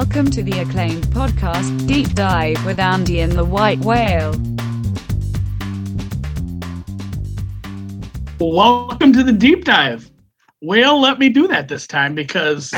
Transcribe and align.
Welcome 0.00 0.30
to 0.30 0.42
the 0.42 0.58
acclaimed 0.60 1.04
podcast, 1.08 1.86
Deep 1.86 2.14
Dive 2.14 2.64
with 2.64 2.78
Andy 2.78 3.20
and 3.20 3.32
the 3.32 3.44
White 3.44 3.80
Whale. 3.80 4.30
Welcome 8.40 9.12
to 9.12 9.22
the 9.22 9.34
deep 9.38 9.66
dive. 9.66 10.10
Whale, 10.62 10.98
let 10.98 11.18
me 11.18 11.28
do 11.28 11.46
that 11.48 11.68
this 11.68 11.86
time 11.86 12.14
because 12.14 12.72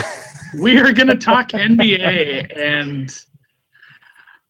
we 0.59 0.80
are 0.80 0.93
going 0.93 1.06
to 1.06 1.16
talk 1.16 1.50
NBA. 1.50 2.59
And 2.59 3.16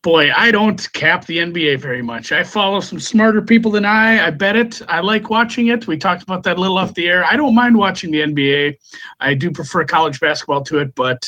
boy, 0.02 0.32
I 0.32 0.50
don't 0.50 0.92
cap 0.92 1.24
the 1.26 1.38
NBA 1.38 1.78
very 1.80 2.02
much. 2.02 2.32
I 2.32 2.42
follow 2.42 2.80
some 2.80 2.98
smarter 2.98 3.40
people 3.40 3.70
than 3.70 3.84
I. 3.84 4.26
I 4.26 4.30
bet 4.30 4.56
it. 4.56 4.82
I 4.88 5.00
like 5.00 5.30
watching 5.30 5.68
it. 5.68 5.86
We 5.86 5.96
talked 5.96 6.22
about 6.22 6.42
that 6.42 6.56
a 6.56 6.60
little 6.60 6.76
off 6.76 6.94
the 6.94 7.08
air. 7.08 7.24
I 7.24 7.36
don't 7.36 7.54
mind 7.54 7.76
watching 7.76 8.10
the 8.10 8.20
NBA. 8.20 8.76
I 9.20 9.34
do 9.34 9.50
prefer 9.50 9.84
college 9.84 10.18
basketball 10.20 10.62
to 10.64 10.78
it, 10.78 10.94
but 10.96 11.24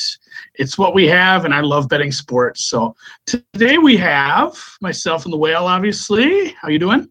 it's 0.55 0.77
what 0.77 0.95
we 0.95 1.07
have, 1.07 1.45
and 1.45 1.55
I 1.55 1.61
love 1.61 1.89
betting 1.89 2.13
sports. 2.13 2.67
So 2.67 2.97
today 3.27 3.79
we 3.79 3.97
have 3.97 4.59
myself 4.81 5.25
and 5.25 5.33
the 5.33 5.39
whale, 5.39 5.67
obviously. 5.67 6.49
How 6.61 6.69
you 6.69 6.81
doing? 6.81 7.09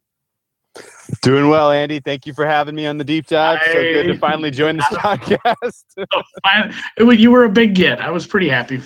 Doing 1.21 1.49
well, 1.49 1.71
Andy. 1.71 1.99
Thank 1.99 2.25
you 2.25 2.33
for 2.33 2.45
having 2.45 2.75
me 2.75 2.85
on 2.85 2.97
the 2.97 3.03
deep 3.03 3.27
dive. 3.27 3.59
So 3.65 3.73
good 3.73 4.07
to 4.07 4.17
finally 4.17 4.51
join 4.51 4.77
this 4.77 4.85
podcast. 4.91 5.83
it 6.97 7.03
was, 7.03 7.19
you 7.19 7.31
were 7.31 7.43
a 7.43 7.49
big 7.49 7.75
get. 7.75 8.01
I 8.01 8.09
was 8.09 8.25
pretty 8.25 8.49
happy. 8.49 8.81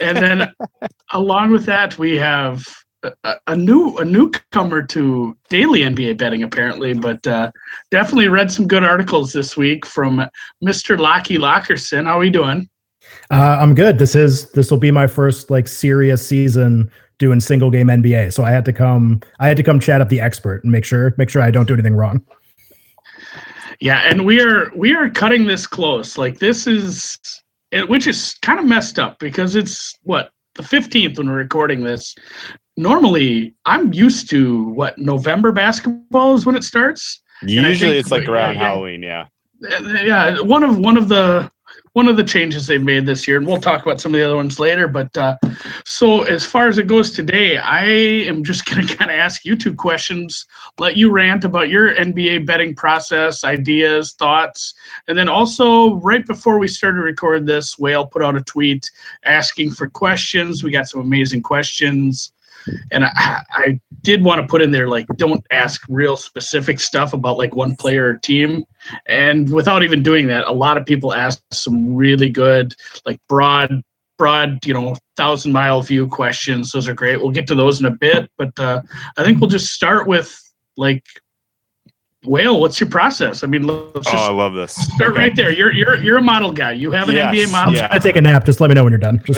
And 0.00 0.16
then 0.16 0.52
along 1.12 1.50
with 1.50 1.66
that, 1.66 1.98
we 1.98 2.16
have 2.16 2.66
a, 3.02 3.36
a, 3.46 3.56
new 3.56 3.96
a 3.98 4.04
newcomer 4.04 4.82
to 4.82 5.36
daily 5.48 5.80
NBA 5.80 6.18
betting 6.18 6.42
apparently, 6.42 6.92
but 6.94 7.26
uh, 7.26 7.50
definitely 7.90 8.28
read 8.28 8.50
some 8.50 8.66
good 8.66 8.84
articles 8.84 9.32
this 9.32 9.56
week 9.56 9.86
from 9.86 10.26
Mr. 10.64 10.98
Locky 10.98 11.38
Lockerson. 11.38 12.04
How 12.04 12.16
are 12.16 12.20
we 12.20 12.30
doing? 12.30 12.68
Uh, 13.30 13.58
I'm 13.60 13.74
good. 13.74 13.98
This 13.98 14.14
is 14.14 14.50
this 14.52 14.70
will 14.70 14.78
be 14.78 14.90
my 14.90 15.06
first 15.06 15.50
like 15.50 15.66
serious 15.66 16.26
season 16.26 16.90
doing 17.20 17.38
single 17.38 17.70
game 17.70 17.86
NBA. 17.86 18.32
So 18.32 18.42
I 18.42 18.50
had 18.50 18.64
to 18.64 18.72
come 18.72 19.20
I 19.38 19.46
had 19.46 19.56
to 19.58 19.62
come 19.62 19.78
chat 19.78 20.00
up 20.00 20.08
the 20.08 20.20
expert 20.20 20.64
and 20.64 20.72
make 20.72 20.84
sure 20.84 21.14
make 21.16 21.30
sure 21.30 21.40
I 21.40 21.52
don't 21.52 21.68
do 21.68 21.74
anything 21.74 21.94
wrong. 21.94 22.24
Yeah, 23.78 24.00
and 24.04 24.26
we 24.26 24.40
are 24.40 24.72
we 24.74 24.94
are 24.94 25.08
cutting 25.08 25.46
this 25.46 25.66
close. 25.66 26.18
Like 26.18 26.40
this 26.40 26.66
is 26.66 27.18
which 27.86 28.08
is 28.08 28.34
kind 28.42 28.58
of 28.58 28.66
messed 28.66 28.98
up 28.98 29.20
because 29.20 29.54
it's 29.54 29.96
what 30.02 30.32
the 30.56 30.62
15th 30.64 31.18
when 31.18 31.28
we're 31.28 31.36
recording 31.36 31.84
this. 31.84 32.16
Normally, 32.76 33.54
I'm 33.66 33.92
used 33.92 34.28
to 34.30 34.64
what 34.70 34.98
November 34.98 35.52
basketball 35.52 36.34
is 36.34 36.46
when 36.46 36.56
it 36.56 36.64
starts. 36.64 37.22
Usually, 37.42 37.98
it's 37.98 38.10
like 38.10 38.28
around 38.28 38.54
yeah, 38.54 38.60
Halloween. 38.60 39.02
Yeah. 39.02 39.26
Uh, 39.70 39.88
yeah, 40.02 40.40
one 40.40 40.62
of 40.62 40.78
one 40.78 40.96
of 40.96 41.08
the 41.08 41.50
one 41.92 42.06
of 42.06 42.16
the 42.16 42.24
changes 42.24 42.66
they've 42.66 42.82
made 42.82 43.04
this 43.04 43.26
year, 43.26 43.36
and 43.36 43.46
we'll 43.46 43.60
talk 43.60 43.82
about 43.82 44.00
some 44.00 44.14
of 44.14 44.18
the 44.18 44.24
other 44.24 44.36
ones 44.36 44.60
later. 44.60 44.86
But 44.86 45.16
uh, 45.16 45.36
so 45.84 46.22
as 46.22 46.44
far 46.44 46.68
as 46.68 46.78
it 46.78 46.86
goes 46.86 47.10
today, 47.10 47.56
I 47.58 47.84
am 47.84 48.44
just 48.44 48.64
going 48.70 48.86
to 48.86 48.96
kind 48.96 49.10
of 49.10 49.16
ask 49.16 49.44
you 49.44 49.56
two 49.56 49.74
questions, 49.74 50.46
let 50.78 50.96
you 50.96 51.10
rant 51.10 51.44
about 51.44 51.68
your 51.68 51.94
NBA 51.94 52.46
betting 52.46 52.74
process, 52.74 53.42
ideas, 53.42 54.12
thoughts, 54.12 54.74
and 55.08 55.18
then 55.18 55.28
also 55.28 55.94
right 55.96 56.26
before 56.26 56.58
we 56.58 56.68
started 56.68 56.98
to 56.98 57.04
record 57.04 57.46
this, 57.46 57.78
Whale 57.78 58.06
put 58.06 58.22
out 58.22 58.36
a 58.36 58.42
tweet 58.42 58.88
asking 59.24 59.72
for 59.72 59.88
questions. 59.88 60.62
We 60.62 60.70
got 60.70 60.88
some 60.88 61.00
amazing 61.00 61.42
questions 61.42 62.32
and 62.90 63.04
I, 63.04 63.42
I 63.50 63.80
did 64.02 64.22
want 64.22 64.40
to 64.40 64.46
put 64.46 64.62
in 64.62 64.70
there 64.70 64.88
like 64.88 65.06
don't 65.16 65.44
ask 65.50 65.82
real 65.88 66.16
specific 66.16 66.80
stuff 66.80 67.12
about 67.12 67.38
like 67.38 67.54
one 67.54 67.76
player 67.76 68.08
or 68.08 68.14
team. 68.14 68.64
And 69.06 69.52
without 69.52 69.82
even 69.82 70.02
doing 70.02 70.26
that 70.28 70.46
a 70.46 70.52
lot 70.52 70.76
of 70.76 70.86
people 70.86 71.14
ask 71.14 71.42
some 71.52 71.94
really 71.94 72.30
good 72.30 72.74
like 73.04 73.20
broad 73.28 73.82
broad 74.18 74.64
you 74.66 74.74
know 74.74 74.96
thousand 75.16 75.52
mile 75.52 75.82
view 75.82 76.06
questions. 76.08 76.72
Those 76.72 76.88
are 76.88 76.94
great. 76.94 77.20
We'll 77.20 77.30
get 77.30 77.46
to 77.48 77.54
those 77.54 77.80
in 77.80 77.86
a 77.86 77.90
bit 77.90 78.30
but 78.36 78.58
uh, 78.58 78.82
i 79.16 79.24
think 79.24 79.40
we'll 79.40 79.50
just 79.50 79.72
start 79.72 80.06
with 80.06 80.36
like 80.76 81.04
Whale, 82.24 82.60
what's 82.60 82.78
your 82.78 82.90
process? 82.90 83.42
I 83.42 83.46
mean, 83.46 83.62
let's 83.62 84.04
just 84.04 84.14
oh, 84.14 84.18
I 84.18 84.30
love 84.30 84.52
this. 84.52 84.74
Start 84.74 85.12
okay. 85.12 85.18
right 85.18 85.34
there. 85.34 85.50
You're 85.50 85.72
you're 85.72 85.96
you're 86.02 86.18
a 86.18 86.22
model 86.22 86.52
guy. 86.52 86.72
You 86.72 86.90
have 86.90 87.08
an 87.08 87.14
yes, 87.14 87.34
NBA 87.34 87.50
model. 87.50 87.74
Yeah. 87.74 87.88
I 87.90 87.98
take 87.98 88.16
a 88.16 88.20
nap. 88.20 88.44
Just 88.44 88.60
let 88.60 88.68
me 88.68 88.74
know 88.74 88.84
when 88.84 88.92
you're 88.92 88.98
done. 88.98 89.22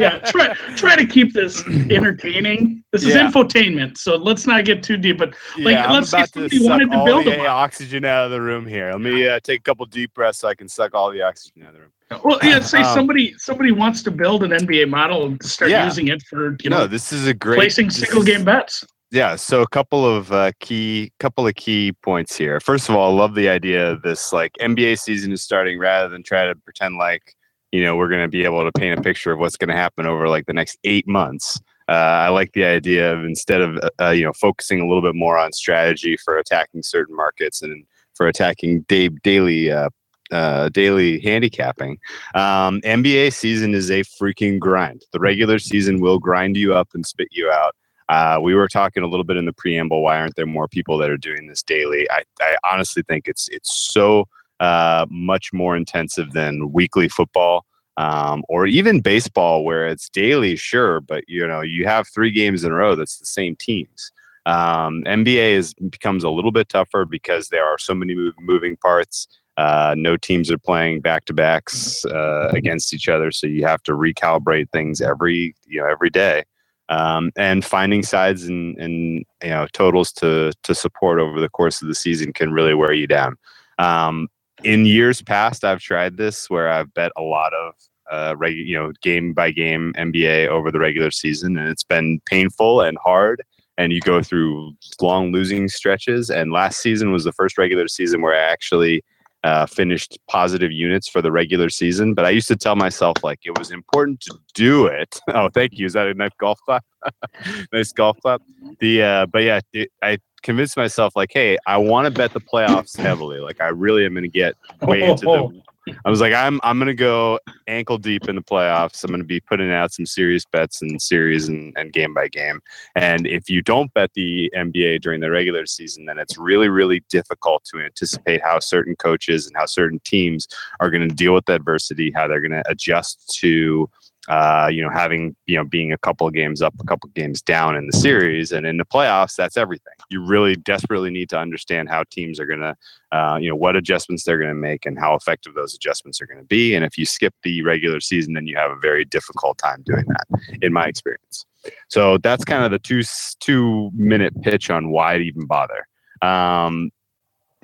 yeah, 0.00 0.18
try 0.24 0.54
try 0.74 0.96
to 0.96 1.04
keep 1.06 1.34
this 1.34 1.62
entertaining. 1.90 2.82
This 2.92 3.02
is 3.02 3.14
yeah. 3.14 3.30
infotainment, 3.30 3.98
so 3.98 4.16
let's 4.16 4.46
not 4.46 4.64
get 4.64 4.82
too 4.82 4.96
deep. 4.96 5.18
But 5.18 5.34
like, 5.58 5.74
yeah, 5.74 5.92
let's 5.92 6.08
say 6.08 6.24
somebody 6.32 6.66
wanted 6.66 6.90
to 6.92 7.04
build 7.04 7.26
the 7.26 7.46
oxygen 7.46 8.06
out 8.06 8.24
of 8.24 8.30
the 8.30 8.40
room 8.40 8.66
here. 8.66 8.90
Let 8.92 9.02
me 9.02 9.28
uh, 9.28 9.38
take 9.40 9.60
a 9.60 9.64
couple 9.64 9.84
deep 9.84 10.14
breaths 10.14 10.38
so 10.38 10.48
I 10.48 10.54
can 10.54 10.66
suck 10.66 10.94
all 10.94 11.10
the 11.10 11.20
oxygen 11.20 11.62
out 11.62 11.68
of 11.68 11.74
the 11.74 11.80
room. 11.80 12.22
Well, 12.24 12.38
yeah. 12.42 12.60
Say 12.62 12.80
um, 12.80 12.94
somebody 12.94 13.34
somebody 13.36 13.72
wants 13.72 14.02
to 14.04 14.10
build 14.10 14.44
an 14.44 14.52
NBA 14.52 14.88
model 14.88 15.26
and 15.26 15.44
start 15.44 15.70
yeah. 15.70 15.84
using 15.84 16.08
it 16.08 16.22
for 16.22 16.56
you 16.62 16.70
know. 16.70 16.78
No, 16.78 16.86
this 16.86 17.12
is 17.12 17.26
a 17.26 17.34
great 17.34 17.56
placing 17.56 17.90
single 17.90 18.22
game 18.22 18.44
bets 18.44 18.86
yeah 19.10 19.36
so 19.36 19.62
a 19.62 19.68
couple 19.68 20.04
of 20.04 20.32
uh, 20.32 20.52
key 20.60 21.12
couple 21.18 21.46
of 21.46 21.54
key 21.54 21.92
points 22.02 22.36
here 22.36 22.60
first 22.60 22.88
of 22.88 22.94
all 22.94 23.10
i 23.10 23.20
love 23.20 23.34
the 23.34 23.48
idea 23.48 23.90
of 23.90 24.02
this 24.02 24.32
like 24.32 24.52
nba 24.60 24.98
season 24.98 25.32
is 25.32 25.42
starting 25.42 25.78
rather 25.78 26.08
than 26.08 26.22
try 26.22 26.46
to 26.46 26.54
pretend 26.56 26.96
like 26.96 27.34
you 27.72 27.82
know 27.82 27.96
we're 27.96 28.08
going 28.08 28.22
to 28.22 28.28
be 28.28 28.44
able 28.44 28.64
to 28.64 28.72
paint 28.78 28.98
a 28.98 29.02
picture 29.02 29.32
of 29.32 29.38
what's 29.38 29.56
going 29.56 29.68
to 29.68 29.76
happen 29.76 30.06
over 30.06 30.28
like 30.28 30.46
the 30.46 30.52
next 30.52 30.78
eight 30.84 31.06
months 31.06 31.60
uh, 31.88 31.92
i 32.26 32.28
like 32.28 32.52
the 32.52 32.64
idea 32.64 33.12
of 33.12 33.24
instead 33.24 33.60
of 33.60 33.76
uh, 33.76 33.90
uh, 34.00 34.10
you 34.10 34.24
know 34.24 34.32
focusing 34.32 34.80
a 34.80 34.86
little 34.86 35.02
bit 35.02 35.14
more 35.14 35.38
on 35.38 35.52
strategy 35.52 36.16
for 36.16 36.36
attacking 36.38 36.82
certain 36.82 37.16
markets 37.16 37.62
and 37.62 37.84
for 38.18 38.26
attacking 38.26 38.82
day, 38.82 39.08
daily 39.08 39.70
uh, 39.70 39.88
uh, 40.30 40.68
daily 40.68 41.20
handicapping. 41.20 41.98
Um, 42.34 42.82
NBA 42.82 43.32
season 43.32 43.74
is 43.74 43.90
a 43.90 44.00
freaking 44.00 44.58
grind. 44.58 45.04
The 45.12 45.20
regular 45.20 45.58
season 45.58 46.00
will 46.00 46.18
grind 46.18 46.56
you 46.56 46.74
up 46.74 46.88
and 46.92 47.06
spit 47.06 47.28
you 47.30 47.50
out. 47.50 47.74
Uh, 48.08 48.38
we 48.40 48.54
were 48.54 48.68
talking 48.68 49.02
a 49.02 49.06
little 49.06 49.24
bit 49.24 49.36
in 49.36 49.44
the 49.44 49.52
preamble. 49.52 50.02
Why 50.02 50.18
aren't 50.18 50.36
there 50.36 50.46
more 50.46 50.66
people 50.66 50.96
that 50.98 51.10
are 51.10 51.18
doing 51.18 51.46
this 51.46 51.62
daily? 51.62 52.08
I, 52.10 52.22
I 52.40 52.56
honestly 52.70 53.02
think 53.02 53.28
it's 53.28 53.48
it's 53.48 53.74
so 53.74 54.26
uh, 54.60 55.06
much 55.10 55.52
more 55.52 55.76
intensive 55.76 56.32
than 56.32 56.72
weekly 56.72 57.08
football 57.08 57.64
um, 57.98 58.44
or 58.48 58.66
even 58.66 59.00
baseball, 59.00 59.64
where 59.64 59.86
it's 59.86 60.08
daily, 60.08 60.56
sure, 60.56 61.00
but 61.00 61.24
you 61.26 61.46
know 61.46 61.60
you 61.60 61.86
have 61.86 62.08
three 62.08 62.30
games 62.30 62.64
in 62.64 62.72
a 62.72 62.74
row 62.74 62.94
that's 62.94 63.18
the 63.18 63.26
same 63.26 63.56
teams. 63.56 64.12
Um, 64.46 65.02
NBA 65.04 65.50
is 65.50 65.74
becomes 65.74 66.24
a 66.24 66.30
little 66.30 66.52
bit 66.52 66.68
tougher 66.70 67.04
because 67.04 67.48
there 67.48 67.66
are 67.66 67.76
so 67.76 67.94
many 67.94 68.14
moving 68.40 68.76
parts. 68.76 69.28
Uh, 69.58 69.94
no 69.98 70.16
teams 70.16 70.50
are 70.50 70.58
playing 70.58 71.00
back 71.00 71.24
to 71.24 71.34
backs 71.34 72.04
uh, 72.06 72.48
against 72.54 72.94
each 72.94 73.08
other, 73.08 73.32
so 73.32 73.46
you 73.46 73.66
have 73.66 73.82
to 73.82 73.92
recalibrate 73.92 74.70
things 74.70 75.02
every 75.02 75.54
you 75.66 75.80
know 75.80 75.86
every 75.86 76.08
day 76.08 76.44
um, 76.88 77.30
and 77.36 77.64
finding 77.64 78.02
sides 78.02 78.44
and, 78.44 78.76
and 78.78 79.24
you 79.42 79.50
know 79.50 79.66
totals 79.72 80.12
to 80.12 80.52
to 80.62 80.74
support 80.74 81.20
over 81.20 81.40
the 81.40 81.48
course 81.48 81.82
of 81.82 81.88
the 81.88 81.94
season 81.94 82.32
can 82.32 82.52
really 82.52 82.74
wear 82.74 82.92
you 82.92 83.06
down. 83.06 83.36
Um, 83.78 84.28
in 84.64 84.86
years 84.86 85.22
past, 85.22 85.64
I've 85.64 85.80
tried 85.80 86.16
this 86.16 86.50
where 86.50 86.68
I've 86.68 86.92
bet 86.94 87.12
a 87.16 87.22
lot 87.22 87.52
of 87.54 87.74
uh, 88.10 88.46
you 88.46 88.78
know 88.78 88.92
game 89.02 89.32
by 89.32 89.50
game 89.50 89.92
NBA 89.96 90.48
over 90.48 90.70
the 90.70 90.78
regular 90.78 91.10
season, 91.10 91.58
and 91.58 91.68
it's 91.68 91.84
been 91.84 92.20
painful 92.26 92.80
and 92.80 92.98
hard. 93.02 93.42
And 93.76 93.92
you 93.92 94.00
go 94.00 94.20
through 94.24 94.72
long 95.00 95.30
losing 95.30 95.68
stretches. 95.68 96.30
And 96.30 96.50
last 96.50 96.80
season 96.80 97.12
was 97.12 97.22
the 97.22 97.30
first 97.30 97.56
regular 97.56 97.86
season 97.86 98.22
where 98.22 98.34
I 98.34 98.40
actually 98.40 99.04
uh, 99.48 99.66
finished 99.66 100.18
positive 100.28 100.70
units 100.70 101.08
for 101.08 101.22
the 101.22 101.32
regular 101.32 101.70
season. 101.70 102.14
But 102.14 102.24
I 102.26 102.30
used 102.30 102.48
to 102.48 102.56
tell 102.56 102.76
myself 102.76 103.16
like 103.22 103.40
it 103.44 103.58
was 103.58 103.70
important 103.70 104.20
to 104.22 104.38
do 104.54 104.86
it. 104.86 105.20
Oh, 105.38 105.48
thank 105.48 105.78
you. 105.78 105.86
Is 105.86 105.92
that 105.92 106.08
a 106.08 106.14
nice 106.14 106.32
golf 106.40 106.58
clap? 106.64 106.84
nice 107.72 107.92
golf 107.92 108.18
clap. 108.20 108.42
The 108.80 109.02
uh, 109.02 109.26
but 109.26 109.44
yeah, 109.44 109.60
it, 109.72 109.90
I 110.02 110.18
convinced 110.42 110.76
myself 110.76 111.14
like, 111.14 111.30
hey, 111.32 111.58
I 111.66 111.76
want 111.76 112.06
to 112.06 112.10
bet 112.10 112.32
the 112.32 112.40
playoffs 112.40 112.96
heavily. 112.96 113.38
Like 113.38 113.60
I 113.60 113.68
really 113.68 114.04
am 114.04 114.14
going 114.14 114.24
to 114.24 114.28
get 114.28 114.54
way 114.82 115.02
into 115.02 115.26
the 115.26 115.62
I 116.04 116.10
was 116.10 116.20
like, 116.20 116.32
I'm 116.32 116.60
I'm 116.62 116.78
gonna 116.78 116.94
go 116.94 117.38
ankle 117.66 117.98
deep 117.98 118.28
in 118.28 118.36
the 118.36 118.42
playoffs. 118.42 119.04
I'm 119.04 119.10
gonna 119.10 119.24
be 119.24 119.40
putting 119.40 119.70
out 119.70 119.92
some 119.92 120.06
serious 120.06 120.44
bets 120.44 120.82
and 120.82 121.00
series 121.00 121.48
and, 121.48 121.72
and 121.76 121.92
game 121.92 122.14
by 122.14 122.28
game. 122.28 122.60
And 122.94 123.26
if 123.26 123.48
you 123.48 123.62
don't 123.62 123.92
bet 123.94 124.12
the 124.14 124.50
NBA 124.56 125.00
during 125.00 125.20
the 125.20 125.30
regular 125.30 125.66
season, 125.66 126.06
then 126.06 126.18
it's 126.18 126.38
really, 126.38 126.68
really 126.68 127.02
difficult 127.08 127.64
to 127.72 127.80
anticipate 127.80 128.42
how 128.42 128.58
certain 128.58 128.96
coaches 128.96 129.46
and 129.46 129.56
how 129.56 129.66
certain 129.66 130.00
teams 130.04 130.48
are 130.80 130.90
gonna 130.90 131.08
deal 131.08 131.34
with 131.34 131.48
adversity, 131.48 132.12
how 132.14 132.26
they're 132.26 132.40
gonna 132.40 132.62
adjust 132.66 133.28
to 133.40 133.88
uh, 134.28 134.68
you 134.70 134.82
know, 134.82 134.90
having 134.90 135.34
you 135.46 135.56
know 135.56 135.64
being 135.64 135.92
a 135.92 135.98
couple 135.98 136.26
of 136.26 136.34
games 136.34 136.60
up, 136.60 136.74
a 136.80 136.84
couple 136.84 137.08
of 137.08 137.14
games 137.14 137.40
down 137.40 137.74
in 137.76 137.86
the 137.86 137.96
series, 137.96 138.52
and 138.52 138.66
in 138.66 138.76
the 138.76 138.84
playoffs, 138.84 139.34
that's 139.34 139.56
everything. 139.56 139.94
You 140.10 140.22
really 140.22 140.54
desperately 140.54 141.10
need 141.10 141.30
to 141.30 141.38
understand 141.38 141.88
how 141.88 142.04
teams 142.10 142.38
are 142.38 142.44
going 142.44 142.60
to, 142.60 142.76
uh, 143.10 143.38
you 143.40 143.48
know, 143.48 143.56
what 143.56 143.74
adjustments 143.74 144.24
they're 144.24 144.38
going 144.38 144.50
to 144.50 144.54
make 144.54 144.84
and 144.84 144.98
how 144.98 145.14
effective 145.14 145.54
those 145.54 145.74
adjustments 145.74 146.20
are 146.20 146.26
going 146.26 146.40
to 146.40 146.46
be. 146.46 146.74
And 146.74 146.84
if 146.84 146.98
you 146.98 147.06
skip 147.06 147.34
the 147.42 147.62
regular 147.62 148.00
season, 148.00 148.34
then 148.34 148.46
you 148.46 148.56
have 148.56 148.70
a 148.70 148.76
very 148.76 149.06
difficult 149.06 149.56
time 149.56 149.82
doing 149.86 150.04
that, 150.08 150.58
in 150.60 150.74
my 150.74 150.86
experience. 150.86 151.46
So 151.88 152.18
that's 152.18 152.44
kind 152.44 152.64
of 152.64 152.70
the 152.70 152.78
two 152.78 153.02
two 153.40 153.90
minute 153.94 154.34
pitch 154.42 154.68
on 154.68 154.90
why 154.90 155.16
to 155.16 155.24
even 155.24 155.46
bother. 155.46 155.88
Um, 156.20 156.90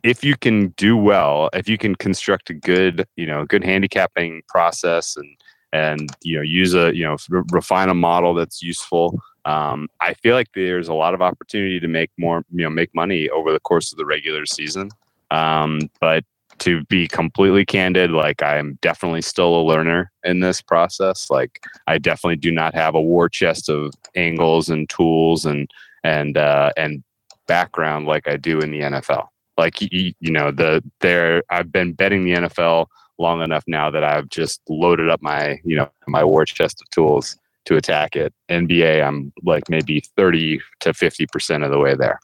if 0.02 0.22
you 0.22 0.36
can 0.36 0.68
do 0.76 0.96
well, 0.96 1.48
if 1.54 1.68
you 1.68 1.78
can 1.78 1.94
construct 1.94 2.50
a 2.50 2.54
good, 2.54 3.06
you 3.16 3.26
know, 3.26 3.44
good 3.46 3.64
handicapping 3.64 4.42
process 4.48 5.16
and 5.16 5.36
and 5.74 6.08
you 6.22 6.36
know 6.36 6.42
use 6.42 6.72
a 6.72 6.94
you 6.94 7.04
know 7.04 7.16
re- 7.28 7.42
refine 7.50 7.90
a 7.90 7.94
model 7.94 8.32
that's 8.32 8.62
useful. 8.62 9.20
Um, 9.44 9.88
I 10.00 10.14
feel 10.14 10.34
like 10.34 10.48
there's 10.54 10.88
a 10.88 10.94
lot 10.94 11.12
of 11.12 11.20
opportunity 11.20 11.80
to 11.80 11.88
make 11.88 12.10
more 12.16 12.44
you 12.54 12.64
know 12.64 12.70
make 12.70 12.94
money 12.94 13.28
over 13.28 13.52
the 13.52 13.60
course 13.60 13.92
of 13.92 13.98
the 13.98 14.06
regular 14.06 14.46
season. 14.46 14.90
Um, 15.30 15.90
but 16.00 16.24
to 16.60 16.84
be 16.84 17.08
completely 17.08 17.64
candid, 17.64 18.12
like 18.12 18.40
I'm 18.40 18.78
definitely 18.80 19.22
still 19.22 19.56
a 19.56 19.66
learner 19.66 20.12
in 20.22 20.38
this 20.38 20.62
process. 20.62 21.28
Like 21.28 21.60
I 21.88 21.98
definitely 21.98 22.36
do 22.36 22.52
not 22.52 22.74
have 22.74 22.94
a 22.94 23.02
war 23.02 23.28
chest 23.28 23.68
of 23.68 23.92
angles 24.14 24.68
and 24.68 24.88
tools 24.88 25.44
and 25.44 25.68
and 26.04 26.38
uh, 26.38 26.70
and 26.76 27.02
background 27.48 28.06
like 28.06 28.28
I 28.28 28.36
do 28.36 28.60
in 28.60 28.70
the 28.70 28.80
NFL. 28.80 29.26
Like 29.58 29.80
you, 29.80 30.12
you 30.20 30.30
know 30.30 30.52
the 30.52 30.84
there 31.00 31.42
I've 31.50 31.72
been 31.72 31.94
betting 31.94 32.24
the 32.24 32.34
NFL 32.34 32.86
long 33.18 33.42
enough 33.42 33.64
now 33.66 33.90
that 33.90 34.04
I've 34.04 34.28
just 34.28 34.60
loaded 34.68 35.08
up 35.08 35.22
my 35.22 35.60
you 35.64 35.76
know 35.76 35.90
my 36.06 36.24
war 36.24 36.44
chest 36.44 36.80
of 36.82 36.90
tools 36.90 37.36
to 37.66 37.76
attack 37.76 38.16
it. 38.16 38.32
NBA 38.50 39.06
I'm 39.06 39.32
like 39.42 39.68
maybe 39.68 40.02
30 40.16 40.60
to 40.80 40.94
50 40.94 41.26
percent 41.26 41.64
of 41.64 41.70
the 41.70 41.78
way 41.78 41.94
there. 41.94 42.20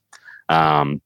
Um, 0.49 1.01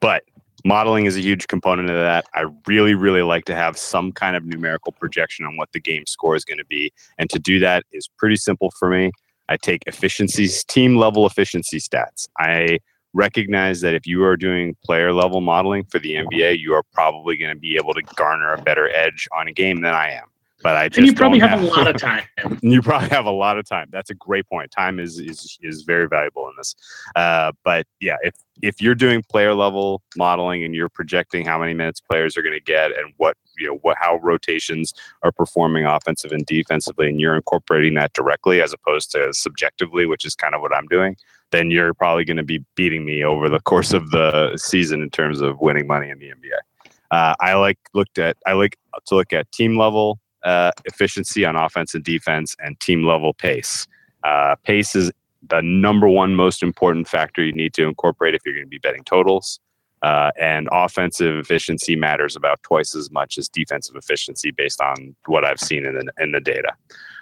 but 0.00 0.22
modeling 0.64 1.06
is 1.06 1.16
a 1.16 1.20
huge 1.20 1.48
component 1.48 1.90
of 1.90 1.96
that. 1.96 2.26
I 2.34 2.44
really, 2.66 2.94
really 2.94 3.22
like 3.22 3.44
to 3.46 3.54
have 3.54 3.76
some 3.76 4.12
kind 4.12 4.36
of 4.36 4.44
numerical 4.44 4.92
projection 4.92 5.46
on 5.46 5.56
what 5.56 5.72
the 5.72 5.80
game 5.80 6.06
score 6.06 6.36
is 6.36 6.44
going 6.44 6.58
to 6.58 6.66
be. 6.66 6.92
And 7.18 7.28
to 7.30 7.38
do 7.38 7.58
that 7.60 7.84
is 7.92 8.08
pretty 8.18 8.36
simple 8.36 8.70
for 8.78 8.88
me. 8.88 9.10
I 9.48 9.56
take 9.56 9.82
efficiencies, 9.86 10.62
team 10.64 10.96
level 10.96 11.26
efficiency 11.26 11.78
stats. 11.78 12.28
I 12.38 12.78
recognize 13.12 13.80
that 13.80 13.94
if 13.94 14.06
you 14.06 14.24
are 14.24 14.36
doing 14.36 14.76
player 14.84 15.12
level 15.12 15.40
modeling 15.40 15.84
for 15.84 15.98
the 15.98 16.14
NBA, 16.14 16.58
you 16.58 16.74
are 16.74 16.84
probably 16.92 17.36
going 17.36 17.54
to 17.54 17.58
be 17.58 17.76
able 17.76 17.94
to 17.94 18.02
garner 18.02 18.52
a 18.52 18.62
better 18.62 18.88
edge 18.90 19.28
on 19.36 19.48
a 19.48 19.52
game 19.52 19.80
than 19.80 19.94
I 19.94 20.10
am. 20.10 20.24
But 20.62 20.76
I 20.76 20.88
just 20.88 20.98
and 20.98 21.06
you 21.06 21.14
probably 21.14 21.38
don't 21.38 21.48
have, 21.48 21.62
a 21.62 21.66
lot 21.66 21.86
of 21.86 21.96
time. 22.00 22.24
you 22.60 22.82
probably 22.82 23.08
have 23.08 23.24
a 23.24 23.30
lot 23.30 23.58
of 23.58 23.66
time. 23.66 23.88
That's 23.90 24.10
a 24.10 24.14
great 24.14 24.46
point. 24.46 24.70
Time 24.70 25.00
is 25.00 25.18
is 25.18 25.58
is 25.62 25.82
very 25.82 26.06
valuable 26.06 26.48
in 26.48 26.52
this. 26.58 26.74
Uh, 27.16 27.52
but 27.64 27.86
yeah, 28.00 28.16
if 28.22 28.34
if 28.60 28.82
you're 28.82 28.94
doing 28.94 29.22
player 29.22 29.54
level 29.54 30.02
modeling 30.16 30.62
and 30.62 30.74
you're 30.74 30.90
projecting 30.90 31.46
how 31.46 31.58
many 31.58 31.72
minutes 31.72 32.00
players 32.00 32.36
are 32.36 32.42
going 32.42 32.54
to 32.54 32.60
get 32.60 32.90
and 32.92 33.14
what 33.16 33.38
you 33.56 33.68
know 33.68 33.78
what 33.82 33.96
how 33.98 34.18
rotations 34.18 34.92
are 35.22 35.32
performing 35.32 35.86
offensive 35.86 36.30
and 36.30 36.44
defensively, 36.44 37.08
and 37.08 37.20
you're 37.20 37.36
incorporating 37.36 37.94
that 37.94 38.12
directly 38.12 38.60
as 38.60 38.74
opposed 38.74 39.10
to 39.12 39.32
subjectively, 39.32 40.04
which 40.04 40.26
is 40.26 40.34
kind 40.34 40.54
of 40.54 40.60
what 40.60 40.74
I'm 40.74 40.86
doing, 40.88 41.16
then 41.50 41.70
you're 41.70 41.94
probably 41.94 42.24
going 42.24 42.36
to 42.36 42.42
be 42.42 42.64
beating 42.74 43.04
me 43.04 43.24
over 43.24 43.48
the 43.48 43.60
course 43.60 43.92
of 43.92 44.10
the 44.10 44.56
season 44.56 45.02
in 45.02 45.10
terms 45.10 45.40
of 45.40 45.60
winning 45.60 45.86
money 45.86 46.10
in 46.10 46.18
the 46.18 46.26
NBA. 46.26 46.90
Uh, 47.10 47.34
I 47.40 47.54
like 47.54 47.78
looked 47.92 48.18
at 48.18 48.36
I 48.46 48.52
like 48.52 48.76
to 49.06 49.14
look 49.14 49.32
at 49.32 49.50
team 49.52 49.76
level 49.76 50.20
uh, 50.44 50.70
efficiency 50.84 51.44
on 51.44 51.56
offense 51.56 51.94
and 51.94 52.04
defense 52.04 52.56
and 52.60 52.78
team 52.80 53.04
level 53.04 53.34
pace. 53.34 53.86
Uh, 54.22 54.54
pace 54.64 54.94
is 54.94 55.10
the 55.48 55.60
number 55.62 56.08
one 56.08 56.34
most 56.34 56.62
important 56.62 57.08
factor 57.08 57.42
you 57.42 57.52
need 57.52 57.74
to 57.74 57.84
incorporate 57.84 58.34
if 58.34 58.42
you're 58.44 58.54
going 58.54 58.66
to 58.66 58.68
be 58.68 58.78
betting 58.78 59.04
totals. 59.04 59.60
Uh, 60.02 60.30
and 60.40 60.66
offensive 60.72 61.36
efficiency 61.36 61.94
matters 61.94 62.34
about 62.34 62.62
twice 62.62 62.94
as 62.94 63.10
much 63.10 63.36
as 63.36 63.50
defensive 63.50 63.96
efficiency 63.96 64.50
based 64.50 64.80
on 64.80 65.14
what 65.26 65.44
I've 65.44 65.60
seen 65.60 65.84
in 65.84 65.94
the, 65.94 66.12
in 66.18 66.32
the 66.32 66.40
data. 66.40 66.72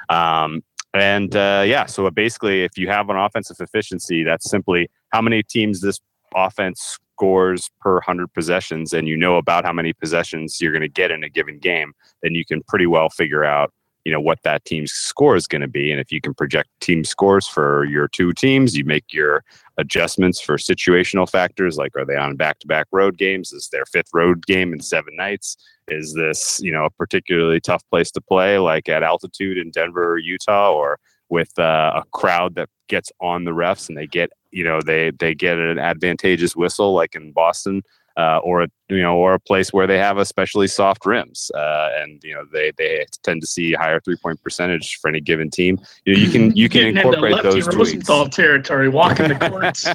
Um, 0.08 0.62
and 0.98 1.34
uh, 1.34 1.64
yeah, 1.66 1.86
so 1.86 2.10
basically, 2.10 2.64
if 2.64 2.76
you 2.76 2.88
have 2.88 3.08
an 3.10 3.16
offensive 3.16 3.56
efficiency, 3.60 4.24
that's 4.24 4.50
simply 4.50 4.90
how 5.10 5.22
many 5.22 5.42
teams 5.42 5.80
this 5.80 6.00
offense 6.34 6.98
scores 7.18 7.70
per 7.80 7.94
100 7.94 8.32
possessions 8.32 8.92
and 8.92 9.08
you 9.08 9.16
know 9.16 9.36
about 9.36 9.64
how 9.64 9.72
many 9.72 9.92
possessions 9.92 10.60
you're 10.60 10.72
going 10.72 10.82
to 10.82 10.88
get 10.88 11.10
in 11.10 11.24
a 11.24 11.28
given 11.28 11.58
game, 11.58 11.92
then 12.22 12.34
you 12.34 12.44
can 12.44 12.62
pretty 12.68 12.86
well 12.86 13.08
figure 13.08 13.44
out 13.44 13.72
you 14.04 14.12
know 14.12 14.20
what 14.20 14.42
that 14.42 14.64
team's 14.64 14.92
score 14.92 15.36
is 15.36 15.46
going 15.46 15.60
to 15.60 15.68
be. 15.68 15.90
And 15.90 16.00
if 16.00 16.10
you 16.10 16.20
can 16.20 16.34
project 16.34 16.68
team 16.80 17.04
scores 17.04 17.46
for 17.46 17.84
your 17.84 18.08
two 18.08 18.32
teams 18.32 18.76
you 18.76 18.84
make 18.84 19.12
your 19.12 19.44
adjustments 19.76 20.40
for 20.40 20.56
situational 20.56 21.28
factors 21.28 21.76
like 21.76 21.94
are 21.96 22.04
they 22.04 22.16
on 22.16 22.36
back-to-back 22.36 22.86
road 22.92 23.18
games? 23.18 23.52
Is 23.52 23.68
their 23.70 23.86
fifth 23.86 24.10
road 24.12 24.46
game 24.46 24.72
in 24.72 24.80
seven 24.80 25.14
nights? 25.16 25.56
Is 25.88 26.14
this 26.14 26.60
you 26.62 26.72
know 26.72 26.84
a 26.84 26.90
particularly 26.90 27.60
tough 27.60 27.82
place 27.90 28.10
to 28.12 28.20
play 28.20 28.58
like 28.58 28.88
at 28.88 29.02
altitude 29.02 29.58
in 29.58 29.70
denver 29.70 30.12
or 30.12 30.18
utah 30.18 30.72
or 30.72 30.98
with 31.28 31.58
uh, 31.58 31.92
a 31.96 32.02
crowd 32.12 32.54
that 32.54 32.68
gets 32.88 33.12
on 33.20 33.44
the 33.44 33.50
refs 33.50 33.88
and 33.88 33.98
they 33.98 34.06
get 34.06 34.30
you 34.50 34.64
know 34.64 34.80
they 34.80 35.10
they 35.18 35.34
get 35.34 35.58
an 35.58 35.78
advantageous 35.78 36.56
whistle 36.56 36.94
like 36.94 37.14
in 37.14 37.32
boston 37.32 37.82
uh, 38.18 38.38
or 38.42 38.62
a 38.62 38.68
you 38.88 39.00
know 39.00 39.16
or 39.16 39.34
a 39.34 39.38
place 39.38 39.72
where 39.72 39.86
they 39.86 39.96
have 39.96 40.18
especially 40.18 40.66
soft 40.66 41.06
rims 41.06 41.50
uh, 41.54 41.90
and 41.98 42.22
you 42.24 42.34
know 42.34 42.44
they 42.52 42.72
they 42.76 43.06
tend 43.22 43.40
to 43.40 43.46
see 43.46 43.72
higher 43.72 44.00
three 44.00 44.16
point 44.16 44.42
percentage 44.42 44.98
for 45.00 45.08
any 45.08 45.20
given 45.20 45.48
team 45.48 45.78
you 46.04 46.12
know 46.12 46.20
you 46.20 46.30
can 46.30 46.56
you 46.56 46.68
can 46.68 46.86
incorporate 46.86 47.42
those 47.42 47.66
Rosenthal 47.74 48.28
territory 48.28 48.88
walking 48.88 49.28
the 49.28 49.48
courts 49.48 49.86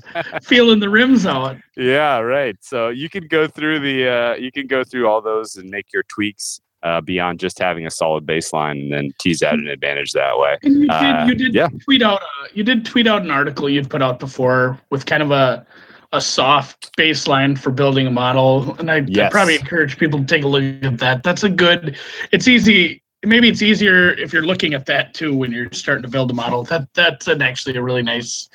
feeling 0.48 0.80
the 0.80 0.90
rims 0.90 1.26
out 1.26 1.58
yeah 1.76 2.20
right 2.20 2.56
so 2.62 2.90
you 2.90 3.10
can 3.10 3.28
go 3.28 3.46
through 3.48 3.80
the 3.80 4.08
uh, 4.08 4.36
you 4.36 4.52
can 4.52 4.68
go 4.68 4.84
through 4.84 5.08
all 5.08 5.22
those 5.22 5.58
and 5.58 5.70
make 5.70 5.92
your 5.92 6.04
tweaks 6.04 6.62
uh, 6.84 7.02
beyond 7.02 7.40
just 7.40 7.60
having 7.60 7.86
a 7.88 7.92
solid 7.92 8.26
baseline 8.26 8.72
and 8.72 8.94
then 8.94 9.12
tease 9.18 9.42
out 9.42 9.54
an 9.54 9.70
advantage 9.70 10.12
that 10.12 10.38
way. 10.38 10.58
And 10.64 10.74
you 10.74 10.82
did, 10.82 10.92
Uh, 10.92 11.26
you 11.26 11.36
did 11.36 11.56
yeah. 11.56 11.70
tweet 11.86 12.02
out 12.02 12.22
uh, 12.22 12.48
you 12.54 12.62
did 12.62 12.86
tweet 12.86 13.08
out 13.08 13.22
an 13.22 13.32
article 13.32 13.70
you'd 13.70 13.90
put 13.90 14.02
out 14.02 14.20
before 14.20 14.78
with 14.90 15.06
kind 15.06 15.24
of 15.24 15.32
a 15.32 15.66
a 16.14 16.22
soft 16.22 16.96
baseline 16.96 17.58
for 17.58 17.72
building 17.72 18.08
a 18.08 18.12
model, 18.12 18.76
and 18.80 18.90
I 18.90 19.04
Yes. 19.08 19.32
probably 19.32 19.56
encourage 19.56 19.98
people 19.98 20.20
to 20.20 20.26
take 20.26 20.44
a 20.44 20.48
look 20.48 20.64
at 20.84 20.98
that. 21.00 21.24
That's 21.24 21.44
a 21.44 21.50
good. 21.50 21.98
It's 22.32 22.48
easy. 22.48 23.02
Maybe 23.26 23.50
it's 23.50 23.62
easier 23.62 24.12
if 24.12 24.32
you're 24.32 24.46
looking 24.46 24.74
at 24.74 24.86
that 24.86 25.14
too 25.14 25.36
when 25.36 25.52
you're 25.52 25.72
starting 25.72 26.04
to 26.04 26.10
build 26.10 26.30
a 26.30 26.34
model. 26.34 26.64
That 26.66 26.88
that's 26.94 27.28
an 27.28 27.42
actually 27.42 27.76
a 27.78 27.82
really 27.82 28.04
nice 28.04 28.48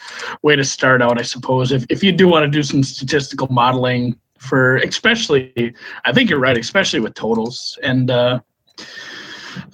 way 0.42 0.54
to 0.56 0.64
start 0.64 1.02
out, 1.02 1.18
I 1.18 1.22
suppose. 1.22 1.72
If 1.72 1.84
if 1.90 2.02
you 2.04 2.12
do 2.12 2.28
want 2.28 2.44
to 2.44 2.50
do 2.50 2.62
some 2.62 2.82
statistical 2.84 3.48
modeling 3.50 4.16
for, 4.38 4.76
especially, 4.76 5.74
I 6.04 6.12
think 6.12 6.30
you're 6.30 6.38
right, 6.38 6.56
especially 6.56 7.00
with 7.00 7.14
totals. 7.14 7.76
And 7.82 8.08
uh, 8.10 8.38
uh, 8.78 8.84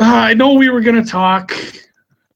I 0.00 0.32
know 0.32 0.54
we 0.54 0.70
were 0.70 0.80
going 0.80 1.04
to 1.04 1.08
talk 1.10 1.52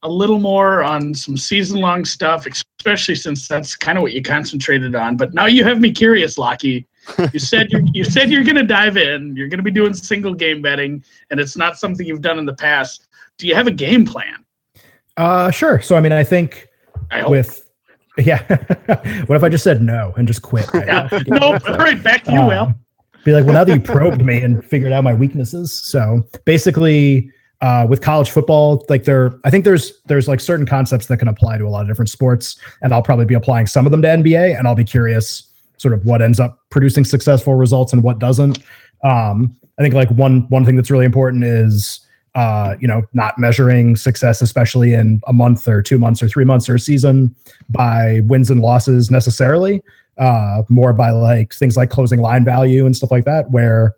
a 0.08 0.10
little 0.10 0.38
more 0.38 0.82
on 0.82 1.14
some 1.14 1.36
season 1.36 1.81
long 1.81 2.05
stuff, 2.05 2.46
especially 2.46 3.15
since 3.15 3.46
that's 3.46 3.77
kind 3.77 3.98
of 3.98 4.03
what 4.03 4.12
you 4.12 4.22
concentrated 4.22 4.94
on. 4.94 5.17
But 5.17 5.34
now 5.34 5.46
you 5.46 5.65
have 5.65 5.81
me 5.81 5.93
curious, 5.93 6.38
Lockie. 6.38 6.86
You 7.32 7.38
said 7.38 7.70
you're, 7.70 7.81
you 7.94 8.05
said 8.05 8.31
you're 8.31 8.44
going 8.44 8.56
to 8.56 8.67
dive 8.67 8.98
in. 8.98 9.34
You're 9.34 9.48
going 9.48 9.58
to 9.58 9.65
be 9.65 9.70
doing 9.70 9.94
single 9.94 10.34
game 10.34 10.60
betting, 10.60 11.03
and 11.31 11.41
it's 11.41 11.56
not 11.56 11.79
something 11.79 12.06
you've 12.06 12.20
done 12.20 12.38
in 12.38 12.44
the 12.44 12.53
past. 12.55 13.08
Do 13.38 13.46
you 13.46 13.55
have 13.55 13.67
a 13.67 13.70
game 13.70 14.05
plan? 14.05 14.44
Uh, 15.17 15.50
sure. 15.50 15.81
So 15.81 15.96
I 15.96 16.00
mean, 16.03 16.12
I 16.12 16.22
think 16.22 16.69
I 17.10 17.20
hope. 17.20 17.31
with 17.31 17.67
yeah. 18.19 18.43
what 19.27 19.36
if 19.36 19.43
I 19.43 19.48
just 19.48 19.65
said 19.65 19.81
no 19.81 20.12
and 20.19 20.29
just 20.29 20.43
quit? 20.43 20.69
yeah. 20.74 21.08
Nope. 21.29 21.62
All 21.67 21.79
right, 21.79 22.03
back 22.03 22.24
to 22.24 22.32
you, 22.32 22.41
Um, 22.41 22.46
Will. 22.46 22.74
Be 23.24 23.32
like, 23.32 23.44
well, 23.46 23.55
now 23.55 23.65
that 23.65 23.72
you 23.74 23.81
probed 23.81 24.22
me 24.22 24.43
and 24.43 24.62
figured 24.62 24.93
out 24.93 25.03
my 25.03 25.15
weaknesses. 25.15 25.81
So 25.81 26.22
basically, 26.44 27.31
uh, 27.60 27.86
with 27.88 28.00
college 28.00 28.31
football, 28.31 28.84
like 28.88 29.05
there, 29.05 29.38
I 29.44 29.50
think 29.50 29.65
there's 29.65 29.93
there's 30.06 30.29
like 30.29 30.41
certain 30.41 30.67
concepts 30.67 31.06
that 31.06 31.19
can 31.19 31.29
apply 31.29 31.58
to 31.58 31.65
a 31.65 31.69
lot 31.69 31.82
of 31.82 31.88
different 31.88 32.08
sports, 32.08 32.56
and 32.82 32.93
I'll 32.93 33.03
probably 33.03 33.24
be 33.24 33.34
applying 33.34 33.67
some 33.67 33.84
of 33.84 33.91
them 33.91 34.03
to 34.03 34.08
NBA, 34.08 34.56
and 34.56 34.69
I'll 34.69 34.77
be 34.77 34.84
curious 34.84 35.44
sort 35.77 35.94
of 35.94 36.05
what 36.05 36.22
ends 36.22 36.38
up 36.41 36.60
producing 36.70 37.05
successful 37.05 37.55
results 37.55 37.93
and 37.93 38.03
what 38.03 38.19
doesn't. 38.19 38.58
Um, 39.03 39.56
I 39.79 39.82
think 39.82 39.94
like 39.94 40.10
one 40.10 40.43
one 40.48 40.65
thing 40.65 40.77
that's 40.77 40.91
really 40.91 41.05
important 41.05 41.43
is 41.44 42.00
uh, 42.36 42.77
you 42.81 42.86
know 42.86 43.03
not 43.12 43.38
measuring 43.38 43.96
success, 43.96 44.41
especially 44.41 44.94
in 44.94 45.20
a 45.27 45.32
month 45.32 45.67
or 45.67 45.82
two 45.82 45.98
months 45.98 46.22
or 46.22 46.29
three 46.29 46.44
months 46.44 46.69
or 46.69 46.77
a 46.77 46.81
season, 46.81 47.34
by 47.70 48.20
wins 48.24 48.50
and 48.50 48.60
losses 48.60 49.10
necessarily. 49.10 49.82
Uh, 50.17 50.62
more 50.69 50.93
by 50.93 51.10
like 51.10 51.55
things 51.55 51.77
like 51.77 51.91
closing 51.91 52.20
line 52.20 52.44
value 52.44 52.86
and 52.86 52.96
stuff 52.96 53.10
like 53.10 53.24
that, 53.24 53.50
where 53.50 53.94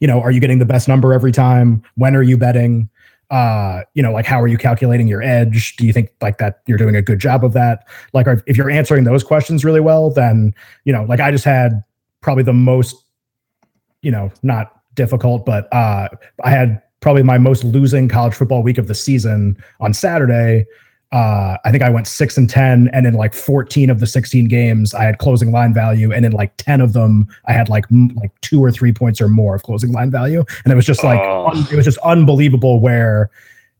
you 0.00 0.06
know, 0.06 0.20
are 0.20 0.30
you 0.30 0.40
getting 0.40 0.58
the 0.58 0.64
best 0.64 0.88
number 0.88 1.12
every 1.12 1.32
time? 1.32 1.82
When 1.96 2.16
are 2.16 2.22
you 2.22 2.36
betting? 2.36 2.88
Uh, 3.30 3.82
you 3.94 4.02
know, 4.02 4.12
like 4.12 4.26
how 4.26 4.40
are 4.40 4.46
you 4.46 4.58
calculating 4.58 5.08
your 5.08 5.22
edge? 5.22 5.76
Do 5.76 5.86
you 5.86 5.92
think 5.92 6.10
like 6.20 6.38
that 6.38 6.60
you're 6.66 6.78
doing 6.78 6.96
a 6.96 7.02
good 7.02 7.18
job 7.18 7.44
of 7.44 7.54
that? 7.54 7.88
Like, 8.12 8.26
if 8.46 8.56
you're 8.56 8.70
answering 8.70 9.04
those 9.04 9.24
questions 9.24 9.64
really 9.64 9.80
well, 9.80 10.10
then 10.10 10.54
you 10.84 10.92
know, 10.92 11.04
like 11.04 11.20
I 11.20 11.30
just 11.30 11.44
had 11.44 11.82
probably 12.20 12.44
the 12.44 12.52
most, 12.52 12.94
you 14.02 14.10
know, 14.10 14.30
not 14.42 14.82
difficult, 14.94 15.46
but 15.46 15.72
uh, 15.72 16.08
I 16.44 16.50
had 16.50 16.82
probably 17.00 17.22
my 17.22 17.38
most 17.38 17.64
losing 17.64 18.08
college 18.08 18.34
football 18.34 18.62
week 18.62 18.78
of 18.78 18.86
the 18.86 18.94
season 18.94 19.56
on 19.80 19.94
Saturday. 19.94 20.66
Uh, 21.12 21.58
I 21.64 21.70
think 21.70 21.82
I 21.82 21.90
went 21.90 22.06
six 22.08 22.38
and 22.38 22.48
ten, 22.48 22.88
and 22.94 23.06
in 23.06 23.12
like 23.12 23.34
fourteen 23.34 23.90
of 23.90 24.00
the 24.00 24.06
sixteen 24.06 24.48
games, 24.48 24.94
I 24.94 25.04
had 25.04 25.18
closing 25.18 25.52
line 25.52 25.74
value, 25.74 26.10
and 26.10 26.24
in 26.24 26.32
like 26.32 26.56
ten 26.56 26.80
of 26.80 26.94
them, 26.94 27.28
I 27.44 27.52
had 27.52 27.68
like 27.68 27.84
m- 27.92 28.14
like 28.16 28.30
two 28.40 28.64
or 28.64 28.70
three 28.72 28.92
points 28.92 29.20
or 29.20 29.28
more 29.28 29.54
of 29.54 29.62
closing 29.62 29.92
line 29.92 30.10
value, 30.10 30.42
and 30.64 30.72
it 30.72 30.76
was 30.76 30.86
just 30.86 31.04
like 31.04 31.20
Oh. 31.20 31.48
un- 31.48 31.66
it 31.70 31.76
was 31.76 31.84
just 31.84 31.98
unbelievable. 31.98 32.80
Where, 32.80 33.30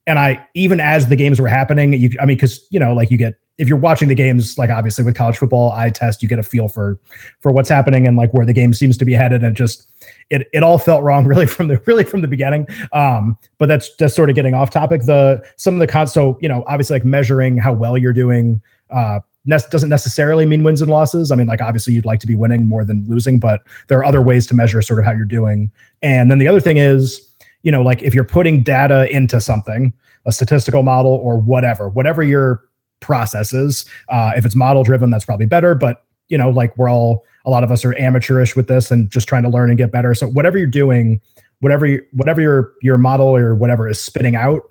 and 0.06 0.18
I 0.18 0.46
even 0.52 0.78
as 0.78 1.08
the 1.08 1.16
games 1.16 1.40
were 1.40 1.48
happening, 1.48 1.94
you 1.94 2.10
I 2.20 2.26
mean, 2.26 2.36
because 2.36 2.66
you 2.70 2.78
know, 2.78 2.92
like 2.92 3.10
you 3.10 3.16
get 3.16 3.36
if 3.56 3.66
you're 3.66 3.78
watching 3.78 4.08
the 4.08 4.14
games, 4.14 4.58
like 4.58 4.68
obviously 4.68 5.02
with 5.04 5.14
college 5.14 5.38
football, 5.38 5.72
I 5.72 5.88
test, 5.88 6.22
you 6.22 6.28
get 6.28 6.38
a 6.38 6.42
feel 6.42 6.68
for 6.68 6.98
for 7.40 7.50
what's 7.50 7.68
happening 7.70 8.06
and 8.06 8.14
like 8.16 8.34
where 8.34 8.44
the 8.44 8.52
game 8.52 8.74
seems 8.74 8.98
to 8.98 9.06
be 9.06 9.14
headed, 9.14 9.42
and 9.42 9.56
just 9.56 9.88
it 10.32 10.48
it 10.52 10.62
all 10.62 10.78
felt 10.78 11.04
wrong 11.04 11.26
really 11.32 11.46
from 11.46 11.68
the 11.68 11.80
really 11.86 12.04
from 12.04 12.22
the 12.22 12.28
beginning. 12.28 12.66
Um, 12.92 13.38
but 13.58 13.66
that's 13.66 13.94
just 13.96 14.16
sort 14.16 14.30
of 14.30 14.34
getting 14.34 14.54
off 14.54 14.70
topic. 14.70 15.02
The 15.02 15.44
some 15.56 15.74
of 15.74 15.80
the 15.80 15.86
cons, 15.86 16.12
so 16.12 16.38
you 16.40 16.48
know, 16.48 16.64
obviously 16.66 16.96
like 16.96 17.04
measuring 17.04 17.58
how 17.58 17.72
well 17.72 17.96
you're 17.96 18.12
doing. 18.12 18.60
Uh, 18.90 19.20
ne- 19.44 19.58
doesn't 19.70 19.88
necessarily 19.88 20.46
mean 20.46 20.64
wins 20.64 20.82
and 20.82 20.90
losses. 20.90 21.30
I 21.30 21.36
mean, 21.36 21.46
like 21.46 21.60
obviously 21.60 21.94
you'd 21.94 22.04
like 22.04 22.20
to 22.20 22.26
be 22.26 22.34
winning 22.34 22.66
more 22.66 22.84
than 22.84 23.06
losing, 23.08 23.38
but 23.38 23.62
there 23.88 23.98
are 23.98 24.04
other 24.04 24.22
ways 24.22 24.46
to 24.48 24.54
measure 24.54 24.82
sort 24.82 24.98
of 24.98 25.04
how 25.04 25.12
you're 25.12 25.24
doing. 25.24 25.70
And 26.02 26.30
then 26.30 26.38
the 26.38 26.48
other 26.48 26.60
thing 26.60 26.78
is, 26.78 27.28
you 27.62 27.70
know, 27.70 27.82
like 27.82 28.02
if 28.02 28.14
you're 28.14 28.24
putting 28.24 28.62
data 28.62 29.10
into 29.14 29.40
something, 29.40 29.92
a 30.26 30.32
statistical 30.32 30.82
model 30.82 31.12
or 31.12 31.38
whatever, 31.38 31.88
whatever 31.88 32.22
your 32.22 32.64
process 33.00 33.52
is, 33.52 33.84
uh, 34.08 34.32
if 34.36 34.44
it's 34.44 34.54
model 34.54 34.84
driven, 34.84 35.10
that's 35.10 35.24
probably 35.24 35.46
better. 35.46 35.74
But 35.74 36.04
you 36.28 36.38
know, 36.38 36.50
like 36.50 36.76
we're 36.76 36.90
all 36.90 37.24
a 37.44 37.50
lot 37.50 37.64
of 37.64 37.70
us 37.70 37.84
are 37.84 37.96
amateurish 37.98 38.54
with 38.54 38.68
this 38.68 38.90
and 38.90 39.10
just 39.10 39.28
trying 39.28 39.42
to 39.42 39.48
learn 39.48 39.68
and 39.68 39.78
get 39.78 39.90
better. 39.90 40.14
So 40.14 40.28
whatever 40.28 40.58
you're 40.58 40.66
doing, 40.66 41.20
whatever 41.60 41.86
you, 41.86 42.04
whatever 42.12 42.40
your 42.40 42.72
your 42.82 42.98
model 42.98 43.36
or 43.36 43.54
whatever 43.54 43.88
is 43.88 44.00
spitting 44.00 44.36
out, 44.36 44.62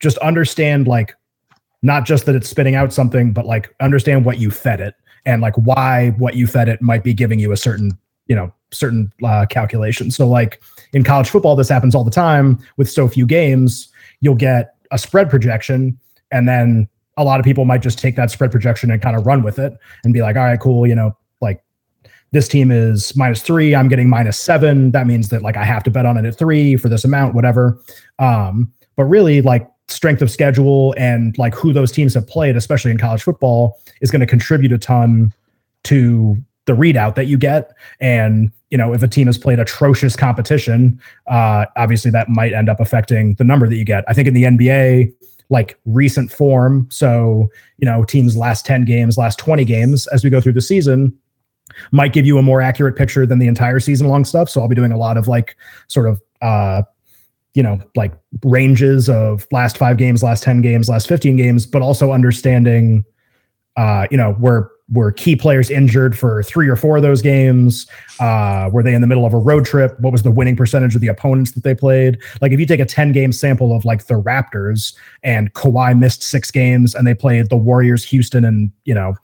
just 0.00 0.18
understand 0.18 0.86
like 0.86 1.14
not 1.82 2.04
just 2.04 2.26
that 2.26 2.34
it's 2.34 2.48
spitting 2.48 2.74
out 2.74 2.92
something, 2.92 3.32
but 3.32 3.46
like 3.46 3.74
understand 3.80 4.24
what 4.24 4.38
you 4.38 4.50
fed 4.50 4.80
it 4.80 4.94
and 5.24 5.42
like 5.42 5.54
why 5.56 6.10
what 6.18 6.34
you 6.34 6.46
fed 6.46 6.68
it 6.68 6.80
might 6.82 7.04
be 7.04 7.14
giving 7.14 7.38
you 7.38 7.52
a 7.52 7.56
certain 7.56 7.96
you 8.26 8.34
know 8.34 8.52
certain 8.72 9.12
uh, 9.22 9.46
calculation. 9.48 10.10
So 10.10 10.26
like 10.26 10.60
in 10.92 11.04
college 11.04 11.30
football, 11.30 11.56
this 11.56 11.68
happens 11.68 11.94
all 11.94 12.04
the 12.04 12.10
time 12.10 12.58
with 12.76 12.90
so 12.90 13.08
few 13.08 13.26
games. 13.26 13.88
You'll 14.20 14.34
get 14.34 14.74
a 14.90 14.98
spread 14.98 15.30
projection, 15.30 15.98
and 16.30 16.48
then 16.48 16.88
a 17.16 17.24
lot 17.24 17.40
of 17.40 17.44
people 17.44 17.64
might 17.64 17.82
just 17.82 17.98
take 17.98 18.16
that 18.16 18.30
spread 18.30 18.50
projection 18.50 18.90
and 18.90 19.00
kind 19.00 19.16
of 19.16 19.26
run 19.26 19.42
with 19.42 19.58
it 19.58 19.72
and 20.04 20.12
be 20.12 20.20
like, 20.20 20.36
all 20.36 20.44
right, 20.44 20.60
cool, 20.60 20.86
you 20.86 20.94
know, 20.94 21.16
like 21.40 21.62
this 22.32 22.48
team 22.48 22.70
is 22.70 23.16
minus 23.16 23.42
three, 23.42 23.74
I'm 23.74 23.88
getting 23.88 24.08
minus 24.08 24.38
seven. 24.38 24.90
That 24.90 25.06
means 25.06 25.28
that 25.30 25.42
like 25.42 25.56
I 25.56 25.64
have 25.64 25.82
to 25.84 25.90
bet 25.90 26.06
on 26.06 26.16
it 26.16 26.24
at 26.24 26.36
three 26.36 26.76
for 26.76 26.88
this 26.88 27.04
amount, 27.04 27.34
whatever. 27.34 27.80
Um, 28.18 28.72
but 28.96 29.04
really, 29.04 29.42
like 29.42 29.68
strength 29.88 30.20
of 30.20 30.30
schedule 30.30 30.94
and 30.98 31.36
like 31.38 31.54
who 31.54 31.72
those 31.72 31.92
teams 31.92 32.14
have 32.14 32.26
played, 32.26 32.56
especially 32.56 32.90
in 32.90 32.98
college 32.98 33.22
football, 33.22 33.78
is 34.00 34.10
going 34.10 34.20
to 34.20 34.26
contribute 34.26 34.72
a 34.72 34.78
ton 34.78 35.32
to 35.84 36.36
the 36.66 36.72
readout 36.72 37.14
that 37.14 37.26
you 37.26 37.38
get. 37.38 37.72
And 38.00 38.50
you 38.70 38.78
know, 38.78 38.92
if 38.92 39.02
a 39.02 39.08
team 39.08 39.28
has 39.28 39.38
played 39.38 39.60
atrocious 39.60 40.16
competition, 40.16 41.00
uh, 41.28 41.66
obviously 41.76 42.10
that 42.10 42.28
might 42.28 42.52
end 42.52 42.68
up 42.68 42.80
affecting 42.80 43.34
the 43.34 43.44
number 43.44 43.68
that 43.68 43.76
you 43.76 43.84
get. 43.84 44.04
I 44.08 44.12
think 44.12 44.26
in 44.26 44.34
the 44.34 44.42
NBA, 44.42 45.12
like 45.48 45.78
recent 45.84 46.32
form, 46.32 46.88
so 46.90 47.48
you 47.78 47.86
know, 47.86 48.04
teams 48.04 48.36
last 48.36 48.66
ten 48.66 48.84
games, 48.84 49.16
last 49.16 49.38
twenty 49.38 49.64
games, 49.64 50.06
as 50.08 50.24
we 50.24 50.30
go 50.30 50.40
through 50.40 50.54
the 50.54 50.60
season, 50.60 51.16
might 51.92 52.12
give 52.12 52.26
you 52.26 52.38
a 52.38 52.42
more 52.42 52.60
accurate 52.60 52.96
picture 52.96 53.26
than 53.26 53.38
the 53.38 53.46
entire 53.46 53.80
season 53.80 54.08
long 54.08 54.24
stuff. 54.24 54.48
So 54.48 54.60
I'll 54.60 54.68
be 54.68 54.74
doing 54.74 54.92
a 54.92 54.98
lot 54.98 55.16
of 55.16 55.28
like 55.28 55.56
sort 55.88 56.08
of 56.08 56.20
uh 56.42 56.82
you 57.56 57.62
know, 57.62 57.80
like 57.96 58.12
ranges 58.44 59.08
of 59.08 59.46
last 59.50 59.78
five 59.78 59.96
games, 59.96 60.22
last 60.22 60.42
10 60.42 60.60
games, 60.60 60.90
last 60.90 61.08
15 61.08 61.36
games, 61.36 61.64
but 61.64 61.80
also 61.80 62.12
understanding, 62.12 63.02
uh, 63.78 64.06
you 64.10 64.16
know, 64.18 64.36
were 64.38 64.70
were 64.92 65.10
key 65.10 65.34
players 65.34 65.68
injured 65.68 66.16
for 66.16 66.42
three 66.42 66.68
or 66.68 66.76
four 66.76 66.96
of 66.96 67.02
those 67.02 67.20
games? 67.20 67.86
Uh, 68.20 68.70
were 68.72 68.82
they 68.82 68.94
in 68.94 69.00
the 69.00 69.06
middle 69.06 69.26
of 69.26 69.34
a 69.34 69.38
road 69.38 69.64
trip? 69.64 69.98
What 70.00 70.12
was 70.12 70.22
the 70.22 70.30
winning 70.30 70.56
percentage 70.56 70.94
of 70.94 71.00
the 71.00 71.08
opponents 71.08 71.52
that 71.52 71.64
they 71.64 71.74
played? 71.74 72.18
Like, 72.40 72.52
if 72.52 72.60
you 72.60 72.66
take 72.66 72.80
a 72.80 72.84
10 72.84 73.12
game 73.12 73.32
sample 73.32 73.74
of 73.74 73.84
like 73.84 74.06
the 74.06 74.20
Raptors 74.20 74.94
and 75.22 75.52
Kawhi 75.54 75.98
missed 75.98 76.22
six 76.22 76.50
games 76.50 76.94
and 76.94 77.06
they 77.06 77.14
played 77.14 77.50
the 77.50 77.56
Warriors, 77.56 78.04
Houston, 78.04 78.44
and, 78.44 78.70
you 78.84 78.94
know, 78.94 79.16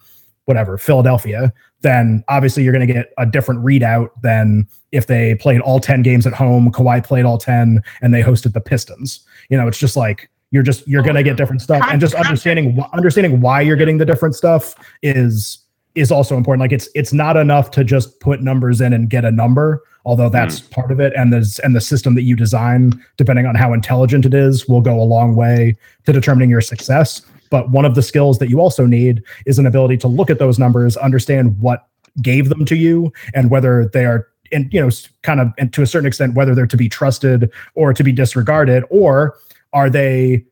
whatever, 0.46 0.76
Philadelphia, 0.76 1.52
then 1.82 2.24
obviously 2.28 2.64
you're 2.64 2.72
going 2.72 2.86
to 2.86 2.92
get 2.92 3.12
a 3.18 3.26
different 3.26 3.64
readout 3.64 4.08
than 4.22 4.66
if 4.90 5.06
they 5.06 5.36
played 5.36 5.60
all 5.60 5.78
10 5.78 6.02
games 6.02 6.26
at 6.26 6.32
home, 6.32 6.72
Kawhi 6.72 7.04
played 7.04 7.24
all 7.24 7.38
10 7.38 7.82
and 8.00 8.14
they 8.14 8.22
hosted 8.22 8.52
the 8.52 8.60
Pistons. 8.60 9.20
You 9.48 9.56
know, 9.56 9.68
it's 9.68 9.78
just 9.78 9.96
like 9.96 10.28
you're 10.52 10.62
just 10.62 10.86
you're 10.86 11.02
going 11.02 11.16
to 11.16 11.22
get 11.24 11.36
different 11.36 11.60
stuff 11.60 11.82
and 11.90 12.00
just 12.00 12.14
understanding 12.14 12.78
understanding 12.92 13.40
why 13.40 13.60
you're 13.60 13.76
getting 13.76 13.98
the 13.98 14.04
different 14.04 14.36
stuff 14.36 14.76
is 15.02 15.58
is 15.94 16.12
also 16.12 16.36
important. 16.36 16.60
Like 16.60 16.72
it's 16.72 16.88
it's 16.94 17.12
not 17.12 17.36
enough 17.36 17.70
to 17.72 17.84
just 17.84 18.20
put 18.20 18.40
numbers 18.40 18.80
in 18.80 18.92
and 18.92 19.10
get 19.10 19.24
a 19.24 19.30
number, 19.30 19.82
although 20.04 20.28
that's 20.28 20.60
mm. 20.60 20.70
part 20.70 20.92
of 20.92 21.00
it 21.00 21.12
and 21.16 21.32
the 21.32 21.60
and 21.64 21.74
the 21.74 21.80
system 21.80 22.14
that 22.14 22.22
you 22.22 22.36
design 22.36 22.92
depending 23.16 23.46
on 23.46 23.54
how 23.54 23.72
intelligent 23.72 24.24
it 24.24 24.34
is 24.34 24.68
will 24.68 24.80
go 24.80 25.00
a 25.00 25.02
long 25.02 25.34
way 25.34 25.76
to 26.04 26.12
determining 26.12 26.50
your 26.50 26.60
success. 26.60 27.22
But 27.50 27.70
one 27.70 27.84
of 27.84 27.94
the 27.94 28.02
skills 28.02 28.38
that 28.38 28.48
you 28.48 28.60
also 28.60 28.86
need 28.86 29.22
is 29.44 29.58
an 29.58 29.66
ability 29.66 29.98
to 29.98 30.08
look 30.08 30.30
at 30.30 30.38
those 30.38 30.58
numbers, 30.58 30.96
understand 30.96 31.58
what 31.60 31.86
gave 32.22 32.48
them 32.48 32.64
to 32.66 32.76
you 32.76 33.12
and 33.34 33.50
whether 33.50 33.90
they 33.92 34.04
are 34.04 34.28
and 34.52 34.72
you 34.72 34.80
know 34.80 34.90
kind 35.22 35.40
of 35.40 35.48
and 35.56 35.72
to 35.72 35.82
a 35.82 35.86
certain 35.86 36.06
extent 36.06 36.34
whether 36.34 36.54
they're 36.54 36.66
to 36.66 36.76
be 36.76 36.88
trusted 36.88 37.50
or 37.74 37.94
to 37.94 38.04
be 38.04 38.12
disregarded 38.12 38.84
or 38.90 39.34
are 39.72 39.90
they 39.90 40.44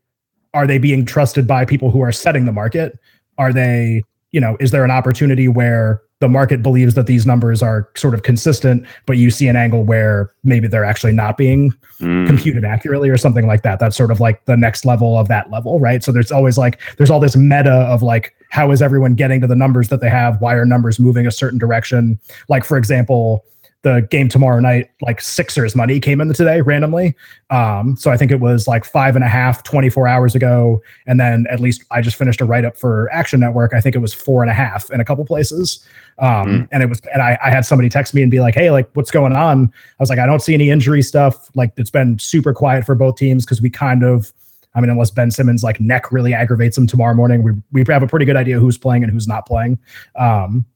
are 0.53 0.67
they 0.67 0.79
being 0.79 1.05
trusted 1.05 1.47
by 1.47 1.65
people 1.65 1.91
who 1.91 2.01
are 2.01 2.13
setting 2.13 2.45
the 2.45 2.53
market? 2.53 2.99
Are 3.39 3.53
they 3.53 4.03
you 4.33 4.41
know 4.41 4.57
is 4.61 4.71
there 4.71 4.85
an 4.85 4.91
opportunity 4.91 5.49
where 5.49 6.03
the 6.21 6.29
market 6.29 6.63
believes 6.63 6.95
that 6.95 7.07
these 7.07 7.25
numbers 7.25 7.63
are 7.63 7.89
sort 7.97 8.13
of 8.13 8.25
consistent 8.25 8.87
but 9.07 9.17
you 9.17 9.31
see 9.31 9.49
an 9.49 9.57
angle 9.57 9.85
where 9.85 10.31
maybe 10.45 10.69
they're 10.69 10.85
actually 10.85 11.13
not 11.13 11.39
being 11.39 11.73
mm. 11.99 12.27
computed 12.27 12.63
accurately 12.63 13.09
or 13.09 13.17
something 13.17 13.47
like 13.47 13.63
that? 13.63 13.79
That's 13.79 13.97
sort 13.97 14.11
of 14.11 14.21
like 14.21 14.45
the 14.45 14.57
next 14.57 14.85
level 14.85 15.17
of 15.17 15.29
that 15.29 15.51
level 15.51 15.81
right? 15.81 16.05
So 16.05 16.13
there's 16.13 16.33
always 16.33 16.59
like 16.59 16.81
there's 16.97 17.11
all 17.11 17.21
this 17.21 17.37
meta 17.37 17.73
of 17.73 18.03
like 18.03 18.35
how 18.51 18.73
is 18.73 18.83
everyone 18.83 19.15
getting 19.15 19.41
to 19.41 19.47
the 19.47 19.57
numbers 19.57 19.89
that 19.89 20.01
they 20.01 20.11
have? 20.11 20.41
Why 20.41 20.55
are 20.55 20.67
numbers 20.67 20.99
moving 20.99 21.27
a 21.27 21.31
certain 21.31 21.59
direction? 21.59 22.19
Like 22.49 22.65
for 22.65 22.77
example 22.77 23.45
the 23.83 24.07
game 24.11 24.29
tomorrow 24.29 24.61
night, 24.61 24.91
like 25.01 25.21
Sixers 25.21 25.75
money 25.75 26.01
came 26.01 26.21
in 26.21 26.31
today 26.35 26.61
randomly. 26.61 27.17
Um, 27.49 27.97
so 27.97 28.11
I 28.11 28.17
think 28.17 28.31
it 28.31 28.41
was 28.41 28.69
like 28.69 28.85
five 28.85 29.17
and 29.17 29.25
a 29.25 29.29
half, 29.29 29.63
24 29.63 30.07
hours 30.07 30.35
ago. 30.35 30.83
And 31.07 31.19
then 31.19 31.47
at 31.49 31.61
least 31.61 31.85
I 31.91 32.03
just 32.03 32.17
finished 32.17 32.43
a 32.43 32.45
write 32.45 32.67
up 32.67 32.77
for 32.77 33.11
Action 33.11 33.41
Network. 33.41 33.73
I 33.73 33.81
think 33.81 33.97
it 33.97 34.01
was 34.01 34.13
four 34.13 34.43
and 34.43 34.51
a 34.51 34.55
half 34.55 34.91
in 34.91 35.01
a 35.01 35.05
couple 35.05 35.25
places. 35.25 35.85
Um, 36.19 36.47
mm. 36.47 36.69
and 36.71 36.83
it 36.83 36.91
was, 36.91 37.01
and 37.13 37.23
I, 37.23 37.39
I 37.43 37.51
had 37.51 37.65
somebody 37.65 37.89
text 37.89 38.13
me 38.13 38.21
and 38.21 38.31
be 38.31 38.41
like, 38.41 38.55
Hey, 38.55 38.71
like 38.71 38.91
what's 38.93 39.11
going 39.11 39.33
on? 39.35 39.73
I 39.75 40.03
was 40.03 40.11
like, 40.11 40.19
I 40.19 40.27
don't 40.27 40.43
see 40.43 40.53
any 40.53 40.69
injury 40.69 41.01
stuff. 41.01 41.49
Like 41.55 41.73
it's 41.79 41.91
been 41.91 42.19
super 42.19 42.53
quiet 42.53 42.85
for 42.85 42.95
both 42.95 43.17
teams 43.17 43.47
because 43.47 43.63
we 43.63 43.71
kind 43.71 44.05
of, 44.05 44.31
I 44.75 44.81
mean, 44.83 44.91
unless 44.91 45.11
Ben 45.11 45.31
Simmons 45.31 45.65
like 45.65 45.81
neck 45.81 46.13
really 46.13 46.35
aggravates 46.35 46.77
him 46.77 46.87
tomorrow 46.87 47.15
morning, 47.15 47.43
we, 47.43 47.53
we 47.73 47.85
have 47.93 48.03
a 48.03 48.07
pretty 48.07 48.27
good 48.27 48.37
idea 48.37 48.61
who's 48.61 48.77
playing 48.77 49.03
and 49.03 49.11
who's 49.11 49.27
not 49.27 49.47
playing. 49.47 49.79
Um, 50.17 50.67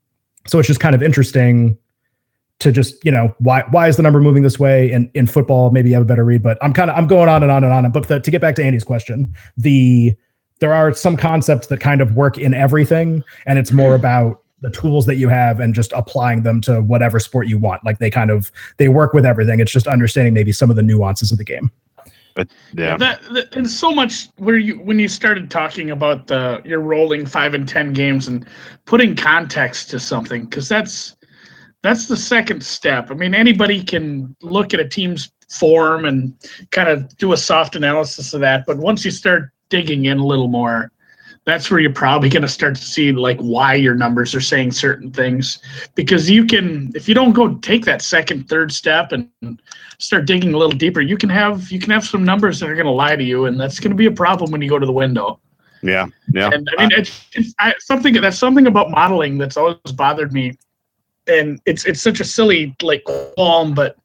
so 0.47 0.59
it's 0.59 0.69
just 0.69 0.81
kind 0.81 0.95
of 0.95 1.03
interesting 1.03 1.79
to 2.61 2.73
just 2.73 3.05
you 3.05 3.11
know 3.11 3.35
why 3.39 3.65
why 3.71 3.89
is 3.89 3.97
the 3.97 4.03
number 4.03 4.21
moving 4.21 4.43
this 4.43 4.59
way 4.59 4.91
in 4.91 5.11
in 5.15 5.27
football? 5.27 5.71
Maybe 5.71 5.91
you 5.91 5.95
have 5.95 6.03
a 6.03 6.07
better 6.07 6.25
read 6.25 6.43
but 6.43 6.57
i'm 6.63 6.73
kind 6.73 6.91
of 6.91 6.97
i'm 6.97 7.07
going 7.07 7.29
on 7.29 7.43
and 7.43 7.51
on 7.51 7.65
and 7.65 7.73
on. 7.73 7.91
But 7.91 8.09
the, 8.09 8.21
to 8.21 8.31
get 8.31 8.41
back 8.41 8.55
to 8.57 8.65
andy's 8.65 8.85
question 8.85 9.35
the 9.57 10.15
there 10.61 10.73
are 10.73 10.95
some 10.95 11.17
concepts 11.17 11.67
that 11.67 11.81
kind 11.81 12.01
of 12.01 12.17
work 12.17 12.39
in 12.39 12.55
everything 12.55 13.23
and 13.47 13.59
it's 13.59 13.73
more 13.73 13.95
about 13.95 14.45
the 14.65 14.71
tools 14.71 15.05
that 15.05 15.17
you 15.17 15.29
have 15.29 15.61
and 15.61 15.75
just 15.75 15.93
applying 15.93 16.43
them 16.43 16.61
to 16.63 16.81
whatever 16.81 17.21
sport 17.21 17.47
you 17.47 17.59
want. 17.59 17.85
Like 17.85 17.99
they 17.99 18.11
kind 18.11 18.31
of 18.31 18.51
they 18.79 18.89
work 18.89 19.13
with 19.13 19.27
everything. 19.27 19.61
It's 19.61 19.71
just 19.71 19.87
understanding 19.87 20.33
maybe 20.33 20.53
some 20.53 20.71
of 20.71 20.77
the 20.77 20.83
nuances 20.83 21.31
of 21.31 21.37
the 21.37 21.45
game. 21.45 21.71
But 22.35 22.49
yeah. 22.73 22.97
That, 22.97 23.21
that, 23.35 23.55
and 23.55 23.69
so 23.69 23.93
much 23.93 24.29
where 24.39 24.57
you 24.57 24.77
when 24.81 24.99
you 24.99 25.07
started 25.07 25.51
talking 25.51 25.91
about 25.91 26.29
the 26.29 26.63
you're 26.65 26.81
rolling 26.81 27.27
five 27.27 27.53
and 27.53 27.69
ten 27.69 27.93
games 27.93 28.27
and 28.27 28.47
putting 28.87 29.15
context 29.15 29.91
to 29.91 30.01
something 30.01 30.47
because 30.47 30.67
that's 30.67 31.15
that's 31.85 32.07
the 32.07 32.17
second 32.17 32.65
step. 32.65 33.11
I 33.11 33.15
mean, 33.15 33.35
anybody 33.35 33.85
can 33.85 34.35
look 34.41 34.73
at 34.73 34.81
a 34.81 34.89
team's 34.89 35.31
form 35.51 36.07
and 36.07 36.35
kind 36.71 36.89
of 36.89 37.15
do 37.19 37.35
a 37.35 37.37
soft 37.37 37.77
analysis 37.77 38.33
of 38.33 38.41
that, 38.41 38.65
but 38.67 38.79
once 38.79 39.05
you 39.05 39.11
start 39.11 39.51
digging 39.69 40.07
in 40.07 40.17
a 40.17 40.25
little 40.25 40.49
more, 40.49 40.91
that's 41.45 41.71
where 41.71 41.79
you're 41.81 41.93
probably 41.93 42.31
going 42.31 42.41
to 42.41 42.49
start 42.49 42.75
to 42.77 42.83
see 42.83 43.13
like 43.13 43.39
why 43.39 43.75
your 43.75 43.95
numbers 43.95 44.35
are 44.35 44.41
saying 44.41 44.73
certain 44.73 45.11
things. 45.11 45.59
Because 45.95 46.31
you 46.31 46.47
can 46.47 46.91
if 46.95 47.07
you 47.07 47.15
don't 47.15 47.35
go 47.35 47.57
take 47.57 47.85
that 47.85 48.01
second 48.01 48.49
third 48.49 48.73
step 48.73 49.13
and 49.13 49.29
start 49.99 50.25
digging 50.25 50.55
a 50.55 50.57
little 50.57 50.77
deeper 50.77 51.03
you 51.03 51.19
can 51.19 51.29
have 51.29 51.71
you 51.71 51.79
can 51.79 51.91
have 51.91 52.05
some 52.05 52.25
numbers 52.25 52.61
that 52.61 52.71
are 52.71 52.75
going 52.75 52.87
to 52.87 52.93
lie 52.93 53.15
to 53.15 53.23
you 53.23 53.45
and 53.45 53.61
that's 53.61 53.79
going 53.79 53.91
to 53.91 53.97
be 53.97 54.07
a 54.07 54.11
problem 54.11 54.51
when 54.51 54.63
you 54.63 54.71
go 54.71 54.79
to 54.79 54.87
the 54.87 54.93
window. 54.93 55.39
Yeah 55.83 56.07
yeah. 56.33 56.49
And 56.51 56.67
i 56.79 56.83
mean 56.83 56.99
it's, 56.99 57.27
it's 57.33 57.55
I, 57.59 57.75
something 57.79 58.15
that's 58.15 58.39
something 58.39 58.67
about 58.67 58.91
modeling 58.91 59.37
that's 59.37 59.59
always 59.59 59.77
bothered 59.95 60.33
me 60.33 60.57
and 61.27 61.61
it's 61.67 61.85
it's 61.85 62.03
such 62.03 62.21
a 62.21 62.25
silly 62.25 62.75
like 62.83 63.05
qualm, 63.05 63.75
but 63.75 63.97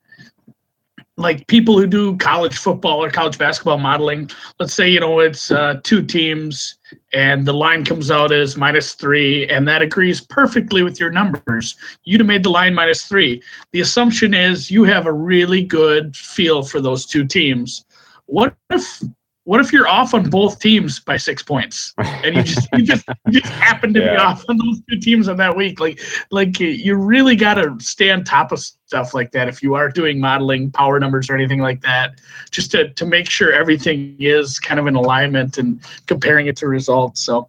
like 1.18 1.46
people 1.48 1.78
who 1.78 1.86
do 1.86 2.16
college 2.18 2.58
football 2.58 3.04
or 3.04 3.12
college 3.12 3.38
basketball 3.38 3.78
modeling, 3.78 4.30
let's 4.60 4.74
say 4.74 4.90
you 4.90 5.00
know 5.00 5.20
it's 5.20 5.52
uh, 5.52 5.80
two 5.84 6.02
teams 6.02 6.78
and 7.14 7.46
the 7.46 7.54
line 7.54 7.84
comes 7.84 8.10
out 8.10 8.32
as 8.32 8.56
minus 8.56 8.94
three, 8.94 9.48
and 9.50 9.68
that 9.68 9.82
agrees 9.82 10.22
perfectly 10.22 10.82
with 10.82 11.00
your 11.00 11.12
numbers. 11.12 11.76
You'd 12.04 12.22
have 12.22 12.28
made 12.28 12.44
the 12.44 12.50
line 12.50 12.74
minus 12.74 13.06
three. 13.06 13.44
The 13.74 13.82
assumption 13.82 14.34
is 14.34 14.72
you 14.72 14.84
have 14.86 15.06
a 15.06 15.14
really 15.14 15.64
good 15.64 16.16
feel 16.16 16.64
for 16.64 16.80
those 16.80 17.06
two 17.06 17.26
teams. 17.26 17.86
What 18.28 18.56
if 18.70 19.02
what 19.50 19.60
if 19.60 19.74
you're 19.74 19.88
off 19.88 20.14
on 20.14 20.30
both 20.30 20.60
teams 20.60 21.00
by 21.00 21.18
six 21.18 21.42
points? 21.42 21.96
And 21.98 22.36
you 22.36 22.44
just 22.44 22.68
you 22.74 22.84
just 22.84 23.04
you 23.26 23.42
just 23.42 23.52
happen 23.54 23.96
to 23.96 24.00
be 24.00 24.08
off 24.10 24.46
on 24.48 24.58
those 24.58 24.80
two 24.88 25.00
teams 25.00 25.28
on 25.28 25.38
that 25.38 25.58
week. 25.58 25.80
Like 25.80 26.00
like 26.30 26.60
you 26.60 26.94
really 26.94 27.36
got 27.36 27.56
to 27.56 27.76
stay 27.80 28.12
on 28.12 28.24
top 28.24 28.52
of 28.52 28.60
stuff 28.60 29.16
like 29.16 29.32
that 29.32 29.48
if 29.48 29.64
you 29.64 29.74
are 29.74 29.90
doing 29.90 30.20
modeling 30.20 30.70
power 30.70 31.00
numbers 31.00 31.32
or 31.32 31.36
anything 31.36 31.62
like 31.62 31.82
that 31.82 32.22
just 32.52 32.70
to, 32.72 32.90
to 32.94 33.08
make 33.08 33.28
sure 33.28 33.52
everything 33.52 34.16
is 34.20 34.60
kind 34.60 34.80
of 34.80 34.86
in 34.86 34.94
alignment 34.94 35.58
and 35.58 35.80
comparing 36.06 36.46
it 36.46 36.56
to 36.58 36.68
results. 36.68 37.20
So 37.22 37.48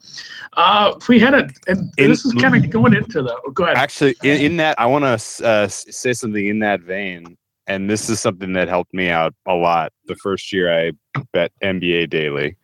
uh 0.55 0.95
if 0.97 1.07
we 1.07 1.19
had 1.19 1.35
a 1.35 1.51
and 1.67 1.93
In- 1.99 2.09
this 2.09 2.25
is 2.25 2.33
kind 2.33 2.57
of 2.57 2.71
going 2.71 2.95
into 2.95 3.21
the 3.21 3.39
go 3.53 3.65
ahead. 3.65 3.77
Actually, 3.77 4.17
in, 4.23 4.41
in 4.41 4.57
that, 4.57 4.81
I 4.81 4.87
want 4.87 5.05
to 5.05 5.47
uh, 5.47 5.69
say 5.69 6.15
something 6.15 6.47
in 6.47 6.61
that 6.61 6.81
vein, 6.81 7.37
and 7.71 7.89
this 7.89 8.11
is 8.11 8.21
something 8.21 8.53
that 8.55 8.67
helped 8.67 8.93
me 8.93 9.11
out 9.11 9.33
a 9.47 9.55
lot. 9.55 9.93
The 10.07 10.17
first 10.17 10.53
year 10.53 10.77
I 10.77 10.93
bet 11.33 11.53
NBA 11.63 12.11
daily, 12.11 12.57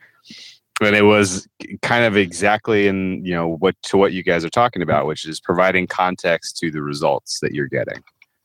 and 0.83 0.97
it 0.97 1.05
was 1.05 1.47
kind 1.81 2.05
of 2.05 2.17
exactly 2.17 2.89
in 2.89 3.25
you 3.25 3.33
know 3.33 3.57
what 3.59 3.81
to 3.85 3.97
what 3.97 4.13
you 4.13 4.25
guys 4.25 4.45
are 4.45 4.51
talking 4.51 4.83
about, 4.83 5.07
which 5.07 5.25
is 5.25 5.41
providing 5.41 5.87
context 5.87 6.57
to 6.59 6.73
the 6.73 6.83
results 6.83 7.39
that 7.41 7.53
you're 7.53 7.69
getting. 7.69 8.03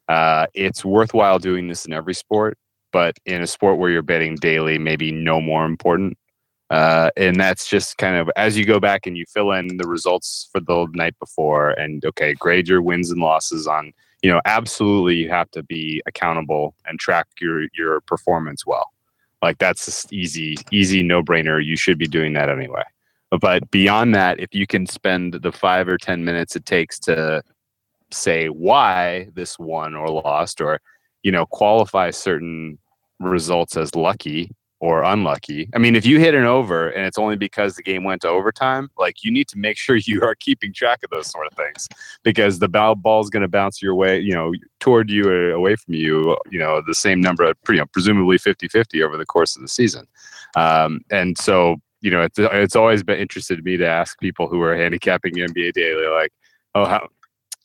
Uh, 0.08 0.46
it's 0.54 0.86
worthwhile 0.86 1.40
doing 1.40 1.68
this 1.68 1.86
in 1.86 1.94
every 1.94 2.14
sport, 2.14 2.60
but 2.92 3.18
in 3.26 3.42
a 3.42 3.48
sport 3.48 3.80
where 3.80 3.90
you're 3.90 4.04
betting 4.04 4.36
daily, 4.36 4.78
maybe 4.78 5.12
no 5.12 5.42
more 5.42 5.66
important. 5.66 6.16
Uh, 6.70 7.10
and 7.18 7.40
that's 7.40 7.68
just 7.68 7.98
kind 7.98 8.16
of 8.16 8.30
as 8.36 8.56
you 8.56 8.66
go 8.66 8.80
back 8.80 9.08
and 9.08 9.18
you 9.18 9.26
fill 9.34 9.52
in 9.52 9.78
the 9.78 9.88
results 9.88 10.48
for 10.52 10.62
the 10.62 10.88
night 10.94 11.18
before 11.20 11.72
and 11.72 12.06
okay 12.06 12.34
grade 12.36 12.68
your 12.68 12.82
wins 12.82 13.12
and 13.12 13.20
losses 13.20 13.68
on 13.68 13.92
you 14.22 14.30
know 14.30 14.42
absolutely 14.46 15.16
you 15.16 15.30
have 15.30 15.50
to 15.52 15.64
be 15.64 16.02
accountable 16.06 16.76
and 16.86 17.00
track 17.00 17.28
your 17.40 17.68
your 17.76 18.02
performance 18.02 18.66
well. 18.66 18.92
Like 19.42 19.58
that's 19.58 19.86
just 19.86 20.14
easy 20.14 20.58
easy 20.72 21.04
no 21.04 21.22
brainer 21.24 21.64
you 21.64 21.76
should 21.76 21.98
be 21.98 22.08
doing 22.08 22.34
that 22.34 22.50
anyway. 22.50 22.84
But 23.40 23.70
beyond 23.72 24.14
that 24.16 24.40
if 24.40 24.54
you 24.54 24.68
can 24.68 24.86
spend 24.86 25.34
the 25.34 25.52
five 25.52 25.88
or 25.88 25.98
ten 25.98 26.24
minutes 26.24 26.56
it 26.56 26.66
takes 26.66 27.00
to 27.00 27.44
say 28.12 28.48
why 28.48 29.30
this 29.34 29.58
won 29.58 29.96
or 29.96 30.08
lost 30.08 30.62
or 30.62 30.80
you 31.24 31.32
know 31.32 31.46
qualify 31.46 32.10
certain 32.12 32.78
results 33.20 33.78
as 33.78 33.96
lucky 33.96 34.52
or 34.82 35.04
unlucky. 35.04 35.70
I 35.76 35.78
mean, 35.78 35.96
if 35.96 36.08
you 36.08 36.20
hit 36.20 36.34
an 36.34 36.44
over 36.44 36.90
and 36.90 37.06
it's 37.06 37.20
only 37.20 37.36
because 37.36 37.76
the 37.76 37.84
game 37.84 38.04
went 38.04 38.24
to 38.24 38.28
overtime, 38.28 38.90
like 38.98 39.24
you 39.24 39.32
need 39.32 39.48
to 39.50 39.58
make 39.58 39.78
sure 39.78 39.96
you 40.06 40.22
are 40.24 40.36
keeping 40.36 40.74
track 40.74 41.00
of 41.04 41.12
those 41.12 41.28
sort 41.28 41.48
of 41.48 41.54
things 41.54 41.88
because 42.24 42.60
the 42.60 42.68
ball 42.68 42.96
ball's 42.96 43.30
going 43.30 43.44
to 43.44 43.48
bounce 43.48 43.82
your 43.82 43.96
way, 43.96 44.20
you 44.20 44.34
know, 44.34 44.52
toward 44.80 45.10
you 45.10 45.30
or 45.30 45.52
away 45.52 45.76
from 45.76 45.94
you, 45.94 46.36
you 46.50 46.60
know, 46.60 46.82
the 46.86 46.96
same 46.96 47.22
number, 47.22 47.54
you 47.70 47.76
know, 47.76 47.86
presumably 47.94 48.38
50-50 48.38 49.04
over 49.04 49.18
the 49.18 49.26
course 49.26 49.56
of 49.56 49.62
the 49.62 49.68
season. 49.68 50.08
Um, 50.56 51.02
and 51.12 51.38
so, 51.38 51.78
you 52.02 52.10
know, 52.10 52.24
it's, 52.24 52.40
it's 52.40 52.76
always 52.76 53.04
been 53.04 53.20
interested 53.20 53.58
to 53.58 53.62
me 53.62 53.78
to 53.78 53.88
ask 53.88 54.20
people 54.20 54.48
who 54.48 54.60
are 54.62 54.76
handicapping 54.76 55.36
NBA 55.36 55.74
daily, 55.74 56.08
like, 56.08 56.34
oh, 56.74 56.86
how, 56.86 57.08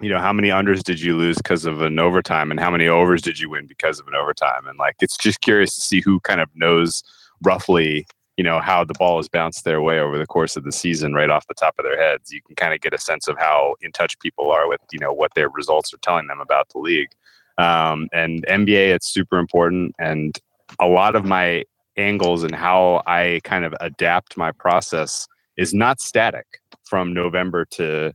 you 0.00 0.10
know, 0.10 0.18
how 0.18 0.32
many 0.32 0.48
unders 0.48 0.82
did 0.82 1.00
you 1.00 1.16
lose 1.16 1.38
because 1.38 1.64
of 1.64 1.80
an 1.80 1.98
overtime 1.98 2.50
and 2.50 2.60
how 2.60 2.70
many 2.70 2.86
overs 2.86 3.22
did 3.22 3.38
you 3.38 3.48
win 3.48 3.66
because 3.66 3.98
of 3.98 4.06
an 4.06 4.14
overtime? 4.14 4.66
And 4.66 4.78
like, 4.78 4.96
it's 5.00 5.16
just 5.16 5.40
curious 5.40 5.74
to 5.74 5.80
see 5.80 6.00
who 6.00 6.20
kind 6.20 6.40
of 6.40 6.50
knows 6.54 7.02
roughly, 7.42 8.06
you 8.36 8.44
know, 8.44 8.60
how 8.60 8.84
the 8.84 8.94
ball 8.94 9.16
has 9.16 9.28
bounced 9.28 9.64
their 9.64 9.80
way 9.80 9.98
over 9.98 10.18
the 10.18 10.26
course 10.26 10.56
of 10.56 10.64
the 10.64 10.72
season 10.72 11.14
right 11.14 11.30
off 11.30 11.46
the 11.46 11.54
top 11.54 11.74
of 11.78 11.84
their 11.84 11.98
heads. 11.98 12.30
You 12.30 12.42
can 12.42 12.56
kind 12.56 12.74
of 12.74 12.80
get 12.82 12.92
a 12.92 12.98
sense 12.98 13.26
of 13.26 13.38
how 13.38 13.76
in 13.80 13.90
touch 13.92 14.18
people 14.18 14.50
are 14.50 14.68
with, 14.68 14.80
you 14.92 14.98
know, 14.98 15.12
what 15.12 15.32
their 15.34 15.48
results 15.48 15.94
are 15.94 15.98
telling 15.98 16.26
them 16.26 16.40
about 16.40 16.68
the 16.70 16.78
league. 16.78 17.10
Um, 17.56 18.08
and 18.12 18.44
NBA, 18.46 18.94
it's 18.94 19.08
super 19.08 19.38
important. 19.38 19.94
And 19.98 20.38
a 20.78 20.86
lot 20.86 21.16
of 21.16 21.24
my 21.24 21.64
angles 21.96 22.44
and 22.44 22.54
how 22.54 23.02
I 23.06 23.40
kind 23.44 23.64
of 23.64 23.74
adapt 23.80 24.36
my 24.36 24.52
process 24.52 25.26
is 25.56 25.72
not 25.72 26.02
static 26.02 26.60
from 26.84 27.14
November 27.14 27.64
to 27.64 28.12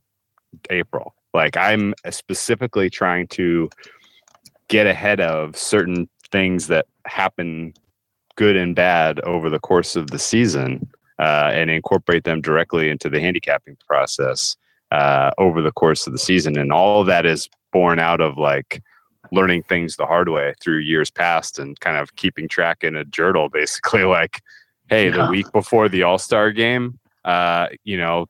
April. 0.70 1.16
Like 1.34 1.58
I'm 1.58 1.94
specifically 2.10 2.90
trying 2.90 3.28
to 3.30 3.70
get 4.68 4.88
ahead 4.88 5.20
of 5.20 5.56
certain 5.58 6.10
things 6.32 6.68
that 6.68 6.86
happen 7.06 7.74
good 8.36 8.56
and 8.56 8.76
bad 8.76 9.20
over 9.22 9.50
the 9.50 9.60
course 9.60 9.96
of 9.96 10.08
the 10.12 10.20
season 10.20 10.88
uh, 11.20 11.52
and 11.54 11.70
incorporate 11.70 12.24
them 12.24 12.42
directly 12.42 12.90
into 12.90 13.10
the 13.10 13.20
handicapping 13.20 13.78
process 13.88 14.56
uh, 14.92 15.32
over 15.38 15.62
the 15.62 15.72
course 15.72 16.08
of 16.08 16.14
the 16.14 16.20
season. 16.20 16.58
And 16.58 16.72
all 16.72 17.02
of 17.02 17.08
that 17.08 17.26
is 17.26 17.50
born 17.72 18.00
out 18.00 18.22
of 18.22 18.38
like 18.38 18.82
learning 19.32 19.64
things 19.64 19.96
the 19.96 20.06
hard 20.06 20.30
way 20.30 20.54
through 20.62 20.80
years 20.80 21.12
past 21.12 21.60
and 21.60 21.80
kind 21.80 21.98
of 21.98 22.16
keeping 22.16 22.48
track 22.48 22.84
in 22.84 22.96
a 22.96 23.06
journal, 23.06 23.50
basically. 23.54 24.04
Like, 24.04 24.42
hey, 24.90 25.10
the 25.10 25.28
week 25.28 25.52
before 25.52 25.90
the 25.90 26.04
All 26.04 26.18
Star 26.18 26.52
game, 26.52 27.00
uh, 27.24 27.68
you 27.84 27.98
know, 27.98 28.28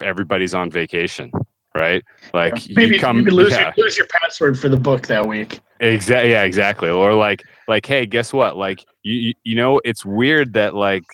everybody's 0.00 0.54
on 0.54 0.70
vacation, 0.70 1.30
right? 1.74 2.02
Like 2.32 2.54
maybe, 2.70 2.96
you 2.96 3.00
come, 3.00 3.22
lose, 3.22 3.52
yeah. 3.52 3.72
your, 3.76 3.84
lose 3.84 3.96
your 3.98 4.06
password 4.06 4.58
for 4.58 4.68
the 4.68 4.76
book 4.76 5.06
that 5.08 5.26
week 5.26 5.60
Exactly. 5.80 6.30
Yeah, 6.30 6.42
exactly. 6.42 6.88
Or 6.88 7.14
like, 7.14 7.42
like, 7.68 7.86
hey, 7.86 8.06
guess 8.06 8.32
what? 8.32 8.56
Like, 8.56 8.84
you, 9.02 9.14
you, 9.14 9.34
you 9.44 9.54
know, 9.56 9.80
it's 9.84 10.04
weird 10.04 10.52
that 10.54 10.74
like 10.74 11.04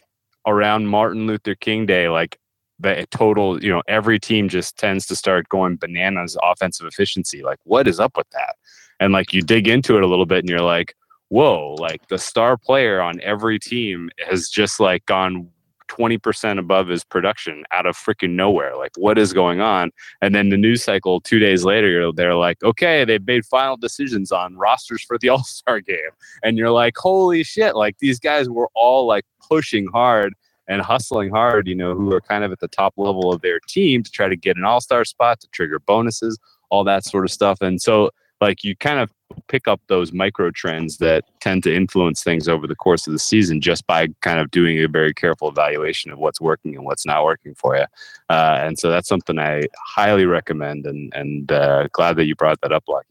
around 0.47 0.87
Martin 0.87 1.27
Luther 1.27 1.55
King 1.55 1.87
Day, 1.87 2.09
like 2.09 2.39
the 2.79 3.07
total, 3.11 3.63
you 3.63 3.71
know, 3.71 3.83
every 3.89 4.19
team 4.19 4.49
just 4.49 4.77
tends 4.77 5.07
to 5.07 5.17
start 5.17 5.49
going 5.49 5.77
bananas 5.77 6.37
offensive 6.43 6.87
efficiency. 6.87 7.43
Like, 7.43 7.59
what 7.65 7.89
is 7.89 8.01
up 8.01 8.17
with 8.17 8.29
that? 8.31 8.57
And 9.01 9.13
like, 9.13 9.33
you 9.33 9.43
dig 9.43 9.67
into 9.67 9.97
it 9.97 10.03
a 10.03 10.07
little 10.07 10.27
bit, 10.27 10.41
and 10.41 10.49
you're 10.49 10.61
like, 10.61 10.95
whoa, 11.29 11.75
like 11.79 12.07
the 12.09 12.19
star 12.19 12.57
player 12.57 13.01
on 13.01 13.21
every 13.23 13.59
team 13.59 14.11
has 14.29 14.49
just 14.49 14.79
like 14.81 15.05
gone. 15.07 15.49
20% 15.91 16.59
above 16.59 16.89
his 16.89 17.05
production 17.05 17.65
out 17.73 17.87
of 17.87 17.97
freaking 17.97 18.31
nowhere. 18.31 18.77
Like, 18.77 18.93
what 18.97 19.19
is 19.19 19.33
going 19.33 19.61
on? 19.61 19.91
And 20.23 20.35
then 20.35 20.49
the 20.49 20.57
news 20.57 20.85
cycle 20.85 21.21
two 21.21 21.39
days 21.39 21.65
later, 21.65 22.13
they're 22.13 22.35
like, 22.35 22.63
okay, 22.63 23.05
they've 23.05 23.27
made 23.27 23.45
final 23.45 23.77
decisions 23.77 24.33
on 24.33 24.57
rosters 24.57 25.03
for 25.03 25.19
the 25.19 25.29
All 25.31 25.45
Star 25.45 25.81
game. 25.81 25.99
And 26.43 26.57
you're 26.57 26.71
like, 26.71 26.97
holy 26.97 27.43
shit, 27.43 27.75
like 27.77 27.99
these 27.99 28.21
guys 28.21 28.49
were 28.49 28.69
all 28.75 29.07
like 29.07 29.25
pushing 29.47 29.87
hard 29.89 30.35
and 30.69 30.81
hustling 30.81 31.31
hard, 31.31 31.67
you 31.67 31.75
know, 31.75 31.95
who 31.95 32.13
are 32.13 32.21
kind 32.21 32.45
of 32.45 32.53
at 32.53 32.61
the 32.61 32.69
top 32.69 32.95
level 32.97 33.33
of 33.33 33.41
their 33.41 33.59
team 33.69 34.05
to 34.05 34.11
try 34.11 34.29
to 34.29 34.37
get 34.37 34.57
an 34.57 34.65
All 34.65 34.81
Star 34.81 35.05
spot, 35.05 35.41
to 35.41 35.49
trigger 35.49 35.81
bonuses, 35.81 36.39
all 36.71 36.85
that 36.85 37.05
sort 37.05 37.25
of 37.25 37.33
stuff. 37.33 37.61
And 37.61 37.83
so, 37.83 38.11
like, 38.41 38.65
you 38.65 38.77
kind 38.77 38.99
of 38.99 39.11
pick 39.47 39.69
up 39.69 39.81
those 39.87 40.13
micro 40.13 40.51
trends 40.51 40.99
that 40.99 41.25
tend 41.41 41.63
to 41.63 41.75
influence 41.75 42.23
things 42.23 42.49
over 42.49 42.67
the 42.67 42.75
course 42.75 43.07
of 43.07 43.13
the 43.13 43.19
season 43.19 43.61
just 43.61 43.87
by 43.87 44.09
kind 44.23 44.41
of 44.41 44.51
doing 44.51 44.83
a 44.83 44.89
very 44.89 45.15
careful 45.15 45.49
evaluation 45.49 46.11
of 46.11 46.19
what's 46.19 46.41
working 46.41 46.75
and 46.75 46.85
what's 46.85 47.07
not 47.07 47.25
working 47.25 47.55
for 47.55 47.77
you. 47.77 47.85
Uh, 48.29 48.59
and 48.61 48.79
so 48.79 48.91
that's 48.91 49.09
something 49.09 49.39
I 49.39 49.63
highly 49.87 50.27
recommend, 50.27 50.87
and 50.87 51.13
and 51.15 51.53
uh, 51.53 51.89
glad 51.93 52.17
that 52.17 52.27
you 52.27 52.35
brought 52.35 52.61
that 52.63 52.73
up, 52.73 52.85
Lucky. 52.89 53.07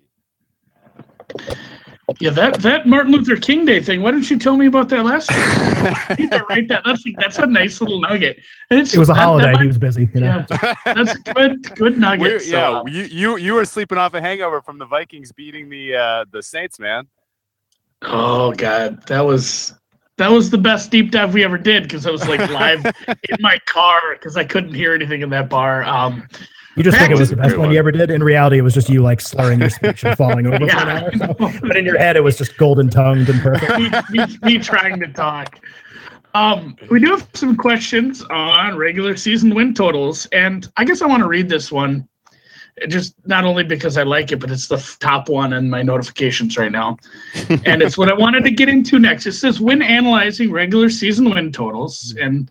Yeah, 2.20 2.32
that 2.32 2.56
that 2.62 2.86
Martin 2.86 3.14
Luther 3.14 3.38
King 3.38 3.64
Day 3.66 3.82
thing. 3.82 4.02
Why 4.02 4.12
didn't 4.12 4.30
you 4.30 4.38
tell 4.38 4.58
me 4.58 4.66
about 4.66 4.90
that 4.90 5.06
last 5.06 5.32
year? 5.32 5.40
I 6.10 6.16
need 6.20 6.32
write 6.50 6.68
that. 6.68 6.82
That's 6.84 7.02
that's 7.18 7.38
a 7.38 7.46
nice 7.46 7.80
little 7.80 8.02
nugget. 8.02 8.40
It's, 8.70 8.94
It 8.94 9.00
was 9.00 9.08
a 9.10 9.14
that- 9.14 9.18
that 9.20 9.24
holiday. 9.24 9.52
might- 9.54 9.62
he 9.62 9.68
was 9.68 9.78
busy. 9.78 10.10
You 10.14 10.20
know? 10.22 10.46
yeah, 10.50 10.74
that's 10.86 11.16
good 11.18 11.64
good 11.78 11.98
nugget. 11.98 12.42
So, 12.42 12.48
yeah, 12.50 12.84
you, 12.88 13.04
you 13.04 13.38
you 13.38 13.54
were 13.54 13.64
sleeping 13.64 13.98
off 13.98 14.14
a 14.16 14.22
hangover 14.22 14.62
from 14.62 14.78
the 14.80 14.86
Vikings 14.86 15.32
beating 15.32 15.70
the 15.70 15.96
uh, 15.96 16.26
the 16.32 16.44
Saints, 16.44 16.78
man. 16.78 17.08
oh 18.02 18.52
god, 18.54 19.06
that 19.08 19.22
was 19.22 19.74
that 20.18 20.30
was 20.30 20.50
the 20.50 20.58
best 20.58 20.92
deep 20.92 21.12
dive 21.12 21.34
we 21.34 21.46
ever 21.46 21.58
did 21.58 21.84
because 21.84 22.06
I 22.06 22.12
was 22.12 22.28
like 22.28 22.42
live 22.50 22.86
in 23.08 23.38
my 23.40 23.58
car 23.66 24.02
because 24.14 24.36
I 24.36 24.44
couldn't 24.44 24.74
hear 24.74 24.94
anything 24.94 25.22
in 25.22 25.30
that 25.30 25.48
bar. 25.50 25.84
Um, 25.86 26.28
You 26.80 26.86
just 26.86 26.98
think 26.98 27.12
it 27.12 27.18
was 27.18 27.30
the 27.30 27.36
best 27.36 27.58
one 27.58 27.66
one. 27.66 27.72
you 27.74 27.78
ever 27.78 27.92
did. 27.92 28.10
In 28.10 28.24
reality, 28.24 28.58
it 28.58 28.62
was 28.62 28.74
just 28.74 28.88
you 28.88 29.02
like 29.02 29.20
slurring 29.20 29.60
your 29.60 29.70
speech 29.70 30.02
and 30.06 30.16
falling 30.16 30.48
over 30.48 30.60
for 30.60 30.78
an 30.78 30.88
hour. 30.88 31.12
So. 31.18 31.60
But 31.60 31.76
in 31.76 31.84
your 31.84 31.98
head, 31.98 32.16
it 32.16 32.22
was 32.22 32.38
just 32.38 32.56
golden 32.56 32.90
tongued 32.90 33.28
and 33.28 33.42
perfect. 33.42 34.10
me, 34.12 34.26
me, 34.26 34.38
me 34.44 34.58
trying 34.60 34.98
to 35.02 35.08
talk. 35.10 35.60
Um, 36.36 36.78
we 36.90 37.02
do 37.02 37.08
have 37.08 37.28
some 37.34 37.58
questions 37.58 38.24
on 38.30 38.78
regular 38.78 39.18
season 39.18 39.54
win 39.54 39.74
totals, 39.74 40.26
and 40.28 40.72
I 40.78 40.86
guess 40.86 41.02
I 41.02 41.06
want 41.06 41.20
to 41.22 41.28
read 41.28 41.50
this 41.50 41.70
one, 41.70 42.08
just 42.88 43.14
not 43.26 43.44
only 43.44 43.66
because 43.66 43.98
I 43.98 44.04
like 44.04 44.32
it, 44.32 44.40
but 44.40 44.50
it's 44.50 44.70
the 44.70 44.78
f- 44.78 44.98
top 45.00 45.28
one 45.28 45.52
in 45.52 45.70
my 45.70 45.82
notifications 45.82 46.58
right 46.58 46.72
now, 46.72 46.96
and 47.66 47.82
it's 47.82 47.98
what 47.98 48.10
I 48.10 48.14
wanted 48.14 48.46
to 48.46 48.52
get 48.52 48.70
into 48.70 49.00
next. 49.00 49.26
It 49.26 49.34
says 49.34 49.60
when 49.60 49.82
analyzing 49.82 50.50
regular 50.50 50.90
season 50.90 51.30
win 51.30 51.52
totals, 51.52 52.16
and 52.18 52.50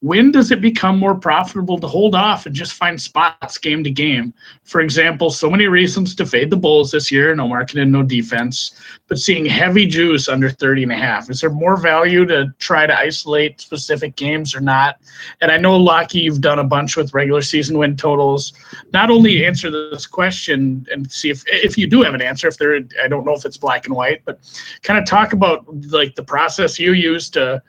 when 0.00 0.30
does 0.30 0.50
it 0.50 0.60
become 0.60 0.98
more 0.98 1.14
profitable 1.14 1.78
to 1.78 1.86
hold 1.88 2.14
off 2.14 2.46
and 2.46 2.54
just 2.54 2.74
find 2.74 3.00
spots 3.00 3.58
game 3.58 3.82
to 3.84 3.90
game? 3.90 4.34
For 4.64 4.80
example, 4.80 5.30
so 5.30 5.50
many 5.50 5.66
reasons 5.66 6.14
to 6.16 6.26
fade 6.26 6.50
the 6.50 6.56
Bulls 6.56 6.90
this 6.90 7.10
year, 7.10 7.34
no 7.34 7.48
market 7.48 7.76
marketing, 7.76 7.90
no 7.90 8.02
defense 8.02 8.80
but 9.08 9.18
seeing 9.18 9.46
heavy 9.46 9.86
juice 9.86 10.28
under 10.28 10.50
30 10.50 10.84
and 10.84 10.92
a 10.92 10.96
half. 10.96 11.30
Is 11.30 11.40
there 11.40 11.50
more 11.50 11.76
value 11.76 12.26
to 12.26 12.52
try 12.58 12.86
to 12.86 12.98
isolate 12.98 13.60
specific 13.60 14.16
games 14.16 14.54
or 14.54 14.60
not? 14.60 14.96
And 15.40 15.52
I 15.52 15.58
know, 15.58 15.76
Lockie, 15.76 16.20
you've 16.20 16.40
done 16.40 16.58
a 16.58 16.64
bunch 16.64 16.96
with 16.96 17.14
regular 17.14 17.42
season 17.42 17.78
win 17.78 17.96
totals. 17.96 18.52
Not 18.92 19.10
only 19.10 19.46
answer 19.46 19.70
this 19.70 20.06
question 20.06 20.86
and 20.90 21.10
see 21.10 21.30
if 21.30 21.44
if 21.46 21.78
you 21.78 21.86
do 21.86 22.02
have 22.02 22.14
an 22.14 22.22
answer, 22.22 22.48
if 22.48 22.58
there 22.58 22.80
I 23.02 23.08
don't 23.08 23.24
know 23.24 23.34
if 23.34 23.44
it's 23.44 23.56
black 23.56 23.86
and 23.86 23.94
white, 23.94 24.22
but 24.24 24.40
kind 24.82 24.98
of 24.98 25.06
talk 25.06 25.32
about 25.32 25.64
like 25.86 26.16
the 26.16 26.24
process 26.24 26.78
you 26.78 26.92
use 26.92 27.30
to 27.30 27.62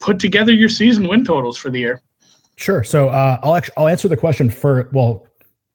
put 0.00 0.18
together 0.18 0.52
your 0.52 0.68
season 0.68 1.08
win 1.08 1.24
totals 1.24 1.56
for 1.56 1.70
the 1.70 1.80
year. 1.80 2.02
Sure. 2.56 2.82
So 2.82 3.08
uh, 3.08 3.38
I'll 3.42 3.54
actually 3.54 3.74
I'll 3.76 3.88
answer 3.88 4.08
the 4.08 4.16
question 4.16 4.50
for 4.50 4.88
well, 4.92 5.26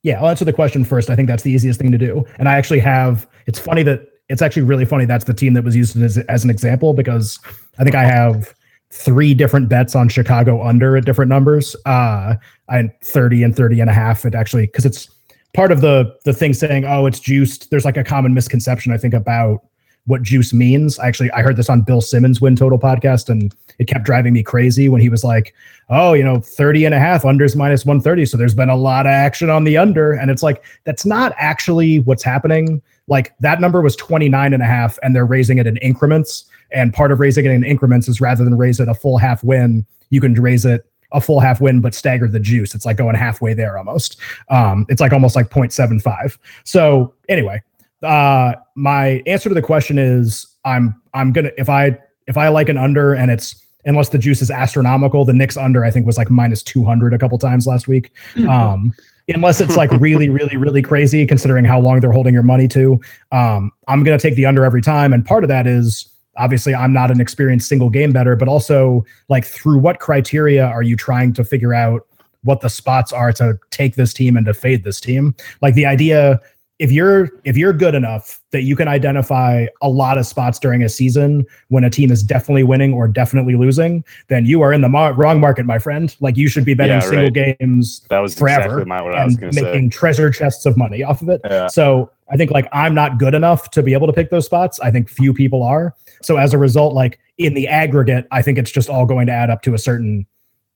yeah, 0.04 0.20
I'll 0.20 0.30
answer 0.30 0.46
the 0.46 0.54
question 0.54 0.84
first. 0.84 1.10
I 1.10 1.16
think 1.16 1.28
that's 1.28 1.44
the 1.44 1.52
easiest 1.52 1.80
thing 1.80 1.92
to 1.92 1.98
do. 1.98 2.26
And 2.40 2.50
I 2.50 2.56
actually 2.56 2.80
have. 2.80 3.28
It's 3.46 3.60
funny 3.60 3.84
that 3.84 4.08
it's 4.30 4.42
actually 4.42 4.64
really 4.64 4.86
funny 4.86 5.06
that's 5.06 5.26
the 5.26 5.34
team 5.34 5.54
that 5.54 5.64
was 5.64 5.76
used 5.76 6.02
as, 6.02 6.18
as 6.18 6.44
an 6.44 6.50
example 6.50 6.94
because 6.94 7.40
I 7.78 7.84
think 7.84 7.96
I 7.96 8.04
have 8.04 8.54
three 8.92 9.34
different 9.34 9.70
bets 9.70 9.96
on 9.96 10.10
Chicago 10.10 10.64
under 10.64 10.98
at 10.98 11.06
different 11.06 11.30
numbers. 11.30 11.76
Uh, 11.86 12.36
I 12.70 12.90
30 13.04 13.44
and 13.44 13.56
30 13.56 13.82
and 13.82 13.90
a 13.90 13.94
half. 13.94 14.26
It 14.26 14.34
actually 14.34 14.66
because 14.66 14.86
it's 14.86 15.10
part 15.54 15.72
of 15.72 15.82
the 15.82 16.16
the 16.26 16.34
thing 16.34 16.54
saying 16.54 16.86
oh 16.86 17.06
it's 17.06 17.20
juiced. 17.20 17.70
There's 17.70 17.86
like 17.86 17.98
a 17.98 18.04
common 18.04 18.34
misconception 18.34 18.92
I 18.92 18.98
think 18.98 19.14
about 19.14 19.66
what 20.06 20.24
juice 20.24 20.54
means. 20.54 21.00
Actually, 21.00 21.32
I 21.32 21.42
heard 21.42 21.58
this 21.58 21.70
on 21.70 21.82
Bill 21.82 22.02
Simmons 22.02 22.42
win 22.42 22.56
total 22.56 22.80
podcast 22.80 23.30
and 23.30 23.54
it 23.80 23.86
kept 23.88 24.04
driving 24.04 24.34
me 24.34 24.44
crazy 24.44 24.90
when 24.90 25.02
he 25.02 25.10
was 25.10 25.24
like, 25.24 25.54
oh, 25.90 26.14
you 26.14 26.24
know, 26.24 26.40
30 26.40 26.86
and 26.86 26.96
a 26.96 27.00
half 27.00 27.24
unders 27.24 27.56
minus 27.56 27.86
130. 27.86 28.26
So 28.26 28.38
there's 28.38 28.56
been 28.56 28.70
a 28.70 28.76
lot 28.76 29.06
of 29.06 29.12
action 29.12 29.50
on 29.50 29.64
the 29.64 29.78
under. 29.78 30.14
And 30.14 30.32
it's 30.32 30.44
like, 30.44 30.64
that's 30.84 31.06
not 31.06 31.34
actually 31.38 32.00
what's 32.00 32.24
happening. 32.24 32.82
Like 33.08 33.34
that 33.40 33.60
number 33.60 33.82
was 33.82 33.96
29 33.96 34.54
and 34.54 34.64
a 34.64 34.66
half 34.66 34.98
and 35.04 35.16
they're 35.16 35.26
raising 35.26 35.58
it 35.58 35.68
in 35.68 35.78
increments. 35.78 36.46
And 36.72 36.94
part 36.94 37.12
of 37.12 37.20
raising 37.20 37.46
it 37.46 37.52
in 37.52 37.64
increments 37.64 38.08
is 38.08 38.22
rather 38.22 38.44
than 38.44 38.58
raise 38.58 38.80
it 38.80 38.88
a 38.88 38.94
full 38.94 39.18
half 39.18 39.44
win, 39.44 39.86
you 40.10 40.22
can 40.22 40.34
raise 40.34 40.66
it 40.66 40.86
a 41.12 41.20
full 41.20 41.40
half 41.40 41.60
win, 41.60 41.82
but 41.82 41.94
stagger 41.94 42.28
the 42.28 42.40
juice. 42.40 42.74
It's 42.74 42.86
like 42.86 42.98
going 42.98 43.16
halfway 43.16 43.54
there 43.54 43.78
almost. 43.78 44.18
Um, 44.50 44.86
it's 44.90 45.02
like 45.02 45.12
almost 45.12 45.36
like 45.36 45.50
0.75. 45.50 46.38
So 46.64 47.14
anyway, 47.28 47.62
uh, 48.04 48.56
my 48.76 49.22
answer 49.26 49.50
to 49.50 49.56
the 49.56 49.62
question 49.62 49.98
is 49.98 50.46
I'm 50.66 51.00
I'm 51.14 51.32
gonna 51.32 51.52
if 51.58 51.70
I 51.70 51.98
if 52.28 52.38
I 52.38 52.48
like 52.50 52.70
an 52.70 52.78
under 52.78 53.14
and 53.14 53.32
it's 53.32 53.56
unless 53.86 54.10
the 54.10 54.18
juice 54.18 54.42
is 54.42 54.52
astronomical, 54.52 55.26
the 55.26 55.34
Knicks 55.34 55.58
under 55.58 55.84
I 55.84 55.92
think 55.92 56.06
was 56.06 56.18
like 56.18 56.30
minus 56.30 56.64
200 56.64 57.14
a 57.14 57.18
couple 57.18 57.38
times 57.38 57.68
last 57.68 57.88
week. 57.88 58.12
Um, 58.48 58.94
unless 59.28 59.62
it's 59.62 59.78
like 59.78 59.90
really, 59.92 60.28
really, 60.28 60.58
really 60.58 60.82
crazy 60.82 61.26
considering 61.26 61.64
how 61.64 61.80
long 61.80 62.02
they're 62.02 62.12
holding 62.12 62.34
your 62.34 62.44
money 62.44 62.68
to. 62.68 63.00
Um, 63.32 63.72
I'm 63.88 64.04
gonna 64.04 64.20
take 64.20 64.36
the 64.36 64.46
under 64.46 64.66
every 64.66 64.82
time, 64.82 65.14
and 65.14 65.26
part 65.26 65.44
of 65.44 65.48
that 65.48 65.68
is 65.68 66.12
obviously 66.38 66.74
I'm 66.74 66.94
not 66.94 67.12
an 67.12 67.22
experienced 67.22 67.70
single 67.70 67.90
game 67.90 68.12
bettor, 68.12 68.36
but 68.36 68.48
also 68.48 69.06
like 69.30 69.46
through 69.46 69.80
what 69.80 70.00
criteria 70.00 70.66
are 70.66 70.82
you 70.82 70.96
trying 70.96 71.34
to 71.34 71.44
figure 71.44 71.74
out 71.74 72.08
what 72.44 72.62
the 72.62 72.70
spots 72.70 73.14
are 73.14 73.32
to 73.34 73.58
take 73.70 73.96
this 73.96 74.14
team 74.14 74.36
and 74.36 74.46
to 74.46 74.54
fade 74.54 74.84
this 74.84 75.00
team? 75.00 75.36
Like 75.62 75.76
the 75.76 75.86
idea 75.86 76.42
if 76.82 76.91
you're 76.91 77.30
if 77.44 77.56
you're 77.56 77.74
good 77.74 77.94
enough 77.94 78.41
that 78.50 78.63
you 78.63 78.76
can 78.76 78.88
identify 78.88 79.67
a 79.84 79.88
lot 79.88 80.17
of 80.17 80.26
spots 80.26 80.58
during 80.58 80.82
a 80.82 80.89
season 80.89 81.46
when 81.67 81.84
a 81.84 81.91
team 81.91 82.12
is 82.12 82.24
definitely 82.24 82.63
winning 82.63 82.91
or 82.91 83.08
definitely 83.08 83.56
losing, 83.56 84.04
then 84.30 84.48
you 84.48 84.63
are 84.63 84.74
in 84.74 84.82
the 84.82 84.89
mar- 84.89 85.13
wrong 85.13 85.39
market, 85.39 85.67
my 85.67 85.78
friend. 85.78 86.15
Like 86.22 86.38
you 86.38 86.48
should 86.48 86.65
be 86.65 86.74
betting 86.74 86.94
Yeah, 86.94 87.00
single 87.02 87.26
right. 87.26 87.60
games 87.60 88.02
That 88.10 88.17
was 88.17 88.34
forever 88.34 88.82
exactly 88.82 89.06
what 89.06 89.15
I 89.15 89.26
was 89.26 89.36
and 89.36 89.54
making 89.54 89.91
say. 89.91 89.96
treasure 89.96 90.32
chests 90.32 90.65
of 90.65 90.76
money 90.76 91.04
off 91.04 91.22
of 91.22 91.30
it. 91.30 91.39
Yeah. 91.46 91.67
So 91.67 92.10
I 92.32 92.36
think 92.36 92.50
like 92.50 92.67
I'm 92.74 92.96
not 92.96 93.20
good 93.20 93.36
enough 93.36 93.70
to 93.72 93.84
be 93.84 93.94
able 93.94 94.08
to 94.08 94.13
pick 94.13 94.32
those 94.32 94.48
spots. 94.48 94.80
I 94.80 94.89
think 94.89 95.08
few 95.08 95.36
people 95.36 95.62
are. 95.62 95.94
So 96.24 96.38
as 96.38 96.52
a 96.52 96.58
result, 96.58 96.96
like 96.96 97.20
in 97.38 97.54
the 97.54 97.67
aggregate, 97.67 98.26
I 98.32 98.41
think 98.41 98.58
it's 98.58 98.72
just 98.72 98.89
all 98.89 99.06
going 99.06 99.28
to 99.28 99.34
add 99.34 99.52
up 99.52 99.62
to 99.63 99.76
a 99.76 99.78
certain, 99.78 100.26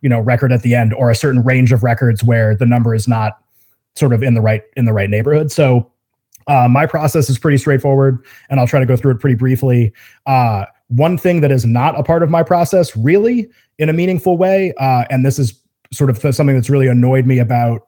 you 0.01 0.09
know, 0.09 0.19
record 0.19 0.51
at 0.51 0.61
the 0.61 0.75
end 0.75 0.93
or 0.93 1.09
a 1.09 1.15
certain 1.15 1.41
range 1.43 1.71
of 1.71 1.81
records 1.83 2.23
where 2.23 2.55
the 2.55 2.67
number 2.67 2.93
is 2.93 3.07
not 3.07 3.39
sort 3.95 4.13
of 4.13 4.21
in 4.21 4.35
the 4.35 4.41
right 4.41 4.61
in 4.77 4.85
the 4.85 4.93
right 4.93 5.09
neighborhood. 5.09 5.51
So 5.51 5.91
uh, 6.47 6.67
my 6.67 6.85
process 6.85 7.29
is 7.29 7.39
pretty 7.39 7.57
straightforward, 7.57 8.23
and 8.49 8.59
I'll 8.59 8.67
try 8.67 8.79
to 8.79 8.85
go 8.85 8.95
through 8.95 9.11
it 9.11 9.19
pretty 9.19 9.35
briefly. 9.35 9.93
Uh, 10.25 10.65
one 10.87 11.17
thing 11.17 11.41
that 11.41 11.51
is 11.51 11.65
not 11.65 11.99
a 11.99 12.03
part 12.03 12.23
of 12.23 12.29
my 12.29 12.43
process, 12.43 12.95
really, 12.95 13.49
in 13.79 13.89
a 13.89 13.93
meaningful 13.93 14.37
way, 14.37 14.73
uh, 14.79 15.05
and 15.09 15.25
this 15.25 15.39
is 15.39 15.59
sort 15.91 16.09
of 16.09 16.17
something 16.17 16.55
that's 16.55 16.69
really 16.69 16.87
annoyed 16.87 17.25
me 17.25 17.39
about 17.39 17.87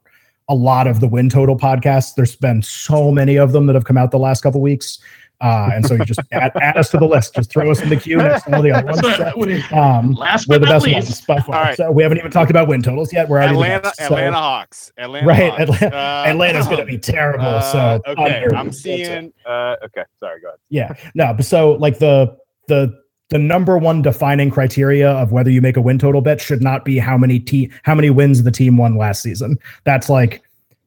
a 0.50 0.56
lot 0.56 0.88
of 0.88 1.02
the 1.02 1.08
win 1.08 1.30
total 1.30 1.58
podcasts. 1.58 2.16
There's 2.16 2.36
been 2.36 2.62
so 2.62 3.12
many 3.12 3.36
of 3.36 3.52
them 3.52 3.66
that 3.68 3.76
have 3.76 3.86
come 3.86 3.98
out 3.98 4.12
the 4.12 4.20
last 4.20 4.42
couple 4.42 4.62
weeks, 4.62 5.00
uh, 5.42 5.70
and 5.74 5.86
so 5.86 5.94
you 5.96 6.04
just 6.06 6.20
add, 6.32 6.52
add 6.62 6.78
us 6.78 6.90
to 6.92 6.98
the 6.98 7.06
list. 7.06 7.36
Just 7.36 7.52
throw 7.52 7.70
us 7.70 7.82
in 7.82 7.90
the 7.90 7.96
queue 7.96 8.18
next 8.18 8.44
to 8.46 8.56
all 8.56 8.62
the 8.62 8.72
other 8.72 8.86
ones. 9.36 9.64
Um, 9.72 10.14
Last 10.14 10.48
we're 10.48 10.56
but 10.60 10.62
the 10.62 10.66
not 10.66 10.72
best 10.74 10.86
least, 10.86 10.96
ones 11.08 11.22
by 11.22 11.40
far. 11.42 11.56
All 11.56 11.64
right. 11.64 11.78
So 11.78 11.92
we 11.92 12.02
haven't 12.04 12.18
even 12.18 12.32
talked 12.32 12.50
about 12.50 12.68
win 12.68 12.82
totals 12.82 13.14
yet. 13.14 13.30
We're 13.30 13.40
Atlanta, 13.40 13.82
best. 13.84 13.98
So- 13.98 14.06
Atlanta 14.06 14.38
Hawks. 14.38 14.92
Atlanta 14.98 15.28
right? 15.28 15.50
Hawks. 15.52 15.62
Atlanta, 15.82 15.96
Uh, 15.98 16.24
Atlanta's 16.28 16.66
going 16.66 16.80
to 16.80 16.86
be 16.86 16.98
terrible. 16.98 17.46
uh, 17.46 17.62
so 17.62 18.02
okay, 18.08 18.36
under. 18.44 18.56
I'm 18.56 18.72
seeing. 18.72 19.32
Uh, 19.46 19.76
okay, 19.86 20.04
sorry, 20.20 20.42
go 20.42 20.48
ahead. 20.50 20.60
Yeah. 20.70 20.94
No, 21.14 21.34
but 21.34 21.46
so 21.46 21.74
like 21.74 22.00
the 22.00 22.36
the 22.68 22.94
the 23.30 23.38
number 23.38 23.78
one 23.78 24.02
defining 24.02 24.50
criteria 24.50 25.12
of 25.12 25.34
whether 25.34 25.50
you 25.52 25.62
make 25.62 25.76
a 25.76 25.82
win 25.82 26.00
total 26.00 26.22
bet 26.22 26.40
should 26.40 26.62
not 26.62 26.86
be 26.86 26.98
how 26.98 27.18
many 27.18 27.40
te- 27.40 27.70
how 27.84 27.94
many 27.94 28.10
wins 28.10 28.44
the 28.44 28.52
team 28.52 28.78
won 28.78 28.96
last 28.98 29.22
season. 29.22 29.58
That's 29.84 30.10
like 30.10 30.42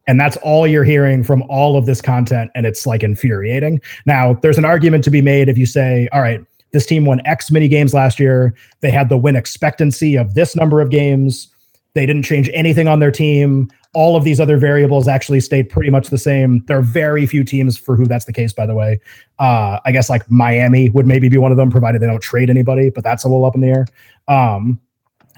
and 0.07 0.21
that's 0.21 0.37
all 0.39 0.67
you're 0.67 0.85
hearing 0.85 1.23
from 1.23 1.43
all 1.49 1.77
of 1.77 1.87
this 1.87 2.01
content 2.01 2.51
and 2.55 2.67
it's 2.67 2.87
like 2.87 3.03
infuriating. 3.03 3.81
Now, 4.07 4.35
there's 4.35 4.59
an 4.59 4.65
argument 4.65 5.05
to 5.05 5.11
be 5.11 5.23
made 5.23 5.49
if 5.49 5.59
you 5.59 5.67
say, 5.67 6.09
all 6.13 6.21
right, 6.21 6.41
this 6.73 6.87
team 6.87 7.05
won 7.05 7.21
X 7.27 7.51
many 7.51 7.69
games 7.69 7.95
last 7.95 8.21
year. 8.21 8.55
They 8.81 8.91
had 8.91 9.09
the 9.09 9.17
win 9.17 9.37
expectancy 9.37 10.17
of 10.17 10.35
this 10.35 10.57
number 10.57 10.81
of 10.81 10.91
games. 10.91 11.49
They 11.95 12.07
didn't 12.07 12.23
change 12.23 12.49
anything 12.53 12.89
on 12.89 13.01
their 13.01 13.11
team. 13.11 13.71
All 13.93 14.15
of 14.15 14.23
these 14.23 14.39
other 14.39 14.57
variables 14.57 15.09
actually 15.09 15.41
stayed 15.41 15.69
pretty 15.69 15.91
much 15.91 16.09
the 16.09 16.19
same. 16.19 16.65
There 16.67 16.79
are 16.79 16.83
very 16.83 17.27
few 17.27 17.43
teams 17.43 17.77
for 17.77 17.97
who 17.97 18.07
that's 18.07 18.25
the 18.25 18.33
case, 18.33 18.53
by 18.53 18.67
the 18.67 18.75
way. 18.75 19.01
Uh, 19.41 19.81
I 19.85 19.91
guess 19.91 20.09
like 20.09 20.31
Miami 20.31 20.91
would 20.91 21.07
maybe 21.07 21.29
be 21.29 21.39
one 21.39 21.51
of 21.51 21.57
them, 21.57 21.71
provided 21.71 22.01
they 22.01 22.07
don't 22.07 22.23
trade 22.23 22.51
anybody, 22.51 22.91
but 22.91 23.03
that's 23.03 23.25
a 23.25 23.29
little 23.29 23.45
up 23.45 23.57
in 23.57 23.63
the 23.63 23.69
air. 23.69 23.87
Um, 24.29 24.81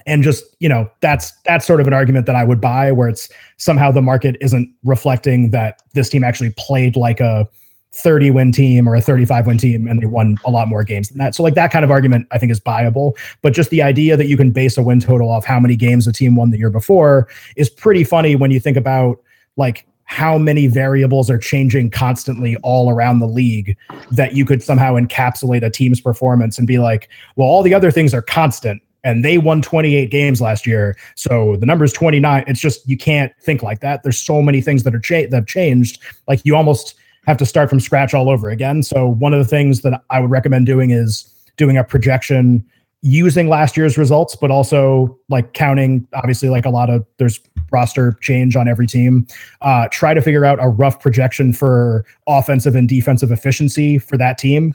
and 0.05 0.23
just 0.23 0.43
you 0.59 0.69
know, 0.69 0.89
that's 1.01 1.31
that's 1.45 1.65
sort 1.65 1.81
of 1.81 1.87
an 1.87 1.93
argument 1.93 2.25
that 2.25 2.35
I 2.35 2.43
would 2.43 2.61
buy, 2.61 2.91
where 2.91 3.09
it's 3.09 3.29
somehow 3.57 3.91
the 3.91 4.01
market 4.01 4.37
isn't 4.41 4.69
reflecting 4.83 5.51
that 5.51 5.81
this 5.93 6.09
team 6.09 6.23
actually 6.23 6.53
played 6.57 6.95
like 6.95 7.19
a 7.19 7.47
30 7.93 8.31
win 8.31 8.51
team 8.51 8.89
or 8.89 8.95
a 8.95 9.01
35 9.01 9.45
win 9.45 9.57
team 9.57 9.87
and 9.87 10.01
they 10.01 10.07
won 10.07 10.37
a 10.45 10.49
lot 10.49 10.67
more 10.67 10.83
games 10.83 11.09
than 11.09 11.19
that. 11.19 11.35
So 11.35 11.43
like 11.43 11.53
that 11.53 11.71
kind 11.71 11.85
of 11.85 11.91
argument 11.91 12.27
I 12.31 12.39
think 12.39 12.51
is 12.51 12.59
buyable, 12.59 13.15
but 13.41 13.53
just 13.53 13.69
the 13.69 13.83
idea 13.83 14.17
that 14.17 14.25
you 14.25 14.35
can 14.35 14.51
base 14.51 14.77
a 14.77 14.83
win 14.83 14.99
total 14.99 15.29
off 15.29 15.45
how 15.45 15.59
many 15.59 15.75
games 15.75 16.07
a 16.07 16.11
team 16.11 16.35
won 16.35 16.49
the 16.49 16.57
year 16.57 16.71
before 16.71 17.27
is 17.55 17.69
pretty 17.69 18.03
funny 18.03 18.35
when 18.35 18.49
you 18.49 18.59
think 18.59 18.77
about 18.77 19.21
like 19.57 19.85
how 20.05 20.37
many 20.37 20.67
variables 20.67 21.29
are 21.29 21.37
changing 21.37 21.89
constantly 21.89 22.57
all 22.57 22.89
around 22.89 23.19
the 23.19 23.27
league 23.27 23.77
that 24.11 24.33
you 24.33 24.43
could 24.43 24.61
somehow 24.61 24.95
encapsulate 24.95 25.63
a 25.63 25.69
team's 25.69 26.01
performance 26.01 26.57
and 26.57 26.67
be 26.67 26.77
like, 26.77 27.09
well, 27.35 27.47
all 27.47 27.63
the 27.63 27.73
other 27.73 27.91
things 27.91 28.13
are 28.13 28.21
constant 28.21 28.81
and 29.03 29.23
they 29.23 29.37
won 29.37 29.61
28 29.61 30.09
games 30.09 30.41
last 30.41 30.65
year. 30.65 30.95
So 31.15 31.55
the 31.57 31.65
number 31.65 31.83
is 31.85 31.93
29. 31.93 32.43
It's 32.47 32.59
just 32.59 32.87
you 32.87 32.97
can't 32.97 33.33
think 33.41 33.61
like 33.61 33.81
that. 33.81 34.03
There's 34.03 34.17
so 34.17 34.41
many 34.41 34.61
things 34.61 34.83
that 34.83 34.95
are 34.95 34.99
cha- 34.99 35.27
that 35.29 35.33
have 35.33 35.47
changed. 35.47 36.01
Like 36.27 36.41
you 36.43 36.55
almost 36.55 36.95
have 37.25 37.37
to 37.37 37.45
start 37.45 37.69
from 37.69 37.79
scratch 37.79 38.13
all 38.13 38.29
over 38.29 38.49
again. 38.49 38.83
So 38.83 39.07
one 39.07 39.33
of 39.33 39.39
the 39.39 39.45
things 39.45 39.81
that 39.81 40.01
I 40.09 40.19
would 40.19 40.29
recommend 40.31 40.65
doing 40.65 40.91
is 40.91 41.29
doing 41.57 41.77
a 41.77 41.83
projection 41.83 42.65
using 43.01 43.49
last 43.49 43.75
year's 43.75 43.97
results, 43.97 44.35
but 44.35 44.49
also 44.49 45.17
like 45.29 45.53
counting 45.53 46.07
obviously 46.13 46.49
like 46.49 46.65
a 46.65 46.69
lot 46.69 46.89
of 46.89 47.05
there's 47.17 47.39
roster 47.71 48.13
change 48.21 48.55
on 48.55 48.67
every 48.67 48.87
team. 48.87 49.27
Uh, 49.61 49.87
try 49.91 50.13
to 50.13 50.21
figure 50.21 50.45
out 50.45 50.57
a 50.61 50.69
rough 50.69 51.01
projection 51.01 51.51
for 51.51 52.05
offensive 52.27 52.75
and 52.75 52.87
defensive 52.87 53.31
efficiency 53.31 53.97
for 53.97 54.17
that 54.17 54.37
team. 54.37 54.73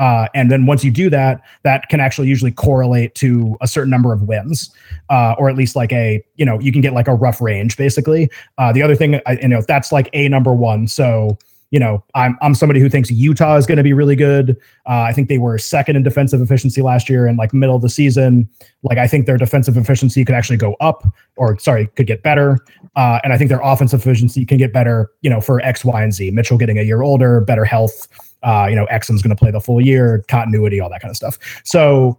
Uh, 0.00 0.26
and 0.34 0.50
then 0.50 0.64
once 0.64 0.82
you 0.82 0.90
do 0.90 1.10
that, 1.10 1.42
that 1.62 1.88
can 1.90 2.00
actually 2.00 2.26
usually 2.26 2.50
correlate 2.50 3.14
to 3.14 3.56
a 3.60 3.68
certain 3.68 3.90
number 3.90 4.12
of 4.12 4.22
wins, 4.22 4.74
uh, 5.10 5.34
or 5.38 5.50
at 5.50 5.56
least 5.56 5.76
like 5.76 5.92
a, 5.92 6.24
you 6.36 6.44
know, 6.44 6.58
you 6.58 6.72
can 6.72 6.80
get 6.80 6.94
like 6.94 7.06
a 7.06 7.14
rough 7.14 7.40
range 7.40 7.76
basically. 7.76 8.30
Uh, 8.56 8.72
the 8.72 8.82
other 8.82 8.96
thing, 8.96 9.20
I, 9.26 9.32
you 9.42 9.48
know, 9.48 9.62
that's 9.68 9.92
like 9.92 10.08
a 10.14 10.26
number 10.28 10.54
one. 10.54 10.88
So, 10.88 11.38
you 11.70 11.78
know, 11.78 12.02
I'm 12.14 12.36
I'm 12.40 12.54
somebody 12.54 12.80
who 12.80 12.88
thinks 12.88 13.10
Utah 13.10 13.56
is 13.56 13.66
going 13.66 13.76
to 13.76 13.84
be 13.84 13.92
really 13.92 14.16
good. 14.16 14.56
Uh, 14.86 15.02
I 15.02 15.12
think 15.12 15.28
they 15.28 15.38
were 15.38 15.56
second 15.58 15.96
in 15.96 16.02
defensive 16.02 16.40
efficiency 16.40 16.82
last 16.82 17.08
year, 17.08 17.26
and 17.26 17.38
like 17.38 17.54
middle 17.54 17.76
of 17.76 17.82
the 17.82 17.88
season, 17.88 18.48
like 18.82 18.98
I 18.98 19.06
think 19.06 19.26
their 19.26 19.36
defensive 19.36 19.76
efficiency 19.76 20.24
could 20.24 20.34
actually 20.34 20.56
go 20.56 20.74
up, 20.80 21.04
or 21.36 21.58
sorry, 21.60 21.86
could 21.88 22.08
get 22.08 22.24
better. 22.24 22.58
Uh, 22.96 23.20
and 23.22 23.32
I 23.32 23.38
think 23.38 23.50
their 23.50 23.60
offensive 23.62 24.00
efficiency 24.00 24.44
can 24.44 24.58
get 24.58 24.72
better, 24.72 25.12
you 25.20 25.30
know, 25.30 25.40
for 25.40 25.60
X, 25.60 25.84
Y, 25.84 26.02
and 26.02 26.12
Z. 26.12 26.32
Mitchell 26.32 26.58
getting 26.58 26.78
a 26.78 26.82
year 26.82 27.02
older, 27.02 27.40
better 27.40 27.64
health. 27.64 28.08
Uh, 28.42 28.66
you 28.68 28.76
know, 28.76 28.86
Exum's 28.86 29.22
going 29.22 29.34
to 29.34 29.36
play 29.36 29.50
the 29.50 29.60
full 29.60 29.80
year, 29.80 30.24
continuity, 30.28 30.80
all 30.80 30.90
that 30.90 31.00
kind 31.02 31.10
of 31.10 31.16
stuff. 31.16 31.38
So, 31.64 32.18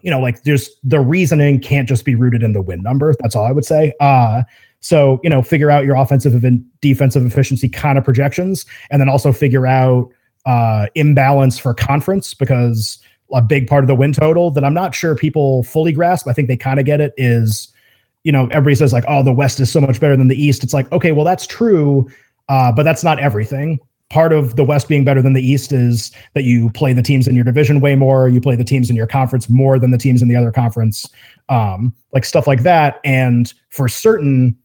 you 0.00 0.10
know, 0.10 0.20
like 0.20 0.42
there's 0.44 0.70
the 0.82 1.00
reasoning 1.00 1.60
can't 1.60 1.88
just 1.88 2.04
be 2.04 2.14
rooted 2.14 2.42
in 2.42 2.52
the 2.52 2.62
win 2.62 2.82
number. 2.82 3.14
That's 3.20 3.36
all 3.36 3.44
I 3.44 3.52
would 3.52 3.64
say. 3.64 3.92
Uh, 4.00 4.42
so, 4.80 5.20
you 5.22 5.28
know, 5.28 5.42
figure 5.42 5.70
out 5.70 5.84
your 5.84 5.96
offensive 5.96 6.42
and 6.42 6.64
defensive 6.80 7.26
efficiency 7.26 7.68
kind 7.68 7.98
of 7.98 8.04
projections, 8.04 8.64
and 8.90 9.00
then 9.00 9.08
also 9.08 9.32
figure 9.32 9.66
out 9.66 10.10
uh, 10.46 10.86
imbalance 10.94 11.58
for 11.58 11.74
conference 11.74 12.32
because 12.32 12.98
a 13.32 13.42
big 13.42 13.68
part 13.68 13.84
of 13.84 13.88
the 13.88 13.94
win 13.94 14.12
total 14.12 14.50
that 14.50 14.64
I'm 14.64 14.74
not 14.74 14.94
sure 14.94 15.14
people 15.14 15.62
fully 15.64 15.92
grasp. 15.92 16.26
I 16.26 16.32
think 16.32 16.48
they 16.48 16.56
kind 16.56 16.80
of 16.80 16.86
get 16.86 17.00
it 17.00 17.12
is, 17.16 17.68
you 18.24 18.32
know, 18.32 18.46
everybody 18.46 18.74
says 18.74 18.92
like, 18.92 19.04
oh, 19.06 19.22
the 19.22 19.32
West 19.32 19.60
is 19.60 19.70
so 19.70 19.80
much 19.80 20.00
better 20.00 20.16
than 20.16 20.28
the 20.28 20.42
East. 20.42 20.64
It's 20.64 20.74
like, 20.74 20.90
okay, 20.92 21.12
well, 21.12 21.24
that's 21.24 21.46
true, 21.46 22.10
uh, 22.48 22.72
but 22.72 22.82
that's 22.82 23.04
not 23.04 23.20
everything. 23.20 23.78
Part 24.10 24.32
of 24.32 24.56
the 24.56 24.64
West 24.64 24.88
being 24.88 25.04
better 25.04 25.22
than 25.22 25.32
the 25.32 25.40
East 25.42 25.72
is 25.72 26.10
that 26.34 26.42
you 26.42 26.68
play 26.70 26.92
the 26.92 27.02
teams 27.02 27.26
in 27.28 27.34
your 27.34 27.44
division 27.44 27.80
way 27.80 27.94
more, 27.94 28.28
you 28.28 28.40
play 28.40 28.56
the 28.56 28.64
teams 28.64 28.90
in 28.90 28.96
your 28.96 29.06
conference 29.06 29.48
more 29.48 29.78
than 29.78 29.92
the 29.92 29.98
teams 29.98 30.20
in 30.20 30.28
the 30.28 30.36
other 30.36 30.50
conference, 30.50 31.08
um, 31.48 31.94
like 32.12 32.24
stuff 32.24 32.46
like 32.46 32.64
that. 32.64 33.00
And 33.04 33.52
for 33.70 33.88
certain 33.88 34.56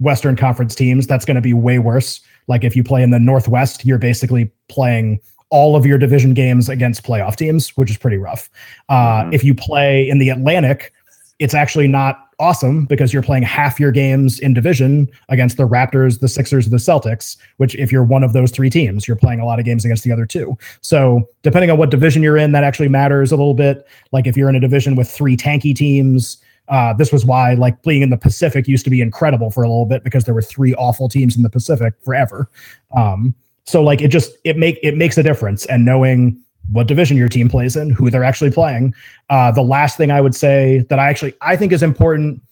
Western 0.00 0.34
Conference 0.34 0.74
teams, 0.74 1.06
that's 1.06 1.24
going 1.24 1.36
to 1.36 1.40
be 1.40 1.52
way 1.52 1.78
worse. 1.78 2.20
Like 2.48 2.64
if 2.64 2.74
you 2.74 2.82
play 2.82 3.02
in 3.02 3.10
the 3.10 3.18
Northwest, 3.18 3.84
you're 3.84 3.98
basically 3.98 4.50
playing 4.68 5.20
all 5.50 5.76
of 5.76 5.86
your 5.86 5.98
division 5.98 6.34
games 6.34 6.68
against 6.68 7.04
playoff 7.04 7.36
teams, 7.36 7.70
which 7.76 7.90
is 7.90 7.96
pretty 7.96 8.16
rough. 8.16 8.50
Uh, 8.88 9.24
Mhm. 9.24 9.34
If 9.34 9.44
you 9.44 9.54
play 9.54 10.08
in 10.08 10.18
the 10.18 10.30
Atlantic, 10.30 10.92
it's 11.38 11.54
actually 11.54 11.86
not 11.86 12.25
awesome 12.38 12.84
because 12.84 13.12
you're 13.12 13.22
playing 13.22 13.42
half 13.42 13.80
your 13.80 13.90
games 13.90 14.38
in 14.40 14.52
division 14.52 15.08
against 15.28 15.56
the 15.56 15.66
Raptors, 15.66 16.20
the 16.20 16.28
Sixers, 16.28 16.68
the 16.68 16.76
Celtics, 16.76 17.36
which 17.56 17.74
if 17.76 17.90
you're 17.90 18.04
one 18.04 18.22
of 18.22 18.32
those 18.32 18.50
three 18.50 18.70
teams, 18.70 19.08
you're 19.08 19.16
playing 19.16 19.40
a 19.40 19.46
lot 19.46 19.58
of 19.58 19.64
games 19.64 19.84
against 19.84 20.04
the 20.04 20.12
other 20.12 20.26
two. 20.26 20.56
So 20.80 21.28
depending 21.42 21.70
on 21.70 21.78
what 21.78 21.90
division 21.90 22.22
you're 22.22 22.36
in, 22.36 22.52
that 22.52 22.64
actually 22.64 22.88
matters 22.88 23.32
a 23.32 23.36
little 23.36 23.54
bit. 23.54 23.86
Like 24.12 24.26
if 24.26 24.36
you're 24.36 24.48
in 24.48 24.56
a 24.56 24.60
division 24.60 24.96
with 24.96 25.10
three 25.10 25.36
tanky 25.36 25.74
teams, 25.74 26.38
uh, 26.68 26.92
this 26.92 27.12
was 27.12 27.24
why 27.24 27.54
like 27.54 27.82
being 27.82 28.02
in 28.02 28.10
the 28.10 28.16
Pacific 28.16 28.66
used 28.66 28.84
to 28.84 28.90
be 28.90 29.00
incredible 29.00 29.50
for 29.50 29.62
a 29.62 29.68
little 29.68 29.86
bit 29.86 30.04
because 30.04 30.24
there 30.24 30.34
were 30.34 30.42
three 30.42 30.74
awful 30.74 31.08
teams 31.08 31.36
in 31.36 31.42
the 31.42 31.50
Pacific 31.50 31.94
forever. 32.04 32.50
Um, 32.94 33.34
so 33.64 33.82
like 33.82 34.00
it 34.00 34.08
just 34.08 34.32
it 34.44 34.56
make 34.56 34.78
it 34.82 34.96
makes 34.96 35.18
a 35.18 35.22
difference 35.22 35.66
and 35.66 35.84
knowing 35.84 36.40
what 36.70 36.86
division 36.86 37.16
your 37.16 37.28
team 37.28 37.48
plays 37.48 37.76
in, 37.76 37.90
who 37.90 38.10
they're 38.10 38.24
actually 38.24 38.50
playing. 38.50 38.94
Uh, 39.30 39.50
the 39.50 39.62
last 39.62 39.96
thing 39.96 40.10
I 40.10 40.20
would 40.20 40.34
say 40.34 40.84
that 40.88 40.98
I 40.98 41.08
actually 41.08 41.34
I 41.40 41.56
think 41.56 41.72
is 41.72 41.82
important. 41.82 42.42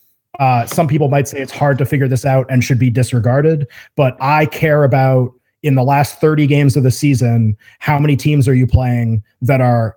Uh, 0.40 0.66
some 0.66 0.88
people 0.88 1.08
might 1.08 1.28
say 1.28 1.40
it's 1.40 1.52
hard 1.52 1.78
to 1.78 1.86
figure 1.86 2.08
this 2.08 2.24
out 2.24 2.46
and 2.50 2.64
should 2.64 2.78
be 2.78 2.90
disregarded, 2.90 3.68
but 3.96 4.16
I 4.20 4.46
care 4.46 4.84
about 4.84 5.32
in 5.62 5.76
the 5.76 5.82
last 5.82 6.20
30 6.20 6.46
games 6.46 6.76
of 6.76 6.82
the 6.82 6.90
season, 6.90 7.56
how 7.78 7.98
many 7.98 8.16
teams 8.16 8.46
are 8.46 8.54
you 8.54 8.66
playing 8.66 9.24
that 9.40 9.62
are 9.62 9.96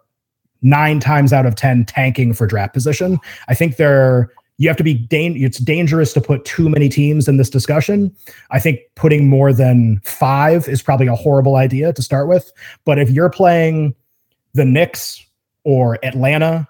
nine 0.62 1.00
times 1.00 1.34
out 1.34 1.46
of 1.46 1.56
10 1.56 1.86
tanking 1.86 2.34
for 2.34 2.48
draft 2.48 2.74
position? 2.74 3.20
I 3.48 3.54
think 3.54 3.76
they're 3.76 4.32
you 4.60 4.68
have 4.68 4.78
to 4.78 4.84
be 4.84 4.96
dan- 4.96 5.36
it's 5.38 5.60
dangerous 5.60 6.14
to 6.14 6.22
put 6.22 6.44
too 6.44 6.68
many 6.68 6.90
teams 6.90 7.28
in 7.28 7.38
this 7.38 7.50
discussion. 7.50 8.16
I 8.50 8.60
think 8.60 8.80
putting 8.96 9.30
more 9.30 9.54
than 9.54 10.02
5 10.04 10.68
is 10.68 10.82
probably 10.82 11.06
a 11.06 11.16
horrible 11.16 11.58
idea 11.58 11.94
to 11.94 12.02
start 12.02 12.28
with, 12.28 12.52
but 12.84 12.98
if 12.98 13.10
you're 13.12 13.30
playing 13.30 13.94
the 14.58 14.66
Knicks 14.66 15.26
or 15.64 16.04
Atlanta 16.04 16.68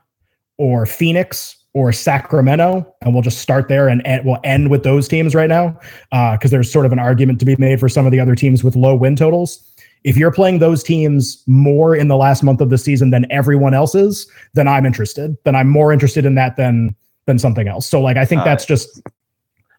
or 0.58 0.86
Phoenix 0.86 1.58
or 1.74 1.92
Sacramento, 1.92 2.92
and 3.02 3.14
we'll 3.14 3.24
just 3.24 3.40
start 3.40 3.68
there 3.68 3.88
and 3.88 4.02
end, 4.06 4.26
we'll 4.26 4.40
end 4.44 4.70
with 4.70 4.84
those 4.84 5.08
teams 5.08 5.36
right 5.36 5.50
now 5.50 5.80
uh, 6.12 6.36
because 6.36 6.52
there's 6.52 6.72
sort 6.72 6.86
of 6.86 6.92
an 6.92 7.00
argument 7.00 7.40
to 7.40 7.46
be 7.46 7.56
made 7.58 7.80
for 7.80 7.90
some 7.90 8.06
of 8.06 8.12
the 8.12 8.20
other 8.20 8.36
teams 8.36 8.64
with 8.64 8.76
low 8.76 8.96
win 8.96 9.16
totals. 9.16 9.64
If 10.04 10.18
you're 10.18 10.32
playing 10.32 10.60
those 10.60 10.84
teams 10.84 11.44
more 11.48 11.96
in 11.96 12.08
the 12.08 12.18
last 12.18 12.44
month 12.44 12.62
of 12.62 12.70
the 12.70 12.78
season 12.78 13.10
than 13.10 13.30
everyone 13.32 13.74
else 13.74 13.94
is, 13.94 14.30
then 14.54 14.68
I'm 14.68 14.86
interested. 14.86 15.38
Then 15.44 15.56
I'm 15.56 15.70
more 15.70 15.92
interested 15.92 16.26
in 16.26 16.36
that 16.36 16.56
than 16.56 16.96
than 17.26 17.38
something 17.38 17.68
else. 17.68 17.88
So 17.88 18.02
like 18.02 18.18
I 18.18 18.26
think 18.26 18.40
All 18.40 18.46
that's 18.46 18.66
just 18.66 19.02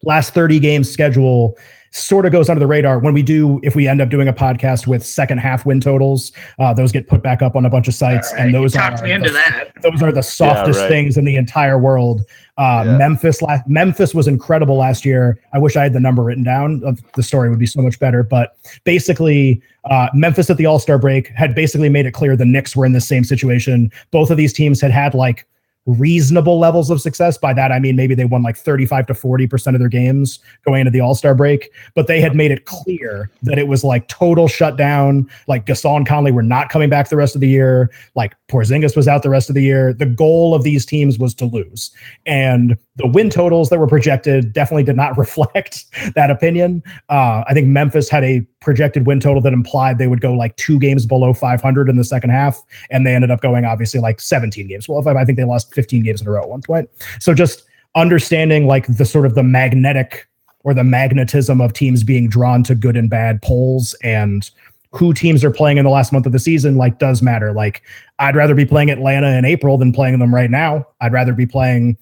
last 0.03 0.33
30 0.33 0.59
games 0.59 0.89
schedule 0.89 1.57
sort 1.91 2.25
of 2.25 2.31
goes 2.31 2.49
under 2.49 2.59
the 2.59 2.67
radar 2.67 2.99
when 2.99 3.13
we 3.13 3.23
do 3.23 3.59
if 3.63 3.75
we 3.75 3.87
end 3.87 4.01
up 4.01 4.09
doing 4.09 4.27
a 4.27 4.33
podcast 4.33 4.87
with 4.87 5.05
second 5.05 5.37
half 5.39 5.65
win 5.65 5.79
totals 5.79 6.31
uh, 6.59 6.73
those 6.73 6.91
get 6.91 7.07
put 7.07 7.23
back 7.23 7.41
up 7.41 7.55
on 7.55 7.65
a 7.65 7.69
bunch 7.69 7.87
of 7.87 7.93
sites 7.93 8.29
All 8.31 8.35
right, 8.37 8.45
and 8.45 8.53
those 8.55 8.75
are 8.75 9.01
me 9.01 9.11
into 9.11 9.29
the, 9.29 9.33
that. 9.33 9.71
those 9.81 10.01
are 10.03 10.11
the 10.11 10.21
softest 10.23 10.79
right. 10.79 10.87
things 10.89 11.17
in 11.17 11.25
the 11.25 11.35
entire 11.35 11.77
world 11.79 12.21
uh, 12.57 12.83
Yeah. 12.85 12.97
memphis 12.97 13.41
la- 13.41 13.59
memphis 13.67 14.13
was 14.13 14.27
incredible 14.27 14.75
last 14.77 15.05
year 15.05 15.39
i 15.53 15.59
wish 15.59 15.75
i 15.75 15.83
had 15.83 15.93
the 15.93 15.99
number 15.99 16.23
written 16.23 16.43
down 16.43 16.81
of 16.85 16.99
the 17.13 17.23
story 17.23 17.49
would 17.49 17.59
be 17.59 17.65
so 17.65 17.81
much 17.81 17.99
better 17.99 18.23
but 18.23 18.57
basically 18.83 19.61
uh, 19.85 20.07
memphis 20.13 20.49
at 20.49 20.57
the 20.57 20.65
all-star 20.65 20.97
break 20.99 21.29
had 21.29 21.55
basically 21.55 21.89
made 21.89 22.05
it 22.05 22.11
clear 22.11 22.35
the 22.35 22.45
knicks 22.45 22.75
were 22.75 22.85
in 22.85 22.93
the 22.93 23.01
same 23.01 23.23
situation 23.23 23.91
both 24.11 24.29
of 24.29 24.37
these 24.37 24.53
teams 24.53 24.81
had 24.81 24.91
had 24.91 25.13
like 25.13 25.45
reasonable 25.85 26.59
levels 26.59 26.89
of 26.89 27.01
success. 27.01 27.37
By 27.37 27.53
that, 27.53 27.71
I 27.71 27.79
mean 27.79 27.95
maybe 27.95 28.15
they 28.15 28.25
won 28.25 28.43
like 28.43 28.57
35 28.57 29.07
to 29.07 29.13
40% 29.13 29.73
of 29.73 29.79
their 29.79 29.89
games 29.89 30.39
going 30.65 30.81
into 30.81 30.91
the 30.91 30.99
All 30.99 31.15
Star 31.15 31.33
break, 31.33 31.71
but 31.95 32.07
they 32.07 32.21
had 32.21 32.35
made 32.35 32.51
it 32.51 32.65
clear 32.65 33.31
that 33.43 33.57
it 33.57 33.67
was 33.67 33.83
like 33.83 34.07
total 34.07 34.47
shutdown. 34.47 35.29
Like 35.47 35.65
Gasol 35.65 35.97
and 35.97 36.07
Conley 36.07 36.31
were 36.31 36.43
not 36.43 36.69
coming 36.69 36.89
back 36.89 37.09
the 37.09 37.17
rest 37.17 37.35
of 37.35 37.41
the 37.41 37.47
year. 37.47 37.89
Like 38.15 38.35
Porzingis 38.49 38.95
was 38.95 39.07
out 39.07 39.23
the 39.23 39.29
rest 39.29 39.49
of 39.49 39.55
the 39.55 39.63
year. 39.63 39.93
The 39.93 40.05
goal 40.05 40.53
of 40.53 40.63
these 40.63 40.85
teams 40.85 41.17
was 41.17 41.33
to 41.35 41.45
lose. 41.45 41.91
And 42.25 42.77
the 42.99 43.07
win 43.07 43.29
totals 43.29 43.69
that 43.69 43.79
were 43.79 43.87
projected 43.87 44.53
definitely 44.53 44.83
did 44.83 44.95
not 44.95 45.17
reflect 45.17 45.85
that 46.15 46.29
opinion. 46.29 46.83
Uh, 47.09 47.43
I 47.47 47.53
think 47.53 47.67
Memphis 47.67 48.09
had 48.09 48.23
a 48.23 48.41
projected 48.59 49.07
win 49.07 49.19
total 49.19 49.41
that 49.41 49.53
implied 49.53 49.97
they 49.97 50.07
would 50.07 50.21
go 50.21 50.33
like 50.33 50.55
two 50.57 50.77
games 50.79 51.05
below 51.05 51.33
500 51.33 51.89
in 51.89 51.95
the 51.95 52.03
second 52.03 52.29
half, 52.29 52.61
and 52.91 53.07
they 53.07 53.15
ended 53.15 53.31
up 53.31 53.41
going 53.41 53.65
obviously 53.65 53.99
like 53.99 54.19
17 54.21 54.67
games. 54.67 54.87
Well, 54.87 55.07
I 55.17 55.25
think 55.25 55.37
they 55.37 55.45
lost 55.45 55.73
15 55.73 56.03
games 56.03 56.21
in 56.21 56.27
a 56.27 56.31
row 56.31 56.43
at 56.43 56.49
one 56.49 56.61
point. 56.61 56.89
So 57.19 57.33
just 57.33 57.63
understanding 57.95 58.67
like 58.67 58.85
the 58.87 59.05
sort 59.05 59.25
of 59.25 59.35
the 59.35 59.43
magnetic 59.43 60.27
or 60.65 60.73
the 60.73 60.83
magnetism 60.83 61.61
of 61.61 61.73
teams 61.73 62.03
being 62.03 62.27
drawn 62.27 62.63
to 62.63 62.75
good 62.75 62.97
and 62.97 63.09
bad 63.09 63.41
poles 63.41 63.95
and 64.03 64.51
who 64.91 65.13
teams 65.13 65.43
are 65.43 65.51
playing 65.51 65.77
in 65.77 65.85
the 65.85 65.91
last 65.91 66.11
month 66.11 66.25
of 66.25 66.31
the 66.31 66.39
season 66.39 66.75
like 66.75 66.99
does 66.99 67.21
matter. 67.21 67.53
Like 67.53 67.81
I'd 68.17 68.35
rather 68.35 68.55
be 68.55 68.65
playing 68.65 68.89
Atlanta 68.89 69.29
in 69.37 69.45
April 69.45 69.77
than 69.77 69.93
playing 69.93 70.19
them 70.19 70.33
right 70.33 70.49
now. 70.49 70.85
I'd 70.99 71.13
rather 71.13 71.33
be 71.33 71.45
playing 71.45 71.97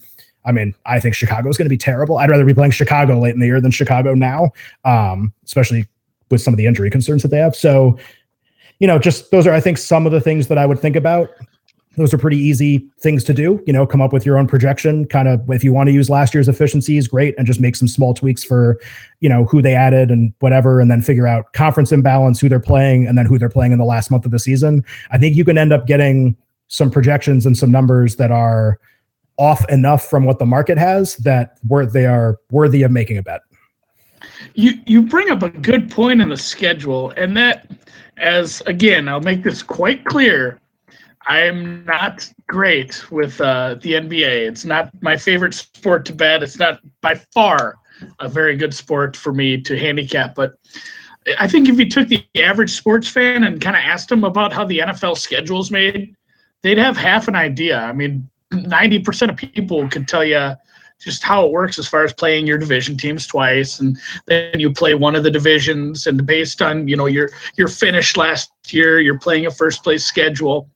I 0.48 0.52
mean, 0.54 0.74
I 0.86 1.00
think 1.00 1.14
Chicago 1.14 1.50
is 1.50 1.58
going 1.58 1.66
to 1.66 1.70
be 1.70 1.78
terrible. 1.78 2.18
I'd 2.18 2.30
rather 2.30 2.46
be 2.46 2.54
playing 2.54 2.72
Chicago 2.72 3.20
late 3.20 3.34
in 3.34 3.40
the 3.42 3.46
year 3.46 3.62
than 3.62 3.70
Chicago 3.70 4.14
now, 4.14 4.52
um, 4.86 5.34
especially 5.46 5.86
with 6.32 6.42
some 6.42 6.54
of 6.54 6.58
the 6.58 6.66
injury 6.66 6.90
concerns 6.90 7.22
that 7.22 7.28
they 7.30 7.38
have. 7.38 7.56
So, 7.56 8.00
you 8.80 8.88
know, 8.88 8.98
just 8.98 9.30
those 9.30 9.46
are, 9.46 9.54
I 9.54 9.60
think, 9.60 9.78
some 9.78 10.06
of 10.06 10.12
the 10.12 10.22
things 10.22 10.48
that 10.48 10.58
I 10.58 10.66
would 10.66 10.80
think 10.80 10.96
about. 10.96 11.30
Those 11.98 12.14
are 12.14 12.18
pretty 12.20 12.38
easy 12.38 12.88
things 13.00 13.24
to 13.24 13.34
do. 13.34 13.62
You 13.66 13.74
know, 13.74 13.88
come 13.88 14.02
up 14.02 14.14
with 14.14 14.24
your 14.24 14.38
own 14.38 14.48
projection. 14.48 15.06
Kind 15.06 15.28
of, 15.28 15.50
if 15.50 15.64
you 15.64 15.74
want 15.74 15.88
to 15.88 15.94
use 15.94 16.12
last 16.12 16.34
year's 16.34 16.48
efficiencies, 16.48 17.08
great, 17.08 17.34
and 17.38 17.48
just 17.48 17.60
make 17.60 17.76
some 17.76 17.88
small 17.88 18.14
tweaks 18.14 18.44
for, 18.44 18.80
you 19.20 19.28
know, 19.28 19.46
who 19.46 19.64
they 19.64 19.74
added 19.74 20.12
and 20.12 20.32
whatever, 20.40 20.80
and 20.80 20.92
then 20.92 21.02
figure 21.02 21.26
out 21.26 21.52
conference 21.54 21.92
imbalance, 21.92 22.40
who 22.40 22.50
they're 22.50 22.60
playing, 22.60 23.08
and 23.08 23.18
then 23.18 23.26
who 23.26 23.40
they're 23.40 23.50
playing 23.50 23.72
in 23.72 23.80
the 23.80 23.86
last 23.86 24.12
month 24.12 24.26
of 24.26 24.32
the 24.32 24.40
season. 24.40 24.86
I 25.10 25.18
think 25.18 25.36
you 25.36 25.44
can 25.44 25.58
end 25.58 25.74
up 25.74 25.88
getting 25.88 26.38
some 26.68 26.92
projections 26.92 27.48
and 27.48 27.58
some 27.58 27.72
numbers 27.72 28.18
that 28.18 28.30
are 28.30 28.80
off 29.38 29.67
enough 29.69 30.10
from 30.10 30.26
what 30.26 30.39
the 30.39 30.45
market 30.45 30.78
has 30.78 31.15
that 31.17 31.58
they 31.93 32.06
are 32.06 32.39
worthy 32.52 32.84
of 32.84 32.91
making 32.91 33.17
a 33.17 33.23
bet. 33.23 33.41
You 34.56 34.73
you 34.86 35.04
bring 35.04 35.30
up 35.30 35.43
a 35.43 35.50
good 35.50 35.91
point 35.91 36.21
in 36.21 36.30
the 36.30 36.38
schedule, 36.38 37.12
and 37.12 37.38
that 37.38 37.71
as 38.17 38.62
again, 38.62 39.08
I'll 39.08 39.21
make 39.21 39.43
this 39.43 39.62
quite 39.62 40.06
clear. 40.06 40.60
I'm 41.28 41.84
not 41.86 42.32
great 42.47 43.12
with 43.12 43.39
uh, 43.41 43.76
the 43.82 43.93
NBA. 43.93 44.47
It's 44.47 44.65
not 44.65 44.91
my 45.02 45.17
favorite 45.17 45.54
sport 45.54 46.06
to 46.06 46.13
bet. 46.13 46.41
It's 46.41 46.58
not 46.58 46.80
by 47.02 47.15
far 47.15 47.76
a 48.19 48.30
very 48.30 48.56
good 48.56 48.73
sport 48.73 49.15
for 49.15 49.34
me 49.34 49.60
to 49.62 49.78
handicap. 49.78 50.36
But 50.36 50.54
I 51.38 51.47
think 51.47 51.67
if 51.67 51.78
you 51.78 51.89
took 51.89 52.08
the 52.08 52.26
average 52.36 52.71
sports 52.71 53.08
fan 53.08 53.43
and 53.43 53.60
kind 53.60 53.76
of 53.76 53.82
asked 53.82 54.10
them 54.10 54.23
about 54.23 54.54
how 54.54 54.63
the 54.63 54.80
NFL 54.80 55.17
schedule 55.17 55.60
is 55.60 55.69
made, 55.69 56.15
they'd 56.62 56.78
have 56.78 56.95
half 56.95 57.28
an 57.28 57.36
idea. 57.36 57.80
I 57.80 57.91
mean, 57.91 58.30
90% 58.52 59.30
of 59.30 59.36
people 59.36 59.88
could 59.90 60.08
tell 60.08 60.24
you 60.24 60.56
just 61.00 61.24
how 61.24 61.46
it 61.46 61.52
works 61.52 61.78
as 61.78 61.88
far 61.88 62.04
as 62.04 62.14
playing 62.14 62.48
your 62.48 62.58
division 62.58 62.98
teams 62.98 63.28
twice 63.28 63.80
and 63.80 64.00
then 64.26 64.60
you 64.60 64.72
play 64.72 64.96
one 64.96 65.16
of 65.16 65.24
the 65.24 65.32
divisions 65.32 66.08
and 66.08 66.26
based 66.26 66.62
on 66.62 66.88
you 66.88 66.96
know 66.96 67.06
your 67.06 67.30
your 67.56 67.68
finish 67.68 68.18
last 68.18 68.52
year 68.70 69.00
you're 69.00 69.20
playing 69.20 69.46
a 69.46 69.52
first 69.52 69.84
place 69.84 70.06
schedule. 70.06 70.70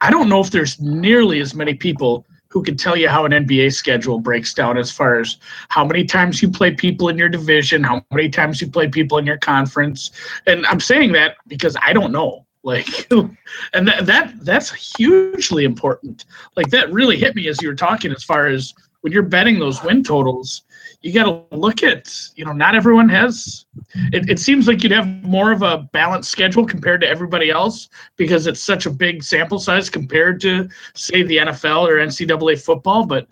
I 0.00 0.10
don't 0.10 0.28
know 0.28 0.40
if 0.40 0.50
there's 0.50 0.78
nearly 0.80 1.40
as 1.40 1.54
many 1.54 1.74
people 1.74 2.26
who 2.48 2.62
can 2.62 2.76
tell 2.76 2.96
you 2.96 3.08
how 3.08 3.24
an 3.24 3.32
nba 3.32 3.72
schedule 3.72 4.20
breaks 4.20 4.52
down 4.52 4.76
as 4.76 4.90
far 4.92 5.20
as 5.20 5.38
how 5.68 5.84
many 5.84 6.04
times 6.04 6.42
you 6.42 6.50
play 6.50 6.72
people 6.72 7.08
in 7.08 7.16
your 7.18 7.28
division 7.28 7.82
how 7.82 8.04
many 8.12 8.28
times 8.28 8.60
you 8.60 8.70
play 8.70 8.88
people 8.88 9.18
in 9.18 9.26
your 9.26 9.38
conference. 9.38 10.10
And 10.46 10.66
i'm 10.66 10.80
saying 10.80 11.12
that 11.12 11.36
because 11.48 11.76
i 11.82 11.92
don't 11.92 12.12
know 12.12 12.43
like 12.64 13.06
and 13.72 13.86
that, 13.86 14.06
that 14.06 14.34
that's 14.40 14.72
hugely 14.96 15.64
important. 15.64 16.24
Like 16.56 16.70
that 16.70 16.92
really 16.92 17.16
hit 17.16 17.36
me 17.36 17.46
as 17.48 17.62
you 17.62 17.68
were 17.68 17.74
talking 17.76 18.10
as 18.10 18.24
far 18.24 18.46
as 18.46 18.74
when 19.02 19.12
you're 19.12 19.22
betting 19.22 19.60
those 19.60 19.82
win 19.84 20.02
totals 20.02 20.64
you 21.04 21.12
got 21.12 21.24
to 21.24 21.56
look 21.56 21.82
at 21.82 22.10
you 22.34 22.44
know 22.46 22.52
not 22.52 22.74
everyone 22.74 23.10
has 23.10 23.66
it, 24.12 24.28
it 24.30 24.38
seems 24.38 24.66
like 24.66 24.82
you'd 24.82 24.90
have 24.90 25.06
more 25.22 25.52
of 25.52 25.60
a 25.60 25.86
balanced 25.92 26.30
schedule 26.30 26.64
compared 26.64 27.02
to 27.02 27.06
everybody 27.06 27.50
else 27.50 27.90
because 28.16 28.46
it's 28.46 28.60
such 28.60 28.86
a 28.86 28.90
big 28.90 29.22
sample 29.22 29.58
size 29.58 29.90
compared 29.90 30.40
to 30.40 30.66
say 30.94 31.22
the 31.22 31.36
nfl 31.36 31.86
or 31.86 31.96
ncaa 31.98 32.64
football 32.64 33.04
but 33.04 33.28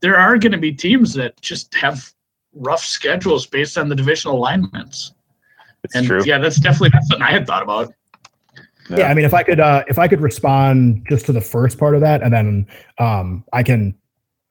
there 0.00 0.16
are 0.16 0.36
going 0.36 0.50
to 0.52 0.58
be 0.58 0.72
teams 0.72 1.14
that 1.14 1.40
just 1.40 1.72
have 1.74 2.12
rough 2.52 2.84
schedules 2.84 3.46
based 3.46 3.78
on 3.78 3.88
the 3.88 3.94
divisional 3.94 4.36
alignments. 4.36 5.14
It's 5.84 5.94
and 5.94 6.06
true. 6.06 6.22
yeah 6.24 6.38
that's 6.38 6.56
definitely 6.56 6.90
that's 6.92 7.08
something 7.08 7.26
i 7.26 7.30
had 7.30 7.46
thought 7.46 7.62
about 7.62 7.92
Yeah. 8.90 9.08
I 9.08 9.14
mean, 9.14 9.24
if 9.24 9.34
I 9.34 9.42
could, 9.42 9.60
uh, 9.60 9.84
if 9.88 9.98
I 9.98 10.08
could 10.08 10.20
respond 10.20 11.06
just 11.08 11.26
to 11.26 11.32
the 11.32 11.40
first 11.40 11.78
part 11.78 11.94
of 11.94 12.00
that, 12.02 12.22
and 12.22 12.32
then 12.32 12.66
um, 12.98 13.44
I 13.52 13.62
can, 13.62 13.94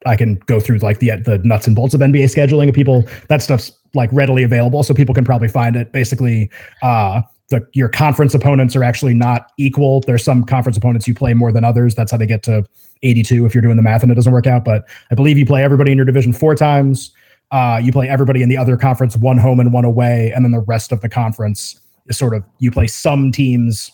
I 0.05 0.15
can 0.15 0.35
go 0.47 0.59
through 0.59 0.79
like 0.79 0.99
the 0.99 1.11
the 1.17 1.37
nuts 1.39 1.67
and 1.67 1.75
bolts 1.75 1.93
of 1.93 2.01
NBA 2.01 2.25
scheduling. 2.25 2.73
People, 2.73 3.03
that 3.29 3.41
stuff's 3.41 3.71
like 3.93 4.09
readily 4.11 4.43
available, 4.43 4.83
so 4.83 4.93
people 4.93 5.13
can 5.13 5.23
probably 5.23 5.47
find 5.47 5.75
it. 5.75 5.91
Basically, 5.91 6.49
uh, 6.81 7.21
the 7.49 7.65
your 7.73 7.89
conference 7.89 8.33
opponents 8.33 8.75
are 8.75 8.83
actually 8.83 9.13
not 9.13 9.51
equal. 9.57 10.01
There's 10.01 10.23
some 10.23 10.43
conference 10.43 10.77
opponents 10.77 11.07
you 11.07 11.13
play 11.13 11.33
more 11.33 11.51
than 11.51 11.63
others. 11.63 11.95
That's 11.95 12.11
how 12.11 12.17
they 12.17 12.25
get 12.25 12.43
to 12.43 12.65
82 13.03 13.45
if 13.45 13.53
you're 13.53 13.61
doing 13.61 13.77
the 13.77 13.83
math 13.83 14.03
and 14.03 14.11
it 14.11 14.15
doesn't 14.15 14.33
work 14.33 14.47
out. 14.47 14.65
But 14.65 14.85
I 15.11 15.15
believe 15.15 15.37
you 15.37 15.45
play 15.45 15.63
everybody 15.63 15.91
in 15.91 15.97
your 15.97 16.05
division 16.05 16.33
four 16.33 16.55
times. 16.55 17.11
Uh, 17.51 17.79
you 17.81 17.91
play 17.91 18.09
everybody 18.09 18.41
in 18.41 18.49
the 18.49 18.57
other 18.57 18.75
conference 18.75 19.15
one 19.15 19.37
home 19.37 19.59
and 19.59 19.71
one 19.71 19.85
away, 19.85 20.31
and 20.35 20.43
then 20.43 20.51
the 20.51 20.61
rest 20.61 20.91
of 20.91 21.01
the 21.01 21.09
conference 21.09 21.79
is 22.07 22.17
sort 22.17 22.33
of 22.33 22.43
you 22.59 22.71
play 22.71 22.87
some 22.87 23.31
teams 23.31 23.91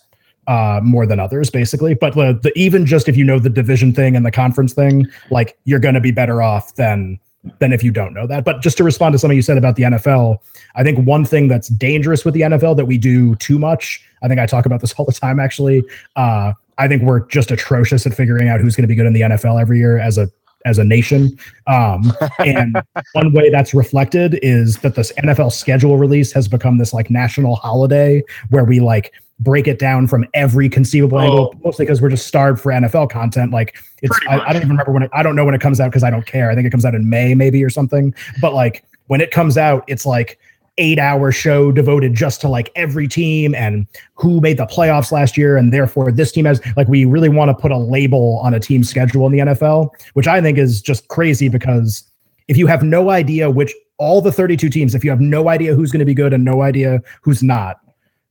uh, 0.50 0.82
more 0.84 1.06
than 1.06 1.20
others, 1.20 1.52
basically. 1.52 1.94
But 1.94 2.16
the, 2.16 2.38
the 2.42 2.52
even 2.56 2.86
just 2.86 3.08
if 3.08 3.16
you 3.16 3.24
know 3.24 3.38
the 3.38 3.52
division 3.52 3.94
thing 3.94 4.16
and 4.16 4.26
the 4.26 4.32
conference 4.32 4.74
thing, 4.74 5.06
like 5.30 5.58
you're 5.66 5.80
going 5.80 5.94
to 5.94 6.02
be 6.02 6.12
better 6.12 6.42
off 6.42 6.74
than 6.76 7.20
than 7.60 7.72
if 7.72 7.84
you 7.84 7.92
don't 7.92 8.14
know 8.14 8.26
that. 8.28 8.44
But 8.44 8.62
just 8.62 8.76
to 8.78 8.84
respond 8.84 9.14
to 9.14 9.20
something 9.20 9.36
you 9.36 9.44
said 9.44 9.58
about 9.58 9.76
the 9.76 9.84
NFL, 9.84 10.40
I 10.76 10.84
think 10.84 11.06
one 11.08 11.24
thing 11.24 11.48
that's 11.48 11.70
dangerous 11.70 12.26
with 12.26 12.34
the 12.34 12.42
NFL 12.42 12.76
that 12.78 12.86
we 12.86 12.98
do 12.98 13.36
too 13.36 13.60
much. 13.60 14.04
I 14.24 14.28
think 14.28 14.40
I 14.40 14.48
talk 14.48 14.66
about 14.66 14.82
this 14.82 14.92
all 14.98 15.06
the 15.06 15.14
time. 15.14 15.40
Actually, 15.40 15.84
uh, 16.16 16.54
I 16.80 16.88
think 16.88 17.04
we're 17.04 17.28
just 17.28 17.52
atrocious 17.52 18.08
at 18.08 18.16
figuring 18.16 18.50
out 18.50 18.60
who's 18.60 18.76
going 18.76 18.84
to 18.84 18.88
be 18.88 18.96
good 18.96 19.06
in 19.06 19.14
the 19.14 19.22
NFL 19.22 19.62
every 19.62 19.78
year 19.78 20.00
as 20.00 20.18
a 20.18 20.30
as 20.66 20.80
a 20.80 20.84
nation. 20.84 21.38
Um, 21.68 22.12
and 22.40 22.82
one 23.14 23.34
way 23.34 23.52
that's 23.52 23.76
reflected 23.76 24.40
is 24.42 24.80
that 24.80 24.96
this 24.96 25.12
NFL 25.14 25.52
schedule 25.54 25.98
release 25.98 26.32
has 26.34 26.48
become 26.48 26.80
this 26.80 26.92
like 26.92 27.12
national 27.12 27.56
holiday 27.56 28.24
where 28.50 28.66
we 28.66 28.80
like 28.80 29.14
break 29.40 29.68
it 29.68 29.80
down 29.80 30.08
from 30.08 30.26
every 30.34 30.68
conceivable 30.70 31.18
Oh. 31.18 31.22
angle, 31.22 31.56
mostly 31.64 31.86
because 31.86 32.02
we're 32.02 32.10
just 32.10 32.28
starved 32.28 32.60
for 32.62 32.72
NFL 32.72 33.10
content. 33.10 33.52
Like 33.52 33.78
it's, 34.02 34.18
I. 34.28 34.40
I 34.40 34.48
don't 34.54 34.58
even 34.58 34.70
remember 34.70 34.92
when 34.92 35.04
it, 35.04 35.10
I 35.14 35.24
don't 35.24 35.36
know 35.36 35.46
when 35.46 35.56
it 35.56 35.62
comes 35.62 35.80
out 35.80 35.90
because 35.92 36.04
I 36.04 36.10
don't 36.10 36.26
care. 36.26 36.50
I 36.52 36.56
think 36.56 36.68
it 36.68 36.72
comes 36.72 36.86
out 36.86 36.96
in 36.96 37.10
May 37.10 37.34
maybe 37.36 37.64
or 37.64 37.70
something. 37.70 38.14
But 38.42 38.54
like 38.54 38.84
when 39.08 39.22
it 39.22 39.32
comes 39.32 39.58
out, 39.58 39.84
it's 39.88 40.06
like 40.06 40.40
eight 40.78 40.98
hour 41.00 41.30
show 41.32 41.72
devoted 41.74 42.14
just 42.14 42.40
to 42.40 42.48
like 42.48 42.72
every 42.76 43.06
team 43.08 43.54
and 43.54 43.86
who 44.16 44.40
made 44.40 44.56
the 44.58 44.66
playoffs 44.66 45.12
last 45.12 45.38
year. 45.38 45.58
And 45.58 45.74
therefore 45.74 46.10
this 46.12 46.32
team 46.32 46.46
has 46.46 46.62
like, 46.78 46.88
we 46.88 47.04
really 47.04 47.28
want 47.28 47.50
to 47.50 47.54
put 47.54 47.72
a 47.72 47.78
label 47.78 48.40
on 48.44 48.54
a 48.54 48.60
team 48.62 48.84
schedule 48.86 49.26
in 49.26 49.34
the 49.34 49.40
NFL, 49.40 49.90
which 50.14 50.28
I 50.28 50.40
think 50.42 50.58
is 50.58 50.82
just 50.82 51.08
crazy 51.10 51.50
because 51.50 52.04
if 52.48 52.56
you 52.56 52.66
have 52.68 52.82
no 52.82 53.10
idea 53.10 53.50
which 53.50 53.74
all 53.98 54.22
the 54.22 54.32
32 54.32 54.70
teams, 54.70 54.96
if 54.96 55.04
you 55.04 55.10
have 55.10 55.20
no 55.20 55.50
idea 55.50 55.76
who's 55.76 55.92
going 55.92 56.00
to 56.00 56.06
be 56.06 56.14
good 56.14 56.32
and 56.32 56.46
no 56.46 56.62
idea 56.62 57.02
who's 57.22 57.44
not, 57.44 57.82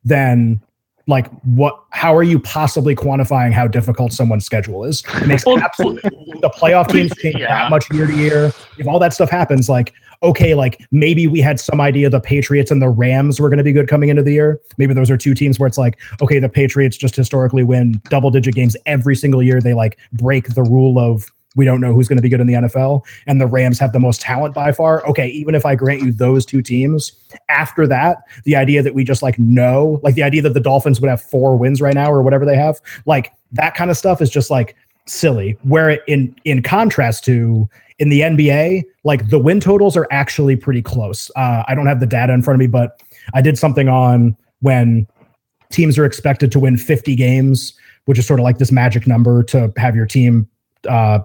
then 0.02 0.58
like 1.08 1.28
what 1.42 1.82
how 1.90 2.14
are 2.14 2.22
you 2.22 2.38
possibly 2.38 2.94
quantifying 2.94 3.52
how 3.52 3.66
difficult 3.66 4.12
someone's 4.12 4.44
schedule 4.44 4.84
is? 4.84 5.02
It 5.16 5.26
makes 5.26 5.44
Well, 5.44 5.58
absolute 5.58 6.02
the 6.02 6.52
playoff 6.56 6.88
teams 6.92 7.12
change 7.16 7.36
Yeah. 7.40 7.48
that 7.64 7.70
much 7.70 7.90
year 7.92 8.06
to 8.06 8.14
year. 8.14 8.52
If 8.76 8.86
all 8.86 8.98
that 9.00 9.12
stuff 9.12 9.30
happens 9.30 9.68
like 9.68 9.94
okay 10.22 10.54
like 10.54 10.80
maybe 10.90 11.26
we 11.26 11.40
had 11.40 11.58
some 11.58 11.80
idea 11.80 12.10
the 12.10 12.20
patriots 12.20 12.70
and 12.70 12.82
the 12.82 12.88
rams 12.88 13.40
were 13.40 13.48
going 13.48 13.58
to 13.58 13.64
be 13.64 13.72
good 13.72 13.88
coming 13.88 14.10
into 14.10 14.22
the 14.22 14.32
year. 14.32 14.60
Maybe 14.76 14.92
those 14.94 15.10
are 15.10 15.16
two 15.16 15.34
teams 15.34 15.58
where 15.58 15.66
it's 15.66 15.78
like 15.78 15.98
okay 16.20 16.38
the 16.38 16.48
patriots 16.48 16.96
just 16.96 17.16
historically 17.16 17.64
win 17.64 18.00
double 18.10 18.30
digit 18.30 18.54
games 18.54 18.76
every 18.86 19.16
single 19.16 19.42
year. 19.42 19.60
They 19.60 19.74
like 19.74 19.98
break 20.12 20.54
the 20.54 20.62
rule 20.62 20.98
of 20.98 21.32
we 21.58 21.64
don't 21.64 21.80
know 21.80 21.92
who's 21.92 22.06
going 22.06 22.16
to 22.16 22.22
be 22.22 22.28
good 22.28 22.40
in 22.40 22.46
the 22.46 22.54
NFL, 22.54 23.04
and 23.26 23.40
the 23.40 23.46
Rams 23.46 23.80
have 23.80 23.92
the 23.92 23.98
most 23.98 24.20
talent 24.20 24.54
by 24.54 24.70
far. 24.70 25.04
Okay, 25.08 25.26
even 25.28 25.56
if 25.56 25.66
I 25.66 25.74
grant 25.74 26.02
you 26.02 26.12
those 26.12 26.46
two 26.46 26.62
teams, 26.62 27.12
after 27.48 27.84
that, 27.88 28.18
the 28.44 28.54
idea 28.54 28.80
that 28.80 28.94
we 28.94 29.02
just 29.02 29.22
like 29.22 29.38
know, 29.40 30.00
like 30.04 30.14
the 30.14 30.22
idea 30.22 30.40
that 30.42 30.54
the 30.54 30.60
Dolphins 30.60 31.00
would 31.00 31.10
have 31.10 31.20
four 31.20 31.56
wins 31.56 31.82
right 31.82 31.94
now 31.94 32.12
or 32.12 32.22
whatever 32.22 32.46
they 32.46 32.54
have, 32.54 32.80
like 33.06 33.32
that 33.50 33.74
kind 33.74 33.90
of 33.90 33.96
stuff 33.96 34.22
is 34.22 34.30
just 34.30 34.50
like 34.50 34.76
silly. 35.06 35.58
Where 35.64 35.90
in 36.06 36.34
in 36.44 36.62
contrast 36.62 37.24
to 37.24 37.68
in 37.98 38.08
the 38.08 38.20
NBA, 38.20 38.84
like 39.02 39.28
the 39.28 39.40
win 39.40 39.58
totals 39.58 39.96
are 39.96 40.06
actually 40.12 40.54
pretty 40.54 40.80
close. 40.80 41.28
Uh, 41.34 41.64
I 41.66 41.74
don't 41.74 41.86
have 41.86 41.98
the 41.98 42.06
data 42.06 42.32
in 42.32 42.40
front 42.40 42.54
of 42.54 42.60
me, 42.60 42.68
but 42.68 43.02
I 43.34 43.42
did 43.42 43.58
something 43.58 43.88
on 43.88 44.36
when 44.60 45.08
teams 45.70 45.98
are 45.98 46.04
expected 46.04 46.52
to 46.52 46.60
win 46.60 46.76
50 46.76 47.16
games, 47.16 47.74
which 48.04 48.16
is 48.16 48.26
sort 48.28 48.38
of 48.38 48.44
like 48.44 48.58
this 48.58 48.70
magic 48.70 49.08
number 49.08 49.42
to 49.42 49.72
have 49.76 49.96
your 49.96 50.06
team 50.06 50.48
uh, 50.88 51.20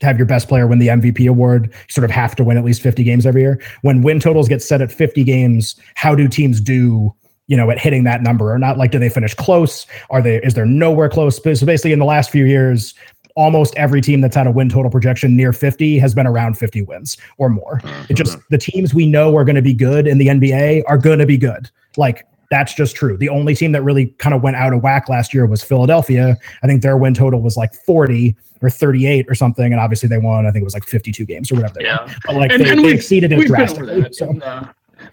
have 0.00 0.16
your 0.16 0.26
best 0.26 0.48
player 0.48 0.66
win 0.66 0.78
the 0.78 0.88
MVP 0.88 1.28
award. 1.28 1.66
You 1.72 1.92
sort 1.92 2.04
of 2.04 2.10
have 2.10 2.34
to 2.36 2.44
win 2.44 2.56
at 2.56 2.64
least 2.64 2.82
50 2.82 3.04
games 3.04 3.26
every 3.26 3.42
year. 3.42 3.60
When 3.82 4.02
win 4.02 4.20
totals 4.20 4.48
get 4.48 4.62
set 4.62 4.80
at 4.82 4.92
50 4.92 5.24
games, 5.24 5.76
how 5.94 6.14
do 6.14 6.28
teams 6.28 6.60
do? 6.60 7.14
You 7.46 7.58
know, 7.58 7.70
at 7.70 7.78
hitting 7.78 8.04
that 8.04 8.22
number 8.22 8.50
or 8.50 8.58
not? 8.58 8.78
Like, 8.78 8.90
do 8.90 8.98
they 8.98 9.10
finish 9.10 9.34
close? 9.34 9.86
Are 10.08 10.22
they? 10.22 10.36
Is 10.36 10.54
there 10.54 10.64
nowhere 10.64 11.10
close? 11.10 11.36
So 11.36 11.66
basically, 11.66 11.92
in 11.92 11.98
the 11.98 12.06
last 12.06 12.30
few 12.30 12.46
years, 12.46 12.94
almost 13.36 13.74
every 13.76 14.00
team 14.00 14.20
that's 14.20 14.36
had 14.36 14.46
a 14.46 14.50
win 14.50 14.68
total 14.68 14.90
projection 14.90 15.36
near 15.36 15.52
50 15.52 15.98
has 15.98 16.14
been 16.14 16.26
around 16.26 16.56
50 16.56 16.82
wins 16.82 17.16
or 17.38 17.48
more. 17.48 17.80
Uh, 17.84 18.06
it 18.08 18.14
just 18.14 18.38
the 18.50 18.58
teams 18.58 18.94
we 18.94 19.06
know 19.06 19.36
are 19.36 19.44
going 19.44 19.56
to 19.56 19.62
be 19.62 19.74
good 19.74 20.06
in 20.06 20.18
the 20.18 20.28
NBA 20.28 20.84
are 20.86 20.98
going 20.98 21.18
to 21.18 21.26
be 21.26 21.36
good. 21.36 21.70
Like 21.96 22.26
that's 22.54 22.72
just 22.74 22.94
true. 22.96 23.16
The 23.16 23.28
only 23.28 23.54
team 23.54 23.72
that 23.72 23.82
really 23.82 24.06
kind 24.18 24.34
of 24.34 24.42
went 24.42 24.56
out 24.56 24.72
of 24.72 24.82
whack 24.82 25.08
last 25.08 25.34
year 25.34 25.44
was 25.46 25.62
Philadelphia. 25.62 26.38
I 26.62 26.66
think 26.68 26.82
their 26.82 26.96
win 26.96 27.12
total 27.14 27.40
was 27.40 27.56
like 27.56 27.74
40 27.74 28.34
or 28.62 28.70
38 28.70 29.26
or 29.28 29.34
something, 29.34 29.72
and 29.72 29.80
obviously 29.80 30.08
they 30.08 30.18
won. 30.18 30.46
I 30.46 30.50
think 30.52 30.62
it 30.62 30.64
was 30.64 30.74
like 30.74 30.84
52 30.84 31.24
games 31.26 31.50
or 31.52 31.56
whatever. 31.56 31.74
They 31.80 31.86
won. 31.86 31.98
Yeah. 32.08 32.14
But 32.24 32.34
like 32.36 32.52
And- 32.52 32.64
they, 32.64 32.70
and 32.70 32.78
they 32.78 32.84
we've- 32.84 32.96
exceeded 32.96 33.32
it 33.32 33.38
We've 33.38 33.48
been 33.48 33.56
over 33.56 33.66
drastically. 33.66 34.00
that. 34.02 34.14
So 34.14 34.30
in 34.30 34.38
the- 34.38 34.46
uh, 34.46 34.66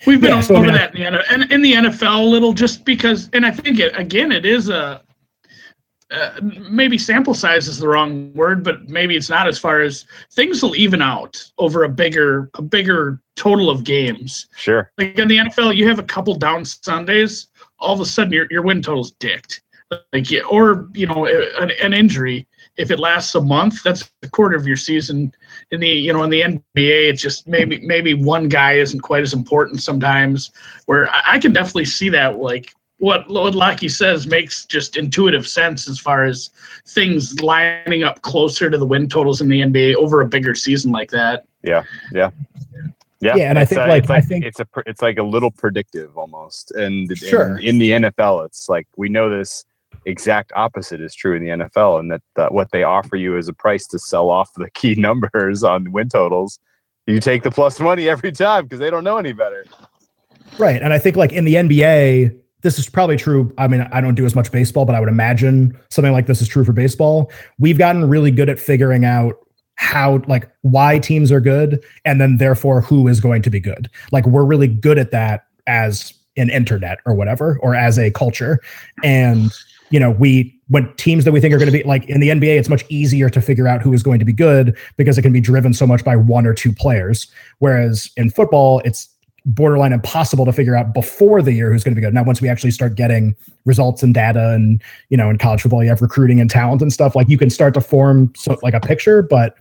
we've 0.06 0.22
been 0.22 0.30
Yeah, 0.32 0.40
so, 0.42 0.56
I 0.56 0.58
over 0.60 0.68
mean, 0.68 0.76
that 0.76 0.96
in 0.96 1.02
the 1.02 1.08
N- 1.20 1.26
and 1.42 1.52
in 1.52 1.62
the 1.62 1.74
NFL 1.74 2.22
a 2.22 2.24
little, 2.24 2.54
just 2.54 2.86
because. 2.86 3.30
And 3.34 3.46
I 3.46 3.52
think 3.52 3.80
it 3.80 3.92
again, 4.00 4.32
it 4.32 4.46
is 4.46 4.70
a 4.70 5.02
uh, 6.12 6.40
maybe 6.70 6.98
sample 6.98 7.34
size 7.34 7.68
is 7.68 7.80
the 7.80 7.88
wrong 7.88 8.34
word, 8.34 8.64
but 8.64 8.90
maybe 8.90 9.16
it's 9.16 9.30
not 9.30 9.48
as 9.48 9.58
far 9.58 9.82
as 9.82 10.06
things 10.32 10.62
will 10.62 10.76
even 10.76 11.02
out 11.02 11.42
over 11.58 11.84
a 11.84 11.90
bigger 11.90 12.50
a 12.56 12.62
bigger 12.62 13.22
total 13.36 13.70
of 13.70 13.84
games. 13.84 14.48
Sure. 14.58 14.92
Like 14.98 15.18
in 15.18 15.28
the 15.28 15.38
NFL, 15.38 15.76
you 15.76 15.88
have 15.88 16.00
a 16.00 16.04
couple 16.04 16.36
down 16.36 16.66
Sundays, 16.66 17.48
all 17.80 17.94
of 17.94 18.02
a 18.02 18.06
sudden 18.06 18.34
your 18.34 18.48
your 18.50 18.62
win 18.62 18.82
total's 18.82 19.12
dicked. 19.14 19.62
Like 20.14 20.30
yeah, 20.30 20.42
or 20.42 20.90
you 20.94 21.08
know 21.08 21.26
an, 21.26 21.72
an 21.82 21.94
injury. 21.94 22.48
If 22.78 22.92
it 22.92 23.00
lasts 23.00 23.36
a 23.36 23.42
month, 23.42 23.84
that's 23.84 24.10
a 24.24 24.30
quarter 24.30 24.56
of 24.56 24.66
your 24.66 24.78
season. 24.78 25.34
In 25.72 25.80
the 25.80 25.90
you 25.90 26.12
know 26.14 26.24
in 26.24 26.30
the 26.30 26.42
NBA, 26.42 26.62
it's 27.10 27.22
just 27.22 27.48
maybe 27.48 27.80
maybe 27.86 28.14
one 28.14 28.50
guy 28.50 28.74
isn't 28.74 29.02
quite 29.02 29.24
as 29.24 29.34
important 29.34 29.82
sometimes. 29.82 30.52
Where 30.86 31.10
I, 31.10 31.34
I 31.34 31.40
can 31.40 31.54
definitely 31.54 31.86
see 31.86 32.10
that 32.10 32.38
like 32.38 32.74
what 33.02 33.28
what 33.30 33.56
Lockie 33.56 33.90
says 33.90 34.28
makes 34.28 34.64
just 34.66 34.96
intuitive 34.96 35.48
sense 35.48 35.90
as 35.90 35.98
far 36.00 36.24
as 36.24 36.52
things 36.86 37.42
lining 37.42 38.04
up 38.04 38.22
closer 38.22 38.70
to 38.70 38.78
the 38.78 38.86
win 38.86 39.10
totals 39.10 39.42
in 39.42 39.50
the 39.50 39.62
NBA 39.62 39.96
over 39.96 40.22
a 40.22 40.28
bigger 40.28 40.54
season 40.54 40.92
like 40.92 41.10
that. 41.10 41.46
Yeah. 41.64 41.84
Yeah, 42.14 42.30
yeah. 43.20 43.36
Yeah, 43.36 43.50
and 43.50 43.60
I 43.60 43.66
think, 43.66 43.82
uh, 43.82 43.88
like, 43.88 44.04
it's 44.04 44.12
I 44.12 44.22
think- 44.22 44.46
it's 44.46 44.60
a 44.60 44.68
it's 44.86 45.02
like 45.02 45.18
a 45.18 45.24
little 45.24 45.50
predictive 45.52 46.16
almost, 46.18 46.72
and 46.72 47.16
Sure. 47.18 47.56
and 47.56 47.60
in 47.60 47.80
the 47.80 47.92
NFL, 47.92 48.46
it's 48.46 48.70
like 48.70 48.88
we 48.98 49.10
know 49.10 49.30
this 49.30 49.66
exact 50.06 50.52
opposite 50.56 51.02
is 51.02 51.14
true 51.16 51.36
in 51.36 51.44
the 51.44 51.50
NFL, 51.50 52.00
and 52.00 52.12
that, 52.12 52.22
that 52.36 52.52
what 52.54 52.72
they 52.72 52.84
offer 52.84 53.16
you 53.16 53.38
as 53.38 53.48
a 53.48 53.54
price 53.54 53.86
to 53.88 54.00
sell 54.00 54.30
off 54.30 54.54
the 54.56 54.70
key 54.72 54.94
numbers 55.08 55.64
on 55.64 55.92
win 55.92 56.08
totals, 56.10 56.60
you 57.08 57.20
take 57.20 57.42
the 57.44 57.52
plus 57.52 57.80
money 57.80 58.08
every 58.10 58.32
time 58.32 58.64
because 58.66 58.80
they 58.80 58.90
don't 58.92 59.04
know 59.04 59.18
any 59.18 59.34
better. 59.34 59.66
Right. 60.58 60.82
And 60.82 60.92
I 60.92 61.00
think 61.00 61.16
like 61.16 61.32
in 61.32 61.46
the 61.46 61.56
NBA, 61.56 62.36
this 62.62 62.78
is 62.80 62.90
probably 62.90 63.18
true. 63.18 63.54
I 63.58 63.68
mean, 63.68 63.82
I 63.92 64.02
don't 64.02 64.16
do 64.16 64.26
as 64.26 64.36
much 64.36 64.52
baseball, 64.52 64.86
but 64.86 64.96
I 64.96 65.00
would 65.00 65.10
imagine 65.10 65.78
something 65.90 66.12
like 66.12 66.28
this 66.28 66.42
is 66.42 66.48
true 66.48 66.64
for 66.64 66.74
baseball. 66.74 67.32
We've 67.60 67.78
gotten 67.78 68.08
really 68.08 68.32
good 68.32 68.50
at 68.50 68.60
figuring 68.60 69.06
out 69.06 69.36
how 69.76 70.22
like 70.28 70.50
why 70.62 71.00
teams 71.00 71.32
are 71.32 71.40
good 71.40 71.84
and 72.06 72.22
then 72.22 72.38
therefore 72.38 72.82
who 72.82 73.08
is 73.08 73.20
going 73.20 73.42
to 73.42 73.50
be 73.50 73.60
good. 73.60 73.90
Like 74.12 74.26
we're 74.28 74.44
really 74.44 74.68
good 74.68 75.00
at 75.00 75.12
that 75.12 75.46
as 75.66 76.14
an 76.38 76.50
internet 76.50 77.00
or 77.06 77.16
whatever 77.16 77.58
or 77.62 77.76
as 77.76 77.98
a 77.98 78.12
culture. 78.12 78.60
And 79.04 79.52
you 79.90 80.00
know, 80.00 80.12
we 80.12 80.58
when 80.70 80.94
teams 80.96 81.26
that 81.26 81.32
we 81.32 81.42
think 81.42 81.54
are 81.54 81.58
going 81.58 81.72
to 81.72 81.78
be 81.78 81.84
like 81.84 82.08
in 82.08 82.22
the 82.22 82.30
NBA, 82.30 82.58
it's 82.58 82.70
much 82.70 82.86
easier 82.90 83.30
to 83.30 83.42
figure 83.42 83.68
out 83.68 83.82
who 83.82 83.92
is 83.92 84.04
going 84.04 84.20
to 84.20 84.26
be 84.26 84.32
good 84.32 84.78
because 84.98 85.18
it 85.18 85.22
can 85.22 85.34
be 85.34 85.42
driven 85.42 85.74
so 85.74 85.86
much 85.86 86.06
by 86.06 86.16
one 86.16 86.46
or 86.46 86.54
two 86.54 86.72
players. 86.72 87.28
Whereas 87.60 88.10
in 88.16 88.30
football, 88.30 88.80
it's 88.86 89.10
borderline 89.46 89.94
impossible 89.94 90.46
to 90.46 90.54
figure 90.54 90.76
out 90.76 90.94
before 90.94 91.42
the 91.42 91.52
year 91.54 91.72
who's 91.72 91.84
going 91.84 91.96
to 91.96 92.00
be 92.00 92.06
good. 92.06 92.14
Now, 92.14 92.24
once 92.24 92.42
we 92.42 92.50
actually 92.50 92.72
start 92.72 92.96
getting 92.96 93.36
results 93.66 94.04
and 94.04 94.14
data, 94.14 94.50
and 94.50 94.82
you 95.10 95.18
know, 95.18 95.30
in 95.30 95.38
college 95.38 95.62
football, 95.62 95.84
you 95.84 95.90
have 95.90 96.02
recruiting 96.02 96.40
and 96.40 96.50
talent 96.50 96.82
and 96.82 96.94
stuff. 96.94 97.16
Like 97.16 97.30
you 97.30 97.38
can 97.38 97.50
start 97.50 97.74
to 97.76 97.82
form 97.82 98.32
so 98.36 98.58
like 98.62 98.74
a 98.74 98.80
picture, 98.80 99.22
but 99.22 99.56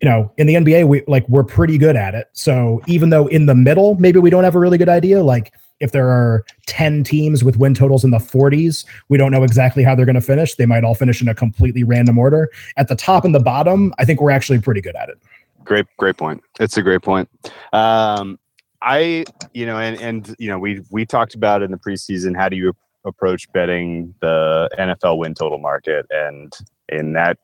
you 0.00 0.08
know, 0.08 0.32
in 0.36 0.46
the 0.48 0.54
NBA, 0.54 0.88
we 0.88 1.02
like 1.06 1.26
we're 1.28 1.44
pretty 1.44 1.78
good 1.78 1.96
at 1.96 2.14
it. 2.14 2.28
So 2.32 2.82
even 2.86 3.10
though 3.10 3.28
in 3.28 3.46
the 3.46 3.54
middle, 3.54 3.94
maybe 3.96 4.18
we 4.18 4.30
don't 4.30 4.44
have 4.44 4.56
a 4.56 4.58
really 4.58 4.78
good 4.78 4.88
idea, 4.88 5.22
like 5.22 5.52
if 5.82 5.92
there 5.92 6.08
are 6.08 6.44
10 6.66 7.02
teams 7.04 7.42
with 7.42 7.56
win 7.56 7.74
totals 7.74 8.04
in 8.04 8.10
the 8.10 8.18
40s, 8.18 8.84
we 9.08 9.18
don't 9.18 9.32
know 9.32 9.42
exactly 9.42 9.82
how 9.82 9.94
they're 9.94 10.06
going 10.06 10.14
to 10.14 10.20
finish. 10.20 10.54
They 10.54 10.66
might 10.66 10.84
all 10.84 10.94
finish 10.94 11.20
in 11.20 11.28
a 11.28 11.34
completely 11.34 11.82
random 11.82 12.18
order. 12.18 12.50
At 12.76 12.86
the 12.86 12.94
top 12.94 13.24
and 13.24 13.34
the 13.34 13.40
bottom, 13.40 13.92
I 13.98 14.04
think 14.04 14.20
we're 14.20 14.30
actually 14.30 14.60
pretty 14.60 14.80
good 14.80 14.94
at 14.94 15.08
it. 15.08 15.18
Great, 15.64 15.86
great 15.96 16.16
point. 16.16 16.42
It's 16.60 16.76
a 16.76 16.82
great 16.82 17.02
point. 17.02 17.28
Um, 17.72 18.38
I, 18.82 19.24
you 19.54 19.66
know, 19.66 19.78
and 19.78 20.00
and 20.00 20.34
you 20.38 20.48
know, 20.48 20.58
we 20.58 20.82
we 20.90 21.06
talked 21.06 21.34
about 21.34 21.62
in 21.62 21.70
the 21.70 21.76
preseason 21.76 22.36
how 22.36 22.48
do 22.48 22.56
you 22.56 22.74
approach 23.04 23.50
betting 23.52 24.14
the 24.20 24.68
NFL 24.78 25.18
win 25.18 25.34
total 25.34 25.58
market, 25.58 26.06
and 26.10 26.52
in 26.88 27.12
that 27.12 27.38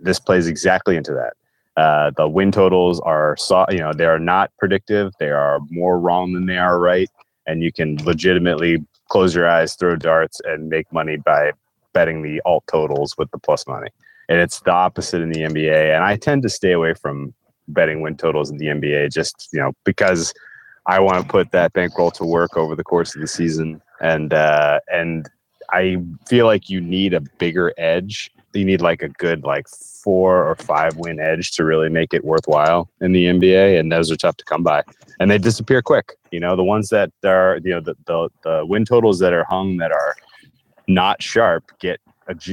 this 0.00 0.18
plays 0.18 0.46
exactly 0.46 0.96
into 0.96 1.12
that. 1.12 1.34
Uh, 1.80 2.10
the 2.16 2.28
win 2.28 2.50
totals 2.50 2.98
are 3.00 3.36
so, 3.36 3.64
you 3.70 3.78
know 3.78 3.92
they 3.92 4.06
are 4.06 4.18
not 4.18 4.50
predictive. 4.58 5.12
They 5.20 5.30
are 5.30 5.60
more 5.70 5.98
wrong 6.00 6.32
than 6.32 6.46
they 6.46 6.58
are 6.58 6.78
right, 6.78 7.08
and 7.46 7.62
you 7.62 7.72
can 7.72 7.96
legitimately 8.04 8.84
close 9.08 9.34
your 9.34 9.48
eyes, 9.48 9.74
throw 9.74 9.96
darts, 9.96 10.40
and 10.44 10.68
make 10.68 10.92
money 10.92 11.16
by 11.16 11.52
betting 11.92 12.22
the 12.22 12.40
alt 12.44 12.64
totals 12.70 13.16
with 13.18 13.30
the 13.30 13.38
plus 13.38 13.66
money. 13.66 13.88
And 14.28 14.38
it's 14.38 14.60
the 14.60 14.72
opposite 14.72 15.22
in 15.22 15.30
the 15.30 15.40
NBA. 15.40 15.94
And 15.94 16.04
I 16.04 16.16
tend 16.16 16.42
to 16.42 16.50
stay 16.50 16.72
away 16.72 16.94
from 16.94 17.32
betting 17.68 18.02
win 18.02 18.16
totals 18.16 18.50
in 18.50 18.58
the 18.58 18.66
NBA 18.66 19.12
just, 19.12 19.48
you 19.52 19.60
know, 19.60 19.72
because 19.84 20.34
I 20.88 21.00
want 21.00 21.22
to 21.22 21.30
put 21.30 21.52
that 21.52 21.74
bankroll 21.74 22.10
to 22.12 22.24
work 22.24 22.56
over 22.56 22.74
the 22.74 22.82
course 22.82 23.14
of 23.14 23.20
the 23.20 23.28
season. 23.28 23.80
And 24.00 24.32
uh 24.32 24.80
and 24.90 25.28
I 25.70 25.98
feel 26.26 26.46
like 26.46 26.70
you 26.70 26.80
need 26.80 27.12
a 27.12 27.20
bigger 27.20 27.74
edge. 27.76 28.30
You 28.54 28.64
need 28.64 28.80
like 28.80 29.02
a 29.02 29.10
good 29.10 29.44
like 29.44 29.68
four 29.68 30.48
or 30.48 30.54
five 30.56 30.96
win 30.96 31.20
edge 31.20 31.52
to 31.52 31.64
really 31.64 31.90
make 31.90 32.14
it 32.14 32.24
worthwhile 32.24 32.88
in 33.02 33.12
the 33.12 33.26
NBA, 33.26 33.78
and 33.78 33.92
those 33.92 34.10
are 34.10 34.16
tough 34.16 34.38
to 34.38 34.44
come 34.44 34.62
by, 34.62 34.82
and 35.20 35.30
they 35.30 35.36
disappear 35.36 35.82
quick. 35.82 36.16
You 36.32 36.40
know, 36.40 36.56
the 36.56 36.64
ones 36.64 36.88
that 36.88 37.12
are 37.24 37.60
you 37.62 37.72
know 37.72 37.80
the 37.80 37.94
the, 38.06 38.28
the 38.42 38.66
win 38.66 38.86
totals 38.86 39.18
that 39.18 39.34
are 39.34 39.44
hung 39.44 39.76
that 39.76 39.92
are 39.92 40.16
not 40.88 41.22
sharp 41.22 41.70
get 41.78 42.00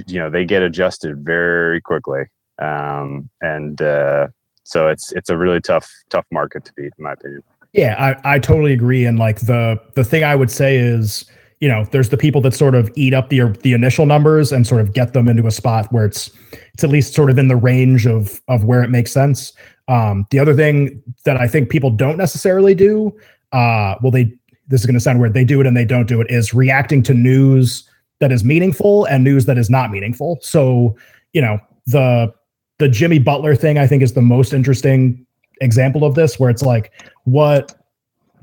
you 0.08 0.20
know 0.20 0.30
they 0.30 0.44
get 0.44 0.62
adjusted 0.62 1.24
very 1.24 1.80
quickly, 1.80 2.24
um, 2.60 3.30
and 3.42 3.82
uh, 3.82 4.28
so 4.64 4.90
it's 4.90 5.14
it's 5.14 5.30
a 5.30 5.38
really 5.38 5.62
tough 5.62 5.90
tough 6.10 6.26
market 6.32 6.66
to 6.66 6.74
beat, 6.74 6.92
in 6.98 7.04
my 7.04 7.14
opinion. 7.14 7.42
Yeah, 7.76 7.96
I, 8.24 8.36
I 8.36 8.40
totally 8.40 8.72
agree. 8.72 9.06
And 9.06 9.20
like 9.20 9.42
the 9.42 9.80
the 9.96 10.04
thing 10.04 10.24
I 10.24 10.36
would 10.36 10.50
say 10.50 10.78
is 10.78 11.26
you 11.62 11.70
know, 11.70 11.86
there's 11.92 12.10
the 12.10 12.18
people 12.18 12.42
that 12.42 12.54
sort 12.54 12.76
of 12.76 12.92
eat 12.96 13.14
up 13.14 13.30
the 13.30 13.42
the 13.64 13.74
initial 13.74 14.06
numbers 14.06 14.52
and 14.52 14.66
sort 14.68 14.82
of 14.82 14.94
get 14.94 15.14
them 15.14 15.28
into 15.28 15.46
a 15.48 15.52
spot 15.52 15.92
where 15.92 16.06
it's 16.06 16.30
it's 16.74 16.84
at 16.84 16.90
least 16.90 17.14
sort 17.14 17.30
of 17.30 17.38
in 17.38 17.48
the 17.48 17.56
range 17.56 18.06
of 18.06 18.42
of 18.48 18.64
where 18.64 18.82
it 18.82 18.90
makes 18.90 19.12
sense. 19.12 19.54
Um, 19.88 20.26
the 20.32 20.40
other 20.40 20.54
thing 20.54 21.02
that 21.26 21.38
I 21.38 21.48
think 21.48 21.70
people 21.70 21.90
don't 21.92 22.18
necessarily 22.18 22.76
do, 22.76 23.14
uh, 23.52 23.96
well, 24.02 24.12
they 24.12 24.34
this 24.68 24.82
is 24.82 24.86
going 24.86 24.96
to 24.96 25.00
sound 25.00 25.20
weird. 25.20 25.34
They 25.34 25.46
do 25.46 25.60
it 25.62 25.68
and 25.68 25.76
they 25.76 25.86
don't 25.86 26.08
do 26.08 26.22
it. 26.22 26.28
Is 26.30 26.54
reacting 26.54 27.04
to 27.04 27.14
news 27.14 27.88
that 28.20 28.32
is 28.32 28.44
meaningful 28.44 29.06
and 29.06 29.24
news 29.24 29.46
that 29.46 29.58
is 29.58 29.70
not 29.70 29.92
meaningful. 29.92 30.40
So 30.42 30.96
you 31.34 31.42
know 31.42 31.60
the 31.88 32.34
the 32.80 32.88
Jimmy 32.90 33.20
Butler 33.20 33.56
thing 33.56 33.78
I 33.78 33.88
think 33.88 34.02
is 34.02 34.14
the 34.14 34.22
most 34.22 34.54
interesting 34.54 35.26
example 35.62 36.03
of 36.03 36.16
this, 36.16 36.39
where 36.39 36.49
it's 36.49 36.64
like 36.64 36.91
what 37.24 37.74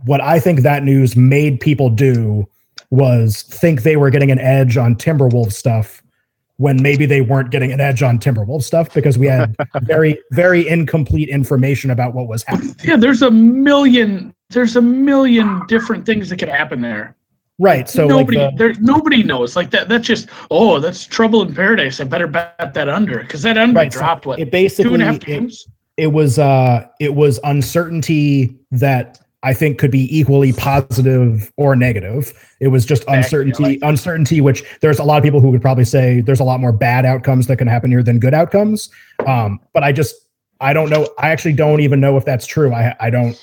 what 0.04 0.20
I 0.20 0.40
think 0.40 0.60
that 0.60 0.82
news 0.82 1.16
made 1.16 1.60
people 1.60 1.88
do 1.88 2.48
was 2.90 3.42
think 3.42 3.82
they 3.82 3.96
were 3.96 4.10
getting 4.10 4.30
an 4.30 4.38
edge 4.38 4.76
on 4.76 4.96
Timberwolves 4.96 5.52
stuff 5.52 6.02
when 6.56 6.80
maybe 6.80 7.06
they 7.06 7.22
weren't 7.22 7.50
getting 7.50 7.72
an 7.72 7.80
edge 7.80 8.02
on 8.02 8.18
Timberwolves 8.18 8.64
stuff 8.64 8.92
because 8.92 9.18
we 9.18 9.26
had 9.26 9.56
very 9.82 10.18
very 10.32 10.68
incomplete 10.68 11.28
information 11.28 11.90
about 11.90 12.14
what 12.14 12.28
was 12.28 12.44
happening. 12.44 12.76
Yeah, 12.84 12.96
there's 12.96 13.22
a 13.22 13.30
million 13.30 14.34
there's 14.50 14.76
a 14.76 14.82
million 14.82 15.66
different 15.66 16.06
things 16.06 16.28
that 16.28 16.38
could 16.38 16.48
happen 16.48 16.80
there. 16.80 17.16
Right. 17.58 17.88
So 17.88 18.06
nobody 18.06 18.38
like 18.38 18.52
the, 18.52 18.58
there 18.58 18.74
nobody 18.80 19.22
knows. 19.22 19.56
Like 19.56 19.70
that 19.70 19.88
that's 19.88 20.06
just 20.06 20.28
oh, 20.50 20.78
that's 20.80 21.06
trouble 21.06 21.42
in 21.42 21.54
paradise. 21.54 22.00
I 22.00 22.04
better 22.04 22.26
bet 22.26 22.74
that 22.74 22.88
under 22.88 23.20
because 23.20 23.42
that 23.42 23.56
under 23.56 23.78
right, 23.78 23.90
dropped 23.90 24.24
so 24.24 24.30
what 24.30 24.40
it 24.40 24.50
basically 24.50 24.84
two 24.84 24.94
and 24.94 25.02
a 25.02 25.06
half 25.06 25.20
games. 25.20 25.66
it 25.66 25.72
was 26.12 26.38
uh 26.38 26.86
it 27.00 27.14
was 27.14 27.38
uncertainty 27.44 28.56
that 28.70 29.18
I 29.42 29.54
think 29.54 29.78
could 29.78 29.90
be 29.90 30.08
equally 30.16 30.52
positive 30.52 31.52
or 31.56 31.74
negative. 31.74 32.32
It 32.60 32.68
was 32.68 32.86
just 32.86 33.02
uncertainty, 33.08 33.62
like 33.62 33.78
uncertainty, 33.82 34.40
which 34.40 34.62
there's 34.80 35.00
a 35.00 35.04
lot 35.04 35.16
of 35.16 35.24
people 35.24 35.40
who 35.40 35.50
would 35.50 35.60
probably 35.60 35.84
say 35.84 36.20
there's 36.20 36.38
a 36.38 36.44
lot 36.44 36.60
more 36.60 36.72
bad 36.72 37.04
outcomes 37.04 37.48
that 37.48 37.56
can 37.56 37.66
happen 37.66 37.90
here 37.90 38.04
than 38.04 38.20
good 38.20 38.34
outcomes. 38.34 38.88
Um, 39.26 39.58
but 39.72 39.82
I 39.82 39.90
just 39.90 40.14
I 40.60 40.72
don't 40.72 40.90
know. 40.90 41.08
I 41.18 41.30
actually 41.30 41.54
don't 41.54 41.80
even 41.80 42.00
know 42.00 42.16
if 42.16 42.24
that's 42.24 42.46
true. 42.46 42.72
I 42.72 42.94
I 43.00 43.10
don't 43.10 43.36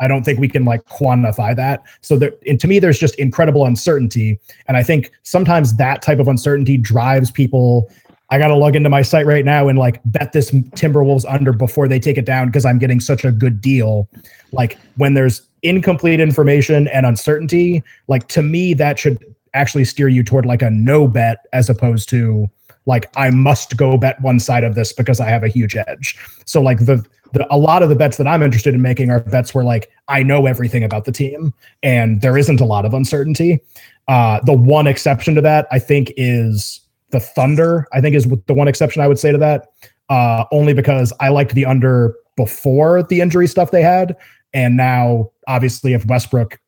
I 0.00 0.08
don't 0.08 0.24
think 0.24 0.40
we 0.40 0.48
can 0.48 0.64
like 0.64 0.84
quantify 0.86 1.54
that. 1.54 1.82
So 2.00 2.16
there, 2.16 2.32
and 2.46 2.58
to 2.60 2.66
me, 2.66 2.78
there's 2.78 2.98
just 2.98 3.14
incredible 3.16 3.66
uncertainty, 3.66 4.40
and 4.66 4.76
I 4.76 4.82
think 4.82 5.12
sometimes 5.22 5.76
that 5.76 6.02
type 6.02 6.18
of 6.18 6.28
uncertainty 6.28 6.76
drives 6.76 7.30
people. 7.30 7.90
I 8.32 8.38
got 8.38 8.48
to 8.48 8.56
log 8.56 8.74
into 8.74 8.88
my 8.88 9.02
site 9.02 9.26
right 9.26 9.44
now 9.44 9.68
and 9.68 9.78
like 9.78 10.00
bet 10.06 10.32
this 10.32 10.50
Timberwolves 10.50 11.26
under 11.28 11.52
before 11.52 11.86
they 11.86 12.00
take 12.00 12.16
it 12.16 12.24
down 12.24 12.46
because 12.46 12.64
I'm 12.64 12.78
getting 12.78 12.98
such 12.98 13.26
a 13.26 13.30
good 13.30 13.60
deal. 13.60 14.08
Like 14.52 14.78
when 14.96 15.12
there's 15.12 15.42
incomplete 15.62 16.18
information 16.18 16.88
and 16.88 17.04
uncertainty, 17.04 17.82
like 18.08 18.28
to 18.28 18.42
me 18.42 18.72
that 18.72 18.98
should 18.98 19.22
actually 19.52 19.84
steer 19.84 20.08
you 20.08 20.22
toward 20.24 20.46
like 20.46 20.62
a 20.62 20.70
no 20.70 21.06
bet 21.06 21.44
as 21.52 21.68
opposed 21.68 22.08
to 22.08 22.48
like 22.86 23.10
I 23.18 23.28
must 23.28 23.76
go 23.76 23.98
bet 23.98 24.18
one 24.22 24.40
side 24.40 24.64
of 24.64 24.76
this 24.76 24.94
because 24.94 25.20
I 25.20 25.28
have 25.28 25.44
a 25.44 25.48
huge 25.48 25.76
edge. 25.76 26.18
So 26.46 26.62
like 26.62 26.78
the 26.78 27.04
the 27.34 27.46
a 27.54 27.58
lot 27.58 27.82
of 27.82 27.90
the 27.90 27.94
bets 27.94 28.16
that 28.16 28.26
I'm 28.26 28.42
interested 28.42 28.72
in 28.72 28.80
making 28.80 29.10
are 29.10 29.20
bets 29.20 29.54
where 29.54 29.62
like 29.62 29.90
I 30.08 30.22
know 30.22 30.46
everything 30.46 30.84
about 30.84 31.04
the 31.04 31.12
team 31.12 31.52
and 31.82 32.22
there 32.22 32.38
isn't 32.38 32.62
a 32.62 32.64
lot 32.64 32.86
of 32.86 32.94
uncertainty. 32.94 33.60
Uh, 34.08 34.40
the 34.46 34.54
one 34.54 34.86
exception 34.86 35.34
to 35.34 35.42
that 35.42 35.68
I 35.70 35.78
think 35.78 36.14
is 36.16 36.80
the 37.12 37.20
Thunder. 37.20 37.86
I 37.92 38.00
think 38.00 38.16
is 38.16 38.26
the 38.26 38.54
one 38.54 38.68
exception 38.68 39.02
I 39.02 39.08
would 39.08 39.18
say 39.18 39.32
to 39.32 39.38
that. 39.38 39.68
Uh, 40.08 40.44
only 40.50 40.74
because 40.74 41.12
I 41.20 41.28
liked 41.28 41.54
the 41.54 41.64
under 41.64 42.14
before 42.36 43.02
the 43.04 43.20
injury 43.20 43.46
stuff 43.46 43.70
they 43.70 43.82
had, 43.82 44.16
and 44.52 44.76
now 44.76 45.30
obviously 45.46 45.94
if 45.94 46.04
Westbrook 46.06 46.58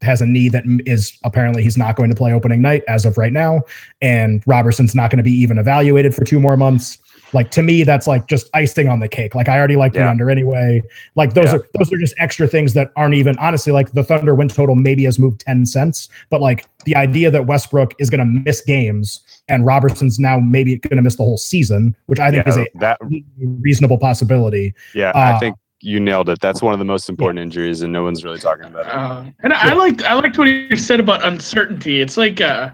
has 0.00 0.20
a 0.20 0.26
knee 0.26 0.48
that 0.50 0.64
is 0.86 1.18
apparently 1.24 1.62
he's 1.62 1.76
not 1.76 1.96
going 1.96 2.10
to 2.10 2.16
play 2.16 2.32
opening 2.32 2.62
night 2.62 2.82
as 2.88 3.04
of 3.04 3.18
right 3.18 3.32
now, 3.32 3.62
and 4.00 4.42
Robertson's 4.46 4.94
not 4.94 5.10
going 5.10 5.18
to 5.18 5.24
be 5.24 5.32
even 5.32 5.58
evaluated 5.58 6.14
for 6.14 6.24
two 6.24 6.40
more 6.40 6.56
months. 6.56 6.98
Like 7.34 7.50
to 7.50 7.62
me, 7.62 7.82
that's 7.82 8.06
like 8.06 8.28
just 8.28 8.48
icing 8.54 8.88
on 8.88 9.00
the 9.00 9.08
cake. 9.08 9.34
Like 9.34 9.48
I 9.48 9.58
already 9.58 9.76
like 9.76 9.92
the 9.92 9.98
Yeah. 9.98 10.10
under 10.10 10.30
anyway. 10.30 10.82
Like 11.16 11.34
those 11.34 11.46
Yeah. 11.46 11.56
are 11.56 11.66
those 11.78 11.92
are 11.92 11.98
just 11.98 12.14
extra 12.18 12.46
things 12.46 12.72
that 12.74 12.92
aren't 12.96 13.14
even 13.14 13.36
honestly 13.38 13.72
like 13.72 13.92
the 13.92 14.04
Thunder 14.04 14.34
win 14.34 14.48
total 14.48 14.74
maybe 14.76 15.04
has 15.04 15.18
moved 15.18 15.40
ten 15.40 15.66
cents, 15.66 16.08
but 16.30 16.40
like 16.40 16.66
the 16.84 16.94
idea 16.96 17.30
that 17.30 17.46
Westbrook 17.46 17.94
is 17.98 18.08
going 18.08 18.20
to 18.20 18.42
miss 18.44 18.60
games 18.60 19.20
and 19.48 19.66
Robertson's 19.66 20.18
now 20.18 20.38
maybe 20.38 20.76
going 20.78 20.96
to 20.96 21.02
miss 21.02 21.16
the 21.16 21.24
whole 21.24 21.36
season, 21.36 21.94
which 22.06 22.20
I 22.20 22.30
think 22.30 22.46
is 22.46 22.56
a 22.56 22.66
that 22.76 22.98
reasonable 23.38 23.98
possibility. 23.98 24.72
yeah, 24.94 25.10
Uh, 25.10 25.34
I 25.34 25.38
think 25.38 25.56
you 25.80 26.00
nailed 26.00 26.30
it. 26.30 26.40
That's 26.40 26.62
one 26.62 26.72
of 26.72 26.78
the 26.78 26.84
most 26.86 27.10
important 27.10 27.40
injuries, 27.40 27.82
and 27.82 27.92
no 27.92 28.02
one's 28.04 28.24
really 28.24 28.38
talking 28.38 28.64
about 28.66 28.86
it. 28.86 28.92
Uh, 28.94 29.24
and 29.42 29.52
I 29.52 29.74
liked 29.74 30.02
I 30.02 30.14
liked 30.14 30.38
what 30.38 30.44
you 30.48 30.76
said 30.76 31.00
about 31.00 31.22
uncertainty. 31.24 32.00
It's 32.00 32.16
like 32.16 32.40
uh, 32.40 32.70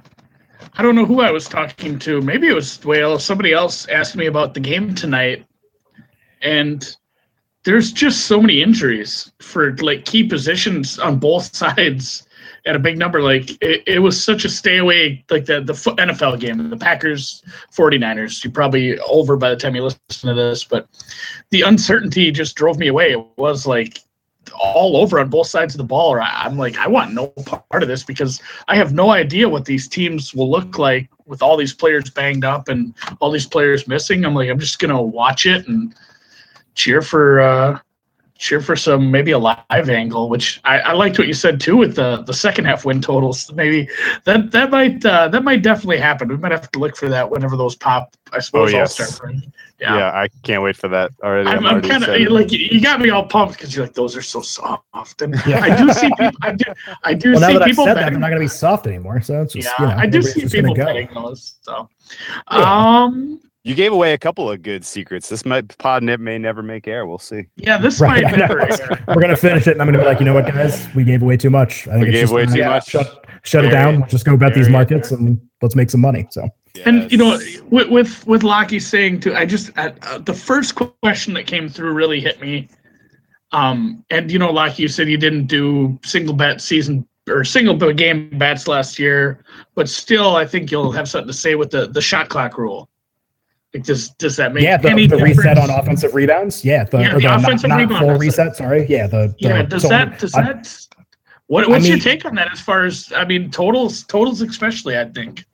I 0.75 0.83
don't 0.83 0.95
know 0.95 1.07
who 1.07 1.21
I 1.21 1.31
was 1.31 1.49
talking 1.49 1.99
to. 2.01 2.21
Maybe 2.21 2.49
it 2.49 2.55
was 2.55 2.83
Whale. 2.85 3.19
Somebody 3.19 3.53
else 3.53 3.89
asked 3.89 4.17
me 4.17 4.27
about 4.27 4.55
the 4.55 4.61
game 4.61 4.95
tonight, 4.95 5.45
and 6.43 6.97
there's 7.65 7.93
just 7.93 8.27
so 8.27 8.41
many 8.41 8.63
injuries 8.63 9.31
for 9.41 9.77
like 9.79 10.05
key 10.05 10.25
positions 10.25 10.99
on 10.99 11.19
both 11.19 11.55
sides 11.57 12.27
at 12.67 12.77
a 12.77 12.79
big 12.79 12.99
number. 12.99 13.23
Like 13.23 13.51
it, 13.63 13.83
it 13.87 13.99
was 14.01 14.23
such 14.23 14.45
a 14.45 14.49
stay 14.49 14.79
away. 14.79 15.25
Like 15.31 15.47
the 15.47 15.61
the 15.61 15.73
NFL 15.73 16.41
game, 16.41 16.71
the 16.71 16.77
Packers 16.77 17.43
49ers. 17.77 18.45
You're 18.45 18.53
probably 18.53 18.99
over 19.01 19.37
by 19.37 19.51
the 19.51 19.57
time 19.57 19.75
you 19.75 19.83
listen 19.83 20.29
to 20.29 20.35
this, 20.35 20.65
but 20.65 20.89
the 21.51 21.63
uncertainty 21.63 22.31
just 22.31 22.57
drove 22.57 22.79
me 22.79 22.89
away. 22.89 23.13
It 23.13 23.27
was 23.37 23.67
like 23.67 24.01
all 24.53 24.97
over 24.97 25.19
on 25.21 25.29
both 25.29 25.47
sides 25.47 25.75
of 25.75 25.79
the 25.79 25.85
ball. 25.85 26.11
Or 26.11 26.21
I'm 26.21 26.57
like, 26.57 26.77
I 26.79 26.89
want 26.89 27.13
no 27.13 27.29
part 27.29 27.83
of 27.83 27.89
this 27.89 28.05
because 28.05 28.41
I 28.69 28.77
have 28.77 28.93
no 28.93 29.11
idea 29.11 29.49
what 29.49 29.65
these 29.65 29.89
teams 29.89 30.35
will 30.35 30.51
look 30.51 30.79
like 30.79 31.09
with 31.27 31.43
all 31.43 31.57
these 31.57 31.75
players 31.75 32.11
banged 32.11 32.45
up 32.45 32.69
and 32.69 32.95
all 33.21 33.31
these 33.31 33.47
players 33.47 33.87
missing. 33.87 34.25
I'm 34.25 34.35
like, 34.35 34.49
I'm 34.49 34.59
just 34.59 34.79
gonna 34.79 35.01
watch 35.01 35.47
it 35.47 35.69
and 35.69 35.95
cheer 36.75 37.03
for 37.03 37.41
uh 37.41 37.79
cheer 38.41 38.63
for 38.63 38.75
some 38.75 39.11
maybe 39.11 39.33
a 39.33 39.39
live 39.39 39.61
angle, 39.91 40.31
which 40.31 40.61
I, 40.65 40.81
I 40.81 40.93
liked 40.93 41.19
what 41.19 41.29
you 41.29 41.35
said 41.35 41.61
too 41.61 41.77
with 41.77 41.95
the 41.95 42.23
the 42.27 42.33
second 42.33 42.65
half 42.65 42.87
win 42.87 43.01
totals. 43.03 43.53
Maybe 43.53 43.87
that 44.25 44.51
that 44.53 44.71
might 44.71 45.05
uh, 45.05 45.29
that 45.29 45.45
might 45.45 45.63
definitely 45.63 45.99
happen. 45.99 46.27
We 46.29 46.39
might 46.39 46.51
have 46.51 46.71
to 46.73 46.79
look 46.79 46.97
for 46.97 47.09
that 47.11 47.31
whenever 47.31 47.57
those 47.57 47.77
pop. 47.77 48.17
I 48.33 48.39
suppose 48.41 48.73
Oh, 48.73 48.77
All 48.77 48.81
yes. 48.83 48.95
Star 48.95 49.09
break. 49.29 49.45
Yeah. 49.79 49.97
Yeah. 49.99 50.11
I 50.13 50.29
can't 50.43 50.63
wait 50.63 50.77
for 50.77 50.89
that 50.89 51.11
already. 51.23 51.49
I'm, 51.51 51.59
I'm 51.67 51.73
already 51.73 51.89
kind 51.89 52.03
of 52.05 52.33
like 52.33 52.51
you- 52.51 52.69
you 52.71 52.81
got 52.81 53.01
me 53.01 53.11
all 53.11 53.27
pumped 53.27 53.55
because 53.59 53.75
you're 53.77 53.85
like 53.85 53.95
those 53.95 54.17
are 54.17 54.23
so 54.23 54.41
soft, 54.41 55.21
and 55.23 55.35
Yeah. 55.47 55.61
I 55.63 55.77
do 55.77 55.93
see 55.93 56.09
people. 56.19 56.39
I 56.43 56.53
do, 56.53 56.65
I 57.05 57.15
do 57.15 57.33
Well, 57.33 57.41
now 57.41 57.47
see 57.49 57.53
that 57.55 57.63
I've 57.63 57.69
people 57.69 57.85
said 57.85 57.95
that, 57.97 58.01
betting. 58.01 58.13
they're 58.15 58.21
not 58.21 58.29
going 58.29 58.41
to 58.41 58.45
be 58.45 58.49
soft 58.49 58.87
anymore. 58.87 59.21
So 59.21 59.43
it's 59.43 59.53
just, 59.55 59.69
yeah, 59.79 59.85
you 59.85 59.87
know, 59.95 60.01
I 60.01 60.07
do 60.07 60.19
everybody's 60.19 60.35
see 60.35 60.41
just 60.43 60.55
gonna 60.55 60.69
people 60.69 60.77
go. 60.77 60.85
betting 60.87 61.09
those. 61.15 61.55
So, 61.63 61.89
Yeah. 62.53 63.03
um, 63.03 63.41
You 63.63 63.75
gave 63.75 63.93
away 63.93 64.15
a 64.15 64.19
couple 64.19 64.51
of 64.51 64.63
good 64.63 64.87
secrets. 64.87 65.29
This 65.29 65.45
might 65.45 65.77
pod 65.77 66.03
ne- 66.03 66.17
may 66.17 66.39
never 66.39 66.63
make 66.63 66.89
air. 66.89 67.07
We'll 67.07 67.19
see. 67.19 67.45
yeah, 67.57 67.77
this 67.77 68.01
Right, 68.01 68.23
might 68.23 68.39
never 68.39 68.61
air. 68.63 69.05
We're 69.09 69.21
gonna 69.21 69.37
finish 69.37 69.67
it, 69.67 69.73
and 69.73 69.83
I'm 69.83 69.87
gonna 69.89 69.99
be 69.99 70.05
like, 70.05 70.19
you 70.19 70.25
know 70.25 70.33
what, 70.33 70.47
guys, 70.47 70.89
we 70.95 71.05
gave 71.05 71.21
away 71.23 71.37
too 71.37 71.51
much. 71.51 71.87
I 71.89 71.93
think 71.93 72.05
We 72.05 72.09
it's 72.09 72.15
gave 72.15 72.23
just 72.23 72.33
away 72.33 72.45
time 72.47 72.55
too 72.55 72.61
to 72.63 72.69
much. 72.71 72.87
Shut, 72.89 73.25
shut 73.43 73.65
it 73.67 73.71
down. 73.71 74.01
Let's 74.01 74.13
just 74.13 74.25
go 74.25 74.37
bet 74.37 74.55
these 74.55 74.71
markets 74.71 75.11
and 75.11 75.39
let's 75.61 75.77
make 75.77 75.91
some 75.91 76.01
money. 76.01 76.27
So 76.31 76.49
And 76.87 77.13
you 77.13 77.19
know, 77.19 77.39
with 77.67 77.89
with, 77.91 78.27
with 78.27 78.43
Lockie 78.45 78.81
saying 78.81 79.21
too, 79.21 79.35
I 79.35 79.45
just 79.45 79.77
uh, 79.77 79.93
uh, 80.03 80.19
the 80.19 80.35
first 80.35 80.75
question 80.75 81.35
that 81.35 81.47
came 81.47 81.69
through 81.69 81.93
really 81.93 82.21
hit 82.21 82.41
me. 82.41 82.69
Um, 83.53 84.05
and 84.09 84.31
you 84.31 84.39
know, 84.39 84.51
Lockie, 84.51 84.83
you 84.85 84.89
said 84.89 85.07
you 85.09 85.19
didn't 85.19 85.47
do 85.49 85.99
single 86.03 86.35
bet 86.35 86.63
season 86.63 87.07
or 87.29 87.45
single 87.45 87.77
game 87.93 88.31
bets 88.39 88.67
last 88.69 88.99
year, 88.99 89.45
but 89.75 89.87
still, 89.87 90.37
I 90.37 90.47
think 90.47 90.71
you'll 90.71 90.93
have 90.93 91.09
something 91.11 91.29
to 91.29 91.35
say 91.35 91.57
with 91.57 91.71
the 91.71 91.89
the 91.89 92.01
shot 92.01 92.31
clock 92.31 92.57
rule. 92.57 92.89
Like, 93.73 93.85
does 93.85 94.11
does 94.11 94.37
that 94.37 94.53
make 94.53 94.65
yeah, 94.65 94.77
the, 94.77 94.91
any 94.91 95.07
the 95.07 95.17
reset 95.17 95.57
on 95.57 95.71
offensive 95.71 96.15
rebounds. 96.15 96.65
Yeah, 96.65 96.85
the, 96.85 96.99
Yeah, 97.01 97.15
the 97.15 97.21
not- 97.21 97.41
offensive 97.45 97.69
not, 97.69 97.77
rebound, 97.79 98.05
full 98.05 98.17
reset. 98.19 98.57
Sorry. 98.57 98.87
Yeah, 98.89 99.07
the, 99.07 99.29
the 99.29 99.35
Yeah, 99.39 99.63
does 99.63 99.83
so 99.83 99.89
that 99.89 100.19
does 100.19 100.35
I- 100.35 100.43
that 100.43 100.87
What, 101.47 101.69
what's 101.69 101.87
your 101.87 101.97
mean- 101.97 102.03
take 102.03 102.25
on 102.25 102.35
that? 102.35 102.51
As 102.53 102.61
far 102.61 102.85
as 102.85 103.13
I 103.15 103.25
mean, 103.25 103.51
totals, 103.51 104.03
totals 104.05 104.41
especially. 104.41 104.99
I 104.99 105.05
think. 105.05 105.45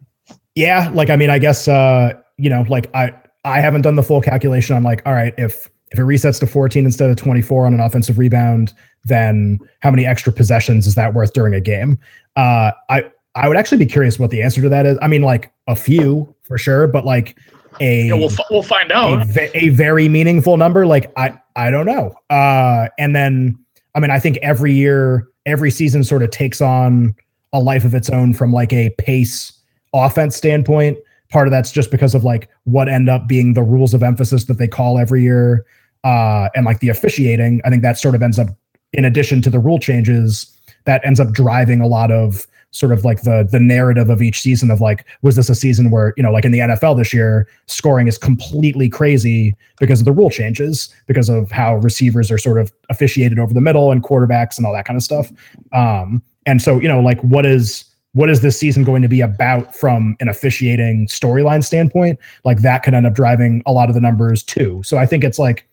Yeah, 0.54 0.90
like 0.94 1.10
I 1.10 1.16
mean, 1.16 1.28
I 1.28 1.38
guess 1.38 1.68
uh, 1.68 2.14
you 2.38 2.48
know, 2.48 2.64
like 2.68 2.88
I 2.94 3.12
I 3.44 3.60
haven't 3.60 3.82
done 3.82 3.96
the 3.96 4.02
full 4.02 4.22
calculation 4.22 4.74
on 4.76 4.82
like, 4.82 5.02
all 5.04 5.12
right, 5.12 5.34
if 5.36 5.68
if 5.92 5.98
it 5.98 6.02
resets 6.02 6.40
to 6.40 6.46
14 6.46 6.84
instead 6.84 7.10
of 7.10 7.16
24 7.16 7.66
on 7.66 7.74
an 7.74 7.80
offensive 7.80 8.18
rebound, 8.18 8.72
then 9.04 9.58
how 9.80 9.90
many 9.90 10.04
extra 10.06 10.32
possessions 10.32 10.86
is 10.86 10.94
that 10.96 11.12
worth 11.14 11.32
during 11.34 11.52
a 11.54 11.60
game? 11.60 11.98
Uh, 12.34 12.72
I 12.88 13.04
I 13.34 13.48
would 13.48 13.58
actually 13.58 13.78
be 13.78 13.86
curious 13.86 14.18
what 14.18 14.30
the 14.30 14.42
answer 14.42 14.62
to 14.62 14.68
that 14.70 14.86
is. 14.86 14.96
I 15.02 15.08
mean, 15.08 15.20
like 15.22 15.52
a 15.66 15.76
few 15.76 16.34
for 16.44 16.56
sure, 16.56 16.86
but 16.86 17.04
like 17.04 17.36
a 17.80 18.06
Yeah, 18.08 18.14
we'll 18.14 18.28
fi- 18.30 18.44
we'll 18.50 18.62
find 18.62 18.90
a, 18.90 18.94
out. 18.96 19.26
ve- 19.26 19.50
a 19.54 19.68
very 19.70 20.08
meaningful 20.08 20.56
number 20.56 20.86
like 20.86 21.12
i 21.16 21.32
i 21.56 21.70
don't 21.70 21.86
know. 21.86 22.14
Uh 22.30 22.88
and 22.98 23.14
then 23.14 23.58
i 23.94 24.00
mean 24.00 24.10
i 24.10 24.18
think 24.18 24.36
every 24.42 24.72
year 24.74 25.28
every 25.46 25.70
season 25.70 26.02
sort 26.04 26.22
of 26.22 26.30
takes 26.30 26.60
on 26.60 27.14
a 27.52 27.60
life 27.60 27.84
of 27.84 27.94
its 27.94 28.10
own 28.10 28.34
from 28.34 28.52
like 28.52 28.72
a 28.72 28.90
pace 28.98 29.52
offense 29.94 30.36
standpoint. 30.36 30.98
Part 31.30 31.46
of 31.48 31.50
that's 31.52 31.72
just 31.72 31.90
because 31.90 32.14
of 32.14 32.22
like 32.24 32.48
what 32.64 32.88
end 32.88 33.08
up 33.08 33.26
being 33.26 33.54
the 33.54 33.62
rules 33.62 33.94
of 33.94 34.02
emphasis 34.02 34.44
that 34.44 34.58
they 34.58 34.68
call 34.68 34.98
every 34.98 35.22
year 35.22 35.64
uh 36.04 36.48
and 36.54 36.64
like 36.66 36.80
the 36.80 36.88
officiating. 36.88 37.60
I 37.64 37.70
think 37.70 37.82
that 37.82 37.98
sort 37.98 38.14
of 38.14 38.22
ends 38.22 38.38
up 38.38 38.48
in 38.92 39.04
addition 39.04 39.42
to 39.42 39.50
the 39.50 39.58
rule 39.58 39.78
changes 39.78 40.52
that 40.84 41.04
ends 41.04 41.18
up 41.18 41.32
driving 41.32 41.80
a 41.80 41.86
lot 41.86 42.10
of 42.12 42.46
sort 42.76 42.92
of 42.92 43.04
like 43.04 43.22
the 43.22 43.48
the 43.50 43.58
narrative 43.58 44.10
of 44.10 44.20
each 44.20 44.40
season 44.40 44.70
of 44.70 44.80
like 44.80 45.06
was 45.22 45.34
this 45.36 45.48
a 45.48 45.54
season 45.54 45.90
where 45.90 46.12
you 46.16 46.22
know 46.22 46.30
like 46.30 46.44
in 46.44 46.52
the 46.52 46.58
NFL 46.58 46.98
this 46.98 47.12
year 47.12 47.48
scoring 47.66 48.06
is 48.06 48.18
completely 48.18 48.88
crazy 48.88 49.54
because 49.80 50.00
of 50.00 50.04
the 50.04 50.12
rule 50.12 50.28
changes 50.28 50.94
because 51.06 51.30
of 51.30 51.50
how 51.50 51.76
receivers 51.76 52.30
are 52.30 52.36
sort 52.36 52.60
of 52.60 52.70
officiated 52.90 53.38
over 53.38 53.54
the 53.54 53.60
middle 53.60 53.90
and 53.90 54.02
quarterbacks 54.02 54.58
and 54.58 54.66
all 54.66 54.74
that 54.74 54.84
kind 54.84 54.96
of 54.96 55.02
stuff. 55.02 55.32
Um 55.72 56.22
and 56.44 56.60
so 56.60 56.78
you 56.78 56.88
know 56.88 57.00
like 57.00 57.20
what 57.22 57.46
is 57.46 57.84
what 58.12 58.30
is 58.30 58.40
this 58.40 58.58
season 58.58 58.84
going 58.84 59.02
to 59.02 59.08
be 59.08 59.20
about 59.20 59.74
from 59.74 60.16
an 60.20 60.28
officiating 60.28 61.06
storyline 61.06 61.62
standpoint? 61.62 62.18
Like 62.44 62.60
that 62.60 62.82
could 62.82 62.94
end 62.94 63.06
up 63.06 63.12
driving 63.12 63.62
a 63.66 63.72
lot 63.72 63.90
of 63.90 63.94
the 63.94 64.00
numbers 64.00 64.42
too. 64.42 64.82
So 64.84 64.98
i 64.98 65.06
think 65.06 65.24
it's 65.24 65.38
like 65.38 65.66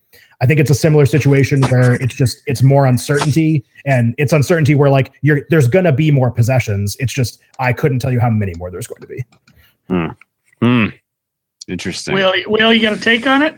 I 0.44 0.46
think 0.46 0.60
it's 0.60 0.70
a 0.70 0.76
similar 0.76 1.06
situation 1.06 1.62
where 1.70 1.94
it's 1.94 2.14
just 2.14 2.44
it's 2.48 2.62
more 2.62 2.86
uncertainty 2.86 3.64
and 3.86 4.14
it's 4.18 4.34
uncertainty 4.34 4.76
where 4.76 4.89
like 4.89 5.14
you're 5.22 5.46
there's 5.50 5.70
gonna 5.70 5.94
be 5.94 6.12
more 6.12 6.32
possessions. 6.32 6.98
It's 7.00 7.14
just 7.14 7.39
I 7.60 7.72
couldn't 7.72 8.00
tell 8.00 8.12
you 8.12 8.20
how 8.20 8.30
many 8.30 8.54
more 8.58 8.70
there's 8.70 8.86
going 8.86 9.00
to 9.00 9.08
be. 9.08 9.26
Hmm. 10.60 10.88
Interesting. 11.70 12.16
Well, 12.16 12.34
well, 12.50 12.74
you 12.74 12.82
got 12.82 12.91
a 12.91 13.00
take 13.00 13.26
on 13.26 13.41
it? 13.41 13.58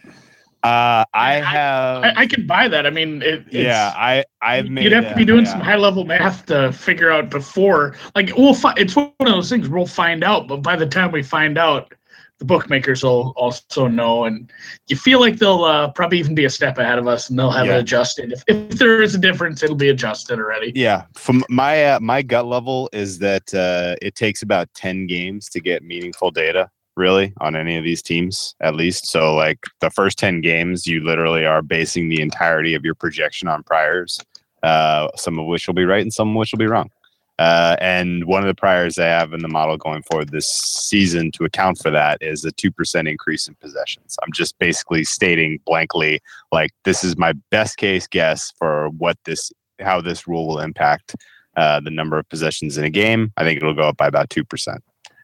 uh, 0.63 1.05
I 1.05 1.05
I- 1.13 1.31
have. 1.39 2.03
I, 2.03 2.13
I 2.17 2.27
can 2.27 2.45
buy 2.45 2.67
that. 2.67 2.85
I 2.85 2.91
mean, 2.91 3.23
it, 3.23 3.45
it's, 3.47 3.55
yeah, 3.55 3.91
I 3.95 4.23
I've 4.43 4.69
made. 4.69 4.83
You'd 4.83 4.93
have 4.93 5.09
to 5.09 5.15
be 5.15 5.25
doing 5.25 5.45
yeah. 5.45 5.53
some 5.53 5.61
high 5.61 5.77
level 5.77 6.05
math 6.05 6.45
to 6.47 6.71
figure 6.71 7.11
out 7.11 7.31
before. 7.31 7.95
Like 8.13 8.31
we'll 8.37 8.53
find. 8.53 8.77
It's 8.77 8.95
one 8.95 9.11
of 9.21 9.25
those 9.25 9.49
things 9.49 9.69
we'll 9.69 9.87
find 9.87 10.23
out, 10.23 10.47
but 10.47 10.57
by 10.57 10.75
the 10.75 10.85
time 10.85 11.11
we 11.11 11.23
find 11.23 11.57
out, 11.57 11.95
the 12.39 12.45
bookmakers 12.45 13.03
will 13.03 13.33
also 13.37 13.87
know, 13.87 14.25
and 14.25 14.51
you 14.87 14.97
feel 14.97 15.19
like 15.19 15.37
they'll 15.37 15.63
uh, 15.63 15.89
probably 15.91 16.19
even 16.19 16.35
be 16.35 16.45
a 16.45 16.49
step 16.49 16.77
ahead 16.77 16.97
of 16.97 17.07
us, 17.07 17.29
and 17.29 17.39
they'll 17.39 17.51
have 17.51 17.67
Yeah. 17.67 17.77
it 17.77 17.79
adjusted. 17.79 18.33
If, 18.33 18.43
if 18.47 18.77
there 18.77 19.01
is 19.01 19.15
a 19.15 19.17
difference, 19.17 19.63
it'll 19.63 19.75
be 19.75 19.89
adjusted 19.89 20.39
already. 20.39 20.73
Yeah, 20.75 21.03
from 21.13 21.45
my 21.49 21.85
uh, 21.85 21.99
my 22.01 22.21
gut 22.21 22.45
level 22.45 22.89
is 22.91 23.19
that 23.19 23.53
uh, 23.53 23.95
it 24.01 24.15
takes 24.15 24.41
about 24.41 24.67
ten 24.73 25.07
games 25.07 25.49
to 25.49 25.61
get 25.61 25.83
meaningful 25.83 26.29
data, 26.29 26.69
really, 26.97 27.33
on 27.39 27.55
any 27.55 27.77
of 27.77 27.85
these 27.85 28.01
teams, 28.01 28.53
at 28.59 28.75
least. 28.75 29.07
So, 29.07 29.33
like 29.33 29.59
the 29.79 29.89
first 29.89 30.17
ten 30.17 30.41
games, 30.41 30.85
you 30.85 31.05
literally 31.05 31.45
are 31.45 31.61
basing 31.61 32.09
the 32.09 32.21
entirety 32.21 32.75
of 32.75 32.83
your 32.83 32.95
projection 32.95 33.47
on 33.47 33.63
priors, 33.63 34.19
uh, 34.61 35.07
some 35.15 35.39
of 35.39 35.45
which 35.45 35.67
will 35.67 35.73
be 35.73 35.85
right 35.85 36.01
and 36.01 36.13
some 36.13 36.31
of 36.31 36.35
which 36.35 36.51
will 36.51 36.59
be 36.59 36.67
wrong. 36.67 36.89
Uh, 37.37 37.75
and 37.81 38.25
one 38.25 38.41
of 38.41 38.47
the 38.47 38.55
priors 38.55 38.97
I 38.97 39.07
have 39.07 39.33
in 39.33 39.41
the 39.41 39.49
model 39.49 39.75
going 39.77 40.03
forward 40.03 40.29
this 40.29 40.49
season 40.49 41.31
to 41.31 41.43
account 41.43 41.79
for 41.79 41.91
that 41.91 42.21
is 42.21 42.45
a 42.45 42.51
two 42.51 42.71
percent 42.71 43.07
increase 43.07 43.47
in 43.47 43.55
possessions. 43.55 44.15
I'm 44.23 44.31
just 44.31 44.57
basically 44.57 45.03
stating 45.03 45.59
blankly, 45.65 46.21
like 46.51 46.71
this 46.85 47.03
is 47.03 47.17
my 47.17 47.33
best 47.51 47.77
case 47.77 48.07
guess 48.07 48.53
for 48.57 48.89
what 48.89 49.17
this 49.25 49.51
how 49.81 49.99
this 49.99 50.27
rule 50.27 50.47
will 50.47 50.59
impact 50.59 51.15
uh, 51.57 51.81
the 51.81 51.91
number 51.91 52.17
of 52.17 52.27
possessions 52.29 52.77
in 52.77 52.85
a 52.85 52.89
game. 52.89 53.33
I 53.35 53.43
think 53.43 53.57
it'll 53.57 53.73
go 53.73 53.89
up 53.89 53.97
by 53.97 54.07
about 54.07 54.29
two 54.29 54.45
percent. 54.45 54.81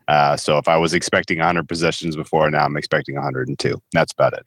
Uh, 0.07 0.36
so 0.36 0.57
if 0.57 0.68
I 0.68 0.76
was 0.76 0.93
expecting 0.93 1.38
100 1.38 1.70
possessions 1.70 2.18
before, 2.18 2.49
now 2.51 2.66
I'm 2.66 2.76
expecting 2.76 3.16
102. 3.16 3.82
That's 3.93 4.12
about 4.12 4.34
it. 4.34 4.45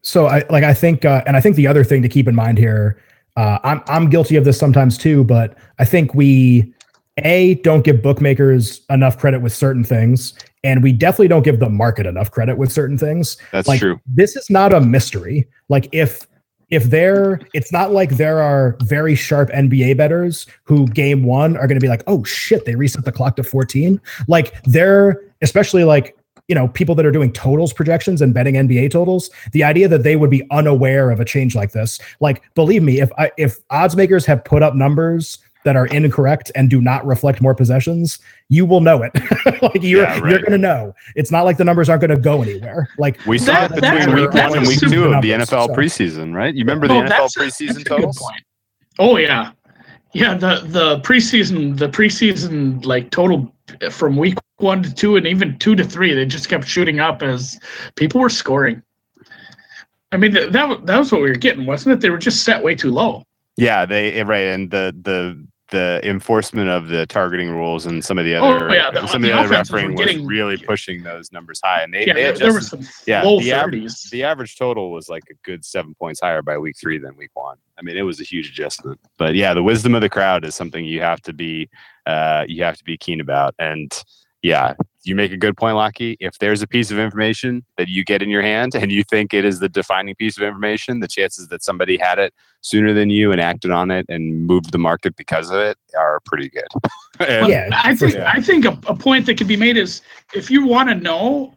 So 0.00 0.26
I 0.26 0.44
like 0.48 0.64
I 0.64 0.72
think 0.72 1.04
uh, 1.04 1.22
and 1.26 1.36
I 1.36 1.40
think 1.40 1.56
the 1.56 1.66
other 1.66 1.84
thing 1.84 2.00
to 2.02 2.08
keep 2.08 2.26
in 2.26 2.34
mind 2.34 2.56
here, 2.56 2.98
uh, 3.36 3.58
I'm 3.62 3.82
I'm 3.86 4.08
guilty 4.08 4.36
of 4.36 4.44
this 4.44 4.58
sometimes 4.58 4.96
too, 4.96 5.24
but 5.24 5.56
I 5.78 5.84
think 5.84 6.14
we 6.14 6.72
a 7.18 7.54
don't 7.56 7.84
give 7.84 8.02
bookmakers 8.02 8.80
enough 8.90 9.18
credit 9.18 9.40
with 9.40 9.52
certain 9.52 9.84
things, 9.84 10.34
and 10.64 10.82
we 10.82 10.92
definitely 10.92 11.28
don't 11.28 11.42
give 11.42 11.60
the 11.60 11.68
market 11.68 12.06
enough 12.06 12.30
credit 12.30 12.56
with 12.56 12.72
certain 12.72 12.96
things. 12.96 13.36
That's 13.50 13.68
like 13.68 13.80
true. 13.80 14.00
this 14.06 14.36
is 14.36 14.48
not 14.48 14.72
a 14.72 14.80
mystery 14.80 15.48
like 15.72 15.88
if 15.92 16.26
if 16.70 16.84
there 16.84 17.40
it's 17.54 17.72
not 17.72 17.92
like 17.92 18.10
there 18.10 18.40
are 18.40 18.76
very 18.82 19.14
sharp 19.14 19.50
nba 19.50 19.96
bettors 19.96 20.46
who 20.64 20.86
game 20.88 21.24
one 21.24 21.56
are 21.56 21.66
going 21.66 21.78
to 21.78 21.84
be 21.84 21.88
like 21.88 22.04
oh 22.06 22.22
shit 22.24 22.64
they 22.64 22.74
reset 22.74 23.04
the 23.04 23.12
clock 23.12 23.36
to 23.36 23.42
14 23.42 24.00
like 24.28 24.62
they're 24.64 25.20
especially 25.40 25.84
like 25.84 26.16
you 26.48 26.54
know 26.54 26.68
people 26.68 26.94
that 26.94 27.06
are 27.06 27.10
doing 27.10 27.32
totals 27.32 27.72
projections 27.72 28.20
and 28.20 28.34
betting 28.34 28.54
nba 28.54 28.90
totals 28.90 29.30
the 29.52 29.64
idea 29.64 29.88
that 29.88 30.02
they 30.02 30.16
would 30.16 30.30
be 30.30 30.46
unaware 30.50 31.10
of 31.10 31.20
a 31.20 31.24
change 31.24 31.54
like 31.54 31.72
this 31.72 31.98
like 32.20 32.42
believe 32.54 32.82
me 32.82 33.00
if 33.00 33.10
i 33.18 33.30
if 33.38 33.58
odds 33.70 33.96
makers 33.96 34.26
have 34.26 34.44
put 34.44 34.62
up 34.62 34.74
numbers 34.74 35.38
that 35.64 35.76
are 35.76 35.86
incorrect 35.86 36.50
and 36.54 36.68
do 36.70 36.80
not 36.80 37.04
reflect 37.06 37.40
more 37.40 37.54
possessions 37.54 38.18
you 38.48 38.66
will 38.66 38.80
know 38.80 39.02
it 39.02 39.12
like 39.62 39.82
you're 39.82 40.02
Yeah, 40.02 40.16
you're 40.16 40.38
going 40.40 40.52
to 40.52 40.58
know 40.58 40.94
it's 41.16 41.30
not 41.30 41.44
like 41.44 41.56
the 41.56 41.64
numbers 41.64 41.88
aren't 41.88 42.00
going 42.00 42.10
to 42.10 42.20
go 42.20 42.42
anywhere 42.42 42.88
like 42.98 43.18
We 43.26 43.38
saw 43.38 43.68
That- 43.68 43.78
it 43.78 43.80
between 43.82 44.14
week 44.16 44.32
one 44.32 44.56
and 44.58 44.66
week 44.66 44.80
two 44.80 45.04
of 45.12 45.22
the 45.22 45.30
NFL 45.30 45.66
so. 45.68 45.74
preseason, 45.74 46.34
right? 46.34 46.54
You 46.54 46.64
remember 46.64 46.86
Oh, 46.90 47.02
the 47.02 47.08
NFL 47.08 47.28
preseason 47.36 47.74
that's 47.74 47.84
totals? 47.84 48.22
Oh 48.98 49.16
yeah, 49.16 49.52
yeah. 50.12 50.34
The 50.34 50.62
the 50.66 51.00
preseason 51.00 51.78
the 51.78 51.88
preseason 51.88 52.84
like 52.84 53.10
total 53.10 53.54
from 53.90 54.16
week 54.16 54.36
one 54.58 54.82
to 54.82 54.92
two 54.94 55.16
and 55.16 55.26
even 55.26 55.58
two 55.58 55.74
to 55.74 55.84
three, 55.84 56.12
they 56.14 56.26
just 56.26 56.48
kept 56.48 56.66
shooting 56.66 57.00
up 57.00 57.22
as 57.22 57.58
people 57.96 58.20
were 58.20 58.28
scoring. 58.28 58.82
I 60.12 60.18
mean 60.18 60.32
that 60.32 60.52
that, 60.52 60.98
was 60.98 61.10
what 61.10 61.22
we 61.22 61.28
were 61.30 61.36
getting, 61.36 61.64
wasn't 61.64 61.94
it? 61.94 62.00
They 62.00 62.10
were 62.10 62.18
just 62.18 62.44
set 62.44 62.62
way 62.62 62.74
too 62.74 62.90
low. 62.90 63.24
Yeah, 63.56 63.86
they 63.86 64.12
eh, 64.12 64.24
right, 64.26 64.46
and 64.48 64.70
the 64.70 64.94
the 65.02 65.46
the 65.72 66.00
enforcement 66.04 66.68
of 66.70 66.86
the 66.88 67.04
targeting 67.06 67.50
rules 67.50 67.86
and 67.86 68.04
some 68.04 68.16
of 68.18 68.24
the 68.24 68.36
Oh, 68.36 68.44
other 68.44 68.72
yeah, 68.72 68.90
the- 68.92 69.04
some 69.08 69.16
of 69.16 69.22
the 69.22 69.28
the 69.28 69.34
other 69.36 69.48
refereing 69.48 69.94
was 69.96 70.16
really 70.18 70.56
pushing 70.56 71.02
those 71.02 71.32
numbers 71.32 71.60
high, 71.64 71.82
and 71.82 71.92
they, 71.92 72.06
Yeah, 72.06 72.12
they 72.14 72.22
there, 72.22 72.32
there 72.38 72.52
were 72.52 72.60
some 72.60 72.80
yeah, 73.06 73.22
low 73.22 73.40
the 73.40 73.52
av- 73.52 73.64
thirties. 73.64 74.08
the 74.12 74.22
average 74.22 74.56
total 74.56 74.92
was 74.92 75.08
like 75.08 75.24
a 75.30 75.34
good 75.44 75.64
seven 75.64 75.94
points 75.96 76.20
higher 76.20 76.40
by 76.42 76.56
week 76.56 76.76
three 76.80 76.98
than 76.98 77.16
week 77.16 77.30
one. 77.34 77.56
I 77.78 77.82
mean, 77.82 77.96
it 77.96 78.02
was 78.02 78.20
a 78.20 78.24
huge 78.24 78.48
adjustment. 78.48 79.00
But 79.18 79.34
yeah, 79.34 79.52
the 79.54 79.62
wisdom 79.62 79.94
of 79.96 80.00
the 80.02 80.08
crowd 80.08 80.44
is 80.44 80.54
something 80.54 80.84
you 80.84 81.00
have 81.00 81.20
to 81.22 81.32
be 81.32 81.68
uh, 82.06 82.44
you 82.46 82.62
have 82.62 82.76
to 82.78 82.84
be 82.84 82.96
keen 82.96 83.20
about. 83.20 83.54
And 83.58 83.92
yeah, 84.42 84.74
you 85.04 85.14
make 85.14 85.32
a 85.32 85.36
good 85.36 85.56
point, 85.56 85.76
Lockie. 85.76 86.16
If 86.20 86.38
there's 86.38 86.62
a 86.62 86.66
piece 86.66 86.90
of 86.90 86.98
information 86.98 87.64
that 87.76 87.88
you 87.88 88.04
get 88.04 88.22
in 88.22 88.28
your 88.28 88.42
hand 88.42 88.74
and 88.74 88.92
you 88.92 89.02
think 89.02 89.34
it 89.34 89.44
is 89.44 89.58
the 89.58 89.68
defining 89.68 90.14
piece 90.14 90.36
of 90.36 90.42
information, 90.42 91.00
the 91.00 91.08
chances 91.08 91.48
that 91.48 91.62
somebody 91.62 91.96
had 91.96 92.18
it 92.18 92.32
sooner 92.60 92.92
than 92.92 93.10
you 93.10 93.32
and 93.32 93.40
acted 93.40 93.70
on 93.70 93.90
it 93.90 94.06
and 94.08 94.46
moved 94.46 94.72
the 94.72 94.78
market 94.78 95.16
because 95.16 95.50
of 95.50 95.58
it 95.58 95.76
are 95.98 96.20
pretty 96.24 96.48
good. 96.48 96.68
And- 97.20 97.48
yeah 97.48 97.68
I 97.72 97.94
think 97.94 98.12
sure. 98.12 98.26
I 98.26 98.40
think 98.40 98.64
a, 98.64 98.76
a 98.86 98.96
point 98.96 99.26
that 99.26 99.36
could 99.36 99.46
be 99.46 99.56
made 99.56 99.76
is 99.76 100.00
if 100.34 100.50
you 100.50 100.66
want 100.66 100.88
to 100.88 100.94
know 100.94 101.54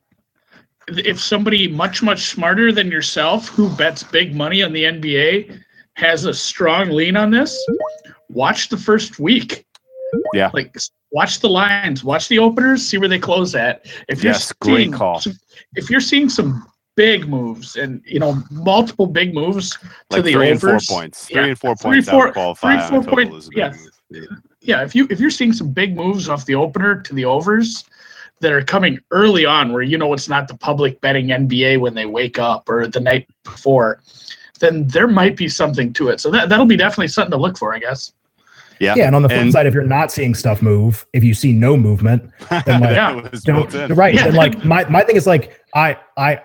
if 0.89 1.19
somebody 1.19 1.67
much 1.67 2.03
much 2.03 2.25
smarter 2.25 2.71
than 2.71 2.91
yourself 2.91 3.47
who 3.47 3.69
bets 3.75 4.03
big 4.03 4.35
money 4.35 4.61
on 4.61 4.73
the 4.73 4.83
NBA 4.83 5.59
has 5.95 6.25
a 6.25 6.33
strong 6.33 6.89
lean 6.89 7.15
on 7.15 7.31
this, 7.31 7.57
watch 8.29 8.69
the 8.69 8.77
first 8.77 9.17
week. 9.17 9.65
Yeah. 10.33 10.51
Like 10.53 10.75
watch 11.15 11.39
the 11.39 11.49
lines, 11.49 12.03
watch 12.03 12.27
the 12.27 12.37
openers, 12.39 12.85
see 12.85 12.97
where 12.97 13.07
they 13.09 13.17
close 13.19 13.55
at. 13.55 13.85
If 14.09 14.23
you're 14.23 14.33
Yes, 14.33 14.51
great 14.59 14.75
seeing 14.77 14.91
call. 14.91 15.19
some- 15.21 15.39
if 15.75 15.89
you're 15.89 16.01
seeing 16.11 16.27
some 16.29 16.67
big 16.97 17.27
moves 17.27 17.75
and 17.77 18.01
you 18.05 18.19
know 18.19 18.31
multiple 18.51 19.07
big 19.07 19.33
moves 19.33 19.71
to 19.71 19.77
like 20.11 20.23
the 20.23 20.33
three 20.33 20.51
and 20.51 20.59
four 20.61 20.69
overs, 20.71 20.87
points. 20.87 21.27
Yeah. 21.29 21.35
Three 21.41 21.49
and 21.51 21.59
four 21.59 21.75
Three, 21.75 21.91
points 22.01 22.09
four- 22.09 22.27
three, 22.33 22.33
four 22.33 22.99
a 22.99 23.03
total 23.03 23.03
point- 23.13 23.33
is 23.33 23.47
a 23.47 23.49
big 23.49 23.57
yeah. 23.57 23.73
Yeah. 24.11 24.21
yeah, 24.61 24.83
if 24.83 24.93
you 24.95 25.07
if 25.09 25.19
you're 25.19 25.31
seeing 25.39 25.51
some 25.53 25.71
big 25.71 25.95
moves 25.95 26.29
off 26.29 26.45
the 26.45 26.55
opener 26.55 27.01
to 27.01 27.13
the 27.13 27.25
overs 27.25 27.83
that 28.41 28.51
are 28.51 28.61
coming 28.61 28.99
early 29.11 29.45
on, 29.45 29.71
where 29.73 29.81
you 29.81 29.97
know 29.97 30.11
it's 30.13 30.29
not 30.29 30.47
the 30.47 30.57
public 30.69 30.99
betting 31.01 31.27
NBA 31.31 31.79
when 31.79 31.93
they 31.95 32.05
wake 32.05 32.37
up 32.39 32.69
or 32.69 32.87
the 32.87 32.99
night 32.99 33.27
before, 33.43 34.01
then 34.59 34.87
there 34.87 35.07
might 35.07 35.35
be 35.37 35.47
something 35.49 35.91
to 35.93 36.09
it. 36.09 36.19
So 36.19 36.29
that 36.31 36.49
that'll 36.49 36.65
be 36.75 36.77
definitely 36.77 37.07
something 37.07 37.31
to 37.31 37.37
look 37.45 37.57
for, 37.57 37.73
I 37.73 37.79
guess. 37.79 38.13
Yeah. 38.79 38.95
Yeah, 38.95 39.07
and 39.07 39.15
on 39.15 39.21
the 39.21 39.29
flip 39.29 39.41
And- 39.41 39.51
side, 39.51 39.65
if 39.67 39.73
you're 39.73 39.83
not 39.83 40.11
seeing 40.11 40.33
stuff 40.35 40.61
move, 40.61 41.05
if 41.13 41.23
you 41.23 41.33
see 41.33 41.53
no 41.53 41.77
movement, 41.77 42.29
Then, 42.49 42.81
like, 42.81 42.95
Yeah. 42.95 43.29
Don't 43.43 43.73
right. 43.95 44.13
Yeah. 44.13 44.27
And 44.27 44.35
like 44.35 44.63
my, 44.65 44.87
my 44.89 45.03
thing 45.03 45.15
is 45.15 45.27
like 45.27 45.59
I 45.73 45.97
I 46.17 46.39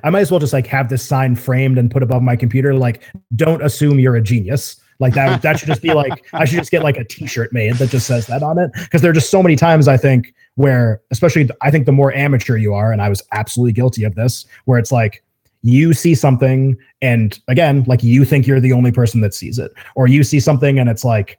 I 0.04 0.10
might 0.10 0.20
as 0.20 0.30
well 0.30 0.40
just 0.40 0.52
like 0.52 0.66
have 0.66 0.88
this 0.88 1.02
sign 1.02 1.36
framed 1.36 1.78
and 1.78 1.90
put 1.90 2.02
above 2.02 2.22
my 2.22 2.36
computer. 2.36 2.74
Like, 2.74 3.02
don't 3.34 3.62
assume 3.62 3.98
you're 4.00 4.16
a 4.16 4.22
genius. 4.22 4.76
Like 4.98 5.12
that 5.14 5.42
that 5.42 5.58
should 5.58 5.68
just 5.68 5.82
be 5.82 5.92
like 5.92 6.26
I 6.32 6.44
should 6.46 6.58
just 6.58 6.70
get 6.70 6.82
like 6.82 6.96
a 6.96 7.04
t-shirt 7.04 7.52
made 7.52 7.74
that 7.74 7.90
just 7.90 8.06
says 8.06 8.26
that 8.28 8.42
on 8.42 8.58
it 8.58 8.70
because 8.72 9.02
there 9.02 9.10
are 9.10 9.14
just 9.14 9.30
so 9.30 9.42
many 9.42 9.54
times 9.54 9.88
I 9.88 9.98
think 9.98 10.32
where 10.54 11.02
especially 11.10 11.50
I 11.60 11.70
think 11.70 11.84
the 11.84 11.92
more 11.92 12.14
amateur 12.14 12.56
you 12.56 12.72
are 12.72 12.92
and 12.92 13.02
I 13.02 13.10
was 13.10 13.22
absolutely 13.32 13.74
guilty 13.74 14.04
of 14.04 14.14
this 14.14 14.46
where 14.64 14.78
it's 14.78 14.90
like 14.90 15.22
you 15.60 15.92
see 15.92 16.14
something 16.14 16.78
and 17.02 17.38
again 17.48 17.84
like 17.86 18.02
you 18.02 18.24
think 18.24 18.46
you're 18.46 18.58
the 18.58 18.72
only 18.72 18.90
person 18.90 19.20
that 19.20 19.34
sees 19.34 19.58
it 19.58 19.70
or 19.96 20.06
you 20.06 20.24
see 20.24 20.40
something 20.40 20.78
and 20.78 20.88
it's 20.88 21.04
like 21.04 21.38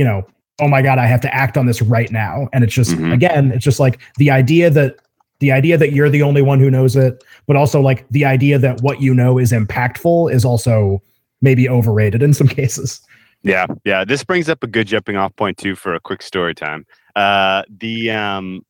you 0.00 0.04
know 0.08 0.20
oh 0.60 0.68
my 0.68 0.82
god 0.82 0.98
i 0.98 1.06
have 1.06 1.20
to 1.20 1.32
act 1.34 1.56
on 1.56 1.66
this 1.66 1.80
right 1.82 2.10
now 2.10 2.48
and 2.52 2.64
it's 2.64 2.74
just 2.74 2.92
Mhm. 2.92 3.12
again 3.12 3.52
it's 3.54 3.64
just 3.64 3.80
like 3.80 3.98
the 4.22 4.30
idea 4.30 4.70
that 4.70 4.96
the 5.40 5.52
idea 5.52 5.76
that 5.78 5.92
you're 5.92 6.10
the 6.10 6.22
only 6.22 6.42
one 6.42 6.58
who 6.60 6.70
knows 6.70 6.96
it 6.96 7.22
but 7.46 7.56
also 7.56 7.80
like 7.80 8.06
the 8.10 8.24
idea 8.24 8.58
that 8.58 8.80
what 8.82 9.00
you 9.00 9.12
know 9.14 9.38
is 9.38 9.52
impactful 9.52 10.32
is 10.32 10.44
also 10.44 11.02
maybe 11.42 11.68
overrated 11.68 12.22
in 12.22 12.32
some 12.34 12.48
cases 12.60 13.00
Yeah, 13.42 13.66
yeah. 13.86 14.04
This 14.04 14.22
brings 14.22 14.48
up 14.50 14.62
a 14.62 14.66
good 14.76 14.86
jumping 14.86 15.16
off 15.16 15.34
point 15.36 15.56
too 15.56 15.74
for 15.74 15.94
a 15.94 16.00
quick 16.08 16.20
story 16.22 16.54
time. 16.54 16.84
Uh, 17.16 17.62
the 17.84 18.10
um, 18.10 18.60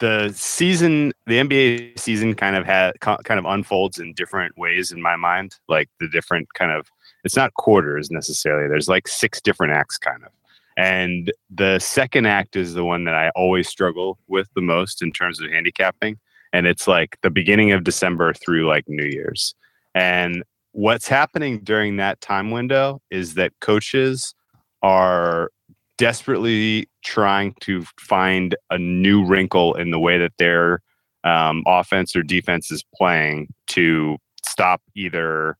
the 0.00 0.30
season, 0.34 1.12
the 1.26 1.38
NBA 1.44 1.98
season, 1.98 2.34
kind 2.34 2.54
of 2.56 2.66
had 2.66 2.92
kind 3.00 3.38
of 3.40 3.46
unfolds 3.46 3.98
in 3.98 4.12
different 4.12 4.52
ways 4.58 4.92
in 4.92 5.00
my 5.00 5.16
mind. 5.16 5.56
Like 5.66 5.88
the 5.98 6.08
different 6.08 6.46
kind 6.52 6.72
of, 6.72 6.90
it's 7.24 7.36
not 7.36 7.54
quarters 7.54 8.10
necessarily. 8.10 8.68
There's 8.68 8.88
like 8.88 9.08
six 9.08 9.40
different 9.40 9.72
acts, 9.72 9.96
kind 9.96 10.22
of. 10.24 10.32
And 10.76 11.32
the 11.50 11.78
second 11.78 12.26
act 12.26 12.56
is 12.56 12.74
the 12.74 12.84
one 12.84 13.04
that 13.04 13.14
I 13.14 13.30
always 13.30 13.68
struggle 13.68 14.18
with 14.28 14.48
the 14.54 14.62
most 14.62 15.02
in 15.02 15.12
terms 15.12 15.40
of 15.40 15.50
handicapping. 15.50 16.18
And 16.52 16.66
it's 16.66 16.86
like 16.86 17.16
the 17.22 17.30
beginning 17.30 17.72
of 17.72 17.84
December 17.84 18.32
through 18.34 18.66
like 18.66 18.84
New 18.88 19.04
Year's. 19.04 19.54
And 19.94 20.42
what's 20.72 21.08
happening 21.08 21.60
during 21.62 21.96
that 21.96 22.20
time 22.20 22.50
window 22.50 23.00
is 23.10 23.34
that 23.34 23.52
coaches 23.60 24.34
are 24.82 25.50
desperately 25.98 26.88
trying 27.04 27.54
to 27.60 27.84
find 28.00 28.56
a 28.70 28.78
new 28.78 29.24
wrinkle 29.24 29.74
in 29.74 29.90
the 29.90 29.98
way 29.98 30.18
that 30.18 30.32
their 30.38 30.80
um, 31.24 31.62
offense 31.66 32.16
or 32.16 32.22
defense 32.22 32.72
is 32.72 32.82
playing 32.96 33.46
to 33.68 34.16
stop 34.44 34.82
either 34.96 35.56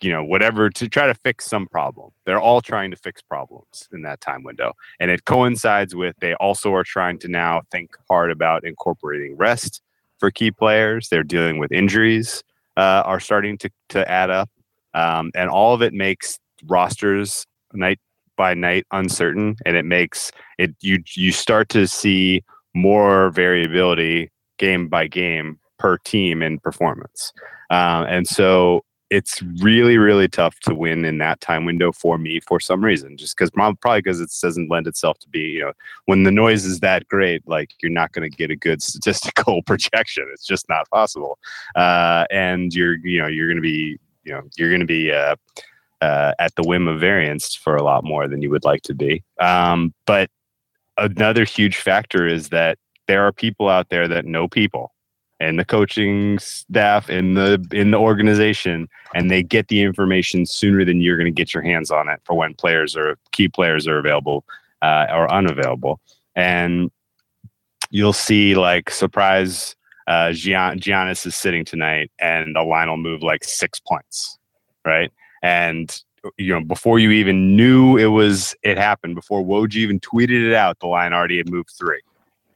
you 0.00 0.10
know 0.10 0.24
whatever 0.24 0.70
to 0.70 0.88
try 0.88 1.06
to 1.06 1.14
fix 1.14 1.46
some 1.46 1.66
problem. 1.66 2.10
They're 2.26 2.40
all 2.40 2.60
trying 2.60 2.90
to 2.90 2.96
fix 2.96 3.22
problems 3.22 3.88
in 3.92 4.02
that 4.02 4.20
time 4.20 4.42
window 4.42 4.72
and 4.98 5.10
it 5.10 5.24
coincides 5.24 5.94
with 5.94 6.16
they 6.20 6.34
also 6.34 6.72
are 6.74 6.84
trying 6.84 7.18
to 7.20 7.28
now 7.28 7.62
think 7.70 7.90
hard 8.08 8.30
about 8.30 8.64
incorporating 8.64 9.36
rest 9.36 9.82
for 10.18 10.30
key 10.30 10.50
players. 10.50 11.08
They're 11.08 11.22
dealing 11.22 11.58
with 11.58 11.72
injuries 11.72 12.42
uh, 12.76 13.02
are 13.04 13.20
starting 13.20 13.58
to, 13.58 13.70
to 13.90 14.10
add 14.10 14.30
up 14.30 14.50
um, 14.94 15.30
and 15.34 15.50
all 15.50 15.74
of 15.74 15.82
it 15.82 15.92
makes 15.92 16.38
rosters 16.66 17.46
night 17.72 17.98
by 18.36 18.54
night 18.54 18.86
uncertain 18.92 19.56
and 19.66 19.76
it 19.76 19.84
makes 19.84 20.32
it 20.58 20.74
you 20.80 21.02
you 21.14 21.30
start 21.30 21.68
to 21.68 21.86
see 21.86 22.42
more 22.74 23.30
variability 23.30 24.30
game 24.58 24.88
by 24.88 25.06
game 25.06 25.58
per 25.78 25.98
team 25.98 26.42
in 26.42 26.58
performance. 26.58 27.32
Um, 27.70 28.04
and 28.08 28.26
so 28.26 28.84
it's 29.10 29.42
really 29.60 29.98
really 29.98 30.28
tough 30.28 30.58
to 30.60 30.74
win 30.74 31.04
in 31.04 31.18
that 31.18 31.40
time 31.40 31.64
window 31.64 31.90
for 31.92 32.16
me 32.16 32.40
for 32.40 32.60
some 32.60 32.84
reason 32.84 33.16
just 33.16 33.36
because 33.36 33.50
probably 33.50 34.00
because 34.00 34.20
it 34.20 34.30
doesn't 34.40 34.70
lend 34.70 34.86
itself 34.86 35.18
to 35.18 35.28
be 35.28 35.40
you 35.40 35.60
know 35.60 35.72
when 36.06 36.22
the 36.22 36.30
noise 36.30 36.64
is 36.64 36.80
that 36.80 37.06
great 37.08 37.46
like 37.46 37.74
you're 37.82 37.90
not 37.90 38.12
going 38.12 38.28
to 38.28 38.34
get 38.34 38.50
a 38.50 38.56
good 38.56 38.82
statistical 38.82 39.62
projection. 39.66 40.26
It's 40.32 40.46
just 40.46 40.68
not 40.68 40.88
possible. 40.90 41.38
Uh, 41.74 42.24
and 42.30 42.74
you're 42.74 42.96
you 43.06 43.20
know 43.20 43.28
you're 43.28 43.48
going 43.48 43.56
to 43.56 43.62
be 43.62 43.98
you 44.24 44.32
know 44.32 44.42
you're 44.56 44.70
going 44.70 44.80
to 44.80 44.86
be 44.86 45.12
uh, 45.12 45.36
uh, 46.00 46.32
at 46.38 46.54
the 46.54 46.62
whim 46.62 46.88
of 46.88 47.00
variance 47.00 47.54
for 47.54 47.76
a 47.76 47.82
lot 47.82 48.04
more 48.04 48.28
than 48.28 48.42
you 48.42 48.50
would 48.50 48.64
like 48.64 48.82
to 48.82 48.94
be. 48.94 49.22
Um, 49.38 49.92
but 50.06 50.30
another 50.96 51.44
huge 51.44 51.76
factor 51.76 52.26
is 52.26 52.48
that 52.50 52.78
there 53.06 53.26
are 53.26 53.32
people 53.32 53.68
out 53.68 53.88
there 53.88 54.06
that 54.08 54.24
know 54.24 54.48
people 54.48 54.92
and 55.40 55.58
the 55.58 55.64
coaching 55.64 56.38
staff 56.38 57.10
in 57.10 57.34
the 57.34 57.66
in 57.72 57.90
the 57.90 57.98
organization 57.98 58.88
and 59.14 59.30
they 59.30 59.42
get 59.42 59.68
the 59.68 59.82
information 59.82 60.46
sooner 60.46 60.84
than 60.84 61.00
you're 61.00 61.16
going 61.16 61.24
to 61.24 61.30
get 61.30 61.52
your 61.52 61.62
hands 61.62 61.90
on 61.90 62.08
it 62.08 62.20
for 62.24 62.34
when 62.34 62.54
players 62.54 62.96
are 62.96 63.16
key 63.32 63.48
players 63.48 63.88
are 63.88 63.98
available 63.98 64.44
uh, 64.82 65.06
or 65.10 65.30
unavailable. 65.32 66.00
And 66.36 66.90
you'll 67.90 68.12
see 68.12 68.54
like 68.54 68.90
surprise 68.90 69.74
uh, 70.06 70.32
Gian- 70.32 70.78
Giannis 70.78 71.26
is 71.26 71.34
sitting 71.34 71.64
tonight 71.64 72.10
and 72.18 72.54
the 72.54 72.62
line 72.62 72.88
will 72.88 72.96
move 72.96 73.22
like 73.22 73.42
six 73.42 73.80
points 73.80 74.38
right? 74.84 75.12
And 75.42 75.94
you 76.36 76.52
know 76.52 76.60
before 76.60 76.98
you 76.98 77.10
even 77.12 77.56
knew 77.56 77.96
it 77.96 78.06
was 78.06 78.54
it 78.62 78.76
happened 78.76 79.14
before 79.14 79.42
Woj 79.42 79.74
even 79.76 79.98
tweeted 80.00 80.46
it 80.46 80.54
out 80.54 80.78
the 80.78 80.86
line 80.86 81.14
already 81.14 81.38
had 81.38 81.50
moved 81.50 81.70
three 81.70 82.02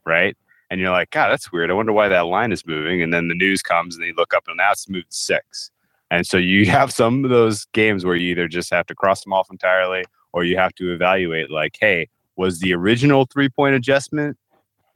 right 0.05 0.37
and 0.69 0.79
you're 0.79 0.91
like 0.91 1.09
god 1.11 1.29
that's 1.29 1.51
weird. 1.51 1.69
I 1.69 1.73
wonder 1.73 1.93
why 1.93 2.07
that 2.09 2.25
line 2.25 2.51
is 2.51 2.65
moving. 2.65 3.01
And 3.01 3.13
then 3.13 3.27
the 3.27 3.35
news 3.35 3.61
comes 3.61 3.95
and 3.95 4.05
you 4.05 4.13
look 4.15 4.33
up 4.33 4.43
and 4.47 4.57
now 4.57 4.71
it's 4.71 4.89
moved 4.89 5.13
six. 5.13 5.71
And 6.11 6.25
so 6.25 6.37
you 6.37 6.65
have 6.69 6.91
some 6.91 7.23
of 7.23 7.29
those 7.29 7.65
games 7.73 8.05
where 8.05 8.15
you 8.15 8.31
either 8.31 8.47
just 8.47 8.71
have 8.71 8.85
to 8.87 8.95
cross 8.95 9.23
them 9.23 9.33
off 9.33 9.49
entirely 9.51 10.03
or 10.35 10.43
you 10.43 10.57
have 10.57 10.75
to 10.75 10.93
evaluate 10.93 11.49
like 11.49 11.77
hey 11.79 12.07
was 12.35 12.59
the 12.59 12.73
original 12.73 13.25
three 13.25 13.49
point 13.49 13.73
adjustment 13.73 14.37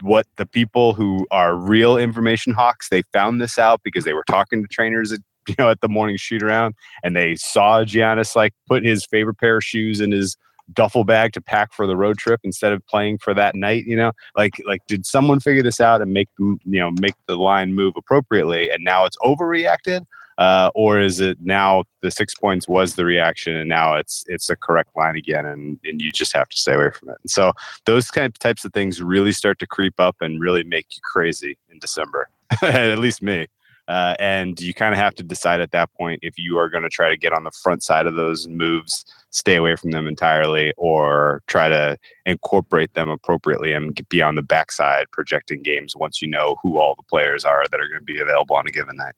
what 0.02 0.28
the 0.36 0.46
people 0.46 0.94
who 0.94 1.26
are 1.32 1.56
real 1.56 1.98
information 1.98 2.54
hawks 2.54 2.90
they 2.90 3.02
found 3.14 3.42
this 3.42 3.58
out 3.58 3.82
because 3.84 4.04
they 4.04 4.14
were 4.14 4.24
talking 4.28 4.62
to 4.62 4.68
trainers 4.68 5.12
at 5.12 5.20
you 5.48 5.56
know 5.58 5.70
at 5.70 5.82
the 5.82 5.90
morning 5.90 6.18
shoot 6.18 6.44
around 6.44 6.76
and 7.02 7.16
they 7.16 7.36
saw 7.36 7.84
Giannis 7.84 8.36
like 8.36 8.54
put 8.68 8.84
his 8.84 9.06
favorite 9.06 9.40
pair 9.40 9.58
of 9.58 9.64
shoes 9.64 10.00
in 10.00 10.12
his 10.12 10.38
duffel 10.74 11.04
bag 11.04 11.34
to 11.34 11.42
pack 11.42 11.74
for 11.74 11.88
the 11.88 11.98
road 11.98 12.18
trip 12.18 12.40
instead 12.44 12.72
of 12.74 12.86
playing 12.88 13.18
for 13.18 13.34
that 13.34 13.56
night 13.56 13.86
you 13.86 13.96
know? 13.96 14.12
Like 14.36 14.62
like 14.66 14.86
did 14.88 15.06
someone 15.06 15.40
figure 15.40 15.64
this 15.64 15.80
out 15.80 16.02
and 16.02 16.14
make 16.14 16.30
you 16.38 16.60
know 16.66 16.92
make 17.00 17.16
the 17.28 17.36
line 17.36 17.74
move 17.74 17.94
appropriately 17.98 18.70
and 18.70 18.84
now 18.84 19.06
it's 19.06 19.18
overreacted? 19.18 20.06
Uh, 20.38 20.72
or 20.74 21.02
is 21.02 21.20
it 21.20 21.38
now 21.42 21.84
the 22.02 22.10
six 22.10 22.34
points 22.34 22.66
was 22.66 22.96
the 22.96 23.04
reaction 23.04 23.58
and 23.58 23.68
now 23.68 23.96
it's 23.96 24.24
it's 24.28 24.50
a 24.50 24.56
correct 24.56 24.90
line 24.96 25.18
again 25.18 25.46
and, 25.46 25.78
and 25.84 26.02
you 26.02 26.14
just 26.14 26.32
have 26.32 26.48
to 26.48 26.56
stay 26.56 26.74
away 26.76 26.90
from 26.92 27.10
it? 27.10 27.18
And 27.22 27.30
so 27.30 27.52
those 27.86 28.10
kind 28.10 28.26
of 28.26 28.40
types 28.40 28.64
of 28.64 28.72
things 28.72 29.02
really 29.02 29.34
start 29.34 29.60
to 29.60 29.68
creep 29.68 30.00
up 30.00 30.16
and 30.22 30.40
really 30.40 30.64
make 30.64 30.86
you 30.96 31.02
crazy 31.04 31.58
in 31.70 31.80
december 31.80 32.30
at 32.62 33.00
least 33.00 33.22
me 33.22 33.48
uh, 33.90 34.14
and 34.20 34.62
you 34.62 34.72
kind 34.72 34.94
of 34.94 35.00
have 35.00 35.16
to 35.16 35.24
decide 35.24 35.60
at 35.60 35.72
that 35.72 35.92
point 35.96 36.20
if 36.22 36.38
you 36.38 36.60
are 36.60 36.70
going 36.70 36.84
to 36.84 36.90
try 36.90 37.10
to 37.10 37.18
get 37.18 37.34
on 37.34 37.44
the 37.44 37.52
front 37.52 37.82
side 37.82 38.06
of 38.06 38.14
those 38.14 38.48
moves, 38.48 39.04
stay 39.32 39.56
away 39.56 39.76
from 39.76 39.90
them 39.90 40.08
entirely, 40.08 40.72
or 40.78 41.42
try 41.48 41.68
to 41.68 41.98
incorporate 42.28 42.94
them 42.94 43.10
appropriately 43.10 43.74
and 43.74 44.00
be 44.08 44.22
on 44.22 44.36
the 44.36 44.44
backside 44.44 45.10
projecting 45.12 45.64
games 45.64 45.96
once 45.96 46.22
you 46.22 46.28
know 46.28 46.56
who 46.62 46.78
all 46.78 46.94
the 46.96 47.04
players 47.04 47.44
are 47.44 47.66
that 47.72 47.80
are 47.80 47.88
going 47.88 48.00
to 48.00 48.06
be 48.06 48.22
available 48.22 48.56
on 48.56 48.68
a 48.68 48.72
given 48.72 48.96
night. 48.96 49.16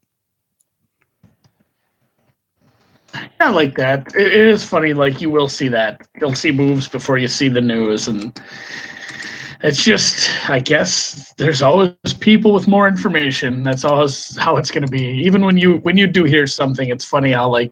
I 3.42 3.50
like 3.50 3.76
that. 3.76 4.08
It, 4.16 4.28
it 4.28 4.48
is 4.48 4.64
funny. 4.64 4.94
Like 4.94 5.20
you 5.20 5.30
will 5.30 5.50
see 5.50 5.68
that. 5.68 6.08
You'll 6.22 6.34
see 6.34 6.54
moves 6.54 6.88
before 6.88 7.18
you 7.18 7.28
see 7.28 7.50
the 7.50 7.60
news, 7.60 8.08
and 8.08 8.42
it's 9.64 9.84
just. 9.84 10.30
I 10.50 10.60
guess 10.60 11.34
there's 11.38 11.62
always 11.62 11.94
people 12.20 12.54
with 12.54 12.68
more 12.68 12.88
information. 12.88 13.64
That's 13.64 13.86
always 13.86 14.36
how 14.38 14.58
it's 14.58 14.72
going 14.72 14.86
to 14.86 14.92
be. 14.92 15.04
Even 15.04 15.46
when 15.46 15.58
you 15.58 15.78
when 15.78 15.98
you 15.98 16.08
do 16.08 16.24
hear 16.24 16.48
something, 16.48 16.90
it's 16.90 17.06
funny 17.06 17.32
how 17.32 17.50
like 17.50 17.72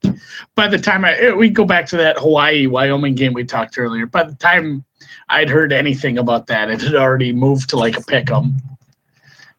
by 0.55 0.67
the 0.67 0.77
time 0.77 1.03
I 1.03 1.33
we 1.33 1.49
go 1.49 1.65
back 1.65 1.87
to 1.87 1.97
that 1.97 2.17
Hawaii 2.17 2.67
Wyoming 2.67 3.15
game 3.15 3.33
we 3.33 3.43
talked 3.43 3.77
earlier. 3.77 4.05
By 4.05 4.23
the 4.23 4.35
time 4.35 4.85
I'd 5.29 5.49
heard 5.49 5.73
anything 5.73 6.17
about 6.17 6.47
that, 6.47 6.69
it 6.69 6.81
had 6.81 6.95
already 6.95 7.33
moved 7.33 7.69
to 7.71 7.77
like 7.77 7.97
a 7.97 8.01
pick'em. 8.01 8.53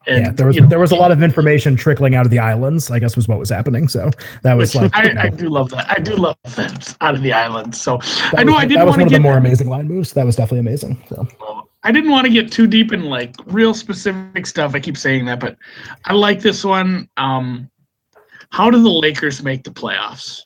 And, 0.06 0.24
yeah, 0.24 0.32
there 0.32 0.46
was 0.46 0.56
you 0.56 0.62
know, 0.62 0.68
there 0.68 0.78
was 0.78 0.92
a 0.92 0.96
lot 0.96 1.12
of 1.12 1.22
information 1.22 1.76
trickling 1.76 2.14
out 2.14 2.24
of 2.24 2.30
the 2.30 2.38
islands. 2.38 2.90
I 2.90 2.98
guess 2.98 3.16
was 3.16 3.28
what 3.28 3.38
was 3.38 3.50
happening. 3.50 3.86
So 3.86 4.10
that 4.42 4.54
was 4.54 4.74
like 4.74 4.94
I, 4.94 5.04
you 5.04 5.14
know, 5.14 5.20
I 5.20 5.28
do 5.28 5.48
love 5.48 5.70
that. 5.70 5.90
I 5.90 6.00
do 6.00 6.16
love 6.16 6.38
that 6.56 6.96
out 7.02 7.14
of 7.14 7.22
the 7.22 7.32
islands. 7.32 7.80
So 7.80 7.98
I 8.36 8.44
know 8.44 8.52
was, 8.52 8.62
I 8.62 8.66
didn't 8.66 8.78
that 8.78 8.86
was 8.86 8.92
want 8.92 8.98
one 8.98 8.98
to 8.98 9.04
of 9.04 9.10
the 9.12 9.20
more 9.20 9.36
amazing 9.36 9.68
line 9.68 9.88
moves. 9.88 10.12
That 10.14 10.24
was 10.24 10.36
definitely 10.36 10.60
amazing. 10.60 11.02
So 11.08 11.28
I 11.82 11.92
didn't 11.92 12.10
want 12.10 12.26
to 12.26 12.32
get 12.32 12.52
too 12.52 12.66
deep 12.66 12.92
in 12.92 13.04
like 13.04 13.34
real 13.46 13.72
specific 13.72 14.46
stuff. 14.46 14.74
I 14.74 14.80
keep 14.80 14.96
saying 14.96 15.24
that, 15.26 15.40
but 15.40 15.56
I 16.04 16.12
like 16.12 16.40
this 16.40 16.64
one. 16.64 17.08
Um, 17.16 17.70
how 18.50 18.70
do 18.70 18.82
the 18.82 18.90
Lakers 18.90 19.42
make 19.42 19.64
the 19.64 19.70
playoffs? 19.70 20.42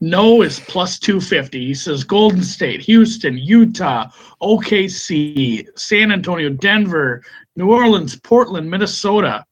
No 0.00 0.42
is 0.42 0.60
plus 0.60 0.98
250. 0.98 1.66
He 1.66 1.74
says 1.74 2.04
Golden 2.04 2.42
State, 2.42 2.80
Houston, 2.82 3.38
Utah, 3.38 4.08
OKC, 4.42 5.66
San 5.78 6.12
Antonio, 6.12 6.50
Denver, 6.50 7.22
New 7.56 7.72
Orleans, 7.72 8.18
Portland, 8.20 8.70
Minnesota. 8.70 9.44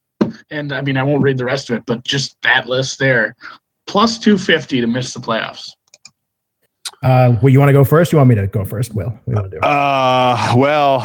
And 0.51 0.73
I 0.73 0.83
mean, 0.83 0.97
I 0.97 1.03
won't 1.03 1.23
read 1.23 1.39
the 1.39 1.45
rest 1.45 1.71
of 1.71 1.77
it, 1.77 1.87
but 1.87 2.05
just 2.05 2.37
that 2.43 2.69
list 2.69 2.99
there. 2.99 3.37
Plus 3.87 4.19
250 4.19 4.81
to 4.81 4.87
miss 4.87 5.15
the 5.15 5.21
playoffs. 5.21 5.71
Uh 7.03 7.37
well 7.43 7.51
you 7.51 7.59
want 7.59 7.69
to 7.69 7.73
go 7.73 7.85
first? 7.85 8.13
You 8.13 8.19
want 8.19 8.29
me 8.29 8.35
to 8.37 8.47
go 8.47 8.65
first? 8.65 8.95
Will, 8.95 9.19
we 9.27 9.35
want 9.35 9.47
to 9.47 9.51
do? 9.51 9.57
It. 9.59 9.65
Uh, 9.65 10.55
well, 10.57 11.01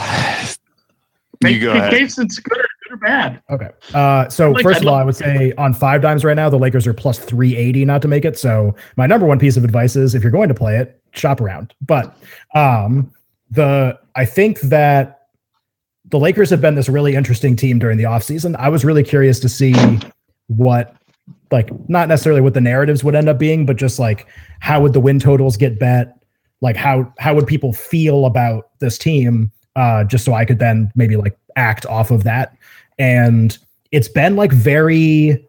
you 1.52 1.60
go 1.60 1.72
ahead. 1.72 1.92
case 1.92 2.18
it's 2.18 2.40
good 2.40 2.58
or, 2.58 2.68
good 2.84 2.94
or 2.94 2.98
bad. 2.98 3.42
Okay. 3.50 3.70
Uh, 3.94 4.30
so 4.30 4.52
like 4.52 4.64
first 4.64 4.82
of 4.82 4.88
all, 4.88 4.96
I 4.96 5.04
would 5.04 5.16
say 5.16 5.54
on 5.58 5.74
5Dimes 5.74 6.24
right 6.24 6.36
now, 6.36 6.50
the 6.50 6.58
Lakers 6.58 6.88
are 6.88 6.94
plus 6.94 7.20
380 7.20 7.86
not 7.86 8.02
to 8.02 8.08
make 8.08 8.26
it. 8.26 8.38
So 8.38 8.76
my 8.98 9.08
number 9.08 9.26
one 9.26 9.40
piece 9.40 9.58
of 9.58 9.64
advice 9.64 9.96
is 9.96 10.16
if 10.16 10.24
you're 10.24 10.32
going 10.32 10.50
to 10.50 10.56
play 10.56 10.78
it, 10.78 11.02
shop 11.12 11.42
around. 11.42 11.74
But 11.82 12.18
um, 12.56 13.12
the 13.52 14.00
I 14.16 14.26
think 14.26 14.62
that 14.62 15.28
the 16.06 16.20
Lakers 16.20 16.50
have 16.50 16.62
been 16.62 16.76
this 16.76 16.90
really 16.90 17.16
interesting 17.16 17.56
team 17.56 17.80
during 17.80 17.98
the 17.98 18.04
offseason. 18.04 18.56
I 18.58 18.70
was 18.70 18.86
really 18.86 19.04
curious 19.04 19.40
to 19.42 19.50
see 19.50 19.74
what 20.48 20.96
like 21.54 21.70
not 21.88 22.10
necessarily 22.10 22.42
what 22.42 22.54
the 22.54 22.62
narratives 22.62 23.04
would 23.04 23.16
end 23.16 23.30
up 23.30 23.38
being, 23.38 23.66
but 23.66 23.78
just 23.78 24.00
like 24.00 24.28
how 24.60 24.82
would 24.82 24.92
the 24.92 25.00
win 25.00 25.20
totals 25.20 25.56
get 25.56 25.80
bet? 25.80 26.18
Like 26.60 26.76
how 26.76 27.14
how 27.20 27.34
would 27.36 27.48
people 27.48 27.72
feel 27.72 28.26
about 28.26 28.72
this 28.80 28.98
team? 28.98 29.52
Uh, 29.76 30.04
just 30.04 30.26
so 30.26 30.34
I 30.34 30.44
could 30.44 30.60
then 30.60 30.92
maybe 30.96 31.16
like 31.16 31.38
act 31.56 31.86
off 31.86 32.12
of 32.12 32.24
that. 32.26 32.58
And 33.00 33.58
it's 33.92 34.08
been 34.10 34.36
like 34.36 34.52
very 34.52 35.48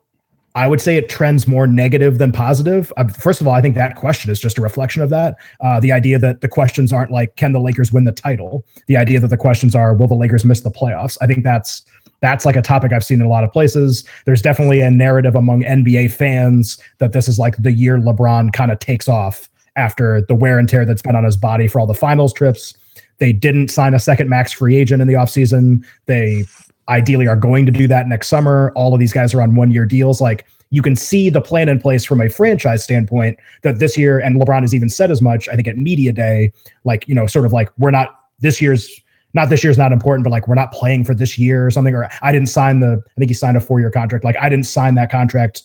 I 0.56 0.68
would 0.68 0.80
say 0.80 0.96
it 0.96 1.08
trends 1.08 1.48
more 1.48 1.66
negative 1.66 2.18
than 2.18 2.30
positive. 2.30 2.92
Uh, 2.96 3.08
first 3.08 3.40
of 3.40 3.48
all, 3.48 3.54
I 3.54 3.60
think 3.60 3.74
that 3.74 3.96
question 3.96 4.30
is 4.30 4.38
just 4.38 4.56
a 4.56 4.60
reflection 4.60 5.02
of 5.02 5.10
that. 5.10 5.34
Uh, 5.60 5.80
the 5.80 5.90
idea 5.90 6.16
that 6.20 6.42
the 6.42 6.48
questions 6.48 6.92
aren't 6.92 7.10
like, 7.10 7.34
can 7.34 7.52
the 7.52 7.58
Lakers 7.58 7.92
win 7.92 8.04
the 8.04 8.12
title? 8.12 8.64
The 8.86 8.96
idea 8.96 9.18
that 9.18 9.28
the 9.28 9.36
questions 9.36 9.74
are, 9.74 9.94
will 9.94 10.06
the 10.06 10.14
Lakers 10.14 10.44
miss 10.44 10.60
the 10.60 10.70
playoffs? 10.70 11.18
I 11.20 11.26
think 11.26 11.42
that's 11.42 11.82
that's 12.24 12.46
like 12.46 12.56
a 12.56 12.62
topic 12.62 12.92
I've 12.92 13.04
seen 13.04 13.20
in 13.20 13.26
a 13.26 13.28
lot 13.28 13.44
of 13.44 13.52
places. 13.52 14.02
There's 14.24 14.40
definitely 14.40 14.80
a 14.80 14.90
narrative 14.90 15.34
among 15.34 15.62
NBA 15.62 16.10
fans 16.10 16.78
that 16.98 17.12
this 17.12 17.28
is 17.28 17.38
like 17.38 17.56
the 17.58 17.72
year 17.72 17.98
LeBron 17.98 18.52
kind 18.52 18.72
of 18.72 18.78
takes 18.78 19.08
off 19.08 19.50
after 19.76 20.22
the 20.22 20.34
wear 20.34 20.58
and 20.58 20.68
tear 20.68 20.84
that's 20.84 21.02
been 21.02 21.16
on 21.16 21.24
his 21.24 21.36
body 21.36 21.68
for 21.68 21.80
all 21.80 21.86
the 21.86 21.94
finals 21.94 22.32
trips. 22.32 22.74
They 23.18 23.32
didn't 23.32 23.68
sign 23.68 23.92
a 23.92 23.98
second 23.98 24.28
max 24.30 24.52
free 24.52 24.76
agent 24.76 25.02
in 25.02 25.08
the 25.08 25.14
offseason. 25.14 25.84
They 26.06 26.46
ideally 26.88 27.26
are 27.28 27.36
going 27.36 27.66
to 27.66 27.72
do 27.72 27.86
that 27.88 28.08
next 28.08 28.28
summer. 28.28 28.72
All 28.74 28.94
of 28.94 29.00
these 29.00 29.12
guys 29.12 29.34
are 29.34 29.42
on 29.42 29.54
one 29.54 29.70
year 29.70 29.84
deals. 29.84 30.20
Like 30.20 30.46
you 30.70 30.82
can 30.82 30.96
see 30.96 31.30
the 31.30 31.40
plan 31.40 31.68
in 31.68 31.80
place 31.80 32.04
from 32.04 32.20
a 32.20 32.28
franchise 32.28 32.82
standpoint 32.82 33.38
that 33.62 33.78
this 33.78 33.96
year, 33.96 34.18
and 34.18 34.40
LeBron 34.40 34.62
has 34.62 34.74
even 34.74 34.88
said 34.88 35.10
as 35.10 35.22
much, 35.22 35.48
I 35.48 35.56
think 35.56 35.68
at 35.68 35.76
Media 35.76 36.12
Day, 36.12 36.52
like, 36.84 37.06
you 37.06 37.14
know, 37.14 37.26
sort 37.26 37.46
of 37.46 37.52
like, 37.52 37.70
we're 37.78 37.90
not 37.90 38.18
this 38.40 38.60
year's. 38.60 39.00
Not 39.34 39.50
this 39.50 39.62
year's 39.62 39.76
not 39.76 39.92
important, 39.92 40.24
but 40.24 40.30
like 40.30 40.48
we're 40.48 40.54
not 40.54 40.72
playing 40.72 41.04
for 41.04 41.14
this 41.14 41.38
year 41.38 41.66
or 41.66 41.70
something. 41.70 41.94
Or 41.94 42.08
I 42.22 42.32
didn't 42.32 42.48
sign 42.48 42.80
the. 42.80 43.02
I 43.06 43.18
think 43.18 43.30
he 43.30 43.34
signed 43.34 43.56
a 43.56 43.60
four-year 43.60 43.90
contract. 43.90 44.24
Like 44.24 44.36
I 44.40 44.48
didn't 44.48 44.66
sign 44.66 44.94
that 44.94 45.10
contract 45.10 45.62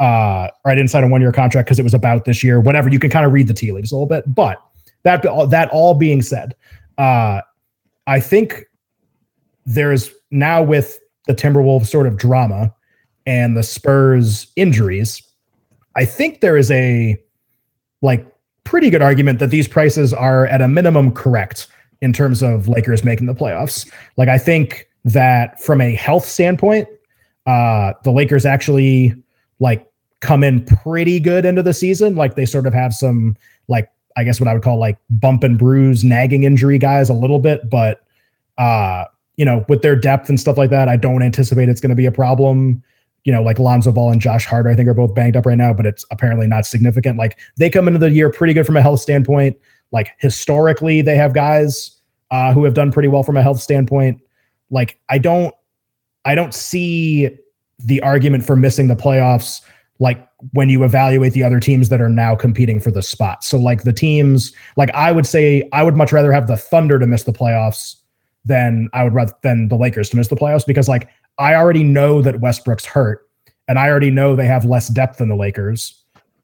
uh, 0.00 0.48
or 0.64 0.72
I 0.72 0.74
didn't 0.74 0.90
sign 0.90 1.04
a 1.04 1.08
one 1.08 1.20
year 1.20 1.30
contract 1.30 1.66
because 1.66 1.78
it 1.78 1.82
was 1.82 1.94
about 1.94 2.24
this 2.24 2.42
year, 2.42 2.58
whatever. 2.58 2.88
You 2.88 2.98
can 2.98 3.10
kind 3.10 3.26
of 3.26 3.32
read 3.32 3.46
the 3.46 3.54
tea 3.54 3.70
leaves 3.70 3.92
a 3.92 3.94
little 3.94 4.06
bit. 4.06 4.24
But 4.34 4.60
that 5.02 5.22
that 5.50 5.68
all 5.70 5.94
being 5.94 6.22
said, 6.22 6.56
uh, 6.98 7.42
I 8.06 8.18
think 8.18 8.64
there's 9.66 10.10
now 10.30 10.62
with 10.62 10.98
the 11.26 11.34
Timberwolves 11.34 11.86
sort 11.86 12.06
of 12.06 12.16
drama 12.16 12.74
and 13.26 13.56
the 13.56 13.62
Spurs 13.62 14.50
injuries, 14.56 15.22
I 15.96 16.06
think 16.06 16.40
there 16.40 16.56
is 16.56 16.70
a 16.70 17.22
like 18.00 18.26
pretty 18.64 18.88
good 18.88 19.02
argument 19.02 19.38
that 19.40 19.50
these 19.50 19.68
prices 19.68 20.14
are 20.14 20.46
at 20.46 20.62
a 20.62 20.68
minimum 20.68 21.12
correct 21.12 21.68
in 22.00 22.12
terms 22.12 22.42
of 22.42 22.68
Lakers 22.68 23.04
making 23.04 23.26
the 23.26 23.34
playoffs. 23.34 23.90
Like 24.16 24.28
I 24.28 24.38
think 24.38 24.88
that 25.04 25.60
from 25.60 25.80
a 25.80 25.94
health 25.94 26.24
standpoint, 26.24 26.88
uh, 27.46 27.92
the 28.04 28.10
Lakers 28.10 28.46
actually 28.46 29.14
like 29.58 29.86
come 30.20 30.44
in 30.44 30.64
pretty 30.64 31.20
good 31.20 31.44
into 31.44 31.62
the 31.62 31.74
season. 31.74 32.14
Like 32.16 32.34
they 32.34 32.46
sort 32.46 32.66
of 32.66 32.74
have 32.74 32.94
some 32.94 33.36
like 33.68 33.90
I 34.16 34.24
guess 34.24 34.40
what 34.40 34.48
I 34.48 34.54
would 34.54 34.62
call 34.62 34.78
like 34.78 34.98
bump 35.08 35.44
and 35.44 35.58
bruise, 35.58 36.04
nagging 36.04 36.44
injury 36.44 36.78
guys 36.78 37.08
a 37.08 37.14
little 37.14 37.38
bit, 37.38 37.70
but 37.70 38.02
uh, 38.58 39.04
you 39.36 39.44
know, 39.44 39.64
with 39.68 39.82
their 39.82 39.96
depth 39.96 40.28
and 40.28 40.38
stuff 40.38 40.58
like 40.58 40.70
that, 40.70 40.88
I 40.88 40.96
don't 40.96 41.22
anticipate 41.22 41.68
it's 41.68 41.80
going 41.80 41.90
to 41.90 41.96
be 41.96 42.06
a 42.06 42.12
problem. 42.12 42.82
You 43.24 43.32
know, 43.32 43.42
like 43.42 43.58
Lonzo 43.58 43.92
Ball 43.92 44.12
and 44.12 44.20
Josh 44.20 44.44
Hart, 44.44 44.66
I 44.66 44.74
think 44.74 44.88
are 44.88 44.94
both 44.94 45.14
banged 45.14 45.36
up 45.36 45.46
right 45.46 45.56
now, 45.56 45.72
but 45.72 45.86
it's 45.86 46.04
apparently 46.10 46.46
not 46.46 46.66
significant. 46.66 47.18
Like 47.18 47.38
they 47.56 47.70
come 47.70 47.86
into 47.86 47.98
the 47.98 48.10
year 48.10 48.30
pretty 48.30 48.52
good 48.52 48.66
from 48.66 48.76
a 48.76 48.82
health 48.82 49.00
standpoint. 49.00 49.56
Like 49.92 50.14
historically, 50.18 51.02
they 51.02 51.16
have 51.16 51.34
guys 51.34 51.98
uh, 52.30 52.52
who 52.52 52.64
have 52.64 52.74
done 52.74 52.92
pretty 52.92 53.08
well 53.08 53.22
from 53.22 53.36
a 53.36 53.42
health 53.42 53.60
standpoint. 53.60 54.20
Like 54.70 55.00
I 55.08 55.18
don't, 55.18 55.54
I 56.24 56.34
don't 56.34 56.54
see 56.54 57.30
the 57.78 58.00
argument 58.02 58.44
for 58.44 58.56
missing 58.56 58.88
the 58.88 58.96
playoffs 58.96 59.62
like 59.98 60.26
when 60.52 60.68
you 60.70 60.82
evaluate 60.84 61.34
the 61.34 61.44
other 61.44 61.60
teams 61.60 61.90
that 61.90 62.00
are 62.00 62.08
now 62.08 62.34
competing 62.34 62.80
for 62.80 62.90
the 62.90 63.02
spot. 63.02 63.44
So 63.44 63.58
like 63.58 63.82
the 63.82 63.92
teams, 63.92 64.52
like 64.76 64.90
I 64.94 65.12
would 65.12 65.26
say 65.26 65.68
I 65.72 65.82
would 65.82 65.96
much 65.96 66.12
rather 66.12 66.32
have 66.32 66.46
the 66.46 66.56
Thunder 66.56 66.98
to 66.98 67.06
miss 67.06 67.24
the 67.24 67.32
playoffs 67.32 67.96
than 68.44 68.88
I 68.94 69.04
would 69.04 69.12
rather 69.12 69.34
than 69.42 69.68
the 69.68 69.76
Lakers 69.76 70.08
to 70.10 70.16
miss 70.16 70.28
the 70.28 70.36
playoffs 70.36 70.66
because 70.66 70.88
like 70.88 71.08
I 71.38 71.54
already 71.54 71.84
know 71.84 72.22
that 72.22 72.40
Westbrook's 72.40 72.86
hurt 72.86 73.28
and 73.68 73.78
I 73.78 73.88
already 73.88 74.10
know 74.10 74.34
they 74.34 74.46
have 74.46 74.64
less 74.64 74.88
depth 74.88 75.18
than 75.18 75.28
the 75.28 75.36
Lakers. 75.36 76.02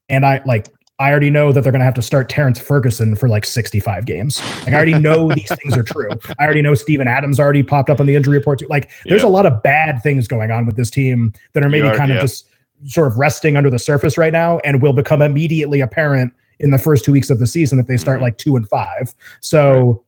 And 0.08 0.24
I 0.24 0.42
like 0.44 0.68
I 0.98 1.10
already 1.10 1.28
know 1.28 1.52
that 1.52 1.60
they're 1.60 1.72
going 1.72 1.80
to 1.80 1.84
have 1.84 1.94
to 1.94 2.02
start 2.02 2.28
Terrance 2.30 2.58
Ferguson 2.58 3.16
for 3.16 3.28
like 3.28 3.44
65 3.44 4.06
games. 4.06 4.40
Like 4.64 4.68
I 4.68 4.74
already 4.76 4.98
know 4.98 5.30
these 5.34 5.48
things 5.62 5.76
are 5.76 5.82
true. 5.82 6.10
I 6.38 6.44
already 6.44 6.62
know 6.62 6.74
Steven 6.74 7.06
Adams 7.06 7.38
already 7.38 7.62
popped 7.62 7.90
up 7.90 8.00
on 8.00 8.06
the 8.06 8.14
injury 8.16 8.38
report. 8.38 8.60
Too. 8.60 8.66
Like 8.68 8.90
there's 9.04 9.22
Yeah. 9.22 9.28
a 9.28 9.30
lot 9.30 9.44
of 9.44 9.62
bad 9.62 10.02
things 10.02 10.26
going 10.26 10.50
on 10.50 10.64
with 10.64 10.76
this 10.76 10.90
team 10.90 11.34
that 11.52 11.62
are 11.62 11.68
maybe 11.68 11.86
are- 11.88 11.96
kind 11.96 12.12
of 12.12 12.20
just 12.20 12.48
sort 12.86 13.08
of 13.08 13.18
resting 13.18 13.56
under 13.56 13.68
the 13.70 13.78
surface 13.78 14.16
right 14.16 14.32
now 14.32 14.58
and 14.60 14.80
will 14.80 14.92
become 14.94 15.20
immediately 15.20 15.80
apparent 15.80 16.32
in 16.60 16.70
the 16.70 16.78
first 16.78 17.04
two 17.04 17.12
weeks 17.12 17.28
of 17.28 17.38
the 17.38 17.46
season 17.46 17.78
if 17.78 17.86
they 17.86 17.96
start 17.98 18.18
Mhm. 18.20 18.22
like 18.22 18.38
two 18.38 18.56
and 18.56 18.66
five. 18.68 19.14
So, 19.40 20.02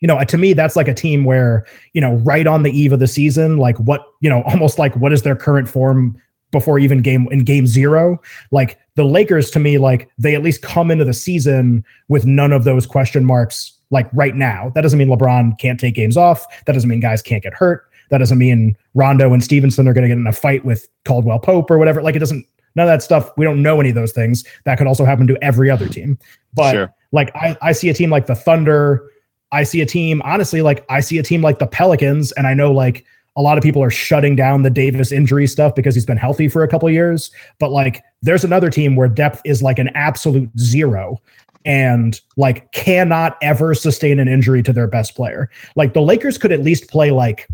you 0.00 0.06
know, 0.06 0.22
to 0.22 0.38
me, 0.38 0.52
that's 0.52 0.76
like 0.76 0.86
a 0.86 0.94
team 0.94 1.24
where, 1.24 1.66
you 1.94 2.00
know, 2.00 2.14
right 2.18 2.46
on 2.46 2.62
the 2.62 2.70
eve 2.70 2.92
of 2.92 3.00
the 3.00 3.08
season, 3.08 3.56
like 3.56 3.76
what, 3.78 4.04
you 4.20 4.30
know, 4.30 4.42
almost 4.46 4.78
like 4.78 4.94
what 4.96 5.12
is 5.12 5.22
their 5.22 5.34
current 5.34 5.68
form 5.68 6.16
before 6.50 6.78
even 6.78 7.02
game 7.02 7.28
in 7.30 7.44
game 7.44 7.66
zero? 7.66 8.20
Like 8.50 8.78
the 8.94 9.04
Lakers 9.04 9.50
to 9.52 9.58
me, 9.58 9.78
like 9.78 10.10
they 10.18 10.34
at 10.34 10.42
least 10.42 10.62
come 10.62 10.90
into 10.90 11.04
the 11.04 11.12
season 11.14 11.84
with 12.08 12.26
none 12.26 12.52
of 12.52 12.64
those 12.64 12.86
question 12.86 13.24
marks 13.24 13.72
like 13.90 14.08
right 14.12 14.34
now. 14.34 14.70
That 14.74 14.82
doesn't 14.82 14.98
mean 14.98 15.08
LeBron 15.08 15.58
can't 15.58 15.78
take 15.80 15.94
games 15.94 16.16
off. 16.16 16.44
That 16.66 16.72
doesn't 16.72 16.88
mean 16.88 17.00
guys 17.00 17.22
can't 17.22 17.42
get 17.42 17.54
hurt. 17.54 17.84
That 18.10 18.18
doesn't 18.18 18.38
mean 18.38 18.76
Rondo 18.94 19.32
and 19.32 19.44
Stephenson 19.44 19.86
are 19.86 19.92
going 19.92 20.02
to 20.02 20.08
get 20.08 20.18
in 20.18 20.26
a 20.26 20.32
fight 20.32 20.64
with 20.64 20.88
Caldwell 21.04 21.38
Pope 21.38 21.70
or 21.70 21.78
whatever. 21.78 22.02
Like 22.02 22.16
it 22.16 22.20
doesn't, 22.20 22.46
none 22.74 22.86
of 22.86 22.92
that 22.92 23.02
stuff. 23.02 23.30
We 23.36 23.44
don't 23.44 23.62
know 23.62 23.80
any 23.80 23.90
of 23.90 23.94
those 23.94 24.12
things. 24.12 24.44
That 24.64 24.78
could 24.78 24.86
also 24.86 25.04
happen 25.04 25.26
to 25.26 25.38
every 25.42 25.70
other 25.70 25.88
team. 25.88 26.18
But 26.54 26.72
Sure. 26.72 26.94
like 27.12 27.30
I, 27.36 27.56
I 27.60 27.72
see 27.72 27.88
a 27.90 27.94
team 27.94 28.10
like 28.10 28.26
the 28.26 28.34
Thunder. 28.34 29.10
I 29.52 29.62
see 29.62 29.80
a 29.80 29.86
team, 29.86 30.20
honestly, 30.24 30.60
like 30.62 30.84
I 30.90 31.00
see 31.00 31.18
a 31.18 31.22
team 31.22 31.40
like 31.40 31.58
the 31.58 31.66
Pelicans, 31.66 32.32
and 32.32 32.46
I 32.46 32.52
know 32.52 32.70
like 32.70 33.06
a 33.38 33.42
lot 33.42 33.56
of 33.56 33.62
people 33.62 33.82
are 33.82 33.90
shutting 33.90 34.34
down 34.34 34.62
the 34.62 34.70
Davis 34.70 35.12
injury 35.12 35.46
stuff 35.46 35.74
because 35.76 35.94
he's 35.94 36.04
been 36.04 36.16
healthy 36.16 36.48
for 36.48 36.64
a 36.64 36.68
couple 36.68 36.90
years. 36.90 37.30
But 37.60 37.70
like 37.70 38.02
there's 38.20 38.42
another 38.42 38.68
team 38.68 38.96
where 38.96 39.08
depth 39.08 39.40
is 39.44 39.62
like 39.62 39.78
an 39.78 39.88
absolute 39.94 40.50
zero 40.58 41.22
and 41.64 42.20
like 42.36 42.70
cannot 42.72 43.38
ever 43.40 43.74
sustain 43.74 44.18
an 44.18 44.26
injury 44.26 44.60
to 44.64 44.72
their 44.72 44.88
best 44.88 45.14
player. 45.14 45.48
Like 45.76 45.94
the 45.94 46.02
Lakers 46.02 46.36
could 46.36 46.50
at 46.50 46.64
least 46.64 46.90
play 46.90 47.12
like 47.12 47.48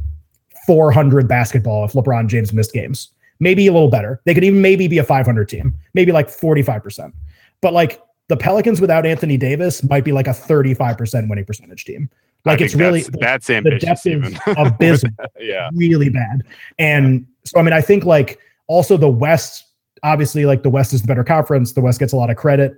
400 0.67 1.29
basketball 1.29 1.85
if 1.85 1.93
LeBron 1.93 2.29
James 2.29 2.55
missed 2.55 2.73
games. 2.73 3.11
Maybe 3.39 3.67
a 3.67 3.73
little 3.73 3.91
better. 3.91 4.23
They 4.25 4.33
could 4.33 4.45
even 4.45 4.63
maybe 4.63 4.89
be 4.89 4.97
a 4.97 5.05
500 5.05 5.49
team, 5.51 5.75
maybe 5.93 6.13
like 6.13 6.29
45%. 6.29 7.13
But 7.61 7.75
like 7.75 8.01
the 8.29 8.39
Pelicans 8.39 8.81
without 8.81 9.05
Anthony 9.05 9.37
Davis 9.37 9.83
might 9.83 10.05
be 10.05 10.13
like 10.13 10.29
a 10.29 10.31
35% 10.31 11.29
winning 11.29 11.45
percentage 11.45 11.85
team. 11.85 12.09
Like 12.45 12.61
it's 12.61 12.75
really 12.75 13.03
that's, 13.03 13.47
that's 13.47 13.47
the 13.47 13.79
depth 13.79 14.07
is 14.07 14.39
abysmal 14.57 15.13
yeah. 15.41 15.71
really 15.75 16.11
bad. 16.11 16.43
And 16.79 17.27
so, 17.45 17.59
I 17.59 17.63
mean, 17.63 17.73
I 17.73 17.81
think 17.81 18.05
like 18.05 18.39
also 18.67 18.97
the 18.97 19.09
West, 19.09 19.65
obviously, 20.03 20.45
like 20.45 20.63
the 20.63 20.71
West 20.71 20.93
is 20.93 21.03
the 21.03 21.09
better 21.09 21.25
conference. 21.25 21.73
The 21.73 21.81
West 21.81 21.99
gets 21.99 22.13
a 22.13 22.17
lot 22.17 22.31
of 22.31 22.37
credit. 22.37 22.75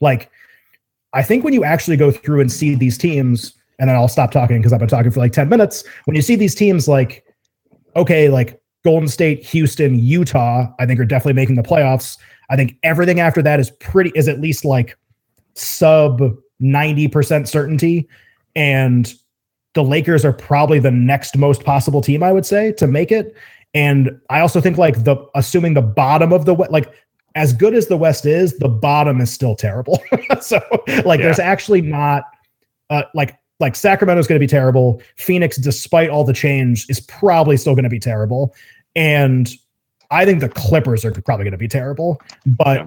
Like, 0.00 0.30
I 1.12 1.22
think 1.22 1.44
when 1.44 1.54
you 1.54 1.64
actually 1.64 1.96
go 1.96 2.10
through 2.10 2.40
and 2.40 2.50
see 2.50 2.74
these 2.74 2.98
teams, 2.98 3.54
and 3.78 3.88
then 3.88 3.96
I'll 3.96 4.08
stop 4.08 4.32
talking 4.32 4.58
because 4.58 4.72
I've 4.72 4.80
been 4.80 4.88
talking 4.88 5.10
for 5.10 5.20
like 5.20 5.32
10 5.32 5.48
minutes. 5.48 5.84
When 6.04 6.16
you 6.16 6.22
see 6.22 6.34
these 6.34 6.54
teams, 6.54 6.88
like, 6.88 7.24
okay, 7.94 8.28
like 8.28 8.60
Golden 8.84 9.08
State, 9.08 9.44
Houston, 9.46 9.98
Utah, 9.98 10.66
I 10.80 10.86
think 10.86 10.98
are 10.98 11.04
definitely 11.04 11.34
making 11.34 11.54
the 11.54 11.62
playoffs. 11.62 12.18
I 12.50 12.56
think 12.56 12.76
everything 12.82 13.20
after 13.20 13.42
that 13.42 13.60
is 13.60 13.70
pretty, 13.70 14.10
is 14.14 14.26
at 14.26 14.40
least 14.40 14.64
like 14.64 14.98
sub 15.54 16.20
90% 16.60 17.46
certainty. 17.46 18.08
And 18.58 19.14
the 19.74 19.84
Lakers 19.84 20.24
are 20.24 20.32
probably 20.32 20.80
the 20.80 20.90
next 20.90 21.36
most 21.36 21.62
possible 21.64 22.00
team, 22.00 22.22
I 22.22 22.32
would 22.32 22.44
say, 22.44 22.72
to 22.72 22.86
make 22.88 23.12
it. 23.12 23.36
And 23.74 24.18
I 24.30 24.40
also 24.40 24.60
think 24.60 24.76
like 24.78 25.04
the 25.04 25.16
assuming 25.36 25.74
the 25.74 25.82
bottom 25.82 26.32
of 26.32 26.44
the 26.44 26.54
West, 26.54 26.72
like 26.72 26.92
as 27.36 27.52
good 27.52 27.74
as 27.74 27.86
the 27.86 27.96
West 27.96 28.26
is, 28.26 28.58
the 28.58 28.68
bottom 28.68 29.20
is 29.20 29.30
still 29.30 29.54
terrible. 29.54 30.02
so 30.40 30.60
like 31.04 31.20
Yeah. 31.20 31.26
there's 31.26 31.38
actually 31.38 31.82
not 31.82 32.24
uh 32.90 33.02
like 33.14 33.36
like 33.60 33.76
Sacramento's 33.76 34.26
going 34.26 34.38
to 34.40 34.42
be 34.44 34.48
terrible. 34.48 35.00
Phoenix, 35.16 35.56
despite 35.56 36.10
all 36.10 36.24
the 36.24 36.32
change, 36.32 36.86
is 36.88 37.00
probably 37.00 37.56
still 37.56 37.74
going 37.74 37.84
to 37.84 37.90
be 37.90 38.00
terrible. 38.00 38.54
And 38.96 39.52
I 40.10 40.24
think 40.24 40.40
the 40.40 40.48
Clippers 40.48 41.04
are 41.04 41.12
probably 41.12 41.44
going 41.44 41.52
to 41.52 41.58
be 41.58 41.68
terrible, 41.68 42.20
but 42.46 42.78
Yeah. 42.78 42.86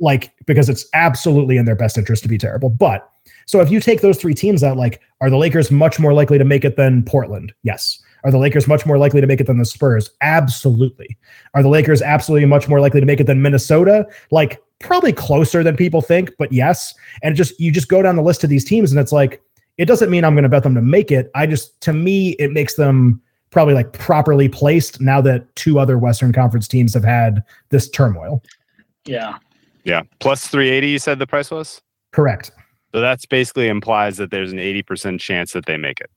like 0.00 0.32
because 0.46 0.68
it's 0.68 0.86
absolutely 0.94 1.58
in 1.58 1.64
their 1.66 1.76
best 1.76 1.98
interest 1.98 2.22
to 2.24 2.28
be 2.28 2.38
terrible. 2.38 2.70
But 2.70 3.08
so 3.48 3.60
if 3.62 3.70
you 3.70 3.80
take 3.80 4.02
those 4.02 4.18
three 4.18 4.34
teams 4.34 4.62
out, 4.62 4.76
like 4.76 5.00
are 5.22 5.30
the 5.30 5.38
Lakers 5.38 5.70
much 5.70 5.98
more 5.98 6.12
likely 6.12 6.36
to 6.36 6.44
make 6.44 6.66
it 6.66 6.76
than 6.76 7.02
Portland? 7.02 7.54
Yes. 7.62 7.98
Are 8.22 8.30
the 8.30 8.36
Lakers 8.36 8.68
much 8.68 8.84
more 8.84 8.98
likely 8.98 9.22
to 9.22 9.26
make 9.26 9.40
it 9.40 9.46
than 9.46 9.56
the 9.56 9.64
Spurs? 9.64 10.10
Absolutely. 10.20 11.16
Are 11.54 11.62
the 11.62 11.70
Lakers 11.70 12.02
absolutely 12.02 12.46
much 12.46 12.68
more 12.68 12.78
likely 12.78 13.00
to 13.00 13.06
make 13.06 13.20
it 13.20 13.26
than 13.26 13.40
Minnesota? 13.40 14.06
Like 14.30 14.62
probably 14.80 15.14
closer 15.14 15.62
than 15.62 15.78
people 15.78 16.02
think, 16.02 16.30
but 16.38 16.52
yes. 16.52 16.94
And 17.22 17.36
just 17.36 17.58
you 17.58 17.72
just 17.72 17.88
go 17.88 18.02
down 18.02 18.16
the 18.16 18.22
list 18.22 18.44
of 18.44 18.50
these 18.50 18.66
teams 18.66 18.92
and 18.92 19.00
it's 19.00 19.12
like 19.12 19.40
it 19.78 19.86
doesn't 19.86 20.10
mean 20.10 20.24
I'm 20.24 20.34
going 20.34 20.42
to 20.42 20.50
bet 20.50 20.62
them 20.62 20.74
to 20.74 20.82
make 20.82 21.10
it. 21.10 21.30
I 21.34 21.46
just 21.46 21.80
to 21.80 21.94
me 21.94 22.32
it 22.32 22.52
makes 22.52 22.74
them 22.74 23.22
probably 23.48 23.72
like 23.72 23.94
properly 23.94 24.50
placed 24.50 25.00
now 25.00 25.22
that 25.22 25.56
two 25.56 25.78
other 25.78 25.96
Western 25.96 26.34
Conference 26.34 26.68
teams 26.68 26.92
have 26.92 27.04
had 27.04 27.42
this 27.70 27.88
turmoil. 27.88 28.42
Yeah. 29.06 29.38
Yeah. 29.84 30.02
Plus 30.18 30.48
380, 30.48 30.86
you 30.86 30.98
said 30.98 31.18
the 31.18 31.26
price 31.26 31.50
was? 31.50 31.80
Correct. 32.12 32.50
So 32.92 33.00
that's 33.00 33.26
basically 33.26 33.68
implies 33.68 34.16
that 34.16 34.30
there's 34.30 34.52
an 34.52 34.58
80% 34.58 35.20
chance 35.20 35.52
that 35.52 35.66
they 35.66 35.76
make 35.76 36.00
it 36.00 36.10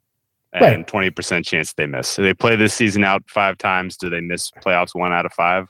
and 0.54 0.64
Right. 0.64 1.14
20% 1.16 1.46
chance 1.46 1.74
they 1.74 1.86
miss. 1.86 2.08
So 2.08 2.22
they 2.22 2.34
play 2.34 2.56
this 2.56 2.74
season 2.74 3.04
out 3.04 3.24
five 3.28 3.58
times. 3.58 3.98
Do 3.98 4.10
they 4.10 4.22
miss 4.22 4.52
playoffs 4.52 4.94
one 4.94 5.14
out 5.14 5.26
of 5.26 5.34
five? 5.34 5.68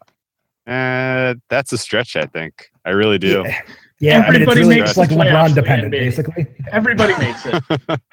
Uh, 0.68 1.36
that's 1.49 1.72
a 1.72 1.78
stretch, 1.78 2.16
I 2.16 2.26
think. 2.26 2.72
I 2.86 2.91
really 2.91 3.18
do. 3.18 3.43
Yeah, 3.45 3.62
yeah 4.02 4.20
I 4.28 4.32
mean, 4.32 4.41
it's 4.41 4.52
Everybody 4.52 4.60
really 4.62 4.82
makes 4.82 4.97
like 4.97 5.10
the 5.10 5.16
playoffs 5.16 5.49
LeBron 5.49 5.56
dependent, 5.56 5.93
NBA. 5.93 5.99
basically. 5.99 6.47
Everybody 6.72 7.14
makes 7.18 7.45
it. 7.45 7.64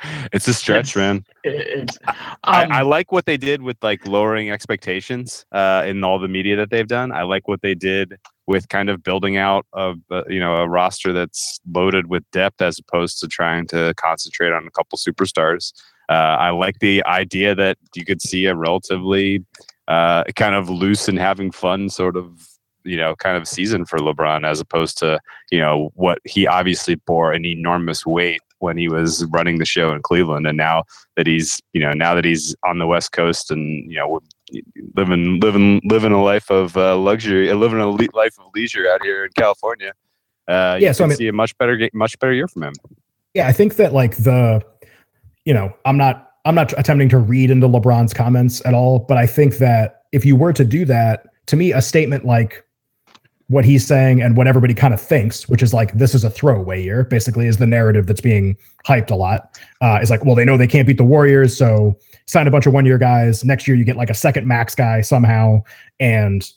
it's 0.33 0.47
a 0.47 0.55
stretch, 0.55 0.91
It's- 0.91 0.97
man. 0.97 1.25
It- 1.45 1.67
it's, 1.83 1.99
um, 2.07 2.15
I, 2.45 2.65
I 2.65 2.83
like 2.83 3.11
what 3.11 3.27
they 3.27 3.37
did 3.37 3.63
with 3.63 3.77
like 3.83 4.07
lowering 4.07 4.51
expectations 4.51 5.45
uh, 5.53 5.83
in 5.87 6.05
all 6.05 6.19
the 6.19 6.29
media 6.29 6.57
that 6.57 6.71
they've 6.71 6.87
done. 6.87 7.11
I 7.13 7.23
like 7.23 7.49
what 7.49 7.63
they 7.63 7.75
did 7.75 8.17
with 8.47 8.69
kind 8.69 8.89
of 8.89 9.03
building 9.03 9.37
out 9.37 9.67
of 9.73 9.97
uh, 10.11 10.23
you 10.29 10.41
know 10.41 10.57
a 10.57 10.69
roster 10.69 11.13
that's 11.13 11.59
loaded 11.73 12.07
with 12.09 12.23
depth 12.33 12.63
as 12.63 12.79
opposed 12.79 13.19
to 13.21 13.27
trying 13.29 13.67
to 13.69 13.93
concentrate 13.97 14.53
on 14.53 14.67
a 14.67 14.71
couple 14.71 14.99
superstars. 14.99 15.73
Uh, 16.11 16.13
I 16.41 16.51
like 16.51 16.79
the 16.79 17.05
idea 17.05 17.55
that 17.55 17.77
you 17.95 18.05
could 18.07 18.23
see 18.23 18.47
a 18.47 18.55
relatively 18.55 19.45
uh, 19.89 20.25
kind 20.37 20.55
of 20.55 20.69
loose 20.71 21.09
and 21.09 21.19
having 21.19 21.51
fun 21.51 21.89
sort 21.91 22.17
of 22.17 22.48
you 22.89 22.97
know 22.97 23.15
kind 23.17 23.37
of 23.37 23.47
season 23.47 23.85
for 23.85 23.99
LeBron 23.99 24.47
as 24.47 24.61
opposed 24.61 24.99
to 24.99 25.21
you 25.51 25.61
know 25.61 25.91
what 25.95 26.19
he 26.25 26.47
obviously 26.47 26.95
bore 26.95 27.33
an 27.33 27.45
enormous 27.45 28.05
weight 28.07 28.41
when 28.61 28.77
he 28.77 28.89
was 28.89 29.25
running 29.27 29.59
the 29.59 29.65
show 29.65 29.93
in 29.93 30.03
Cleveland. 30.03 30.45
And 30.47 30.57
now 30.57 30.83
that 31.17 31.27
he's 31.27 31.61
you 31.73 31.81
know 31.81 31.93
now 31.93 32.15
that 32.15 32.25
he's 32.25 32.57
on 32.65 32.79
the 32.79 32.87
west 32.87 33.13
coast 33.13 33.51
and 33.51 33.91
you 33.91 33.99
know 33.99 34.21
living 34.97 35.39
living 35.41 35.81
living 35.85 36.13
a 36.13 36.23
life 36.23 36.51
of 36.51 36.77
uh, 36.77 36.97
luxury 36.97 37.51
uh, 37.51 37.55
living 37.55 37.79
a 37.79 37.89
le- 37.89 38.09
life 38.15 38.37
of 38.39 38.47
leisure 38.55 38.89
out 38.91 39.03
here 39.05 39.25
in 39.25 39.31
California 39.37 39.93
uh 40.49 40.79
Yeah, 40.81 40.89
you 40.89 40.95
so 40.95 41.05
I 41.05 41.09
mean- 41.09 41.17
see 41.19 41.29
a 41.29 41.33
much 41.33 41.57
better 41.59 41.89
much 41.93 42.19
better 42.19 42.33
year 42.33 42.49
from 42.49 42.63
him. 42.65 42.73
Yeah, 43.35 43.47
I 43.47 43.53
think 43.53 43.77
that 43.77 43.93
like 43.93 44.17
the, 44.17 44.63
you 45.45 45.53
know, 45.55 45.73
I'm 45.85 45.99
not 45.99 46.33
I'm 46.47 46.55
not 46.55 46.73
attempting 46.79 47.11
to 47.11 47.19
read 47.19 47.51
into 47.51 47.69
LeBron's 47.69 48.15
comments 48.15 48.63
at 48.65 48.73
all, 48.73 49.01
but 49.01 49.19
I 49.19 49.27
think 49.27 49.59
that 49.59 50.05
if 50.13 50.25
you 50.25 50.35
were 50.35 50.55
to 50.55 50.65
do 50.65 50.87
that, 50.87 51.27
to 51.47 51.57
me, 51.57 51.73
a 51.73 51.83
statement 51.83 52.25
like 52.25 52.65
what 53.49 53.65
he's 53.65 53.87
saying 53.87 54.23
and 54.23 54.37
what 54.37 54.47
everybody 54.47 54.75
kind 54.75 54.93
of 54.93 55.01
thinks, 55.01 55.49
which 55.49 55.63
is 55.63 55.73
like 55.73 55.93
this 55.95 56.15
is 56.15 56.23
a 56.23 56.31
throwaway 56.31 56.83
year, 56.83 57.05
basically, 57.05 57.47
is 57.47 57.57
the 57.57 57.67
narrative 57.67 58.07
that's 58.07 58.21
being 58.21 58.57
hyped 58.87 59.11
a 59.11 59.15
lot. 59.15 59.59
Uh, 59.81 59.99
is 60.03 60.11
like, 60.11 60.25
well, 60.25 60.35
they 60.35 60.45
know 60.45 60.57
they 60.57 60.67
can't 60.67 60.87
beat 60.87 60.99
the 60.99 61.05
Warriors, 61.05 61.57
so 61.57 61.99
sign 62.27 62.47
a 62.47 62.51
bunch 62.51 62.67
of 62.67 62.75
one 62.75 62.85
year 62.85 62.99
guys. 62.99 63.45
Next 63.45 63.67
year, 63.67 63.77
you 63.77 63.85
get 63.85 63.97
like 63.97 64.11
a 64.11 64.15
second 64.15 64.47
max 64.47 64.75
guy 64.75 65.01
somehow, 65.01 65.63
and 65.99 66.49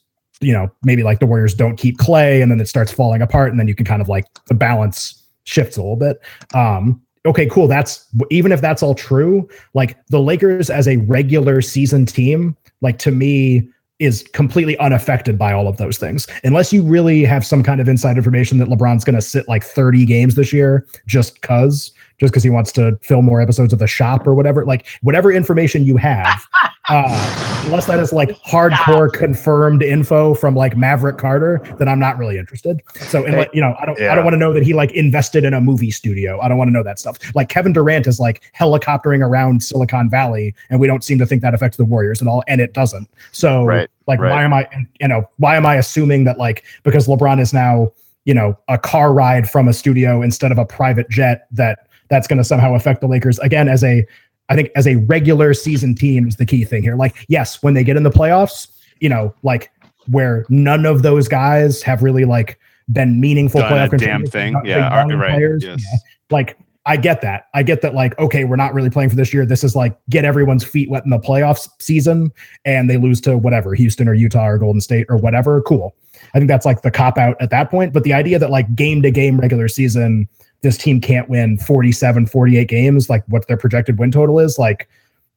you 0.41 0.51
know 0.51 0.69
maybe 0.83 1.03
like 1.03 1.19
the 1.19 1.25
Warriors 1.25 1.53
don't 1.53 1.77
keep 1.77 1.97
Clay, 1.97 2.41
and 2.41 2.51
then 2.51 2.59
it 2.59 2.67
starts 2.67 2.91
falling 2.91 3.21
apart, 3.21 3.51
and 3.51 3.59
then 3.59 3.67
you 3.67 3.75
can 3.75 3.85
kind 3.85 4.01
of 4.01 4.09
like 4.09 4.25
the 4.47 4.53
balance 4.53 5.23
shifts 5.45 5.77
a 5.77 5.81
little 5.81 5.95
bit. 5.95 6.19
Um, 6.53 7.01
okay, 7.25 7.45
cool. 7.47 7.67
That's 7.67 8.05
even 8.29 8.51
if 8.51 8.59
that's 8.59 8.83
all 8.83 8.95
true, 8.95 9.47
like 9.73 9.97
the 10.07 10.19
Lakers 10.19 10.69
as 10.69 10.89
a 10.89 10.97
regular 10.97 11.61
season 11.61 12.05
team, 12.05 12.57
like 12.81 12.99
to 12.99 13.11
me 13.11 13.69
is 14.01 14.23
completely 14.33 14.77
unaffected 14.79 15.37
by 15.37 15.53
all 15.53 15.67
of 15.67 15.77
those 15.77 15.97
things. 15.97 16.27
Unless 16.43 16.73
you 16.73 16.81
really 16.83 17.23
have 17.23 17.45
some 17.45 17.61
kind 17.61 17.79
of 17.79 17.87
inside 17.87 18.17
information 18.17 18.57
that 18.57 18.67
LeBron's 18.67 19.03
going 19.03 19.15
to 19.15 19.21
sit 19.21 19.47
like 19.47 19.63
30 19.63 20.05
games 20.05 20.35
this 20.35 20.51
year 20.51 20.85
just 21.05 21.41
cuz 21.41 21.91
just 22.21 22.33
cuz 22.33 22.43
he 22.43 22.49
wants 22.49 22.71
to 22.71 22.97
film 23.01 23.25
more 23.25 23.41
episodes 23.41 23.73
of 23.73 23.79
the 23.79 23.87
shop 23.87 24.25
or 24.25 24.33
whatever, 24.33 24.65
like 24.65 24.85
whatever 25.01 25.31
information 25.31 25.83
you 25.83 25.97
have, 25.97 26.47
uh, 26.89 27.61
unless 27.65 27.87
that 27.87 27.99
is 27.99 28.13
like 28.13 28.29
hardcore 28.43 29.11
confirmed 29.11 29.83
info 29.83 30.33
from 30.33 30.55
like 30.55 30.77
Maverick 30.77 31.17
Carter, 31.17 31.61
then 31.77 31.87
I'm 31.87 31.99
not 31.99 32.17
really 32.17 32.37
interested. 32.37 32.81
So, 32.95 33.25
and 33.25 33.35
like, 33.35 33.49
you 33.53 33.61
know, 33.61 33.75
I 33.79 33.85
don't, 33.85 34.01
I 34.01 34.15
don't 34.15 34.23
want 34.23 34.33
to 34.33 34.37
know 34.37 34.53
that 34.53 34.63
he 34.63 34.73
like 34.73 34.91
invested 34.91 35.43
in 35.43 35.53
a 35.53 35.59
movie 35.61 35.91
studio. 35.91 36.39
I 36.39 36.47
don't 36.47 36.57
want 36.57 36.69
to 36.69 36.73
know 36.73 36.83
that 36.83 36.99
stuff. 36.99 37.17
Like 37.35 37.49
Kevin 37.49 37.73
Durant 37.73 38.07
is 38.07 38.19
like 38.19 38.41
helicoptering 38.57 39.25
around 39.25 39.63
Silicon 39.63 40.09
Valley, 40.09 40.55
and 40.69 40.79
we 40.79 40.87
don't 40.87 41.03
seem 41.03 41.17
to 41.19 41.25
think 41.25 41.41
that 41.41 41.53
affects 41.53 41.77
the 41.77 41.85
Warriors 41.85 42.21
at 42.21 42.27
all, 42.27 42.43
and 42.47 42.61
it 42.61 42.73
doesn't. 42.73 43.09
So, 43.31 43.65
Right, 43.65 43.89
like, 44.07 44.19
right. 44.19 44.31
why 44.31 44.43
am 44.43 44.53
I, 44.53 44.67
you 44.99 45.07
know, 45.07 45.29
why 45.37 45.55
am 45.55 45.65
I 45.65 45.75
assuming 45.75 46.23
that 46.25 46.37
like 46.37 46.63
because 46.83 47.07
LeBron 47.07 47.39
is 47.39 47.53
now, 47.53 47.91
you 48.25 48.33
know, 48.33 48.57
a 48.67 48.77
car 48.77 49.13
ride 49.13 49.49
from 49.49 49.67
a 49.67 49.73
studio 49.73 50.21
instead 50.21 50.51
of 50.51 50.57
a 50.57 50.65
private 50.65 51.09
jet 51.09 51.47
that 51.51 51.87
that's 52.11 52.27
going 52.27 52.37
to 52.37 52.43
somehow 52.43 52.75
affect 52.75 53.01
the 53.01 53.07
Lakers 53.07 53.39
again 53.39 53.67
as 53.67 53.83
a 53.83 54.05
I 54.49 54.55
think 54.55 54.69
as 54.75 54.85
a 54.85 54.97
regular 54.97 55.53
season 55.53 55.95
team 55.95 56.27
is 56.27 56.35
the 56.35 56.45
key 56.45 56.65
thing 56.65 56.83
here. 56.83 56.95
Like, 56.95 57.25
yes, 57.29 57.63
when 57.63 57.73
they 57.73 57.83
get 57.83 57.97
in 57.97 58.03
the 58.03 58.11
playoffs, 58.11 58.67
you 58.99 59.09
know, 59.09 59.33
like 59.41 59.71
where 60.07 60.45
none 60.49 60.85
of 60.85 61.03
those 61.03 61.27
guys 61.27 61.81
have 61.81 62.03
really 62.03 62.25
like 62.25 62.59
been 62.91 63.19
meaningful 63.19 63.61
Done 63.61 63.71
playoff 63.71 63.97
damn 63.97 64.25
thing. 64.25 64.59
Yeah, 64.65 64.89
volume 64.89 65.19
uh, 65.19 65.23
right. 65.23 65.31
players. 65.31 65.63
Yes. 65.63 65.81
Yeah. 65.81 65.97
Like, 66.29 66.57
I 66.85 66.97
get 66.97 67.21
that. 67.21 67.45
I 67.53 67.63
get 67.63 67.81
that. 67.83 67.93
Like, 67.93 68.17
okay, 68.17 68.43
we're 68.43 68.55
not 68.55 68.73
really 68.73 68.89
playing 68.89 69.09
for 69.09 69.15
this 69.15 69.33
year. 69.33 69.45
This 69.45 69.63
is 69.63 69.75
like 69.75 69.97
get 70.09 70.25
everyone's 70.25 70.63
feet 70.63 70.89
wet 70.89 71.03
in 71.05 71.11
the 71.11 71.19
playoffs 71.19 71.69
season, 71.79 72.31
and 72.65 72.89
they 72.89 72.97
lose 72.97 73.21
to 73.21 73.37
whatever 73.37 73.75
Houston 73.75 74.07
or 74.07 74.13
Utah 74.13 74.47
or 74.47 74.57
Golden 74.57 74.81
State 74.81 75.05
or 75.07 75.17
whatever. 75.17 75.61
Cool. 75.61 75.95
I 76.33 76.39
think 76.39 76.49
that's 76.49 76.65
like 76.65 76.81
the 76.81 76.91
cop 76.91 77.17
out 77.17 77.37
at 77.39 77.51
that 77.51 77.69
point. 77.69 77.93
But 77.93 78.03
the 78.03 78.13
idea 78.13 78.39
that 78.39 78.49
like 78.49 78.75
game 78.75 79.01
to 79.03 79.11
game 79.11 79.39
regular 79.39 79.67
season, 79.67 80.27
this 80.61 80.77
team 80.77 81.01
can't 81.01 81.27
win 81.29 81.57
47, 81.57 82.27
48 82.27 82.67
games, 82.67 83.09
like 83.09 83.23
what 83.27 83.47
their 83.47 83.57
projected 83.57 83.97
win 83.99 84.11
total 84.11 84.39
is, 84.39 84.59
like 84.59 84.87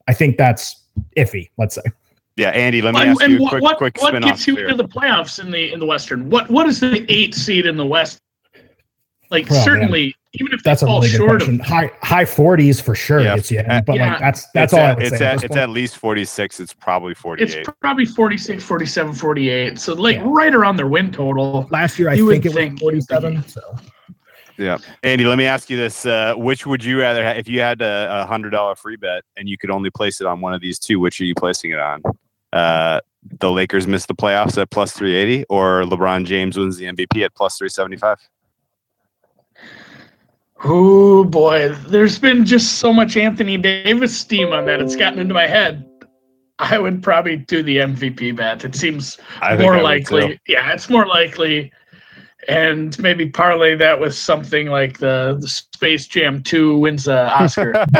I 0.06 0.12
think 0.14 0.36
that's 0.36 0.82
iffy, 1.16 1.50
let's 1.58 1.74
say. 1.76 1.82
yeah 2.36 2.50
andy 2.50 2.82
let 2.82 2.94
me 2.94 3.00
and, 3.00 3.10
ask 3.10 3.22
and 3.22 3.32
you 3.32 3.38
a 3.38 3.42
what, 3.42 3.50
quick 3.50 3.62
what, 3.62 3.76
quick 3.78 3.96
what 4.00 4.08
spin 4.08 4.22
gets 4.22 4.46
you 4.46 4.56
here. 4.56 4.68
into 4.68 4.82
the 4.82 4.88
playoffs 4.88 5.38
in 5.42 5.50
the 5.50 5.72
in 5.72 5.80
the 5.80 5.86
Western? 5.86 6.28
What 6.30 6.50
what 6.50 6.66
is 6.68 6.78
the 6.80 7.04
eight 7.12 7.34
seed 7.34 7.66
in 7.66 7.76
the 7.76 7.86
West? 7.86 8.20
Like 9.30 9.50
Oh, 9.50 9.54
man. 9.54 9.64
certainly, 9.64 10.14
even 10.34 10.52
if 10.52 10.62
they 10.62 10.70
That's 10.70 10.82
a 10.82 10.86
fall 10.86 11.00
really 11.00 11.10
good 11.10 11.16
short 11.16 11.30
question. 11.40 11.60
of 11.60 11.66
High 11.66 11.90
high 12.02 12.24
40s 12.24 12.80
for 12.82 12.94
sure 12.94 13.18
It's 13.20 13.24
Yeah. 13.26 13.36
gets 13.36 13.50
you 13.50 13.58
in, 13.60 13.70
Uh, 13.70 13.80
but 13.86 13.96
yeah. 13.96 14.10
like 14.12 14.20
that's 14.20 14.46
that's 14.52 14.72
it's 14.72 14.78
all 14.78 14.86
I 14.86 14.90
at, 14.90 14.96
would 14.98 15.06
it's 15.06 15.18
say. 15.18 15.24
at, 15.26 15.32
this 15.36 15.42
it's 15.44 15.56
at 15.56 15.70
least 15.70 15.96
46 15.96 16.60
it's 16.60 16.74
probably 16.74 17.14
forty 17.14 17.42
eight. 17.44 17.54
it's 17.54 17.70
probably 17.80 18.04
46, 18.04 18.62
47, 18.62 19.14
48. 19.14 19.78
So 19.78 19.94
like 19.94 20.16
Yeah. 20.16 20.22
right 20.26 20.54
around 20.54 20.76
their 20.76 20.86
win 20.86 21.10
total. 21.10 21.66
last 21.70 21.98
year 21.98 22.10
I 22.10 22.14
you 22.14 22.30
think 22.30 22.44
it 22.44 22.52
think- 22.52 22.74
was 22.74 22.80
47. 22.80 23.42
So 23.48 23.60
Yeah, 24.56 24.78
Andy, 25.02 25.24
let 25.24 25.36
me 25.36 25.46
ask 25.46 25.68
you 25.68 25.76
this: 25.76 26.06
uh, 26.06 26.34
Which 26.36 26.66
would 26.66 26.84
you 26.84 27.00
rather 27.00 27.24
have 27.24 27.36
if 27.36 27.48
you 27.48 27.60
had 27.60 27.82
a, 27.82 28.22
a 28.22 28.26
hundred 28.26 28.50
dollar 28.50 28.74
free 28.74 28.96
bet 28.96 29.24
and 29.36 29.48
you 29.48 29.58
could 29.58 29.70
only 29.70 29.90
place 29.90 30.20
it 30.20 30.26
on 30.26 30.40
one 30.40 30.54
of 30.54 30.60
these 30.60 30.78
two? 30.78 31.00
Which 31.00 31.20
are 31.20 31.24
you 31.24 31.34
placing 31.34 31.72
it 31.72 31.80
on? 31.80 32.02
Uh, 32.52 33.00
the 33.40 33.50
Lakers 33.50 33.86
miss 33.86 34.06
the 34.06 34.14
playoffs 34.14 34.60
at 34.60 34.70
plus 34.70 34.92
three 34.92 35.14
eighty, 35.14 35.44
or 35.48 35.82
LeBron 35.82 36.24
James 36.24 36.56
wins 36.56 36.76
the 36.76 36.86
MVP 36.86 37.24
at 37.24 37.34
plus 37.34 37.58
three 37.58 37.68
seventy 37.68 37.96
five? 37.96 38.18
Oh 40.62 41.24
boy, 41.24 41.70
there's 41.88 42.18
been 42.18 42.44
just 42.44 42.78
so 42.78 42.92
much 42.92 43.16
Anthony 43.16 43.56
Davis 43.56 44.16
steam 44.16 44.52
on 44.52 44.66
that. 44.66 44.80
It's 44.80 44.96
gotten 44.96 45.18
into 45.18 45.34
my 45.34 45.46
head. 45.46 45.84
I 46.58 46.78
would 46.78 47.02
probably 47.02 47.36
do 47.36 47.62
the 47.62 47.78
MVP 47.78 48.36
bet. 48.36 48.64
It 48.64 48.76
seems 48.76 49.18
I 49.40 49.56
more 49.56 49.82
likely. 49.82 50.40
Yeah, 50.46 50.72
it's 50.72 50.88
more 50.88 51.06
likely. 51.06 51.72
And 52.48 52.98
maybe 52.98 53.28
parlay 53.28 53.74
that 53.76 53.98
with 53.98 54.14
something 54.14 54.68
like 54.68 54.98
the, 54.98 55.36
the 55.40 55.48
Space 55.48 56.06
Jam 56.06 56.42
2 56.42 56.78
wins 56.78 57.08
an 57.08 57.16
Oscar. 57.28 57.84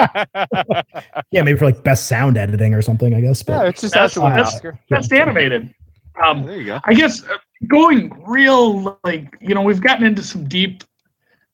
yeah, 1.30 1.42
maybe 1.42 1.58
for 1.58 1.66
like 1.66 1.82
best 1.82 2.06
sound 2.06 2.36
editing 2.36 2.74
or 2.74 2.82
something, 2.82 3.14
I 3.14 3.20
guess. 3.20 3.42
But 3.42 3.52
yeah, 3.52 3.68
it's 3.68 3.80
just 3.80 3.94
That's- 3.94 4.14
has 4.14 4.14
to 4.14 4.20
that's- 4.20 4.54
Oscar. 4.54 4.78
That's 4.90 5.12
animated. 5.12 5.74
Um, 6.22 6.46
There 6.46 6.58
you 6.58 6.66
go. 6.66 6.80
I 6.84 6.94
guess 6.94 7.24
uh, 7.24 7.38
going 7.66 8.12
real 8.26 8.98
like 9.04 9.36
you 9.40 9.54
know 9.54 9.62
we've 9.62 9.80
gotten 9.80 10.06
into 10.06 10.22
some 10.22 10.46
deep 10.46 10.84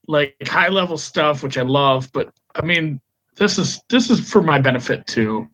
like 0.07 0.35
high 0.47 0.69
level 0.69 0.99
stuff 0.99 1.43
which 1.43 1.57
I 1.57 1.63
love 1.63 2.11
but 2.13 2.33
I 2.55 2.63
mean 2.63 3.01
this 3.37 3.59
is 3.59 3.81
this 3.89 4.11
is 4.11 4.29
for 4.29 4.43
my 4.43 4.61
benefit 4.61 5.07
too. 5.07 5.49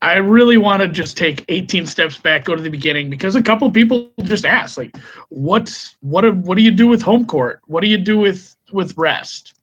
I 0.00 0.16
really 0.18 0.58
want 0.58 0.80
to 0.82 0.88
just 0.88 1.16
take 1.16 1.44
18 1.48 1.84
steps 1.86 2.16
back 2.18 2.44
go 2.44 2.54
to 2.54 2.62
the 2.62 2.70
beginning 2.70 3.10
because 3.10 3.34
a 3.34 3.42
couple 3.42 3.68
people 3.70 4.10
just 4.22 4.44
ask 4.44 4.78
like 4.78 4.96
what's 5.30 5.96
what 6.00 6.20
do- 6.22 6.32
what 6.32 6.56
do 6.56 6.62
you 6.62 6.70
do 6.70 6.86
with 6.86 7.02
home 7.02 7.26
court? 7.26 7.60
What 7.66 7.80
do 7.82 7.88
you 7.88 7.98
do 7.98 8.18
with 8.18 8.54
with 8.72 8.96
rest? 8.96 9.54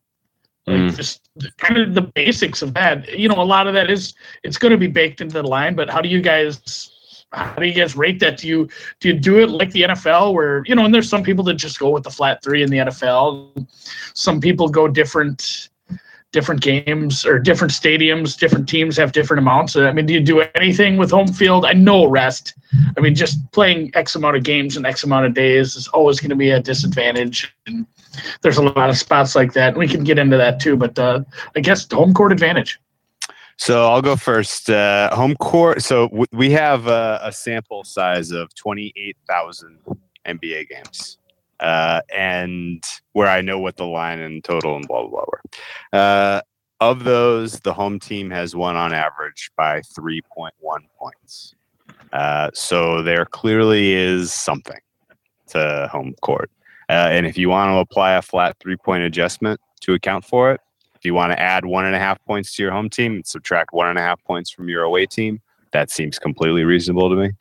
Like 0.67 0.77
Mm. 0.77 0.95
just 0.97 1.21
kind 1.57 1.77
of 1.77 1.93
the 1.93 2.01
basics 2.01 2.61
of 2.61 2.73
that. 2.73 3.17
You 3.17 3.29
know, 3.29 3.39
a 3.41 3.45
lot 3.45 3.67
of 3.67 3.73
that 3.75 3.89
is 3.89 4.13
it's 4.43 4.57
going 4.57 4.71
to 4.71 4.77
be 4.77 4.87
baked 4.87 5.21
into 5.21 5.35
the 5.41 5.47
line, 5.47 5.75
but 5.75 5.89
how 5.89 6.01
do 6.01 6.09
you 6.09 6.21
guys 6.21 6.91
how 7.31 7.53
do 7.55 7.65
you 7.67 7.73
guys 7.73 7.95
rate 7.95 8.19
that? 8.19 8.37
Do 8.37 8.47
you 8.47 8.67
do 8.99 9.09
you 9.09 9.13
do 9.19 9.39
it 9.39 9.49
like 9.49 9.71
the 9.71 9.83
NFL 9.83 10.33
where 10.33 10.63
you 10.65 10.75
know? 10.75 10.85
And 10.85 10.93
there's 10.93 11.09
some 11.09 11.23
people 11.23 11.43
that 11.45 11.55
just 11.55 11.79
go 11.79 11.89
with 11.91 12.03
the 12.03 12.09
flat 12.11 12.43
three 12.43 12.61
in 12.63 12.69
the 12.69 12.77
NFL. 12.79 13.67
Some 14.13 14.39
people 14.41 14.67
go 14.67 14.87
different 14.87 15.69
different 16.35 16.59
games 16.59 17.25
or 17.25 17.39
different 17.39 17.71
stadiums, 17.71 18.37
different 18.37 18.67
teams 18.67 18.97
have 18.97 19.13
different 19.13 19.39
amounts. 19.39 19.77
I 19.77 19.93
mean, 19.93 20.05
do 20.05 20.13
you 20.13 20.19
do 20.19 20.41
anything 20.53 20.97
with 20.97 21.09
home 21.09 21.29
field? 21.29 21.63
I 21.65 21.71
know 21.71 22.07
rest. 22.07 22.53
I 22.97 22.99
mean, 22.99 23.15
just 23.15 23.39
playing 23.53 23.91
X 23.93 24.15
amount 24.15 24.35
of 24.35 24.43
games 24.43 24.75
in 24.75 24.85
X 24.85 25.05
amount 25.05 25.27
of 25.27 25.33
days 25.33 25.77
is 25.77 25.87
always 25.87 26.19
going 26.19 26.31
to 26.31 26.35
be 26.35 26.49
a 26.49 26.59
disadvantage. 26.59 27.55
And 27.67 27.87
there's 28.41 28.57
a 28.57 28.63
lot 28.63 28.89
of 28.89 28.97
spots 28.97 29.33
like 29.33 29.53
that. 29.53 29.77
We 29.77 29.87
can 29.87 30.03
get 30.03 30.19
into 30.19 30.35
that 30.35 30.59
too, 30.59 30.75
but 30.75 30.99
uh, 30.99 31.21
I 31.55 31.61
guess 31.61 31.89
home 31.89 32.13
court 32.13 32.33
advantage. 32.33 32.81
So 33.57 33.89
I'll 33.89 34.01
go 34.01 34.17
first. 34.17 34.69
Uh, 34.69 35.15
home 35.15 35.35
court. 35.37 35.83
So 35.83 36.09
w- 36.09 36.25
we 36.33 36.51
have 36.51 36.87
a, 36.87 37.21
a, 37.23 37.31
sample 37.31 37.85
size 37.85 38.31
of 38.31 38.53
28,000 38.55 39.79
NBA 40.27 40.67
games. 40.67 41.17
Uh, 41.65 42.01
and 42.15 42.85
where 43.13 43.27
I 43.27 43.41
know 43.41 43.57
what 43.57 43.75
the 43.75 43.87
line 43.87 44.19
and 44.19 44.43
total 44.43 44.75
and 44.75 44.87
blah, 44.87 45.01
blah, 45.01 45.09
blah 45.09 45.25
were. 45.27 45.41
Uh, 45.91 46.41
of 46.79 47.05
those, 47.05 47.59
the 47.61 47.73
home 47.73 47.99
team 47.99 48.29
has 48.29 48.55
won 48.55 48.75
on 48.75 48.93
average 48.93 49.49
by 49.57 49.81
3.1 49.81 50.51
points. 50.99 51.55
Uh, 52.13 52.51
so 52.53 53.01
there 53.01 53.25
clearly 53.25 53.93
is 53.93 54.31
something 54.31 54.77
to 55.47 55.89
home 55.91 56.13
court. 56.21 56.51
Uh, 56.87 57.09
and 57.09 57.25
if 57.25 57.35
you 57.35 57.49
want 57.49 57.71
to 57.71 57.77
apply 57.77 58.11
a 58.11 58.21
flat 58.21 58.55
three 58.59 58.77
point 58.77 59.01
adjustment 59.01 59.59
to 59.81 59.95
account 59.95 60.23
for 60.23 60.51
it, 60.51 60.61
if 60.95 61.03
you 61.03 61.15
want 61.15 61.31
to 61.31 61.39
add 61.39 61.65
one 61.65 61.85
and 61.85 61.95
a 61.95 61.99
half 61.99 62.23
points 62.25 62.55
to 62.55 62.61
your 62.61 62.71
home 62.71 62.91
team 62.91 63.15
and 63.15 63.25
subtract 63.25 63.73
one 63.73 63.87
and 63.87 63.97
a 63.97 64.03
half 64.03 64.23
points 64.23 64.51
from 64.51 64.69
your 64.69 64.83
away 64.83 65.07
team, 65.07 65.41
that 65.71 65.89
seems 65.89 66.19
completely 66.19 66.63
reasonable 66.63 67.09
to 67.09 67.15
me. 67.15 67.31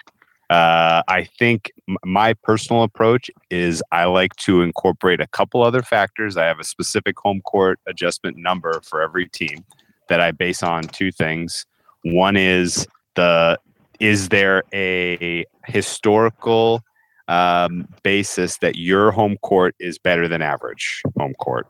Uh, 0.54 1.02
I 1.08 1.24
think 1.24 1.72
my 2.04 2.32
personal 2.32 2.84
approach 2.84 3.28
is 3.50 3.82
I 3.90 4.04
like 4.04 4.36
to 4.36 4.62
incorporate 4.62 5.20
a 5.20 5.26
couple 5.26 5.64
other 5.64 5.82
factors. 5.82 6.36
I 6.36 6.44
have 6.44 6.60
a 6.60 6.64
specific 6.64 7.18
home 7.18 7.40
court 7.40 7.80
adjustment 7.88 8.36
number 8.36 8.80
for 8.84 9.02
every 9.02 9.26
team 9.28 9.64
that 10.08 10.20
I 10.20 10.30
base 10.30 10.62
on 10.62 10.84
two 10.84 11.10
things. 11.10 11.66
One 12.04 12.36
is 12.36 12.86
the 13.16 13.58
is 13.98 14.28
there 14.28 14.62
a 14.72 15.44
historical 15.66 16.84
um, 17.26 17.88
basis 18.04 18.58
that 18.58 18.76
your 18.76 19.10
home 19.10 19.36
court 19.38 19.74
is 19.80 19.98
better 19.98 20.28
than 20.28 20.40
average 20.40 21.02
home 21.18 21.34
court? 21.40 21.66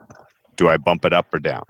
Do 0.56 0.68
I 0.68 0.76
bump 0.76 1.06
it 1.06 1.14
up 1.14 1.32
or 1.32 1.38
down? 1.38 1.64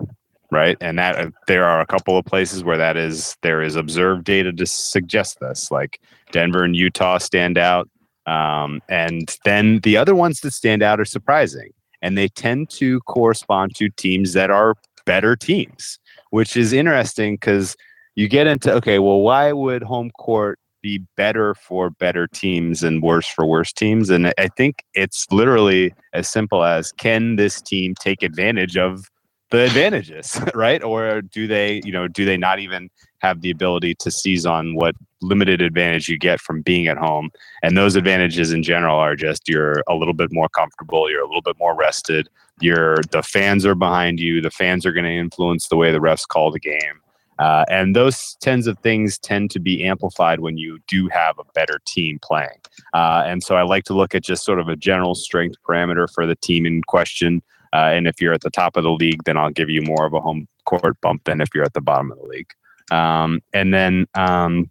Right, 0.51 0.77
and 0.79 0.99
that 0.99 1.15
uh, 1.17 1.31
there 1.47 1.65
are 1.65 1.81
a 1.81 1.87
couple 1.87 2.17
of 2.17 2.25
places 2.25 2.63
where 2.63 2.77
that 2.77 2.97
is 2.97 3.35
there 3.41 3.61
is 3.61 3.75
observed 3.75 4.25
data 4.25 4.53
to 4.53 4.65
suggest 4.65 5.39
this, 5.39 5.71
like 5.71 5.99
Denver 6.31 6.63
and 6.63 6.75
Utah 6.75 7.17
stand 7.17 7.57
out, 7.57 7.89
um, 8.27 8.81
and 8.87 9.35
then 9.43 9.79
the 9.79 9.97
other 9.97 10.13
ones 10.13 10.41
that 10.41 10.51
stand 10.51 10.83
out 10.83 10.99
are 10.99 11.05
surprising, 11.05 11.71
and 12.01 12.15
they 12.15 12.27
tend 12.27 12.69
to 12.71 12.99
correspond 13.01 13.75
to 13.75 13.89
teams 13.89 14.33
that 14.33 14.51
are 14.51 14.75
better 15.05 15.35
teams, 15.35 15.99
which 16.29 16.55
is 16.55 16.73
interesting 16.73 17.35
because 17.35 17.75
you 18.13 18.27
get 18.27 18.45
into 18.45 18.71
okay, 18.73 18.99
well, 18.99 19.21
why 19.21 19.51
would 19.51 19.81
home 19.81 20.11
court 20.11 20.59
be 20.85 20.99
better 21.17 21.55
for 21.55 21.89
better 21.89 22.27
teams 22.27 22.83
and 22.83 23.01
worse 23.01 23.25
for 23.25 23.43
worse 23.43 23.73
teams. 23.73 24.11
And 24.11 24.31
I 24.37 24.49
think 24.55 24.83
it's 24.93 25.25
literally 25.31 25.95
as 26.13 26.29
simple 26.29 26.63
as 26.63 26.91
can 26.91 27.37
this 27.37 27.59
team 27.59 27.95
take 27.99 28.21
advantage 28.21 28.77
of 28.77 29.09
the 29.51 29.65
advantages, 29.65 30.39
right? 30.55 30.83
Or 30.83 31.21
do 31.21 31.47
they, 31.47 31.81
you 31.83 31.91
know, 31.91 32.07
do 32.07 32.25
they 32.25 32.37
not 32.37 32.59
even 32.59 32.89
have 33.19 33.41
the 33.41 33.51
ability 33.51 33.95
to 33.95 34.11
seize 34.11 34.45
on 34.45 34.75
what 34.75 34.95
limited 35.21 35.61
advantage 35.61 36.07
you 36.07 36.17
get 36.17 36.39
from 36.39 36.61
being 36.61 36.87
at 36.87 36.97
home? 36.97 37.29
And 37.63 37.77
those 37.77 37.95
advantages 37.95 38.51
in 38.51 38.63
general 38.63 38.97
are 38.97 39.15
just 39.15 39.47
you're 39.47 39.83
a 39.87 39.95
little 39.95 40.13
bit 40.13 40.31
more 40.31 40.49
comfortable, 40.49 41.09
you're 41.09 41.23
a 41.23 41.27
little 41.27 41.41
bit 41.41 41.57
more 41.59 41.75
rested, 41.75 42.29
you're 42.59 42.97
the 43.11 43.23
fans 43.23 43.65
are 43.65 43.75
behind 43.75 44.19
you, 44.19 44.41
the 44.41 44.51
fans 44.51 44.85
are 44.85 44.91
going 44.91 45.05
to 45.05 45.15
influence 45.15 45.67
the 45.67 45.75
way 45.75 45.91
the 45.91 45.99
refs 45.99 46.27
call 46.27 46.51
the 46.51 46.59
game. 46.59 47.01
Uh, 47.37 47.65
and 47.69 47.95
those 47.95 48.37
tens 48.39 48.65
of 48.65 48.79
things 48.79 49.17
tend 49.17 49.51
to 49.51 49.59
be 49.59 49.83
amplified 49.83 50.39
when 50.39 50.57
you 50.57 50.79
do 50.87 51.09
have 51.09 51.37
a 51.37 51.43
better 51.53 51.79
team 51.85 52.17
playing. 52.21 52.59
Uh, 52.93 53.23
and 53.25 53.43
so 53.43 53.57
I 53.57 53.63
like 53.63 53.83
to 53.85 53.93
look 53.93 54.15
at 54.15 54.23
just 54.23 54.45
sort 54.45 54.59
of 54.59 54.69
a 54.69 54.75
general 54.75 55.15
strength 55.15 55.57
parameter 55.67 56.07
for 56.13 56.25
the 56.25 56.35
team 56.35 56.65
in 56.65 56.81
question. 56.83 57.41
Uh, 57.75 57.91
and 57.93 58.07
if 58.07 58.21
you're 58.21 58.33
at 58.33 58.39
the 58.39 58.49
top 58.49 58.77
of 58.77 58.83
the 58.83 58.91
league, 58.91 59.25
then 59.25 59.35
I'll 59.35 59.49
give 59.49 59.69
you 59.69 59.81
more 59.81 60.05
of 60.05 60.13
a 60.13 60.21
home 60.21 60.47
court 60.65 60.95
bump 61.01 61.25
than 61.25 61.41
if 61.41 61.49
you're 61.53 61.65
at 61.65 61.73
the 61.73 61.81
bottom 61.81 62.09
of 62.09 62.17
the 62.19 62.27
league. 62.27 62.51
Um, 62.89 63.41
and 63.53 63.73
then, 63.73 64.07
um, 64.13 64.69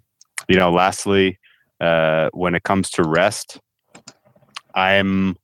you 0.48 0.56
know, 0.56 0.70
lastly, 0.70 1.38
uh, 1.80 2.30
when 2.32 2.54
it 2.54 2.62
comes 2.62 2.88
to 2.92 3.02
rest, 3.02 3.60
I'm 4.74 5.36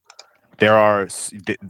there 0.60 0.76
are 0.76 1.08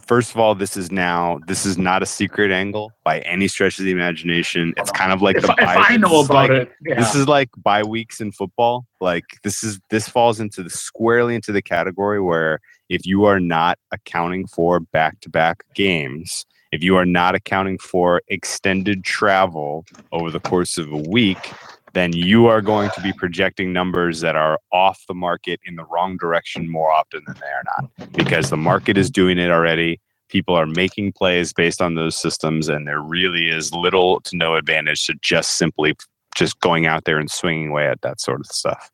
first 0.02 0.32
of 0.32 0.38
all 0.38 0.54
this 0.54 0.76
is 0.76 0.90
now 0.90 1.38
this 1.46 1.64
is 1.64 1.78
not 1.78 2.02
a 2.02 2.06
secret 2.06 2.50
angle 2.50 2.92
by 3.04 3.20
any 3.20 3.48
stretch 3.48 3.78
of 3.78 3.84
the 3.84 3.90
imagination 3.90 4.74
it's 4.76 4.90
kind 4.90 5.12
of 5.12 5.22
like 5.22 5.36
if, 5.36 5.42
the 5.42 5.54
if 5.58 5.68
i 5.68 5.96
know 5.96 6.20
about 6.20 6.50
like, 6.50 6.50
it 6.50 6.72
yeah. 6.84 6.96
this 6.96 7.14
is 7.14 7.26
like 7.26 7.48
bye 7.56 7.82
weeks 7.82 8.20
in 8.20 8.30
football 8.32 8.84
like 9.00 9.24
this 9.42 9.64
is 9.64 9.80
this 9.88 10.08
falls 10.08 10.40
into 10.40 10.62
the 10.62 10.70
squarely 10.70 11.34
into 11.34 11.52
the 11.52 11.62
category 11.62 12.20
where 12.20 12.58
if 12.88 13.06
you 13.06 13.24
are 13.24 13.40
not 13.40 13.78
accounting 13.92 14.46
for 14.46 14.80
back-to-back 14.80 15.64
games 15.74 16.44
if 16.72 16.82
you 16.82 16.96
are 16.96 17.06
not 17.06 17.34
accounting 17.34 17.78
for 17.78 18.20
extended 18.28 19.04
travel 19.04 19.84
over 20.12 20.30
the 20.30 20.40
course 20.40 20.78
of 20.78 20.90
a 20.92 20.96
week 20.96 21.52
then 21.92 22.12
you 22.12 22.46
are 22.46 22.60
going 22.60 22.90
to 22.90 23.00
be 23.00 23.12
projecting 23.12 23.72
numbers 23.72 24.20
that 24.20 24.36
are 24.36 24.58
off 24.72 25.02
the 25.08 25.14
market 25.14 25.60
in 25.64 25.76
the 25.76 25.84
wrong 25.84 26.16
direction 26.16 26.70
more 26.70 26.90
often 26.90 27.22
than 27.26 27.36
they 27.40 27.46
are 27.46 27.64
not 27.78 28.12
because 28.12 28.50
the 28.50 28.56
market 28.56 28.96
is 28.96 29.10
doing 29.10 29.38
it 29.38 29.50
already. 29.50 30.00
People 30.28 30.54
are 30.54 30.66
making 30.66 31.12
plays 31.12 31.52
based 31.52 31.82
on 31.82 31.96
those 31.96 32.16
systems, 32.16 32.68
and 32.68 32.86
there 32.86 33.00
really 33.00 33.48
is 33.48 33.72
little 33.72 34.20
to 34.22 34.36
no 34.36 34.54
advantage 34.54 35.06
to 35.06 35.14
just 35.20 35.56
simply 35.56 35.94
just 36.36 36.60
going 36.60 36.86
out 36.86 37.04
there 37.04 37.18
and 37.18 37.30
swinging 37.30 37.70
away 37.70 37.88
at 37.88 38.00
that 38.02 38.20
sort 38.20 38.40
of 38.40 38.46
stuff. 38.46 38.90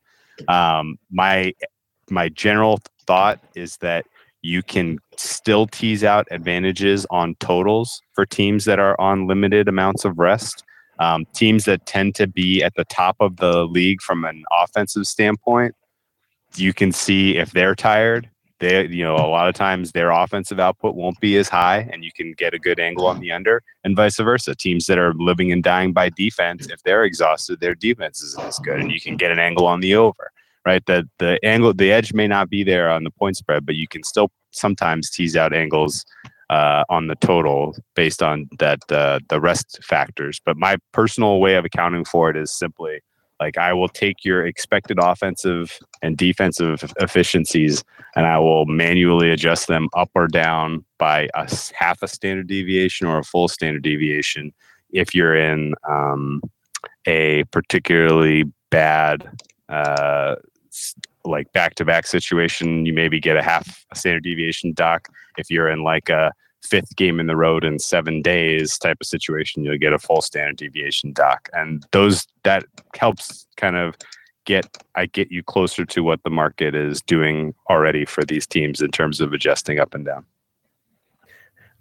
Um, 0.49 0.99
my 1.11 1.53
my 2.11 2.29
general 2.29 2.81
thought 3.07 3.41
is 3.55 3.77
that 3.79 4.07
you 4.43 4.63
can 4.63 4.99
still 5.17 5.67
tease 5.67 6.05
out 6.05 6.27
advantages 6.31 7.05
on 7.11 7.35
totals 7.41 8.01
for 8.15 8.25
teams 8.25 8.65
that 8.65 8.79
are 8.79 8.99
on 9.01 9.27
limited 9.27 9.69
amounts 9.69 10.05
of 10.05 10.19
rest 10.19 10.63
um, 10.99 11.27
teams 11.35 11.65
that 11.65 11.87
tend 11.87 12.15
to 12.17 12.27
be 12.27 12.63
at 12.63 12.75
the 12.75 12.85
top 12.85 13.17
of 13.21 13.37
the 13.37 13.65
league 13.67 14.01
from 14.01 14.25
an 14.25 14.45
offensive 14.51 15.07
standpoint, 15.07 15.75
you 16.55 16.73
can 16.73 16.93
see 16.93 17.37
if 17.37 17.53
they're 17.53 17.75
tired. 17.75 18.31
They, 18.59 18.87
you 18.87 19.03
know, 19.03 19.17
a 19.17 19.29
lot 19.29 19.49
of 19.49 19.55
times 19.55 19.93
their 19.93 20.11
offensive 20.11 20.59
output 20.59 20.95
won't 20.95 21.21
be 21.21 21.37
as 21.37 21.49
high, 21.49 21.89
and 21.93 22.03
you 22.03 22.11
can 22.17 22.33
get 22.33 22.55
a 22.55 22.59
good 22.59 22.81
angle 22.81 23.07
on 23.07 23.21
the 23.21 23.31
under, 23.31 23.63
and 23.85 23.95
vice 23.95 24.17
versa. 24.17 24.55
Teams 24.55 24.87
that 24.87 24.99
are 24.99 25.13
living 25.15 25.53
and 25.53 25.63
dying 25.63 25.93
by 25.93 26.09
defense, 26.09 26.67
if 26.69 26.83
they're 26.83 27.05
exhausted, 27.05 27.61
their 27.61 27.75
defense 27.75 28.23
isn't 28.23 28.43
as 28.43 28.59
good, 28.61 28.81
and 28.81 28.91
you 28.91 29.01
can 29.01 29.17
get 29.19 29.31
an 29.31 29.39
angle 29.39 29.67
on 29.67 29.81
the 29.81 29.95
over. 29.95 30.31
Right, 30.65 30.85
the 30.87 31.09
the 31.19 31.39
angle, 31.45 31.75
the 31.75 31.93
edge 31.93 32.13
may 32.15 32.27
not 32.27 32.49
be 32.49 32.65
there 32.65 32.91
on 32.91 33.05
the 33.05 33.11
point 33.11 33.37
spread, 33.37 33.67
but 33.67 33.77
you 33.77 33.87
can 33.87 34.03
still 34.03 34.31
sometimes 34.53 35.11
tease 35.11 35.37
out 35.37 35.53
angles 35.53 36.05
uh, 36.51 36.85
on 36.89 37.09
the 37.09 37.17
total 37.17 37.77
based 37.95 38.23
on 38.23 38.49
that 38.59 38.81
uh, 38.91 39.19
the 39.29 39.41
rest 39.41 39.79
factors. 39.83 40.41
But 40.45 40.57
my 40.57 40.77
personal 40.93 41.41
way 41.41 41.57
of 41.57 41.65
accounting 41.65 42.05
for 42.05 42.31
it 42.31 42.37
is 42.37 42.57
simply 42.57 43.01
like 43.41 43.59
I 43.59 43.73
will 43.73 43.89
take 43.89 44.25
your 44.25 44.47
expected 44.47 44.99
offensive 45.01 45.79
and 46.03 46.17
defensive 46.17 46.93
efficiencies 47.01 47.85
and 48.15 48.27
I 48.27 48.39
will 48.39 48.65
manually 48.65 49.31
adjust 49.31 49.69
them 49.69 49.89
up 49.95 50.11
or 50.15 50.27
down 50.27 50.85
by 50.99 51.29
a 51.35 51.51
half 51.75 52.03
a 52.03 52.09
standard 52.09 52.47
deviation 52.47 53.07
or 53.07 53.19
a 53.19 53.25
full 53.25 53.49
standard 53.49 53.83
deviation 53.83 54.53
if 54.91 55.15
you're 55.15 55.37
in 55.37 55.75
um, 55.89 56.41
a 57.07 57.45
particularly 57.45 58.45
bad 58.71 59.29
uh, 59.69 60.37
like 61.27 61.53
back 61.53 61.75
to 61.77 61.85
back 61.85 62.07
situation, 62.07 62.87
you 62.87 62.93
maybe 62.93 63.21
get 63.21 63.37
a 63.37 63.43
half 63.43 63.85
a 63.93 63.97
standard 63.97 64.23
deviation 64.23 64.73
doc. 64.73 65.09
If 65.39 65.51
you're 65.51 65.69
in 65.69 65.83
like 65.83 66.09
a 66.09 66.33
fifth 66.63 66.97
game 66.97 67.21
in 67.21 67.27
the 67.27 67.37
road 67.37 67.65
in 67.65 67.79
seven 67.79 68.23
days 68.23 68.79
type 68.79 68.99
of 69.01 69.07
situation, 69.07 69.65
you'll 69.65 69.79
get 69.79 69.93
a 69.93 69.99
full 69.99 70.23
standard 70.23 70.57
deviation 70.57 71.13
doc. 71.13 71.49
And 71.53 71.87
those 71.93 72.27
that 72.45 72.65
helps 72.95 73.47
kind 73.57 73.77
of 73.77 73.97
get 74.45 74.67
I 74.95 75.07
get 75.07 75.31
you 75.31 75.43
closer 75.43 75.85
to 75.85 76.03
what 76.03 76.23
the 76.23 76.31
market 76.31 76.75
is 76.75 77.03
doing 77.03 77.55
already 77.69 78.05
for 78.05 78.25
these 78.25 78.47
teams 78.47 78.81
in 78.81 78.91
terms 78.91 79.21
of 79.21 79.33
adjusting 79.33 79.79
up 79.79 79.95
and 79.95 80.05
down. 80.05 80.25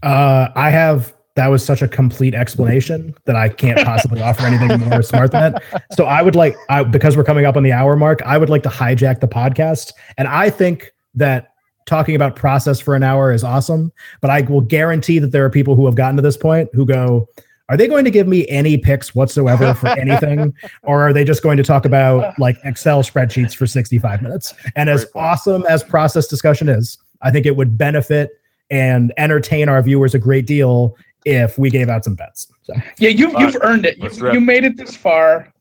Uh, 0.04 0.50
I 0.56 0.70
have 0.70 1.16
that 1.36 1.48
was 1.48 1.64
such 1.64 1.82
a 1.82 1.88
complete 1.88 2.34
explanation 2.34 3.14
that 3.26 3.36
I 3.36 3.50
can't 3.50 3.84
possibly 3.86 4.22
offer 4.22 4.46
anything 4.46 4.80
more 4.90 5.02
smart 5.02 5.32
than 5.32 5.54
that. 5.54 5.64
So 5.92 6.06
I 6.06 6.22
would 6.22 6.36
like, 6.36 6.56
I, 6.70 6.84
because 6.84 7.18
we're 7.18 7.26
coming 7.26 7.46
up 7.46 7.58
on 7.58 7.64
the 7.64 7.74
hour 7.74 7.96
mark, 7.98 8.22
I 8.24 8.38
would 8.38 8.50
like 8.50 8.64
to 8.64 8.70
hijack 8.70 9.20
the 9.20 9.28
podcast. 9.28 9.92
And 10.18 10.30
I 10.30 10.50
think 10.50 10.94
that 11.14 11.52
talking 11.86 12.16
about 12.16 12.38
process 12.38 12.80
for 12.80 12.96
an 12.96 13.04
hour 13.04 13.34
is 13.34 13.44
awesome, 13.44 13.92
but 14.22 14.30
I 14.32 14.42
will 14.42 14.62
guarantee 14.62 15.20
that 15.20 15.32
there 15.32 15.44
are 15.44 15.50
people 15.50 15.76
who 15.76 15.86
have 15.86 15.96
gotten 15.96 16.16
to 16.16 16.22
this 16.22 16.38
point 16.38 16.70
who 16.74 16.86
go, 16.86 17.28
are 17.68 17.78
they 17.78 17.88
going 17.88 18.06
to 18.06 18.12
give 18.12 18.28
me 18.28 18.48
any 18.48 18.78
picks 18.78 19.14
whatsoever 19.14 19.74
for 19.74 19.88
anything 20.00 20.54
or 20.84 21.02
are 21.08 21.14
they 21.14 21.24
just 21.24 21.44
going 21.44 21.58
to 21.58 21.64
talk 21.64 21.84
about 21.84 22.38
like 22.40 22.58
excel 22.64 23.04
spreadsheets 23.04 23.56
for 23.56 23.68
65 23.68 24.22
minutes 24.22 24.54
and 24.76 24.90
as 24.90 25.06
awesome 25.16 25.66
as 25.68 25.84
process 25.84 26.28
discussion 26.28 26.70
is 26.70 27.00
i 27.24 27.32
think 27.32 27.46
it 27.48 27.56
would 27.56 27.76
benefit 27.76 28.40
and 28.70 29.14
entertain 29.18 29.70
our 29.70 29.82
viewers 29.82 30.14
a 30.14 30.20
great 30.20 30.46
deal 30.46 30.96
if 31.26 31.58
we 31.58 31.70
gave 31.70 31.90
out 31.90 32.04
some 32.04 32.16
bets. 32.16 32.48
So 32.64 32.74
Yeah, 33.00 33.10
you've 33.10 33.34
you've 33.40 33.58
earned 33.62 33.86
it. 33.86 33.98
You, 33.98 34.10
wrap- 34.24 34.34
you 34.34 34.40
made 34.40 34.64
it 34.64 34.78
this 34.78 34.96
far. 34.96 35.52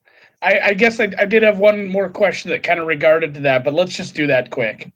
I, 0.42 0.60
I 0.60 0.74
guess 0.74 1.00
I, 1.00 1.10
I 1.18 1.24
did 1.24 1.42
have 1.42 1.58
one 1.58 1.86
more 1.86 2.10
question 2.10 2.50
that 2.50 2.62
kind 2.62 2.78
of 2.78 2.86
regarded 2.86 3.32
to 3.34 3.40
that, 3.40 3.64
but 3.64 3.72
let's 3.72 3.96
just 3.96 4.14
do 4.14 4.26
that 4.26 4.50
quick. 4.50 4.92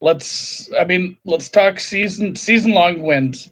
Let's, 0.00 0.68
I 0.74 0.84
mean, 0.84 1.16
let's 1.24 1.48
talk 1.48 1.78
season 1.80 2.34
season 2.36 2.72
long 2.72 3.02
wins. 3.02 3.50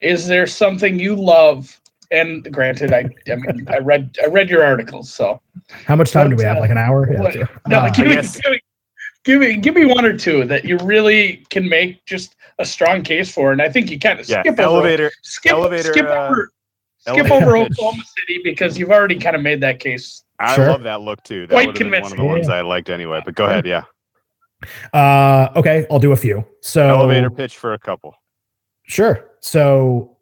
Is 0.00 0.26
there 0.26 0.46
something 0.46 0.98
you 0.98 1.16
love? 1.16 1.80
And 2.10 2.50
granted, 2.52 2.92
I, 2.92 3.10
I 3.30 3.34
mean, 3.36 3.66
I 3.68 3.78
read 3.78 4.16
I 4.22 4.26
read 4.28 4.48
your 4.48 4.64
articles, 4.64 5.12
so 5.12 5.42
how 5.84 5.96
much 5.96 6.10
time 6.10 6.30
do 6.30 6.36
we 6.36 6.44
What, 6.44 6.48
have? 6.48 6.56
uh, 6.58 6.60
Like 6.60 6.70
an 6.70 6.78
hour? 6.78 7.10
Yeah, 7.12 7.20
what- 7.20 7.36
no, 7.66 7.78
Uh, 7.80 7.90
give, 7.90 8.06
me, 8.06 8.14
give 8.14 8.50
me 8.52 8.60
give 9.24 9.40
me 9.40 9.56
give 9.58 9.74
me 9.74 9.84
one 9.84 10.06
or 10.06 10.16
two 10.16 10.44
that 10.46 10.64
you 10.64 10.78
really 10.78 11.44
can 11.50 11.68
make 11.68 12.02
just 12.06 12.36
a 12.58 12.64
strong 12.66 13.02
case 13.02 13.30
for, 13.32 13.52
and 13.52 13.62
I 13.62 13.68
think 13.68 13.90
you 13.90 13.98
kind 13.98 14.18
of 14.20 14.28
Yeah, 14.28 14.42
skip 14.42 14.54
over 14.58 14.62
elevator. 14.62 15.10
skip 15.22 15.52
elevator, 15.52 15.92
skip 15.92 16.06
uh, 16.06 16.08
over 16.28 16.50
skip 16.98 17.16
elevator 17.18 17.34
over. 17.46 17.56
Oklahoma 17.58 18.02
City 18.18 18.40
because 18.42 18.76
you've 18.78 18.90
already 18.90 19.18
kind 19.18 19.36
of 19.36 19.42
made 19.42 19.60
that 19.60 19.78
case. 19.80 20.24
I 20.40 20.54
Sure. 20.54 20.68
love 20.68 20.82
that 20.84 21.00
look 21.00 21.22
too. 21.22 21.46
That 21.46 21.54
Quite 21.54 21.66
would 21.68 21.78
have 21.78 21.90
been 21.90 21.90
one 21.90 22.02
of 22.04 22.10
the 22.10 22.16
convincing. 22.16 22.26
ones 22.28 22.48
I 22.48 22.60
liked 22.62 22.90
anyway. 22.90 23.20
But 23.24 23.34
go 23.34 23.46
ahead, 23.46 23.66
yeah. 23.66 23.82
Uh, 24.92 25.48
okay, 25.56 25.86
I'll 25.90 25.98
do 26.00 26.12
a 26.12 26.16
few. 26.16 26.44
So 26.62 26.88
Elevator 26.88 27.30
pitch 27.30 27.56
for 27.58 27.74
a 27.74 27.78
couple. 27.78 28.14
Sure. 28.84 29.30
So 29.40 30.16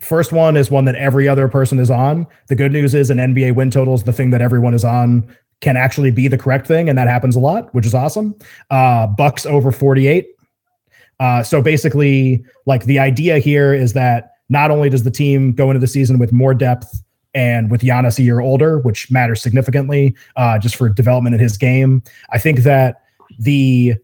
first 0.00 0.32
one 0.32 0.56
is 0.56 0.70
one 0.70 0.84
that 0.86 0.96
every 0.96 1.28
other 1.28 1.48
person 1.48 1.78
is 1.78 1.90
on. 1.90 2.26
The 2.48 2.54
good 2.56 2.72
news 2.72 2.94
is 2.94 3.10
an 3.10 3.18
NBA 3.18 3.54
win 3.54 3.70
totals, 3.70 4.02
the 4.02 4.12
thing 4.12 4.30
that 4.30 4.40
everyone 4.42 4.74
is 4.74 4.84
on 4.84 5.34
can 5.60 5.76
actually 5.76 6.10
be 6.10 6.28
the 6.28 6.36
correct 6.36 6.66
thing, 6.66 6.88
and 6.88 6.98
that 6.98 7.08
happens 7.08 7.34
a 7.36 7.40
lot, 7.40 7.74
which 7.74 7.86
is 7.86 7.94
awesome. 7.94 8.34
Uh, 8.70 9.06
Bucks 9.06 9.46
over 9.46 9.72
48. 9.72 10.28
Uh, 11.20 11.42
so 11.42 11.62
basically, 11.62 12.44
like 12.66 12.84
the 12.84 12.98
idea 12.98 13.38
here 13.38 13.72
is 13.72 13.92
that 13.94 14.32
not 14.48 14.70
only 14.70 14.90
does 14.90 15.02
the 15.02 15.10
team 15.10 15.52
go 15.52 15.70
into 15.70 15.80
the 15.80 15.86
season 15.86 16.18
with 16.18 16.32
more 16.32 16.54
depth 16.54 17.02
and 17.34 17.70
with 17.70 17.82
Giannis 17.82 18.18
a 18.18 18.22
year 18.22 18.40
older, 18.40 18.78
which 18.78 19.10
matters 19.10 19.42
significantly 19.42 20.14
uh, 20.36 20.58
just 20.58 20.76
for 20.76 20.88
development 20.88 21.34
in 21.34 21.40
his 21.40 21.56
game. 21.56 22.02
I 22.30 22.38
think 22.38 22.60
that 22.60 23.02
the 23.38 23.94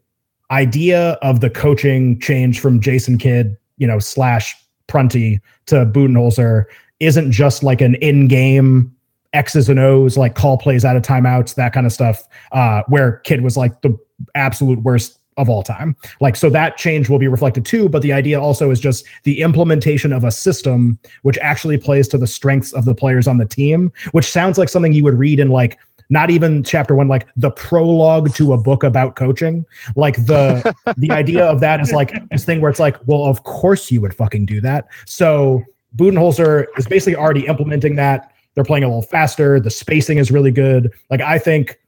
idea 0.51 1.13
of 1.23 1.41
the 1.41 1.49
coaching 1.49 2.19
change 2.21 2.61
from 2.61 2.81
Jason 2.81 3.19
Kidd, 3.19 3.57
you 3.79 3.87
know, 3.87 3.99
slash 3.99 4.55
Prunty 4.87 5.41
to 5.67 5.87
Budenholzer 5.87 6.65
isn't 7.01 7.33
just 7.33 7.63
like 7.63 7.81
an 7.81 7.95
in-game 7.97 8.95
X's 9.33 9.71
and 9.71 9.79
O's, 9.79 10.19
like 10.19 10.35
call 10.35 10.59
plays 10.59 10.85
out 10.85 10.97
of 10.97 11.03
timeouts, 11.03 11.55
that 11.55 11.73
kind 11.73 11.87
of 11.87 11.93
stuff, 11.93 12.29
uh, 12.53 12.83
where 12.89 13.19
Kidd 13.25 13.41
was 13.41 13.57
like 13.57 13.81
the 13.81 13.97
absolute 14.35 14.83
worst 14.83 15.19
of 15.37 15.49
all 15.49 15.63
time. 15.63 15.97
Like, 16.21 16.37
so 16.37 16.51
that 16.51 16.77
change 16.77 17.09
will 17.09 17.19
be 17.19 17.29
reflected 17.29 17.65
too. 17.65 17.89
But 17.89 18.03
the 18.03 18.13
idea 18.13 18.41
also 18.41 18.71
is 18.71 18.81
just 18.81 19.05
the 19.25 19.41
implementation 19.41 20.13
of 20.13 20.25
a 20.25 20.31
system 20.31 20.99
which 21.23 21.39
actually 21.39 21.79
plays 21.79 22.09
to 22.09 22.19
the 22.19 22.27
strengths 22.27 22.73
of 22.73 22.85
the 22.85 22.95
players 22.95 23.27
on 23.27 23.39
the 23.39 23.47
team, 23.47 23.93
which 24.13 24.31
sounds 24.31 24.59
like 24.59 24.69
something 24.69 24.93
you 24.93 25.05
would 25.05 25.19
read 25.19 25.41
in 25.41 25.49
like 25.49 25.79
not 26.11 26.31
even 26.31 26.63
chapter 26.63 26.95
one, 26.95 27.09
like 27.09 27.27
the 27.37 27.51
prologue 27.51 28.35
to 28.35 28.53
a 28.53 28.59
book 28.59 28.83
about 28.83 29.17
coaching. 29.17 29.65
Like 29.97 30.17
the 30.27 30.75
the 30.97 31.11
idea 31.11 31.45
of 31.45 31.61
that 31.61 31.81
is 31.81 31.93
like 31.93 32.13
this 32.29 32.45
thing 32.45 32.61
where 32.61 32.71
it's 32.71 32.81
like, 32.81 32.97
well, 33.07 33.25
of 33.25 33.45
course 33.45 33.91
you 33.91 34.01
would 34.03 34.15
fucking 34.15 34.47
do 34.47 34.61
that. 34.61 34.87
So 35.07 35.65
Budenholzer 35.97 36.67
is 36.77 36.87
basically 36.87 37.17
already 37.17 37.47
implementing 37.47 37.97
that. 37.97 38.33
They're 38.55 38.65
playing 38.65 38.85
a 38.85 38.89
little 38.89 39.03
faster. 39.03 39.59
The 39.59 39.71
spacing 39.71 40.19
is 40.19 40.31
really 40.31 40.51
good. 40.51 40.93
Like 41.09 41.23
I 41.23 41.39
think 41.39 41.79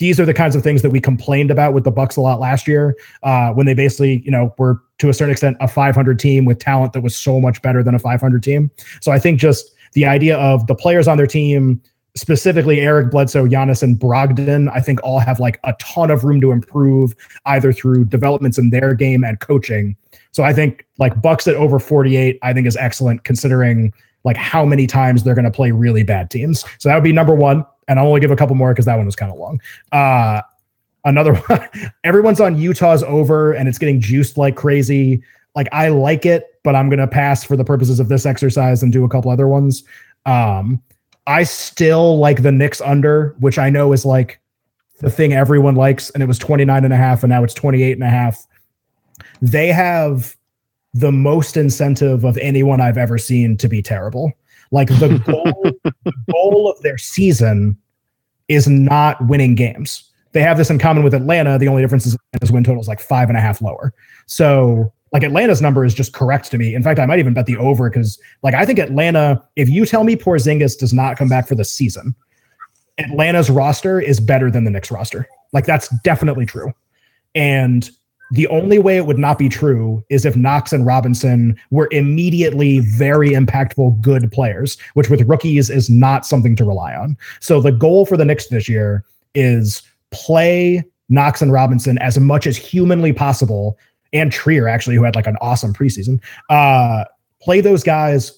these 0.00 0.18
are 0.18 0.24
the 0.24 0.34
kinds 0.34 0.56
of 0.56 0.62
things 0.62 0.80
that 0.80 0.90
we 0.90 0.98
complained 0.98 1.50
about 1.50 1.74
with 1.74 1.84
the 1.84 1.90
Bucks 1.90 2.16
a 2.16 2.22
lot 2.22 2.40
last 2.40 2.66
year, 2.66 2.96
uh, 3.22 3.52
when 3.52 3.66
they 3.66 3.74
basically, 3.74 4.22
you 4.24 4.30
know, 4.30 4.52
were 4.58 4.82
to 4.98 5.10
a 5.10 5.14
certain 5.14 5.30
extent 5.30 5.58
a 5.60 5.68
500 5.68 6.18
team 6.18 6.46
with 6.46 6.58
talent 6.58 6.94
that 6.94 7.02
was 7.02 7.14
so 7.14 7.38
much 7.38 7.60
better 7.60 7.82
than 7.82 7.94
a 7.94 7.98
500 7.98 8.42
team. 8.42 8.70
So 9.00 9.12
I 9.12 9.18
think 9.18 9.38
just 9.38 9.72
the 9.92 10.06
idea 10.06 10.38
of 10.38 10.66
the 10.66 10.74
players 10.74 11.06
on 11.06 11.18
their 11.18 11.26
team, 11.26 11.82
specifically 12.16 12.80
Eric 12.80 13.10
Bledsoe, 13.10 13.46
Giannis, 13.46 13.82
and 13.82 13.98
Brogdon, 13.98 14.70
I 14.74 14.80
think 14.80 15.00
all 15.02 15.18
have 15.18 15.38
like 15.38 15.60
a 15.64 15.74
ton 15.78 16.10
of 16.10 16.24
room 16.24 16.40
to 16.40 16.50
improve, 16.50 17.14
either 17.44 17.70
through 17.70 18.06
developments 18.06 18.56
in 18.56 18.70
their 18.70 18.94
game 18.94 19.22
and 19.22 19.38
coaching. 19.40 19.96
So 20.32 20.44
I 20.44 20.54
think 20.54 20.86
like 20.98 21.20
Bucks 21.20 21.46
at 21.46 21.56
over 21.56 21.78
48, 21.78 22.38
I 22.42 22.54
think 22.54 22.66
is 22.66 22.76
excellent 22.76 23.24
considering 23.24 23.92
like 24.24 24.36
how 24.36 24.64
many 24.64 24.86
times 24.86 25.24
they're 25.24 25.34
going 25.34 25.44
to 25.44 25.50
play 25.50 25.72
really 25.72 26.04
bad 26.04 26.30
teams. 26.30 26.64
So 26.78 26.88
that 26.88 26.94
would 26.94 27.04
be 27.04 27.12
number 27.12 27.34
one. 27.34 27.66
And 27.90 27.98
I'll 27.98 28.06
only 28.06 28.20
give 28.20 28.30
a 28.30 28.36
couple 28.36 28.54
more 28.54 28.72
because 28.72 28.84
that 28.84 28.96
one 28.96 29.04
was 29.04 29.16
kind 29.16 29.32
of 29.32 29.36
long. 29.36 29.60
Uh, 29.90 30.42
another 31.04 31.34
one, 31.48 31.68
everyone's 32.04 32.40
on 32.40 32.56
Utah's 32.56 33.02
over 33.02 33.52
and 33.52 33.68
it's 33.68 33.78
getting 33.78 34.00
juiced 34.00 34.38
like 34.38 34.54
crazy. 34.54 35.22
Like 35.56 35.66
I 35.72 35.88
like 35.88 36.24
it, 36.24 36.60
but 36.62 36.76
I'm 36.76 36.88
to 36.88 37.08
pass 37.08 37.42
for 37.42 37.56
the 37.56 37.64
purposes 37.64 37.98
of 37.98 38.08
this 38.08 38.24
exercise 38.24 38.84
and 38.84 38.92
do 38.92 39.04
a 39.04 39.08
couple 39.08 39.32
other 39.32 39.48
ones. 39.48 39.82
Um, 40.24 40.80
I 41.26 41.42
still 41.42 42.18
like 42.18 42.42
the 42.42 42.52
Knicks 42.52 42.80
under, 42.80 43.34
which 43.40 43.58
I 43.58 43.70
know 43.70 43.92
is 43.92 44.06
like 44.06 44.40
the 45.00 45.10
thing 45.10 45.32
everyone 45.32 45.74
likes. 45.74 46.10
And 46.10 46.22
it 46.22 46.26
was 46.26 46.38
29 46.38 46.84
and 46.84 46.94
a 46.94 46.96
half 46.96 47.24
and 47.24 47.30
now 47.30 47.42
it's 47.42 47.54
28 47.54 47.92
and 47.92 48.04
a 48.04 48.08
half. 48.08 48.46
They 49.42 49.66
have 49.68 50.36
the 50.94 51.10
most 51.10 51.56
incentive 51.56 52.22
of 52.24 52.38
anyone 52.38 52.80
I've 52.80 52.98
ever 52.98 53.18
seen 53.18 53.56
to 53.56 53.68
be 53.68 53.82
terrible. 53.82 54.32
Like 54.70 54.88
the 54.88 55.18
goal, 55.26 55.72
the 56.04 56.12
goal 56.30 56.70
of 56.70 56.80
their 56.82 56.98
season 56.98 57.76
is 58.48 58.68
not 58.68 59.24
winning 59.26 59.54
games. 59.54 60.04
They 60.32 60.42
have 60.42 60.58
this 60.58 60.70
in 60.70 60.78
common 60.78 61.02
with 61.02 61.14
Atlanta. 61.14 61.58
The 61.58 61.68
only 61.68 61.82
difference 61.82 62.06
is 62.06 62.14
Atlanta's 62.14 62.52
win 62.52 62.64
total 62.64 62.80
is 62.80 62.88
like 62.88 63.00
five 63.00 63.28
and 63.28 63.36
a 63.36 63.40
half 63.40 63.60
lower. 63.60 63.92
So 64.26 64.92
like 65.12 65.24
Atlanta's 65.24 65.60
number 65.60 65.84
is 65.84 65.92
just 65.92 66.12
correct 66.12 66.50
to 66.52 66.58
me. 66.58 66.74
In 66.74 66.82
fact, 66.82 67.00
I 67.00 67.06
might 67.06 67.18
even 67.18 67.34
bet 67.34 67.46
the 67.46 67.56
over 67.56 67.90
because 67.90 68.18
like 68.42 68.54
I 68.54 68.64
think 68.64 68.78
Atlanta, 68.78 69.42
if 69.56 69.68
you 69.68 69.84
tell 69.84 70.04
me 70.04 70.14
Porzingis 70.14 70.78
does 70.78 70.92
not 70.92 71.16
come 71.16 71.28
back 71.28 71.48
for 71.48 71.56
the 71.56 71.64
season, 71.64 72.14
Atlanta's 72.98 73.50
roster 73.50 74.00
is 74.00 74.20
better 74.20 74.50
than 74.50 74.64
the 74.64 74.70
Knicks 74.70 74.90
roster. 74.90 75.26
Like 75.52 75.66
that's 75.66 75.88
definitely 76.04 76.46
true. 76.46 76.72
And 77.34 77.90
the 78.30 78.46
only 78.48 78.78
way 78.78 78.96
it 78.96 79.06
would 79.06 79.18
not 79.18 79.38
be 79.38 79.48
true 79.48 80.04
is 80.08 80.24
if 80.24 80.36
Knox 80.36 80.72
and 80.72 80.86
Robinson 80.86 81.58
were 81.70 81.88
immediately 81.90 82.78
very 82.78 83.30
impactful, 83.30 84.00
good 84.00 84.30
players, 84.30 84.78
which 84.94 85.10
with 85.10 85.22
rookies 85.22 85.68
is 85.68 85.90
not 85.90 86.24
something 86.24 86.54
to 86.56 86.64
rely 86.64 86.94
on. 86.94 87.16
So 87.40 87.60
the 87.60 87.72
goal 87.72 88.06
for 88.06 88.16
the 88.16 88.24
Knicks 88.24 88.46
this 88.46 88.68
year 88.68 89.04
is 89.34 89.82
play 90.10 90.84
Knox 91.08 91.42
and 91.42 91.52
Robinson 91.52 91.98
as 91.98 92.18
much 92.18 92.46
as 92.46 92.56
humanly 92.56 93.12
possible, 93.12 93.76
and 94.12 94.30
Trier 94.30 94.68
actually, 94.68 94.96
who 94.96 95.02
had 95.02 95.16
like 95.16 95.26
an 95.26 95.36
awesome 95.40 95.72
preseason. 95.72 96.20
Uh, 96.48 97.04
play 97.42 97.60
those 97.60 97.82
guys, 97.82 98.32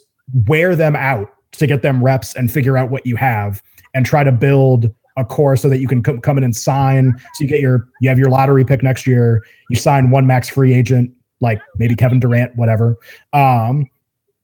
wear 0.46 0.74
them 0.74 0.96
out 0.96 1.30
to 1.52 1.66
get 1.66 1.82
them 1.82 2.02
reps 2.02 2.34
and 2.34 2.50
figure 2.50 2.78
out 2.78 2.90
what 2.90 3.06
you 3.06 3.16
have, 3.16 3.62
and 3.94 4.06
try 4.06 4.24
to 4.24 4.32
build 4.32 4.94
a 5.16 5.24
core 5.24 5.56
so 5.56 5.68
that 5.68 5.78
you 5.78 5.88
can 5.88 6.02
co- 6.02 6.20
come 6.20 6.38
in 6.38 6.44
and 6.44 6.54
sign. 6.54 7.14
So 7.34 7.44
you 7.44 7.48
get 7.48 7.60
your 7.60 7.88
you 8.00 8.08
have 8.08 8.18
your 8.18 8.30
lottery 8.30 8.64
pick 8.64 8.82
next 8.82 9.06
year. 9.06 9.44
You 9.70 9.76
sign 9.76 10.10
one 10.10 10.26
max 10.26 10.48
free 10.48 10.72
agent, 10.74 11.12
like 11.40 11.60
maybe 11.78 11.94
Kevin 11.94 12.20
Durant, 12.20 12.56
whatever. 12.56 12.98
Um, 13.32 13.88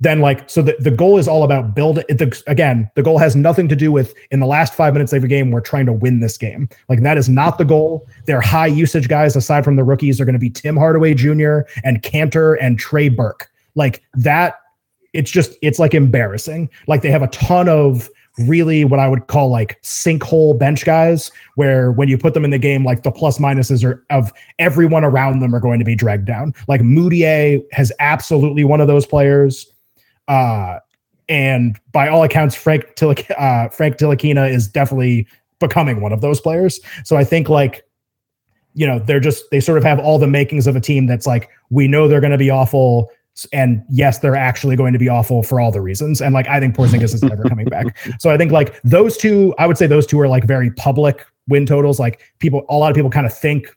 then 0.00 0.20
like 0.20 0.48
so 0.48 0.62
the, 0.62 0.76
the 0.78 0.90
goal 0.90 1.18
is 1.18 1.26
all 1.26 1.42
about 1.42 1.74
build 1.74 1.96
the 1.96 2.42
again 2.46 2.90
the 2.94 3.02
goal 3.02 3.18
has 3.18 3.34
nothing 3.34 3.68
to 3.68 3.76
do 3.76 3.90
with 3.90 4.14
in 4.30 4.40
the 4.40 4.46
last 4.46 4.74
five 4.74 4.92
minutes 4.92 5.12
of 5.12 5.24
a 5.24 5.28
game 5.28 5.50
we're 5.50 5.60
trying 5.60 5.86
to 5.86 5.92
win 5.92 6.20
this 6.20 6.36
game 6.36 6.68
like 6.88 7.02
that 7.02 7.18
is 7.18 7.28
not 7.28 7.58
the 7.58 7.64
goal 7.64 8.06
they're 8.26 8.40
high 8.40 8.66
usage 8.66 9.08
guys 9.08 9.34
aside 9.34 9.64
from 9.64 9.76
the 9.76 9.84
rookies 9.84 10.20
are 10.20 10.24
going 10.24 10.34
to 10.34 10.38
be 10.38 10.50
tim 10.50 10.76
hardaway 10.76 11.14
jr 11.14 11.60
and 11.84 12.02
Kanter 12.02 12.56
and 12.60 12.78
trey 12.78 13.08
burke 13.08 13.50
like 13.74 14.02
that 14.14 14.60
it's 15.12 15.30
just 15.30 15.54
it's 15.62 15.78
like 15.78 15.94
embarrassing 15.94 16.70
like 16.86 17.02
they 17.02 17.10
have 17.10 17.22
a 17.22 17.28
ton 17.28 17.68
of 17.68 18.08
really 18.38 18.84
what 18.84 19.00
I 19.00 19.08
would 19.08 19.26
call 19.26 19.48
like 19.48 19.80
sinkhole 19.82 20.58
bench 20.58 20.84
guys, 20.84 21.30
where 21.56 21.92
when 21.92 22.08
you 22.08 22.18
put 22.18 22.34
them 22.34 22.44
in 22.44 22.50
the 22.50 22.58
game, 22.58 22.84
like 22.84 23.02
the 23.02 23.10
plus 23.10 23.38
minuses 23.38 23.84
are 23.84 24.04
of 24.10 24.32
everyone 24.58 25.04
around 25.04 25.40
them 25.40 25.54
are 25.54 25.60
going 25.60 25.78
to 25.78 25.84
be 25.84 25.94
dragged 25.94 26.26
down. 26.26 26.54
Like 26.68 26.80
Mudiay 26.80 27.62
has 27.72 27.92
absolutely 27.98 28.64
one 28.64 28.80
of 28.80 28.86
those 28.86 29.06
players. 29.06 29.66
Uh, 30.28 30.78
and 31.28 31.78
by 31.92 32.08
all 32.08 32.22
accounts, 32.22 32.54
Frank 32.54 32.84
Tilik- 32.96 33.30
uh, 33.38 33.68
Frank 33.68 33.96
Tilikina 33.96 34.50
is 34.50 34.68
definitely 34.68 35.26
becoming 35.58 36.00
one 36.00 36.12
of 36.12 36.20
those 36.20 36.40
players. 36.40 36.80
So 37.04 37.16
I 37.16 37.24
think 37.24 37.48
like, 37.48 37.84
you 38.74 38.86
know, 38.86 38.98
they're 38.98 39.20
just 39.20 39.44
they 39.50 39.60
sort 39.60 39.78
of 39.78 39.84
have 39.84 39.98
all 39.98 40.18
the 40.18 40.26
makings 40.26 40.66
of 40.66 40.76
a 40.76 40.80
team 40.80 41.06
that's 41.06 41.26
like, 41.26 41.50
we 41.70 41.88
know 41.88 42.06
they're 42.08 42.20
going 42.20 42.32
to 42.32 42.38
be 42.38 42.50
awful 42.50 43.10
and 43.52 43.82
yes, 43.90 44.18
they're 44.18 44.36
actually 44.36 44.76
going 44.76 44.92
to 44.92 44.98
be 44.98 45.08
awful 45.08 45.42
for 45.42 45.60
all 45.60 45.70
the 45.70 45.80
reasons. 45.80 46.20
And 46.20 46.34
like, 46.34 46.48
I 46.48 46.60
think 46.60 46.74
Porzingis 46.76 47.14
is 47.14 47.22
never 47.22 47.44
coming 47.44 47.66
back. 47.66 47.96
So 48.18 48.30
I 48.30 48.36
think 48.36 48.52
like 48.52 48.80
those 48.82 49.16
two, 49.16 49.54
I 49.58 49.66
would 49.66 49.78
say 49.78 49.86
those 49.86 50.06
two 50.06 50.18
are 50.20 50.28
like 50.28 50.44
very 50.44 50.70
public 50.72 51.24
win 51.46 51.66
totals. 51.66 52.00
Like 52.00 52.20
people, 52.38 52.64
a 52.68 52.76
lot 52.76 52.90
of 52.90 52.94
people 52.94 53.10
kind 53.10 53.26
of 53.26 53.36
think 53.36 53.74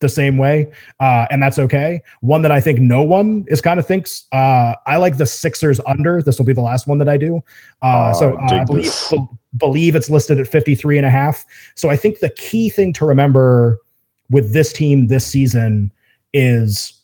the 0.00 0.08
same 0.08 0.38
way, 0.38 0.70
uh, 1.00 1.26
and 1.30 1.42
that's 1.42 1.58
okay. 1.58 2.02
One 2.20 2.42
that 2.42 2.52
I 2.52 2.60
think 2.60 2.78
no 2.78 3.02
one 3.02 3.44
is 3.48 3.60
kind 3.60 3.80
of 3.80 3.86
thinks. 3.86 4.26
Uh, 4.32 4.74
I 4.86 4.96
like 4.96 5.16
the 5.16 5.26
Sixers 5.26 5.80
under. 5.86 6.22
This 6.22 6.38
will 6.38 6.46
be 6.46 6.52
the 6.52 6.60
last 6.60 6.86
one 6.86 6.98
that 6.98 7.08
I 7.08 7.16
do. 7.16 7.42
Uh, 7.82 8.12
so 8.14 8.36
uh, 8.36 8.60
I 8.60 8.64
believe, 8.64 8.92
be- 9.10 9.28
believe 9.56 9.96
it's 9.96 10.08
listed 10.08 10.38
at 10.38 10.46
53 10.46 10.98
and 10.98 11.06
a 11.06 11.10
half. 11.10 11.44
So 11.74 11.90
I 11.90 11.96
think 11.96 12.20
the 12.20 12.30
key 12.30 12.70
thing 12.70 12.92
to 12.94 13.04
remember 13.04 13.80
with 14.30 14.52
this 14.52 14.72
team 14.72 15.08
this 15.08 15.26
season 15.26 15.92
is 16.32 16.97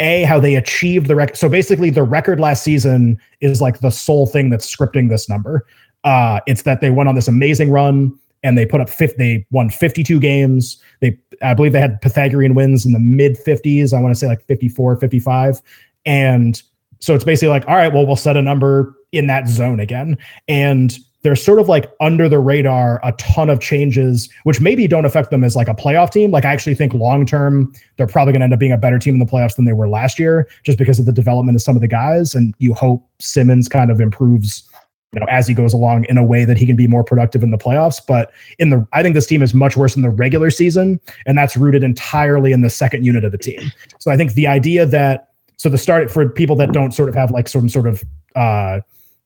a 0.00 0.24
how 0.24 0.40
they 0.40 0.56
achieved 0.56 1.06
the 1.06 1.14
record. 1.14 1.36
So 1.36 1.48
basically, 1.48 1.90
the 1.90 2.02
record 2.02 2.40
last 2.40 2.64
season 2.64 3.18
is 3.40 3.60
like 3.60 3.80
the 3.80 3.90
sole 3.90 4.26
thing 4.26 4.50
that's 4.50 4.74
scripting 4.74 5.08
this 5.08 5.28
number. 5.28 5.66
Uh, 6.02 6.40
it's 6.46 6.62
that 6.62 6.80
they 6.80 6.90
went 6.90 7.08
on 7.08 7.14
this 7.14 7.28
amazing 7.28 7.70
run 7.70 8.18
and 8.42 8.56
they 8.56 8.64
put 8.64 8.80
up 8.80 8.88
50, 8.88 9.16
they 9.18 9.46
won 9.50 9.68
52 9.68 10.18
games. 10.18 10.82
They, 11.00 11.18
I 11.42 11.54
believe 11.54 11.72
they 11.72 11.80
had 11.80 12.00
Pythagorean 12.00 12.54
wins 12.54 12.86
in 12.86 12.92
the 12.92 12.98
mid 12.98 13.36
50s. 13.36 13.92
I 13.92 14.00
want 14.00 14.14
to 14.14 14.18
say 14.18 14.26
like 14.26 14.42
54, 14.46 14.96
55. 14.96 15.60
And 16.06 16.60
so 17.00 17.14
it's 17.14 17.24
basically 17.24 17.48
like, 17.48 17.68
all 17.68 17.76
right, 17.76 17.92
well, 17.92 18.06
we'll 18.06 18.16
set 18.16 18.36
a 18.36 18.42
number 18.42 18.94
in 19.12 19.26
that 19.26 19.48
zone 19.48 19.80
again. 19.80 20.16
And 20.48 20.98
they're 21.22 21.36
sort 21.36 21.58
of 21.58 21.68
like 21.68 21.90
under 22.00 22.28
the 22.28 22.38
radar 22.38 23.00
a 23.04 23.12
ton 23.12 23.50
of 23.50 23.60
changes 23.60 24.28
which 24.44 24.60
maybe 24.60 24.86
don't 24.86 25.04
affect 25.04 25.30
them 25.30 25.44
as 25.44 25.54
like 25.54 25.68
a 25.68 25.74
playoff 25.74 26.10
team. 26.10 26.30
Like 26.30 26.44
i 26.44 26.52
actually 26.52 26.74
think 26.74 26.94
long 26.94 27.26
term 27.26 27.72
they're 27.96 28.06
probably 28.06 28.32
going 28.32 28.40
to 28.40 28.44
end 28.44 28.52
up 28.52 28.58
being 28.58 28.72
a 28.72 28.78
better 28.78 28.98
team 28.98 29.14
in 29.14 29.20
the 29.20 29.26
playoffs 29.26 29.56
than 29.56 29.64
they 29.64 29.72
were 29.72 29.88
last 29.88 30.18
year 30.18 30.48
just 30.62 30.78
because 30.78 30.98
of 30.98 31.06
the 31.06 31.12
development 31.12 31.56
of 31.56 31.62
some 31.62 31.76
of 31.76 31.82
the 31.82 31.88
guys 31.88 32.34
and 32.34 32.54
you 32.58 32.74
hope 32.74 33.06
simmons 33.18 33.68
kind 33.68 33.90
of 33.90 34.00
improves 34.00 34.68
you 35.12 35.20
know 35.20 35.26
as 35.28 35.46
he 35.46 35.54
goes 35.54 35.74
along 35.74 36.04
in 36.08 36.16
a 36.16 36.24
way 36.24 36.44
that 36.44 36.56
he 36.56 36.66
can 36.66 36.76
be 36.76 36.86
more 36.86 37.02
productive 37.04 37.42
in 37.42 37.50
the 37.50 37.58
playoffs. 37.58 38.00
But 38.06 38.32
in 38.58 38.70
the 38.70 38.86
i 38.92 39.02
think 39.02 39.14
this 39.14 39.26
team 39.26 39.42
is 39.42 39.54
much 39.54 39.76
worse 39.76 39.96
in 39.96 40.02
the 40.02 40.10
regular 40.10 40.50
season 40.50 41.00
and 41.26 41.36
that's 41.36 41.56
rooted 41.56 41.82
entirely 41.82 42.52
in 42.52 42.62
the 42.62 42.70
second 42.70 43.04
unit 43.04 43.24
of 43.24 43.32
the 43.32 43.38
team. 43.38 43.72
So 43.98 44.10
i 44.10 44.16
think 44.16 44.34
the 44.34 44.46
idea 44.46 44.86
that 44.86 45.28
so 45.56 45.68
the 45.68 45.78
start 45.78 46.10
for 46.10 46.26
people 46.28 46.56
that 46.56 46.72
don't 46.72 46.92
sort 46.92 47.10
of 47.10 47.14
have 47.14 47.30
like 47.30 47.48
some 47.48 47.68
sort 47.68 47.86
of 47.86 48.02
uh 48.34 48.80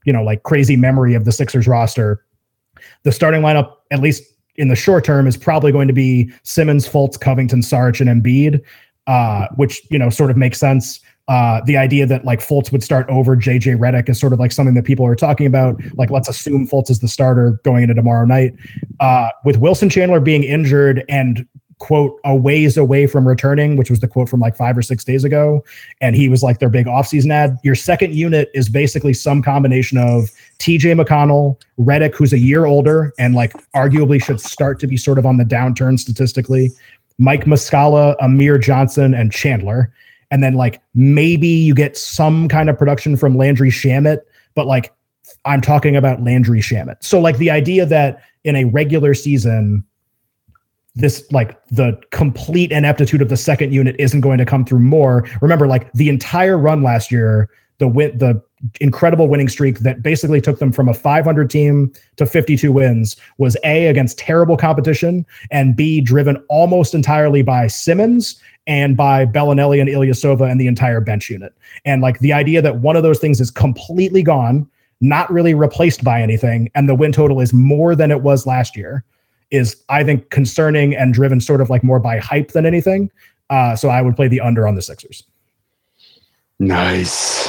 you 0.05 0.13
know, 0.13 0.23
like 0.23 0.43
crazy 0.43 0.77
memory 0.77 1.15
of 1.15 1.25
the 1.25 1.33
Sixers 1.33 1.67
roster, 1.67 2.25
the 3.03 3.13
starting 3.13 3.43
lineup, 3.43 3.73
at 3.91 4.01
least 4.01 4.23
in 4.57 4.69
the 4.69 4.77
short 4.77 5.05
term, 5.05 5.27
is 5.27 5.37
probably 5.37 5.73
going 5.73 5.89
to 5.89 5.95
be 5.95 6.31
Simmons, 6.43 6.89
Fultz, 6.89 7.19
Covington, 7.19 7.63
Sarge, 7.63 8.01
and 8.01 8.09
Embiid, 8.09 8.63
uh, 9.07 9.49
which, 9.57 9.83
you 9.91 9.99
know, 9.99 10.11
sort 10.11 10.31
of 10.31 10.37
makes 10.37 10.59
sense. 10.59 11.01
Uh, 11.27 11.63
the 11.65 11.77
idea 11.77 12.05
that 12.05 12.25
like 12.27 12.41
Fultz 12.41 12.71
would 12.71 12.83
start 12.83 13.09
over 13.09 13.35
JJ 13.35 13.79
Redick 13.79 14.11
is 14.11 14.21
sort 14.21 14.35
of 14.35 14.39
like 14.39 14.53
something 14.53 14.75
that 14.75 14.85
people 14.85 15.07
are 15.07 15.15
talking 15.15 15.47
about. 15.47 15.81
Like, 15.95 16.11
let's 16.11 16.29
assume 16.29 16.69
Fultz 16.69 16.91
is 16.91 17.01
the 17.01 17.09
starter 17.09 17.59
going 17.65 17.83
into 17.83 17.95
tomorrow 17.95 18.27
night. 18.27 18.53
Uh, 19.01 19.29
with 19.45 19.57
Wilson 19.57 19.89
Chandler 19.89 20.21
being 20.21 20.45
injured 20.45 21.03
and 21.09 21.47
quote 21.85 22.19
a 22.24 22.35
ways 22.35 22.78
away 22.78 23.06
from 23.06 23.28
returning, 23.28 23.77
which 23.77 23.90
was 23.90 24.01
the 24.01 24.09
quote 24.09 24.27
from 24.27 24.40
like 24.40 24.56
five 24.56 24.77
or 24.77 24.81
six 24.81 25.05
days 25.05 25.23
ago. 25.23 25.62
And 26.01 26.16
he 26.16 26.31
was 26.31 26.43
like 26.43 26.59
their 26.59 26.70
big 26.70 26.86
offseason 26.86 27.31
add. 27.31 27.59
Your 27.62 27.74
second 27.74 28.15
unit 28.15 28.51
is 28.55 28.70
basically 28.70 29.12
some 29.12 29.43
combination 29.43 29.98
of 29.98 30.31
TJ 30.61 30.98
McConnell, 30.98 31.61
Redick, 31.78 32.15
who's 32.15 32.32
a 32.32 32.39
year 32.39 32.65
older 32.65 33.12
and 33.19 33.35
like 33.35 33.52
arguably 33.74 34.23
should 34.23 34.40
start 34.40 34.81
to 34.81 34.86
be 34.86 34.97
sort 34.97 35.19
of 35.19 35.27
on 35.27 35.36
the 35.36 35.44
downturn 35.44 35.98
statistically, 35.98 36.70
Mike 37.19 37.44
Muscala, 37.44 38.16
Amir 38.19 38.56
Johnson, 38.56 39.12
and 39.12 39.31
Chandler. 39.31 39.93
And 40.31 40.43
then 40.43 40.55
like 40.55 40.81
maybe 40.94 41.48
you 41.48 41.74
get 41.74 41.98
some 41.98 42.48
kind 42.48 42.70
of 42.70 42.78
production 42.78 43.15
from 43.15 43.36
Landry 43.36 43.70
Shamet, 43.70 44.20
but 44.55 44.66
like 44.66 44.90
I'm 45.44 45.61
talking 45.61 45.97
about 45.97 46.23
Landry 46.23 46.61
Shamet. 46.61 47.05
So 47.05 47.20
like 47.20 47.36
the 47.36 47.51
idea 47.51 47.85
that 47.85 48.23
in 48.44 48.56
a 48.56 48.65
regular 48.65 49.12
season, 49.12 49.85
this 50.95 51.25
like 51.33 51.59
the 51.69 52.01
complete 52.11 52.71
ineptitude 52.71 53.21
of 53.21 53.29
the 53.29 53.37
second 53.37 53.73
unit 53.73 53.97
isn't 53.99 54.21
going 54.21 54.39
to 54.39 54.45
come 54.45 54.65
through 54.65 54.79
more. 54.79 55.29
Remember, 55.41 55.66
like 55.66 55.93
the 55.93 56.09
entire 56.09 56.57
run 56.57 56.83
last 56.83 57.11
year, 57.11 57.51
the 57.79 57.89
win, 57.89 58.16
the 58.19 58.41
incredible 58.81 59.29
winning 59.29 59.49
streak 59.49 59.81
that 59.81 60.03
basically 60.03 60.41
took 60.41 60.59
them 60.59 60.73
from 60.73 60.89
a 60.89 60.95
500 60.95 61.51
team 61.51 61.93
to 62.16 62.25
52 62.25 62.73
wins 62.73 63.16
was 63.39 63.57
a 63.65 63.89
against 63.89 64.19
terrible 64.19 64.57
competition 64.57 65.27
and 65.51 65.77
b 65.77 66.01
driven 66.01 66.37
almost 66.49 66.95
entirely 66.95 67.43
by 67.43 67.66
Simmons 67.66 68.41
and 68.66 68.97
by 68.97 69.27
Belinelli 69.27 69.81
and 69.81 69.91
Ilyasova 69.91 70.51
and 70.51 70.59
the 70.61 70.66
entire 70.66 71.01
bench 71.01 71.29
unit. 71.29 71.53
And 71.85 72.01
like 72.01 72.21
the 72.21 72.33
idea 72.33 72.62
that 72.62 72.79
one 72.79 72.97
of 72.97 73.03
those 73.03 73.19
things 73.19 73.41
is 73.41 73.51
completely 73.51 74.23
gone, 74.23 74.66
not 75.01 75.31
really 75.31 75.53
replaced 75.53 76.03
by 76.03 76.23
anything, 76.23 76.71
and 76.75 76.89
the 76.89 76.95
win 76.95 77.12
total 77.12 77.41
is 77.41 77.53
more 77.53 77.95
than 77.95 78.11
it 78.11 78.23
was 78.23 78.47
last 78.47 78.77
year 78.77 79.05
is 79.51 79.83
I 79.89 80.05
think 80.05 80.31
concerning 80.31 80.95
and 80.95 81.12
driven 81.15 81.41
sort 81.41 81.61
of 81.61 81.71
like 81.71 81.85
more 81.85 82.01
by 82.01 82.19
hype 82.19 82.53
than 82.53 82.66
anything. 82.66 83.11
Uh, 83.51 83.77
so 83.77 83.89
I 83.89 84.01
would 84.03 84.16
play 84.16 84.29
the 84.29 84.41
under 84.41 84.66
on 84.66 84.75
the 84.75 84.83
Sixers. 84.83 85.23
Nice. 86.59 87.49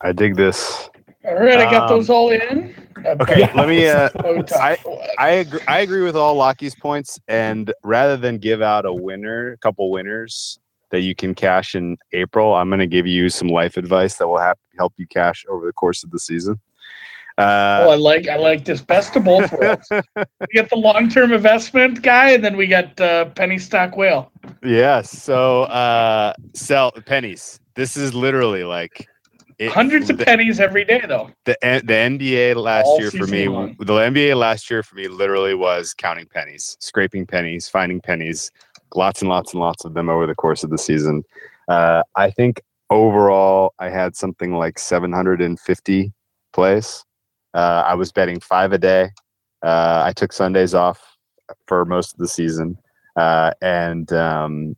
I 0.00 0.12
dig 0.12 0.36
this. 0.36 0.88
All 1.24 1.34
right, 1.34 1.58
I 1.58 1.70
got 1.70 1.90
Um, 1.90 1.96
those 1.98 2.10
all 2.10 2.30
in. 2.30 2.74
Okay, 3.04 3.40
Yeah. 3.40 3.52
let 3.54 3.68
me. 3.68 3.86
Uh, 3.86 4.08
I 4.56 4.76
I 5.18 5.30
agree, 5.30 5.60
I 5.68 5.80
agree 5.80 6.02
with 6.02 6.16
all 6.16 6.34
Lockie's 6.34 6.74
points, 6.74 7.18
and 7.28 7.72
rather 7.84 8.16
than 8.16 8.38
give 8.38 8.62
out 8.62 8.84
a 8.86 8.92
winner, 8.92 9.52
a 9.52 9.58
couple 9.58 9.90
winners 9.90 10.58
that 10.90 11.00
you 11.00 11.14
can 11.14 11.34
cash 11.34 11.74
in 11.74 11.96
April, 12.12 12.54
I'm 12.54 12.68
going 12.68 12.80
to 12.80 12.86
give 12.86 13.06
you 13.06 13.28
some 13.30 13.48
life 13.48 13.76
advice 13.76 14.16
that 14.16 14.28
will 14.28 14.38
have, 14.38 14.58
help 14.76 14.92
you 14.98 15.06
cash 15.06 15.44
over 15.48 15.64
the 15.64 15.72
course 15.72 16.04
of 16.04 16.10
the 16.10 16.18
season. 16.18 16.60
Oh, 17.38 17.42
Uh, 17.42 17.88
I 17.92 17.94
like 17.96 18.28
I 18.28 18.36
like 18.36 18.64
this 18.64 18.80
best 18.82 19.16
of 19.16 19.24
both 19.24 19.50
worlds. 19.52 19.88
we 20.16 20.46
get 20.52 20.68
the 20.70 20.76
long 20.76 21.08
term 21.08 21.32
investment 21.32 22.02
guy, 22.02 22.30
and 22.30 22.44
then 22.44 22.56
we 22.56 22.66
got 22.66 23.00
uh, 23.00 23.24
penny 23.26 23.58
stock 23.58 23.96
whale. 23.96 24.30
yes. 24.62 25.10
So 25.10 25.62
uh, 25.64 26.34
sell 26.54 26.92
pennies. 27.06 27.58
This 27.74 27.96
is 27.96 28.12
literally 28.14 28.64
like 28.64 29.08
it- 29.58 29.70
Hundreds 29.72 30.10
of 30.10 30.18
the- 30.18 30.24
pennies 30.26 30.60
every 30.60 30.84
day, 30.84 31.00
though. 31.08 31.30
the 31.44 31.56
the 31.62 31.94
NBA 31.94 32.54
last 32.56 32.84
All 32.86 33.00
year 33.00 33.10
for 33.10 33.26
me, 33.26 33.48
long. 33.48 33.76
the 33.78 33.94
NBA 33.94 34.36
last 34.36 34.70
year 34.70 34.82
for 34.82 34.96
me 34.96 35.08
literally 35.08 35.54
was 35.54 35.94
counting 35.94 36.26
pennies, 36.26 36.76
scraping 36.80 37.26
pennies, 37.26 37.66
finding 37.68 38.00
pennies, 38.00 38.50
lots 38.94 39.22
and 39.22 39.28
lots 39.30 39.52
and 39.54 39.60
lots 39.60 39.84
of 39.86 39.94
them 39.94 40.08
over 40.10 40.26
the 40.26 40.34
course 40.34 40.64
of 40.64 40.70
the 40.70 40.78
season. 40.78 41.22
Uh, 41.68 42.02
I 42.16 42.30
think 42.30 42.60
overall 42.90 43.72
I 43.78 43.88
had 43.88 44.16
something 44.16 44.52
like 44.54 44.78
750 44.78 46.12
plays. 46.52 47.04
Uh, 47.54 47.84
I 47.86 47.94
was 47.94 48.12
betting 48.12 48.40
five 48.40 48.72
a 48.72 48.78
day. 48.78 49.10
Uh, 49.62 50.02
I 50.04 50.12
took 50.12 50.32
Sundays 50.32 50.74
off 50.74 51.16
for 51.66 51.84
most 51.84 52.12
of 52.12 52.18
the 52.18 52.28
season, 52.28 52.78
uh, 53.16 53.52
and 53.60 54.12
um, 54.12 54.76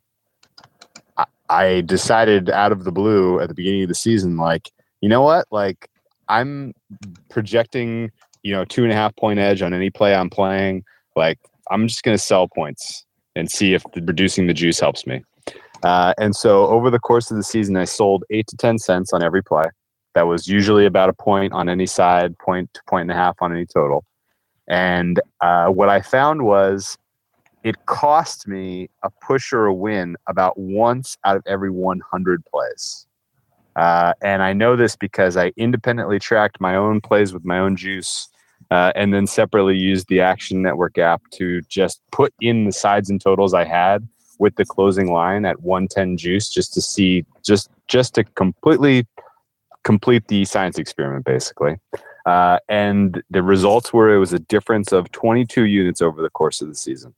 I, 1.17 1.25
I 1.49 1.81
decided 1.81 2.49
out 2.49 2.71
of 2.71 2.83
the 2.83 2.91
blue 2.91 3.39
at 3.39 3.47
the 3.47 3.55
beginning 3.55 3.83
of 3.83 3.89
the 3.89 3.95
season, 3.95 4.37
like 4.37 4.71
you 5.01 5.09
know 5.09 5.21
what, 5.21 5.45
like 5.51 5.89
I'm 6.27 6.73
projecting, 7.29 8.11
you 8.43 8.53
know, 8.53 8.65
two 8.65 8.83
and 8.83 8.91
a 8.91 8.95
half 8.95 9.15
point 9.15 9.39
edge 9.39 9.61
on 9.61 9.73
any 9.73 9.89
play 9.89 10.15
I'm 10.15 10.29
playing. 10.29 10.83
Like 11.15 11.39
I'm 11.69 11.87
just 11.87 12.03
going 12.03 12.17
to 12.17 12.23
sell 12.23 12.47
points 12.47 13.05
and 13.35 13.49
see 13.49 13.73
if 13.73 13.83
the, 13.93 14.01
reducing 14.01 14.47
the 14.47 14.53
juice 14.53 14.79
helps 14.79 15.05
me. 15.05 15.23
Uh, 15.83 16.13
and 16.17 16.35
so 16.35 16.67
over 16.67 16.89
the 16.89 16.99
course 16.99 17.29
of 17.29 17.37
the 17.37 17.43
season, 17.43 17.77
I 17.77 17.85
sold 17.85 18.23
eight 18.29 18.47
to 18.47 18.57
10 18.57 18.79
cents 18.79 19.13
on 19.13 19.21
every 19.21 19.43
play. 19.43 19.65
That 20.15 20.27
was 20.27 20.47
usually 20.47 20.85
about 20.85 21.09
a 21.09 21.13
point 21.13 21.53
on 21.53 21.69
any 21.69 21.85
side, 21.85 22.37
point 22.39 22.73
to 22.73 22.81
point 22.87 23.03
and 23.03 23.11
a 23.11 23.15
half 23.15 23.35
on 23.41 23.51
any 23.51 23.65
total. 23.65 24.05
And 24.67 25.19
uh, 25.41 25.67
what 25.67 25.89
I 25.89 26.01
found 26.01 26.43
was 26.43 26.97
it 27.63 27.85
cost 27.85 28.47
me 28.47 28.89
a 29.03 29.09
push 29.09 29.51
or 29.51 29.65
a 29.65 29.73
win 29.73 30.15
about 30.27 30.57
once 30.57 31.17
out 31.25 31.35
of 31.35 31.43
every 31.45 31.69
100 31.69 32.45
plays. 32.45 33.05
Uh, 33.75 34.13
and 34.21 34.41
I 34.41 34.53
know 34.53 34.75
this 34.75 34.95
because 34.95 35.35
I 35.35 35.51
independently 35.57 36.19
tracked 36.19 36.61
my 36.61 36.75
own 36.75 37.01
plays 37.01 37.33
with 37.33 37.43
my 37.43 37.59
own 37.59 37.75
juice, 37.75 38.29
uh, 38.71 38.93
and 38.95 39.13
then 39.13 39.27
separately 39.27 39.75
used 39.75 40.07
the 40.07 40.21
Action 40.21 40.61
Network 40.61 40.97
app 40.97 41.23
to 41.31 41.61
just 41.63 42.01
put 42.11 42.33
in 42.39 42.65
the 42.65 42.71
sides 42.71 43.09
and 43.09 43.19
totals 43.19 43.53
I 43.53 43.65
had 43.65 44.07
with 44.39 44.55
the 44.55 44.65
closing 44.65 45.11
line 45.11 45.43
at 45.43 45.61
110 45.61 46.17
juice, 46.17 46.49
just 46.49 46.73
to 46.75 46.81
see, 46.81 47.25
just 47.43 47.69
just 47.87 48.15
to 48.15 48.23
completely 48.23 49.05
complete 49.85 50.27
the 50.27 50.43
science 50.43 50.77
experiment, 50.77 51.23
basically. 51.23 51.77
Uh, 52.25 52.57
and 52.67 53.23
the 53.29 53.43
results 53.43 53.93
were 53.93 54.13
it 54.13 54.17
was 54.17 54.33
a 54.33 54.39
difference 54.39 54.91
of 54.91 55.11
22 55.11 55.63
units 55.63 56.01
over 56.01 56.21
the 56.21 56.29
course 56.29 56.59
of 56.61 56.67
the 56.67 56.75
season. 56.75 57.13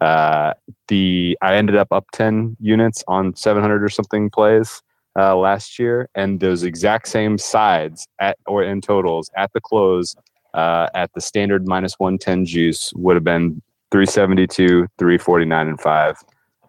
Uh, 0.00 0.52
the 0.88 1.36
I 1.42 1.56
ended 1.56 1.76
up 1.76 1.88
up 1.90 2.06
10 2.12 2.56
units 2.60 3.02
on 3.08 3.34
700 3.34 3.82
or 3.82 3.88
something 3.88 4.30
plays 4.30 4.82
uh, 5.16 5.36
last 5.36 5.78
year, 5.78 6.08
and 6.14 6.40
those 6.40 6.64
exact 6.64 7.08
same 7.08 7.38
sides 7.38 8.06
at 8.20 8.36
or 8.46 8.62
in 8.62 8.80
totals 8.80 9.30
at 9.36 9.52
the 9.52 9.60
close 9.60 10.14
uh, 10.54 10.88
at 10.94 11.12
the 11.14 11.20
standard 11.20 11.66
minus 11.66 11.94
110 11.98 12.44
juice 12.44 12.92
would 12.94 13.16
have 13.16 13.24
been 13.24 13.62
372, 13.90 14.86
349, 14.98 15.68
and 15.68 15.80
five. 15.80 16.16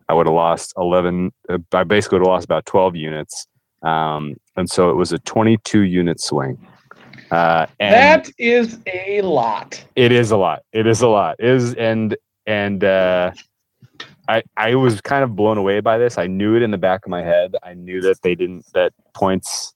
I 0.10 0.14
would 0.14 0.28
have 0.28 0.36
lost 0.36 0.74
11. 0.78 1.32
Uh, 1.49 1.57
I 1.74 1.84
basically 1.84 2.20
would 2.20 2.28
have 2.28 2.34
lost 2.34 2.45
about 2.45 2.65
12 2.65 2.95
units, 2.95 3.48
um, 3.84 4.36
and 4.56 4.70
so 4.70 4.90
it 4.90 4.96
was 4.96 5.12
a 5.12 5.20
22 5.20 5.82
unit 5.82 6.20
swing. 6.20 6.58
Uh, 7.32 7.66
and 7.80 7.94
that 7.94 8.30
is 8.38 8.80
a 8.86 9.22
lot. 9.22 9.84
it 9.96 10.12
is 10.12 10.32
a 10.32 10.38
lot. 10.38 10.64
It 10.72 10.86
is 10.88 11.02
a 11.02 11.08
lot. 11.08 11.36
It 11.40 11.46
is 11.46 11.74
and 11.76 12.16
and 12.46 12.84
uh, 12.84 13.32
I 14.28 14.44
I 14.56 14.76
was 14.76 15.02
kind 15.02 15.24
of 15.24 15.36
blown 15.36 15.58
away 15.58 15.80
by 15.80 15.98
this. 15.98 16.18
I 16.18 16.28
knew 16.28 16.56
it 16.56 16.62
in 16.62 16.72
the 16.72 16.78
back 16.78 17.06
of 17.06 17.10
my 17.10 17.24
head. 17.24 17.56
I 17.64 17.74
knew 17.74 18.02
that 18.02 18.22
they 18.22 18.36
didn't 18.36 18.66
that 18.74 18.94
points 19.16 19.74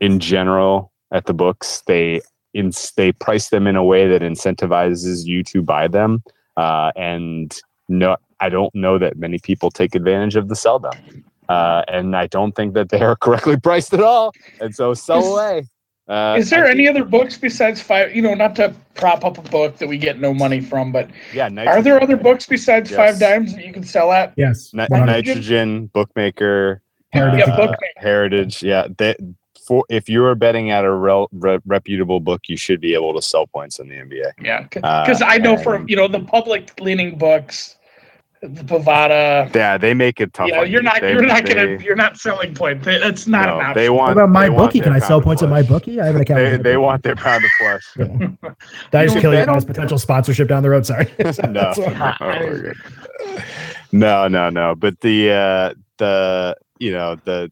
in 0.00 0.18
general 0.20 0.92
at 1.12 1.26
the 1.26 1.34
books 1.34 1.82
they 1.86 2.20
in 2.52 2.72
they 2.96 3.12
price 3.12 3.48
them 3.48 3.66
in 3.66 3.76
a 3.76 3.84
way 3.84 4.06
that 4.08 4.22
incentivizes 4.22 5.24
you 5.24 5.42
to 5.44 5.62
buy 5.62 5.88
them. 5.88 6.22
Uh, 6.56 6.92
and 6.96 7.58
no, 7.88 8.16
I 8.40 8.48
don't 8.48 8.74
know 8.74 8.98
that 8.98 9.16
many 9.16 9.38
people 9.38 9.70
take 9.70 9.94
advantage 9.94 10.36
of 10.36 10.48
the 10.48 10.56
sell 10.56 10.78
down. 10.78 11.24
Uh, 11.50 11.82
and 11.88 12.14
I 12.16 12.26
don't 12.28 12.54
think 12.54 12.74
that 12.74 12.88
they 12.90 13.00
are 13.00 13.16
correctly 13.24 13.56
priced 13.58 13.92
at 13.92 14.00
all. 14.02 14.32
And 14.60 14.74
so 14.74 14.94
sell 14.94 15.18
Is- 15.20 15.26
away. 15.32 15.62
Uh, 16.08 16.34
Is 16.36 16.50
there 16.50 16.66
I 16.66 16.70
any 16.70 16.88
other 16.88 17.04
books 17.04 17.38
besides 17.38 17.80
five? 17.80 18.16
You 18.16 18.22
know, 18.22 18.34
not 18.34 18.56
to 18.56 18.74
prop 18.94 19.24
up 19.24 19.38
a 19.38 19.42
book 19.42 19.76
that 19.78 19.88
we 19.88 19.96
get 19.96 20.18
no 20.18 20.34
money 20.34 20.60
from, 20.60 20.90
but 20.90 21.08
Yeah, 21.32 21.48
are 21.68 21.82
there 21.82 22.02
other 22.02 22.16
books 22.16 22.46
besides 22.46 22.90
Yes. 22.90 22.98
5Dimes 23.22 23.54
that 23.54 23.64
you 23.64 23.72
can 23.72 23.84
sell 23.84 24.10
at? 24.10 24.32
Yes. 24.36 24.74
ni- 24.74 24.86
100. 24.88 25.06
nitrogen 25.06 25.86
bookmaker, 25.94 26.82
Heritage. 27.12 27.38
Yeah, 27.46 27.52
uh, 27.54 27.56
bookmaker. 27.56 27.92
heritage. 27.98 28.62
Yeah, 28.62 28.88
that 28.98 29.18
for 29.68 29.84
if 29.88 30.08
you 30.08 30.24
are 30.24 30.34
betting 30.34 30.72
at 30.72 30.84
a 30.84 30.90
rel, 30.90 31.28
re, 31.32 31.58
reputable 31.64 32.18
book, 32.18 32.40
you 32.48 32.56
should 32.56 32.80
be 32.80 32.92
able 32.94 33.14
to 33.14 33.22
sell 33.22 33.46
points 33.46 33.78
in 33.78 33.88
the 33.88 33.94
NBA. 33.94 34.32
Yeah, 34.42 34.66
Uh, 34.82 35.04
because 35.04 35.22
I 35.22 35.38
know 35.38 35.56
for 35.56 35.84
you 35.86 35.94
know 35.94 36.08
the 36.08 36.20
public 36.20 36.72
leaning 36.80 37.18
books, 37.18 37.76
the 38.42 38.48
Bovada. 38.64 39.54
Yeah, 39.54 39.76
they 39.76 39.92
make 39.92 40.20
it 40.20 40.32
tough. 40.32 40.48
Yeah, 40.48 40.60
on 40.60 40.70
you're 40.70 40.82
not 40.82 41.00
They- 41.00 41.12
you're 41.12 41.22
not 41.22 41.44
they- 41.44 41.54
gonna 41.54 41.76
you're 41.82 41.96
not 41.96 42.16
selling 42.16 42.54
points. 42.54 42.84
That's 42.86 43.26
not 43.26 43.46
no, 43.46 43.58
an 43.58 43.66
option. 43.66 43.74
They 43.82 43.90
want. 43.90 44.16
What 44.16 44.24
about 44.24 44.30
my 44.30 44.48
bookie? 44.48 44.80
Can 44.80 44.92
I 44.92 44.98
sell 44.98 45.08
pound 45.08 45.18
of 45.20 45.24
points 45.24 45.42
at 45.42 45.48
my 45.50 45.62
bookie? 45.62 46.00
I 46.00 46.06
have 46.06 46.14
an 46.16 46.22
account. 46.22 46.38
They, 46.40 46.56
they 46.70 46.76
want 46.78 47.02
their 47.02 47.16
pound 47.16 47.44
of 47.44 47.50
flesh. 47.58 47.82
bookie. 47.96 48.18
Did 48.18 48.38
I 48.94 49.04
just 49.04 49.16
You 49.16 49.20
kill 49.20 49.32
know, 49.32 49.38
you 49.40 49.46
they 49.46 49.56
as 49.56 49.64
potential 49.64 49.98
sponsorship 49.98 50.48
down 50.48 50.62
the 50.62 50.70
road? 50.70 50.86
Sorry. 50.86 51.06
no, 51.48 51.72
no, 53.92 54.28
no, 54.28 54.28
no, 54.28 54.50
no. 54.50 54.74
But 54.74 55.00
the 55.00 55.32
uh, 55.32 55.74
the 55.98 56.56
you 56.78 56.92
know 56.92 57.16
the 57.24 57.50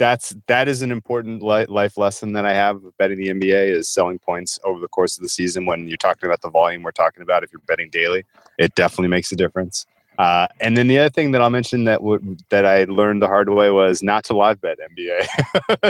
that's 0.00 0.34
that 0.46 0.66
is 0.66 0.80
an 0.80 0.90
important 0.90 1.42
li- 1.42 1.66
life 1.66 1.98
lesson 1.98 2.32
that 2.32 2.46
I 2.46 2.54
have 2.54 2.76
of 2.76 2.96
betting 2.96 3.18
the 3.18 3.28
NBA 3.28 3.70
is 3.70 3.86
selling 3.86 4.18
points 4.18 4.58
over 4.64 4.80
the 4.80 4.88
course 4.88 5.18
of 5.18 5.22
the 5.22 5.28
season. 5.28 5.66
When 5.66 5.86
you're 5.86 5.98
talking 5.98 6.26
about 6.26 6.40
the 6.40 6.48
volume 6.48 6.82
we're 6.82 6.90
talking 6.90 7.22
about, 7.22 7.44
if 7.44 7.52
you're 7.52 7.60
betting 7.68 7.90
daily, 7.90 8.24
it 8.58 8.74
definitely 8.74 9.08
makes 9.08 9.30
a 9.30 9.36
difference. 9.36 9.86
Uh, 10.18 10.46
and 10.60 10.74
then 10.74 10.88
the 10.88 10.98
other 10.98 11.10
thing 11.10 11.32
that 11.32 11.42
I'll 11.42 11.50
mention 11.50 11.84
that 11.84 12.02
would 12.02 12.42
that 12.48 12.64
I 12.64 12.84
learned 12.84 13.20
the 13.20 13.26
hard 13.26 13.50
way 13.50 13.70
was 13.70 14.02
not 14.02 14.24
to 14.24 14.34
live 14.34 14.58
bet 14.62 14.78
NBA. 14.78 15.26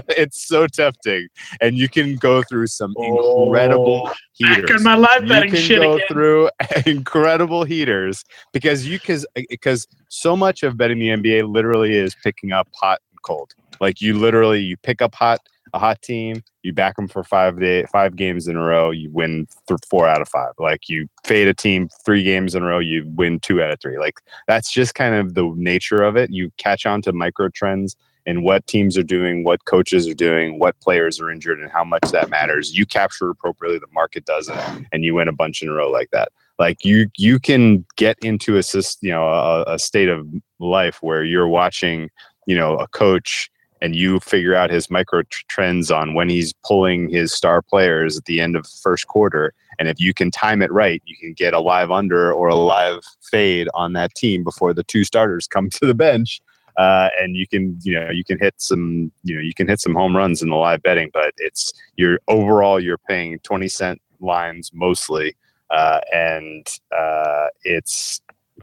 it's 0.08 0.44
so 0.44 0.66
tempting, 0.66 1.28
and 1.60 1.76
you 1.76 1.88
can 1.88 2.16
go 2.16 2.42
through 2.42 2.66
some 2.66 2.92
incredible 2.98 4.06
Back 4.06 4.16
heaters 4.32 4.82
my 4.82 4.96
live 4.96 5.28
betting 5.28 5.50
you 5.50 5.56
can 5.56 5.60
shit 5.60 5.82
go 5.82 5.94
again. 5.94 6.06
through 6.08 6.50
incredible 6.86 7.62
heaters 7.62 8.24
because 8.52 8.86
you 8.86 8.98
because 8.98 9.24
because 9.48 9.86
so 10.08 10.36
much 10.36 10.64
of 10.64 10.76
betting 10.76 10.98
the 10.98 11.08
NBA 11.10 11.48
literally 11.48 11.96
is 11.96 12.16
picking 12.24 12.50
up 12.50 12.68
hot 12.74 12.98
and 13.12 13.22
cold. 13.22 13.54
Like 13.80 14.00
you 14.00 14.18
literally 14.18 14.60
you 14.60 14.76
pick 14.76 15.02
up 15.02 15.14
hot 15.14 15.40
a 15.72 15.78
hot 15.78 16.02
team, 16.02 16.42
you 16.62 16.72
back 16.72 16.96
them 16.96 17.08
for 17.08 17.22
five 17.22 17.60
day 17.60 17.84
five 17.92 18.16
games 18.16 18.48
in 18.48 18.56
a 18.56 18.62
row, 18.62 18.90
you 18.90 19.10
win 19.10 19.46
th- 19.68 19.80
four 19.88 20.08
out 20.08 20.20
of 20.20 20.28
five. 20.28 20.52
Like 20.58 20.88
you 20.88 21.08
fade 21.24 21.48
a 21.48 21.54
team 21.54 21.88
three 22.04 22.22
games 22.22 22.54
in 22.54 22.62
a 22.62 22.66
row, 22.66 22.78
you 22.78 23.04
win 23.14 23.40
two 23.40 23.62
out 23.62 23.70
of 23.70 23.80
three. 23.80 23.98
Like 23.98 24.20
that's 24.48 24.72
just 24.72 24.94
kind 24.94 25.14
of 25.14 25.34
the 25.34 25.52
nature 25.56 26.02
of 26.02 26.16
it. 26.16 26.30
You 26.30 26.50
catch 26.56 26.86
on 26.86 27.02
to 27.02 27.12
micro 27.12 27.48
trends 27.48 27.96
and 28.26 28.44
what 28.44 28.66
teams 28.66 28.98
are 28.98 29.02
doing, 29.02 29.44
what 29.44 29.64
coaches 29.64 30.06
are 30.06 30.14
doing, 30.14 30.58
what 30.58 30.78
players 30.80 31.20
are 31.20 31.30
injured, 31.30 31.60
and 31.60 31.70
how 31.70 31.84
much 31.84 32.02
that 32.12 32.28
matters. 32.28 32.76
You 32.76 32.84
capture 32.86 33.30
appropriately, 33.30 33.78
the 33.78 33.86
market 33.92 34.24
doesn't, 34.24 34.86
and 34.92 35.04
you 35.04 35.14
win 35.14 35.28
a 35.28 35.32
bunch 35.32 35.62
in 35.62 35.68
a 35.68 35.72
row 35.72 35.90
like 35.90 36.10
that. 36.10 36.30
Like 36.58 36.84
you, 36.84 37.08
you 37.16 37.38
can 37.38 37.84
get 37.96 38.18
into 38.22 38.58
a 38.58 38.62
you 39.00 39.10
know 39.10 39.26
a, 39.26 39.74
a 39.74 39.78
state 39.78 40.08
of 40.08 40.28
life 40.58 40.98
where 41.00 41.24
you're 41.24 41.48
watching, 41.48 42.10
you 42.46 42.56
know, 42.56 42.76
a 42.76 42.86
coach 42.88 43.50
and 43.80 43.96
you 43.96 44.20
figure 44.20 44.54
out 44.54 44.70
his 44.70 44.90
micro 44.90 45.22
tr- 45.22 45.44
trends 45.48 45.90
on 45.90 46.14
when 46.14 46.28
he's 46.28 46.52
pulling 46.64 47.08
his 47.08 47.32
star 47.32 47.62
players 47.62 48.18
at 48.18 48.24
the 48.26 48.40
end 48.40 48.56
of 48.56 48.64
the 48.64 48.78
first 48.82 49.06
quarter. 49.06 49.52
And 49.78 49.88
if 49.88 49.98
you 50.00 50.12
can 50.12 50.30
time 50.30 50.62
it 50.62 50.70
right, 50.72 51.02
you 51.06 51.16
can 51.16 51.32
get 51.32 51.54
a 51.54 51.60
live 51.60 51.90
under 51.90 52.32
or 52.32 52.48
a 52.48 52.54
live 52.54 53.00
fade 53.30 53.68
on 53.74 53.94
that 53.94 54.14
team 54.14 54.44
before 54.44 54.74
the 54.74 54.84
two 54.84 55.04
starters 55.04 55.46
come 55.46 55.70
to 55.70 55.86
the 55.86 55.94
bench 55.94 56.40
uh, 56.76 57.10
and 57.20 57.36
you 57.36 57.46
can 57.46 57.78
you 57.82 57.92
know 57.92 58.10
you 58.10 58.24
can 58.24 58.38
hit 58.38 58.54
some 58.56 59.12
you 59.22 59.34
know 59.34 59.42
you 59.42 59.54
can 59.54 59.68
hit 59.68 59.80
some 59.80 59.94
home 59.94 60.16
runs 60.16 60.42
in 60.42 60.48
the 60.48 60.56
live 60.56 60.82
betting 60.82 61.10
but 61.12 61.32
it's 61.36 61.72
you're 61.96 62.18
overall 62.28 62.80
you're 62.80 62.98
paying 62.98 63.38
20 63.40 63.68
cent 63.68 64.00
lines 64.20 64.70
mostly 64.72 65.36
uh, 65.70 66.00
and 66.12 66.66
uh, 66.96 67.46
it's 67.64 68.20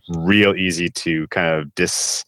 real 0.10 0.56
easy 0.56 0.90
to 0.90 1.28
kind 1.28 1.48
of 1.48 1.74
dis 1.76 2.26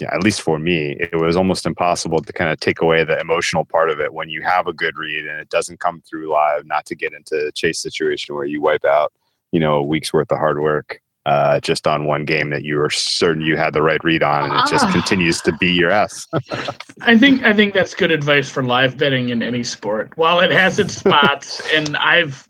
yeah, 0.00 0.14
at 0.14 0.22
least 0.22 0.40
for 0.42 0.58
me, 0.58 0.96
it 0.98 1.14
was 1.16 1.36
almost 1.36 1.66
impossible 1.66 2.20
to 2.20 2.32
kind 2.32 2.50
of 2.50 2.58
take 2.60 2.80
away 2.80 3.04
the 3.04 3.18
emotional 3.20 3.64
part 3.64 3.90
of 3.90 4.00
it 4.00 4.12
when 4.14 4.28
you 4.28 4.42
have 4.42 4.66
a 4.66 4.72
good 4.72 4.96
read 4.96 5.26
and 5.26 5.38
it 5.40 5.48
doesn't 5.50 5.80
come 5.80 6.02
through 6.08 6.30
live. 6.30 6.64
Not 6.66 6.86
to 6.86 6.94
get 6.94 7.12
into 7.12 7.46
a 7.48 7.52
chase 7.52 7.80
situation 7.80 8.34
where 8.34 8.44
you 8.44 8.60
wipe 8.60 8.84
out, 8.84 9.12
you 9.52 9.60
know, 9.60 9.74
a 9.74 9.82
week's 9.82 10.12
worth 10.12 10.30
of 10.32 10.38
hard 10.38 10.60
work 10.60 11.00
uh, 11.26 11.60
just 11.60 11.86
on 11.86 12.06
one 12.06 12.24
game 12.24 12.48
that 12.50 12.64
you 12.64 12.76
were 12.76 12.88
certain 12.90 13.42
you 13.42 13.56
had 13.56 13.74
the 13.74 13.82
right 13.82 14.02
read 14.02 14.22
on, 14.22 14.50
and 14.50 14.58
it 14.58 14.70
just 14.70 14.86
Ah. 14.86 14.92
continues 14.92 15.40
to 15.42 15.52
beat 15.58 15.76
your 15.76 15.90
ass. 15.90 16.26
I 17.02 17.18
think 17.18 17.42
I 17.44 17.52
think 17.52 17.74
that's 17.74 17.94
good 17.94 18.10
advice 18.10 18.48
for 18.50 18.62
live 18.62 18.96
betting 18.96 19.28
in 19.28 19.42
any 19.42 19.62
sport. 19.62 20.12
While 20.16 20.40
it 20.40 20.50
has 20.50 20.78
its 20.78 20.94
spots, 21.04 21.60
and 21.74 21.96
I've 21.98 22.48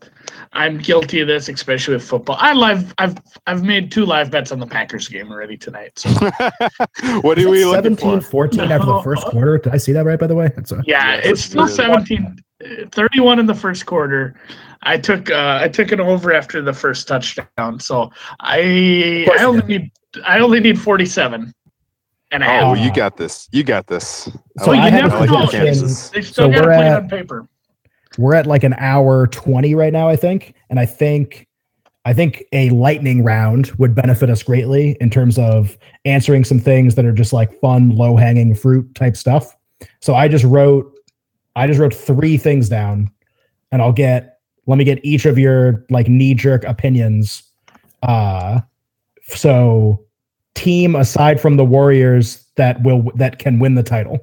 I'm 0.53 0.77
guilty 0.79 1.21
of 1.21 1.27
this, 1.27 1.47
especially 1.47 1.93
with 1.93 2.03
football. 2.03 2.35
I 2.39 2.53
live 2.53 2.93
I've 2.97 3.15
I've 3.47 3.63
made 3.63 3.91
two 3.91 4.05
live 4.05 4.29
bets 4.31 4.51
on 4.51 4.59
the 4.59 4.67
Packers 4.67 5.07
game 5.07 5.31
already 5.31 5.55
tonight. 5.57 5.97
So 5.97 6.09
what 7.21 7.39
are 7.39 7.49
we 7.49 7.63
looking 7.65 7.95
17 7.97 8.21
for? 8.21 8.29
14 8.29 8.59
after 8.71 8.85
the 8.85 9.01
first 9.01 9.25
quarter. 9.27 9.57
Did 9.59 9.73
I 9.73 9.77
see 9.77 9.93
that 9.93 10.05
right, 10.05 10.19
by 10.19 10.27
the 10.27 10.35
way? 10.35 10.51
That's 10.55 10.71
a, 10.73 10.81
yeah, 10.85 11.15
Yeah, 11.15 11.15
it's 11.19 11.27
it's 11.27 11.41
still 11.43 11.63
really- 11.63 11.75
17 11.75 12.37
uh, 12.63 12.85
31 12.91 13.39
in 13.39 13.45
the 13.45 13.55
first 13.55 13.85
quarter. 13.85 14.35
I 14.83 14.97
took 14.97 15.29
uh 15.31 15.59
I 15.61 15.67
took 15.69 15.91
it 15.93 15.99
over 15.99 16.33
after 16.33 16.61
the 16.61 16.73
first 16.73 17.07
touchdown. 17.07 17.79
So 17.79 18.11
I 18.41 19.23
course 19.27 19.39
I 19.39 19.45
only 19.45 19.61
did. 19.61 19.67
need 19.69 19.91
I 20.25 20.39
only 20.39 20.59
need 20.59 20.79
47 20.79 21.53
and 22.33 22.43
a 22.43 22.45
half. 22.45 22.63
Oh, 22.63 22.73
you 22.73 22.93
got 22.93 23.15
this. 23.15 23.47
You 23.51 23.63
got 23.63 23.87
this. 23.87 24.27
I 24.59 24.65
So 24.65 24.73
you 24.73 24.81
I 24.81 24.89
have 24.89 25.03
never 25.03 25.15
a 25.15 25.17
I 25.17 25.19
like 25.21 25.29
know. 25.29 25.39
your 25.39 25.47
prediction. 25.49 25.65
chances. 25.87 26.09
They 26.09 26.21
still 26.21 26.45
so 26.45 26.51
got 26.51 26.61
to 26.61 26.67
we're 26.67 26.73
play 26.75 26.87
it 26.87 26.89
at- 26.89 27.03
on 27.03 27.09
paper. 27.09 27.47
We're 28.17 28.35
at 28.35 28.47
like 28.47 28.63
an 28.63 28.73
hour 28.77 29.27
20 29.27 29.75
right 29.75 29.93
now, 29.93 30.09
I 30.09 30.15
think. 30.15 30.53
And 30.69 30.79
I 30.79 30.85
think 30.85 31.47
I 32.03 32.13
think 32.13 32.43
a 32.51 32.69
lightning 32.71 33.23
round 33.23 33.71
would 33.77 33.93
benefit 33.93 34.29
us 34.29 34.41
greatly 34.41 34.97
in 34.99 35.09
terms 35.09 35.37
of 35.37 35.77
answering 36.03 36.43
some 36.43 36.59
things 36.59 36.95
that 36.95 37.05
are 37.05 37.11
just 37.11 37.31
like 37.31 37.59
fun, 37.59 37.95
low-hanging 37.95 38.55
fruit 38.55 38.93
type 38.95 39.15
stuff. 39.15 39.55
So 39.99 40.15
I 40.15 40.27
just 40.27 40.43
wrote 40.43 40.91
I 41.55 41.67
just 41.67 41.79
wrote 41.79 41.93
three 41.93 42.37
things 42.37 42.69
down 42.69 43.11
and 43.71 43.81
I'll 43.81 43.91
get 43.91 44.39
let 44.67 44.77
me 44.77 44.83
get 44.83 45.03
each 45.05 45.25
of 45.25 45.37
your 45.37 45.85
like 45.89 46.07
knee-jerk 46.07 46.63
opinions. 46.63 47.43
Uh 48.03 48.61
so 49.27 50.03
team 50.55 50.95
aside 50.95 51.39
from 51.39 51.57
the 51.57 51.65
Warriors 51.65 52.45
that 52.55 52.81
will 52.83 53.11
that 53.15 53.39
can 53.39 53.59
win 53.59 53.75
the 53.75 53.83
title. 53.83 54.19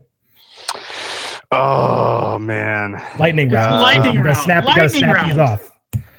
Oh 1.51 2.39
man, 2.39 3.03
Lightning 3.19 3.49
round. 3.51 3.77
Uh, 3.77 3.81
Lightning 3.83 4.15
You 4.15 4.23
round. 4.23 4.37
Snap, 4.39 4.65
Lightning 4.65 4.89
snap 4.91 5.27
these 5.27 5.39
off. 5.39 5.71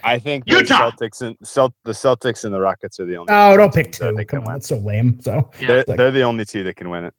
I 0.04 0.18
think 0.18 0.46
the 0.46 0.52
Utah. 0.58 0.90
Celtics 0.92 1.22
and 1.22 1.36
Celt- 1.44 1.74
the 1.84 1.92
Celtics 1.92 2.46
and 2.46 2.54
the 2.54 2.60
Rockets 2.60 3.00
are 3.00 3.06
the 3.06 3.16
only. 3.18 3.32
Oh, 3.32 3.56
don't 3.56 3.74
pick 3.74 3.88
teams 3.88 4.00
that 4.00 4.10
two. 4.12 4.16
they 4.16 4.26
can 4.26 4.40
Come 4.40 4.48
on, 4.48 4.54
win. 4.54 4.56
that's 4.56 4.68
so 4.70 4.78
lame. 4.78 5.20
So 5.22 5.52
They're, 5.60 5.84
Like- 5.88 5.98
they're 5.98 6.12
the 6.12 6.24
only 6.24 6.46
two 6.46 6.64
that 6.64 6.76
can 6.78 6.90
win 6.90 7.06
it. 7.06 7.14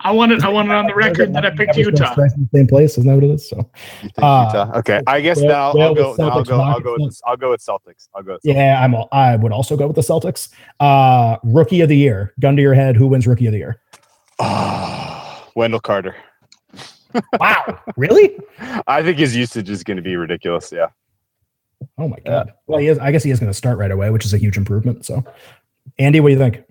I 0.00 0.10
want 0.10 0.32
it 0.32 0.42
I 0.44 0.48
want 0.48 0.68
it 0.68 0.74
on 0.74 0.86
the 0.88 0.94
record 0.94 1.32
that 1.32 1.46
I 1.46 1.50
picked 1.50 1.70
Everyone's 1.70 2.00
Utah. 2.00 2.14
in 2.20 2.48
the 2.52 2.58
same 2.58 2.66
place. 2.66 2.98
Isn't 2.98 3.06
that 3.06 3.14
what 3.14 3.24
it 3.24 3.30
is? 3.30 3.48
So 3.48 3.56
You 4.02 4.08
think 4.10 4.12
Uh, 4.18 4.50
Utah? 4.52 4.78
Okay, 4.80 5.00
I 5.06 5.20
guess 5.22 5.38
well- 5.40 5.48
now 5.48 5.80
I'll 5.80 5.94
go. 5.94 6.14
the 6.16 6.22
I'll 6.24 6.42
go. 6.44 6.60
I'll 6.60 6.80
go. 6.80 6.96
With, 6.98 7.20
I'll 7.24 7.36
go 7.36 7.50
with 7.50 7.60
Celtics. 7.64 8.08
I'll 8.14 8.22
go. 8.22 8.32
With 8.32 8.40
yeah, 8.44 8.82
I'm. 8.84 8.94
al- 8.94 9.08
I 9.12 9.36
would 9.36 9.52
also 9.52 9.76
go 9.76 9.86
with 9.86 9.96
the 9.96 10.02
Celtics. 10.02 10.50
Uh, 10.80 11.36
rookie 11.44 11.80
of 11.80 11.88
the 11.88 11.96
year. 11.96 12.34
Gun 12.40 12.56
to 12.56 12.62
your 12.62 12.74
head. 12.74 12.96
Who 12.96 13.06
wins 13.06 13.26
rookie 13.26 13.46
of 13.46 13.52
the 13.52 13.58
year? 13.58 13.80
Oh, 14.40 15.48
Wendell 15.54 15.80
Carter. 15.80 16.16
Wow, 17.40 17.80
really? 17.96 18.38
I 18.86 19.02
think 19.02 19.18
his 19.18 19.36
usage 19.36 19.70
is 19.70 19.82
going 19.84 19.96
to 19.96 20.02
be 20.02 20.16
ridiculous. 20.16 20.72
Yeah. 20.72 20.88
Oh 21.98 22.08
my 22.08 22.18
god. 22.24 22.52
Well, 22.66 22.78
he 22.78 22.88
is. 22.88 22.98
I 22.98 23.12
guess 23.12 23.22
he 23.22 23.30
is 23.30 23.40
going 23.40 23.50
to 23.50 23.56
start 23.56 23.78
right 23.78 23.90
away, 23.90 24.10
which 24.10 24.24
is 24.24 24.34
a 24.34 24.38
huge 24.38 24.56
improvement. 24.56 25.04
So, 25.04 25.24
Andy, 25.98 26.20
what 26.20 26.28
do 26.28 26.32
you 26.34 26.38
think? 26.38 26.64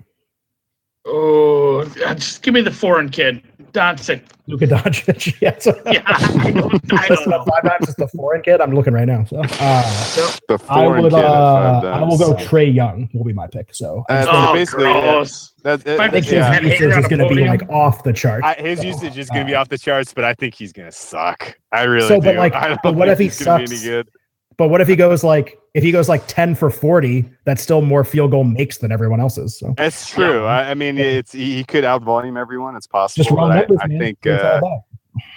Oh, 1.06 1.82
uh, 2.06 2.16
just 2.16 2.42
give 2.42 2.54
me 2.54 2.62
the 2.62 2.72
foreign 2.72 3.10
kid, 3.10 3.44
Doncic. 3.76 4.22
Luka 4.48 4.68
Doncic. 4.68 5.36
yeah. 5.42 5.56
So, 5.60 5.80
Yeah, 5.86 6.02
I 6.06 6.52
don't, 6.52 6.94
I 6.94 7.08
don't 7.08 7.28
know. 7.28 7.44
Five 7.46 7.64
times 7.64 7.86
just 7.86 7.98
the 7.98 8.08
foreign 8.08 8.42
kid. 8.42 8.62
I'm 8.62 8.74
looking 8.74 8.94
right 8.94 9.08
now. 9.08 9.24
So, 9.26 9.38
uh, 9.42 10.38
The 10.48 10.60
I 10.70 10.88
would. 10.88 11.12
kid 11.12 11.14
Uh, 11.14 11.82
I 11.94 12.02
will 12.04 12.18
go 12.18 12.34
times. 12.34 12.48
Trae 12.48 12.74
Young. 12.74 13.10
Will 13.14 13.24
be 13.26 13.34
my 13.34 13.48
pick. 13.48 13.74
So, 13.74 14.04
I 14.10 14.18
Uh, 14.20 14.26
Oh, 14.50 14.54
basically, 14.54 14.86
yeah. 14.86 15.02
gross. 15.02 15.54
That, 15.64 15.84
that- 15.84 16.00
I 16.00 16.06
I 16.06 16.10
think 16.10 16.32
yeah. 16.32 16.54
his 16.60 16.80
usage 16.80 16.98
is 16.98 17.08
going 17.08 17.28
to 17.28 17.36
be 17.36 17.46
like 17.48 17.68
off 17.70 18.04
the 18.04 18.14
chart. 18.14 18.44
I, 18.44 18.54
his 18.56 18.80
So, 18.80 18.86
usage 18.86 19.18
is 19.18 19.30
going 19.30 19.46
to 19.46 19.50
be 19.52 19.56
uh, 19.56 19.62
off 19.62 19.70
the 19.70 19.78
charts, 19.78 20.14
but 20.14 20.24
I 20.24 20.34
think 20.34 20.54
he's 20.56 20.72
going 20.74 20.90
to 20.90 20.96
suck. 20.96 21.58
I 21.72 21.84
really 21.84 22.08
So, 22.08 22.20
do. 22.20 22.26
but, 22.28 22.36
like, 22.36 22.54
I 22.64 22.68
don't 22.70 22.80
but 22.84 22.96
what 22.96 23.08
think 23.08 23.14
if 23.14 23.20
he 23.20 23.24
he's 23.26 23.42
gonna 23.44 23.60
be 23.66 23.76
sucks? 23.76 24.10
Any 24.56 24.62
good. 24.62 24.64
But 24.64 24.70
what 24.70 24.82
if 24.82 24.88
he 24.88 24.96
goes 24.96 25.24
like 25.24 25.60
if 25.74 25.84
he 25.84 25.92
goes 25.92 26.08
like 26.10 26.24
10 26.28 26.56
for 26.56 26.70
40, 26.70 27.26
that's 27.44 27.62
still 27.62 27.82
more 27.82 28.04
field 28.04 28.32
goal 28.32 28.44
makes 28.44 28.78
than 28.78 28.92
everyone 28.92 29.20
else's. 29.20 29.60
So 29.60 29.74
That's 29.78 30.10
true. 30.10 30.46
I, 30.46 30.72
I 30.72 30.74
mean, 30.74 30.98
it's 30.98 31.32
he, 31.34 31.56
he 31.56 31.64
could 31.64 31.84
outvolume 31.84 32.40
everyone. 32.40 32.76
It's 32.76 32.88
possible. 32.88 33.24
just 33.24 33.36
round 33.36 33.50
but 33.50 33.58
I- 33.58 33.60
numbers, 33.60 33.78
I, 33.82 33.88
think. 34.00 34.28
Uh, 34.28 34.62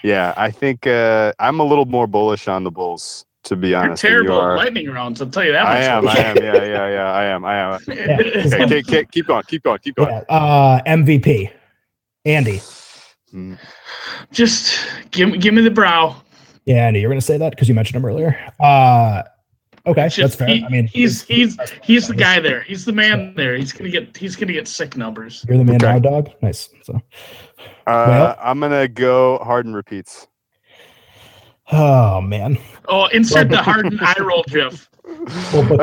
yeah, 0.04 0.34
I 0.36 0.50
think 0.50 0.86
uh, 0.86 1.32
I'm 1.38 1.60
a 1.60 1.64
little 1.64 1.86
more 1.86 2.06
bullish 2.06 2.48
on 2.48 2.64
the 2.64 2.70
Bulls. 2.70 3.24
To 3.44 3.56
be 3.56 3.72
honest, 3.72 3.72
You're 3.72 3.80
honest, 3.90 4.02
than 4.02 4.10
you 4.12 4.18
terrible 4.28 4.42
at 4.42 4.48
are. 4.48 4.56
lightning 4.56 4.90
rounds. 4.90 5.22
I'll 5.22 5.30
tell 5.30 5.44
you 5.44 5.52
that 5.52 5.64
I 5.64 5.78
am. 5.84 6.06
I 6.06 6.16
am. 6.18 6.36
Yeah, 6.36 6.54
yeah, 6.56 6.88
yeah. 6.90 7.12
I 7.12 7.24
am. 7.24 7.44
I 7.44 7.56
am. 7.56 7.80
Yeah. 7.88 8.18
Okay, 8.64 8.82
keep, 8.82 8.86
keep, 8.86 9.10
keep 9.12 9.26
going. 9.26 9.42
Keep 9.44 9.62
going. 9.62 9.78
Keep 9.78 9.94
going. 9.94 10.08
Yeah, 10.10 10.18
uh 10.28 10.82
MVP. 10.82 11.50
Andy. 12.26 12.60
Just 14.32 14.78
give 15.12 15.40
give 15.40 15.54
me 15.54 15.62
the 15.62 15.70
brow. 15.70 16.20
Yeah, 16.68 16.86
Andy, 16.86 17.00
you're 17.00 17.08
going 17.08 17.18
to 17.18 17.24
say 17.24 17.38
that 17.38 17.50
because 17.50 17.66
you 17.66 17.74
mentioned 17.74 17.96
him 17.96 18.04
earlier. 18.04 18.38
Uh, 18.60 19.22
okay, 19.86 20.04
just- 20.08 20.16
that's 20.18 20.34
fair. 20.34 20.48
he- 20.48 20.64
I 20.64 20.68
mean, 20.68 20.86
he's 20.86 21.22
he's 21.22 21.56
he's 21.82 22.06
the 22.08 22.14
guy 22.14 22.40
there. 22.40 22.60
He's 22.60 22.84
the 22.84 22.92
man 22.92 23.32
there. 23.36 23.54
He's 23.56 23.72
gonna 23.72 23.88
get 23.88 24.14
he's 24.14 24.36
gonna 24.36 24.52
get 24.52 24.68
sick 24.68 24.94
numbers. 24.94 25.46
You're 25.48 25.56
the 25.56 25.64
man 25.64 25.76
Okay. 25.76 25.86
now, 25.94 25.98
dog. 25.98 26.30
Nice. 26.42 26.68
So, 26.82 26.94
Uh, 27.86 28.04
Well- 28.06 28.38
I'm 28.42 28.60
gonna 28.60 28.86
go 28.86 29.38
Harden 29.38 29.72
repeats. 29.72 30.26
oh 31.72 32.20
man. 32.20 32.58
Oh, 32.86 33.06
insert 33.06 33.48
the 33.48 33.56
Harden 33.62 33.98
eye 34.02 34.14
roll 34.20 34.44
Jeff. 34.48 34.88
Well, 35.54 35.62
because 35.62 35.80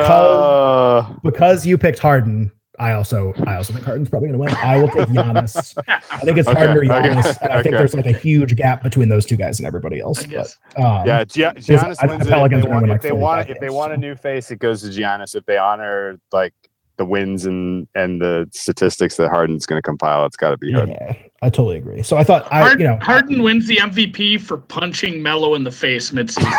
Uh, 1.07 1.13
because 1.23 1.65
you 1.65 1.79
picked 1.79 1.97
Harden, 1.97 2.51
I 2.79 2.91
also 2.93 3.33
I 3.47 3.55
also 3.55 3.73
think 3.73 3.85
Harden's 3.85 4.09
probably 4.09 4.29
going 4.29 4.39
to 4.39 4.45
win. 4.45 4.55
I 4.63 4.77
will 4.77 4.87
take 4.89 5.07
Giannis. 5.09 5.73
I 5.87 6.19
think 6.19 6.37
it's 6.37 6.47
Okay, 6.47 6.57
Harden 6.65 6.77
or 6.77 6.93
okay, 6.93 7.09
Giannis. 7.09 7.41
and 7.41 7.51
I 7.51 7.63
think 7.63 7.67
okay. 7.73 7.77
there's 7.77 7.93
like 7.93 8.05
a 8.05 8.11
huge 8.11 8.55
gap 8.55 8.83
between 8.83 9.09
those 9.09 9.25
two 9.25 9.35
guys 9.37 9.59
and 9.59 9.67
everybody 9.67 9.99
else. 9.99 10.23
I. 10.23 10.27
But, 10.27 10.81
um, 10.83 11.07
yeah, 11.07 11.23
Gia- 11.23 11.49
I- 11.49 11.53
Giannis 11.53 11.95
I- 12.01 12.05
wins 12.07 12.21
it. 12.27 12.27
If 12.27 12.29
they, 12.29 12.67
want, 12.69 12.81
win 12.87 12.91
if 12.91 13.01
they 13.01 13.11
want 13.11 13.49
if 13.49 13.59
they 13.59 13.69
want 13.69 13.93
a 13.93 13.97
new 13.97 14.15
face, 14.15 14.51
it 14.51 14.59
goes 14.59 14.81
to 14.81 14.87
Giannis. 14.89 15.35
If 15.35 15.45
they 15.45 15.57
honor 15.57 16.19
like 16.31 16.53
the 16.97 17.05
wins 17.05 17.45
and 17.45 17.87
and 17.95 18.21
the 18.21 18.47
statistics 18.53 19.17
that 19.17 19.29
Harden's 19.29 19.65
going 19.65 19.77
to 19.77 19.81
compile, 19.81 20.25
it's 20.25 20.37
got 20.37 20.51
to 20.51 20.57
be 20.57 20.71
Harden. 20.71 20.95
yeah, 20.99 21.13
I 21.41 21.49
totally 21.49 21.77
agree. 21.77 22.03
So 22.03 22.15
I 22.17 22.23
thought 22.23 22.47
I 22.51 22.59
Harden, 22.61 22.79
you 22.79 22.87
know 22.87 22.97
Harden 23.01 23.41
wins 23.43 23.67
the 23.67 23.77
MVP 23.77 24.39
for 24.41 24.57
punching 24.57 25.21
Melo 25.21 25.55
in 25.55 25.63
the 25.65 25.71
face 25.71 26.11
midseason. 26.11 26.49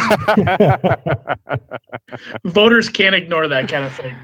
Voters 2.45 2.89
can't 2.89 3.15
ignore 3.15 3.49
that 3.49 3.69
kind 3.69 3.85
of 3.85 3.95
thing. 3.95 4.15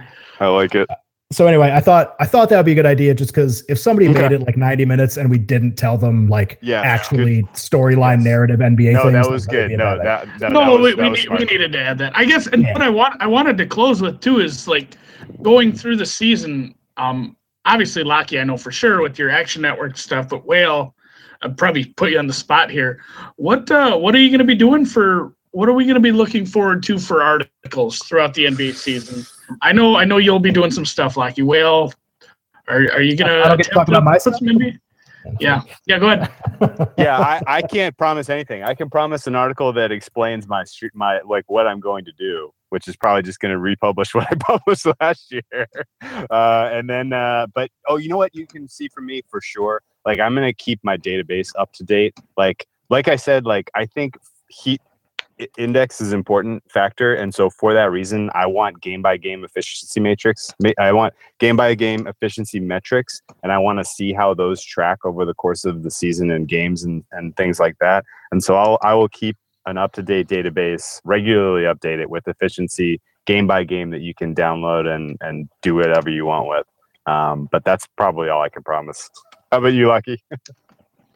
I 0.41 0.47
like 0.49 0.75
it. 0.75 0.89
So 1.33 1.47
anyway, 1.47 1.71
I 1.73 1.81
thought 1.81 2.15
I 2.21 2.27
thought 2.27 2.49
that 2.51 2.57
would 2.57 2.67
be 2.67 2.73
a 2.73 2.75
good 2.77 2.87
idea 2.87 3.15
just 3.15 3.33
because 3.35 3.65
if 3.69 3.79
somebody 3.79 4.09
Okay. 4.09 4.21
made 4.23 4.33
it 4.33 4.41
like 4.43 4.57
90 4.57 4.85
minutes 4.85 5.17
and 5.17 5.31
we 5.31 5.39
didn't 5.39 5.77
tell 5.77 5.97
them 5.99 6.29
like 6.29 6.59
Yeah, 6.63 6.81
actually 6.83 7.43
storyline 7.55 8.19
Yes. 8.19 8.25
narrative 8.25 8.61
NBA 8.61 8.93
No, 8.95 9.03
things, 9.03 9.13
that 9.15 9.31
was 9.31 9.47
good. 9.47 9.69
be 9.69 9.75
a 9.75 9.77
No, 9.79 9.99
that, 9.99 10.27
that, 10.39 10.53
no, 10.53 10.61
that 10.61 10.71
was, 10.73 10.81
we, 10.83 11.03
that 11.03 11.11
we, 11.11 11.17
need, 11.17 11.29
we 11.29 11.45
needed 11.45 11.73
to 11.73 11.81
add 11.81 11.99
that. 11.99 12.17
I 12.17 12.25
guess, 12.25 12.47
and 12.47 12.63
Yeah. 12.63 12.73
what 12.73 12.83
I 12.83 12.91
want 12.91 13.21
I 13.21 13.27
wanted 13.27 13.57
to 13.59 13.67
close 13.67 14.03
with 14.03 14.21
too 14.21 14.41
is 14.41 14.69
like 14.69 14.97
going 15.43 15.73
through 15.73 15.97
the 15.97 16.07
season. 16.07 16.75
Um, 16.97 17.37
obviously, 17.65 18.05
Locky, 18.05 18.39
I 18.39 18.45
know 18.45 18.57
for 18.57 18.71
sure 18.71 19.01
with 19.03 19.19
your 19.19 19.31
Action 19.31 19.63
Network 19.63 19.97
stuff, 19.97 20.29
but 20.29 20.47
Whale, 20.47 20.95
I'd 21.43 21.57
probably 21.57 21.85
put 21.87 22.11
you 22.11 22.19
on 22.19 22.27
the 22.27 22.33
spot 22.33 22.71
here. 22.71 23.03
What 23.37 23.71
uh, 23.71 23.97
what 23.97 24.15
are 24.15 24.19
you 24.19 24.29
going 24.31 24.39
to 24.41 24.45
be 24.45 24.55
doing 24.55 24.85
for? 24.85 25.35
What 25.53 25.69
are 25.69 25.75
we 25.75 25.85
going 25.85 25.95
to 25.97 26.01
be 26.01 26.13
looking 26.13 26.47
forward 26.47 26.83
to 26.85 26.99
for 26.99 27.23
articles 27.23 27.99
throughout 28.01 28.33
the 28.35 28.47
NBA 28.47 28.75
season? 28.75 29.27
I 29.61 29.73
know 29.73 29.97
I 29.97 30.05
know 30.05 30.19
you'll 30.19 30.39
be 30.39 30.53
doing 30.53 30.71
some 30.71 30.85
stuff, 30.85 31.17
Locky. 31.17 31.43
Whale, 31.43 31.93
are 32.69 32.83
are 32.93 33.03
you 33.03 33.17
going 33.17 33.31
I 33.31 33.49
don't 33.49 33.57
get 33.57 33.67
to 33.67 33.71
talk 33.71 33.89
about 33.89 34.05
my 34.05 34.19
stuff? 34.19 34.41
Maybe. 34.41 34.79
Yeah. 35.41 35.63
Yeah. 35.87 35.99
Go 35.99 36.11
ahead. 36.11 36.31
yeah, 36.99 37.19
I, 37.19 37.41
I 37.47 37.63
can't 37.63 37.97
promise 37.97 38.29
anything. 38.29 38.63
I 38.63 38.75
can 38.75 38.91
promise 38.91 39.27
an 39.27 39.35
article 39.35 39.73
that 39.75 39.93
explains 39.93 40.49
my 40.49 40.65
street, 40.65 40.93
my 40.95 41.21
like 41.21 41.45
what 41.49 41.67
I'm 41.67 41.81
going 41.81 42.05
to 42.05 42.13
do, 42.19 42.51
which 42.71 42.89
is 42.89 42.97
probably 42.97 43.23
just 43.23 43.41
going 43.41 43.53
to 43.53 43.59
republish 43.59 44.15
what 44.15 44.27
I 44.31 44.35
published 44.35 44.87
last 45.01 45.33
year. 45.33 45.67
Uh, 46.31 46.71
and 46.73 46.89
then, 46.89 47.13
uh, 47.13 47.47
but 47.55 47.71
oh, 47.89 47.97
you 47.97 48.09
know 48.09 48.17
what? 48.17 48.35
You 48.35 48.47
can 48.47 48.69
see 48.69 48.89
from 48.89 49.07
me 49.07 49.23
for 49.29 49.41
sure. 49.41 49.83
Like 50.05 50.19
I'm 50.19 50.35
going 50.35 50.47
to 50.47 50.53
keep 50.53 50.81
my 50.83 50.97
database 50.97 51.51
up 51.59 51.73
to 51.75 51.85
date. 51.85 52.15
Like, 52.37 52.67
like 52.91 53.09
I 53.09 53.17
said, 53.17 53.45
like 53.45 53.71
I 53.75 53.87
think 53.87 54.17
heat 54.49 54.81
i- 54.85 54.92
index 55.57 56.01
is 56.01 56.13
important 56.13 56.63
factor, 56.71 57.15
and 57.15 57.35
so 57.35 57.51
for 57.51 57.75
that 57.75 57.91
reason, 57.91 58.31
I 58.35 58.47
want 58.47 58.81
game 58.81 59.03
by 59.03 59.17
game 59.17 59.45
efficiency 59.45 60.01
matrix. 60.01 60.53
I 60.79 60.93
want 60.93 61.15
game 61.39 61.57
by 61.57 61.75
game 61.75 62.07
efficiency 62.07 62.61
metrics 62.61 63.21
and 63.43 63.53
I 63.53 63.59
want 63.59 63.79
to 63.79 63.85
see 63.85 64.13
how 64.13 64.35
those 64.35 64.63
track 64.63 64.99
over 65.05 65.25
the 65.25 65.35
course 65.35 65.65
of 65.65 65.83
the 65.83 65.91
season 65.91 66.31
and 66.31 66.47
games 66.47 66.85
and, 66.85 67.05
and 67.13 67.37
things 67.37 67.59
like 67.59 67.79
that. 67.81 68.05
And 68.31 68.43
so 68.43 68.55
I'll 68.55 68.79
I 68.83 68.95
will 68.95 69.09
keep 69.09 69.37
an 69.67 69.79
up 69.79 69.93
to 69.95 70.03
date 70.03 70.29
database, 70.29 71.01
regularly 71.05 71.63
update 71.63 72.01
it 72.01 72.11
with 72.11 72.27
efficiency 72.29 73.01
game 73.27 73.47
by 73.47 73.65
game 73.65 73.91
that 73.91 74.01
you 74.01 74.15
can 74.15 74.35
download 74.35 74.87
and 74.87 75.17
and 75.21 75.49
do 75.63 75.75
whatever 75.75 76.11
you 76.11 76.27
want 76.27 76.49
with. 76.49 76.67
Um, 77.07 77.49
but 77.51 77.65
that's 77.65 77.87
probably 77.97 78.29
all 78.29 78.43
I 78.43 78.49
can 78.49 78.63
promise. 78.63 79.11
How 79.51 79.59
about 79.59 79.73
you, 79.73 79.89
Lucky? 79.89 80.23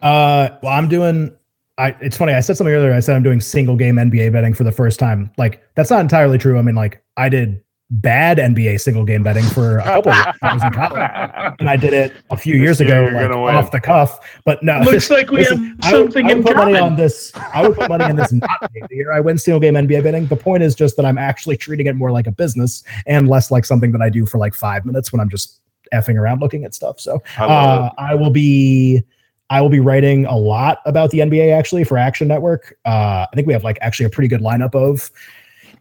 Uh, 0.02 0.58
well, 0.62 0.72
I'm 0.72 0.88
doing. 0.88 1.34
I. 1.78 1.96
It's 2.00 2.16
funny. 2.16 2.32
I 2.32 2.40
said 2.40 2.56
something 2.56 2.74
earlier. 2.74 2.92
I 2.92 3.00
said 3.00 3.16
I'm 3.16 3.22
doing 3.22 3.40
single 3.40 3.76
game 3.76 3.96
NBA 3.96 4.32
betting 4.32 4.54
for 4.54 4.64
the 4.64 4.72
first 4.72 4.98
time. 4.98 5.30
Like 5.36 5.62
that's 5.74 5.90
not 5.90 6.00
entirely 6.00 6.38
true. 6.38 6.58
I 6.58 6.62
mean, 6.62 6.74
like 6.74 7.02
I 7.16 7.28
did 7.28 7.62
bad 7.90 8.38
NBA 8.38 8.80
single 8.80 9.04
game 9.04 9.22
betting 9.22 9.44
for 9.44 9.78
a 9.78 9.84
couple 9.84 10.12
of 10.12 10.16
years 10.16 10.36
I 10.42 10.54
was 10.54 10.64
in 10.64 10.72
college, 10.72 11.56
and 11.60 11.70
I 11.70 11.76
did 11.76 11.92
it 11.92 12.12
a 12.30 12.36
few 12.36 12.56
years 12.56 12.78
This 12.78 12.88
year 12.88 13.08
ago, 13.08 13.42
like, 13.42 13.54
off 13.54 13.70
the 13.70 13.80
cuff. 13.80 14.18
But 14.44 14.62
no, 14.62 14.80
Looks 14.80 15.10
like 15.10 15.30
we 15.30 15.38
listen, 15.38 15.58
have 15.64 15.76
I 15.82 15.92
would, 15.92 16.12
something 16.12 16.26
I 16.26 16.28
would 16.28 16.38
in 16.38 16.44
put 16.44 16.56
money 16.56 16.78
on 16.78 16.96
this. 16.96 17.32
I 17.54 17.66
would 17.66 17.76
put 17.76 17.88
money 17.88 18.04
in 18.06 18.16
this 18.16 18.32
not 18.32 18.72
being 18.72 18.86
the 18.88 18.96
year 18.96 19.12
I 19.12 19.20
win 19.20 19.38
single 19.38 19.60
game 19.60 19.74
NBA 19.74 20.02
betting. 20.02 20.26
The 20.26 20.36
point 20.36 20.62
is 20.62 20.74
just 20.74 20.96
that 20.96 21.06
I'm 21.06 21.18
actually 21.18 21.56
treating 21.56 21.86
it 21.86 21.94
more 21.94 22.10
like 22.10 22.26
a 22.26 22.32
business 22.32 22.82
and 23.06 23.28
less 23.28 23.50
like 23.50 23.64
something 23.64 23.92
that 23.92 24.02
I 24.02 24.10
do 24.10 24.26
for 24.26 24.38
like 24.38 24.54
five 24.54 24.84
minutes 24.84 25.12
when 25.12 25.20
I'm 25.20 25.30
just 25.30 25.60
effing 25.94 26.16
around 26.16 26.40
looking 26.40 26.64
at 26.64 26.74
stuff. 26.74 26.98
So 26.98 27.22
I 27.38 27.44
uh, 27.44 27.90
I 27.98 28.14
will 28.14 28.30
be 28.30 29.04
I 29.50 29.60
will 29.60 29.68
be 29.68 29.80
writing 29.80 30.26
a 30.26 30.36
lot 30.36 30.80
about 30.86 31.10
the 31.10 31.18
NBA 31.20 31.56
actually 31.56 31.84
for 31.84 31.96
Action 31.96 32.28
Network. 32.28 32.76
Uh, 32.84 33.26
I 33.30 33.34
think 33.34 33.46
we 33.46 33.52
have 33.52 33.64
like 33.64 33.78
actually 33.80 34.06
a 34.06 34.10
pretty 34.10 34.28
good 34.28 34.40
lineup 34.40 34.74
of 34.74 35.10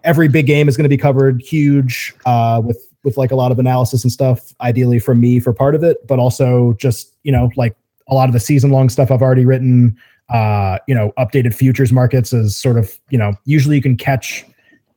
every 0.03 0.27
big 0.27 0.45
game 0.45 0.69
is 0.69 0.77
going 0.77 0.83
to 0.83 0.89
be 0.89 0.97
covered 0.97 1.41
huge 1.41 2.13
uh, 2.25 2.61
with 2.63 2.87
with 3.03 3.17
like 3.17 3.31
a 3.31 3.35
lot 3.35 3.51
of 3.51 3.59
analysis 3.59 4.03
and 4.03 4.11
stuff. 4.11 4.53
Ideally 4.61 4.99
from 4.99 5.19
me 5.19 5.39
for 5.39 5.51
part 5.51 5.75
of 5.75 5.83
it, 5.83 6.05
but 6.07 6.19
also 6.19 6.73
just 6.73 7.13
you 7.23 7.31
know 7.31 7.51
like 7.55 7.75
a 8.07 8.13
lot 8.13 8.29
of 8.29 8.33
the 8.33 8.39
season 8.39 8.69
long 8.69 8.87
stuff 8.89 9.11
I've 9.11 9.21
already 9.21 9.45
written. 9.45 9.97
Uh, 10.29 10.79
you 10.87 10.95
know, 10.95 11.11
updated 11.19 11.53
futures 11.53 11.91
markets 11.91 12.33
is 12.33 12.55
sort 12.55 12.77
of 12.77 12.97
you 13.09 13.17
know 13.17 13.33
usually 13.45 13.75
you 13.75 13.81
can 13.81 13.97
catch 13.97 14.45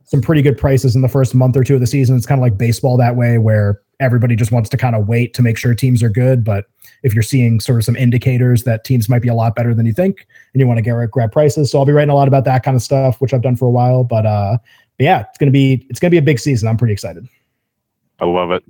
some 0.04 0.22
pretty 0.22 0.40
good 0.40 0.56
prices 0.56 0.94
in 0.94 1.02
the 1.02 1.08
first 1.08 1.34
month 1.34 1.56
or 1.56 1.64
two 1.64 1.74
of 1.74 1.80
the 1.80 1.86
season. 1.86 2.16
It's 2.16 2.26
kind 2.26 2.38
of 2.38 2.42
like 2.42 2.56
baseball 2.56 2.96
that 2.96 3.16
way, 3.16 3.38
where 3.38 3.80
everybody 4.00 4.36
just 4.36 4.52
wants 4.52 4.68
to 4.70 4.76
kind 4.76 4.94
of 4.94 5.08
wait 5.08 5.34
to 5.34 5.42
make 5.42 5.58
sure 5.58 5.74
teams 5.74 6.02
are 6.02 6.08
good. 6.08 6.44
But 6.44 6.66
if 7.02 7.14
you're 7.14 7.22
seeing 7.22 7.60
sort 7.60 7.78
of 7.78 7.84
some 7.84 7.96
indicators 7.96 8.64
that 8.64 8.84
teams 8.84 9.08
might 9.08 9.22
be 9.22 9.28
a 9.28 9.34
lot 9.34 9.54
better 9.54 9.74
than 9.74 9.86
you 9.86 9.92
think, 9.92 10.26
and 10.52 10.60
you 10.60 10.66
want 10.66 10.78
to 10.78 10.82
get 10.82 11.10
grab 11.10 11.32
prices, 11.32 11.70
so 11.70 11.78
I'll 11.78 11.86
be 11.86 11.92
writing 11.92 12.10
a 12.10 12.14
lot 12.14 12.28
about 12.28 12.44
that 12.44 12.62
kind 12.62 12.76
of 12.76 12.82
stuff, 12.82 13.20
which 13.20 13.34
I've 13.34 13.42
done 13.42 13.56
for 13.56 13.66
a 13.66 13.70
while. 13.70 14.04
But 14.04 14.26
uh, 14.26 14.58
but 14.96 15.04
yeah, 15.04 15.24
it's 15.28 15.38
gonna 15.38 15.52
be 15.52 15.86
it's 15.88 16.00
gonna 16.00 16.10
be 16.10 16.18
a 16.18 16.22
big 16.22 16.38
season. 16.38 16.68
I'm 16.68 16.76
pretty 16.76 16.92
excited. 16.92 17.28
I 18.20 18.24
love 18.24 18.50
it. 18.50 18.64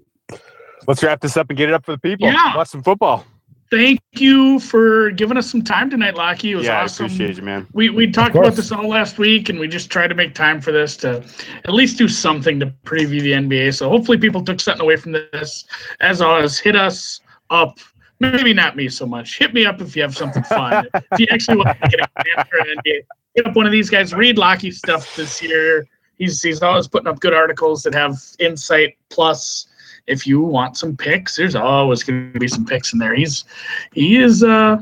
Let's 0.86 1.02
wrap 1.02 1.20
this 1.20 1.36
up 1.36 1.50
and 1.50 1.56
get 1.56 1.68
it 1.68 1.74
up 1.74 1.84
for 1.84 1.92
the 1.92 1.98
people. 1.98 2.26
Yeah. 2.26 2.56
Watch 2.56 2.68
some 2.68 2.82
football. 2.82 3.24
Thank 3.70 4.00
you 4.12 4.58
for 4.60 5.10
giving 5.10 5.36
us 5.36 5.50
some 5.50 5.62
time 5.62 5.90
tonight, 5.90 6.14
Locky. 6.14 6.52
It 6.52 6.56
was 6.56 6.66
Yeah, 6.66 6.82
awesome. 6.82 7.04
I 7.04 7.06
appreciate 7.06 7.36
you, 7.36 7.42
man. 7.42 7.66
We 7.72 7.90
we 7.90 8.10
talked 8.10 8.34
about 8.34 8.54
this 8.54 8.72
all 8.72 8.88
last 8.88 9.18
week, 9.18 9.50
and 9.50 9.58
we 9.58 9.68
just 9.68 9.90
tried 9.90 10.08
to 10.08 10.14
make 10.14 10.34
time 10.34 10.60
for 10.60 10.72
this 10.72 10.96
to 10.98 11.22
at 11.64 11.74
least 11.74 11.98
do 11.98 12.08
something 12.08 12.58
to 12.60 12.66
preview 12.84 13.20
the 13.20 13.32
NBA. 13.32 13.74
So 13.74 13.90
hopefully, 13.90 14.16
people 14.16 14.42
took 14.42 14.60
something 14.60 14.82
away 14.82 14.96
from 14.96 15.12
this. 15.12 15.66
As 16.00 16.22
always, 16.22 16.58
hit 16.58 16.76
us 16.76 17.20
up. 17.50 17.78
Maybe 18.20 18.52
not 18.52 18.74
me 18.74 18.88
so 18.88 19.06
much. 19.06 19.38
Hit 19.38 19.54
me 19.54 19.64
up 19.66 19.80
if 19.80 19.94
you 19.94 20.02
have 20.02 20.16
something 20.16 20.42
fun. 20.44 20.86
if 20.94 21.20
you 21.20 21.26
actually 21.30 21.58
want 21.58 21.80
to 21.80 21.88
get 21.88 22.00
a 22.00 22.38
answer 22.38 22.58
in 22.58 22.78
NBA, 22.78 23.00
hit 23.34 23.46
up 23.46 23.54
one 23.54 23.66
of 23.66 23.72
these 23.72 23.90
guys. 23.90 24.14
Read 24.14 24.38
Locky's 24.38 24.78
stuff 24.78 25.14
this 25.14 25.42
year. 25.42 25.86
He's 26.16 26.42
he's 26.42 26.62
always 26.62 26.88
putting 26.88 27.06
up 27.06 27.20
good 27.20 27.34
articles 27.34 27.82
that 27.84 27.94
have 27.94 28.16
insight. 28.40 28.96
Plus, 29.08 29.67
if 30.08 30.26
you 30.26 30.40
want 30.40 30.76
some 30.76 30.96
picks, 30.96 31.36
there's 31.36 31.54
always 31.54 32.02
going 32.02 32.32
to 32.32 32.38
be 32.40 32.48
some 32.48 32.64
picks 32.64 32.92
in 32.92 32.98
there. 32.98 33.14
He's 33.14 33.44
he 33.92 34.16
is. 34.16 34.42
uh 34.42 34.78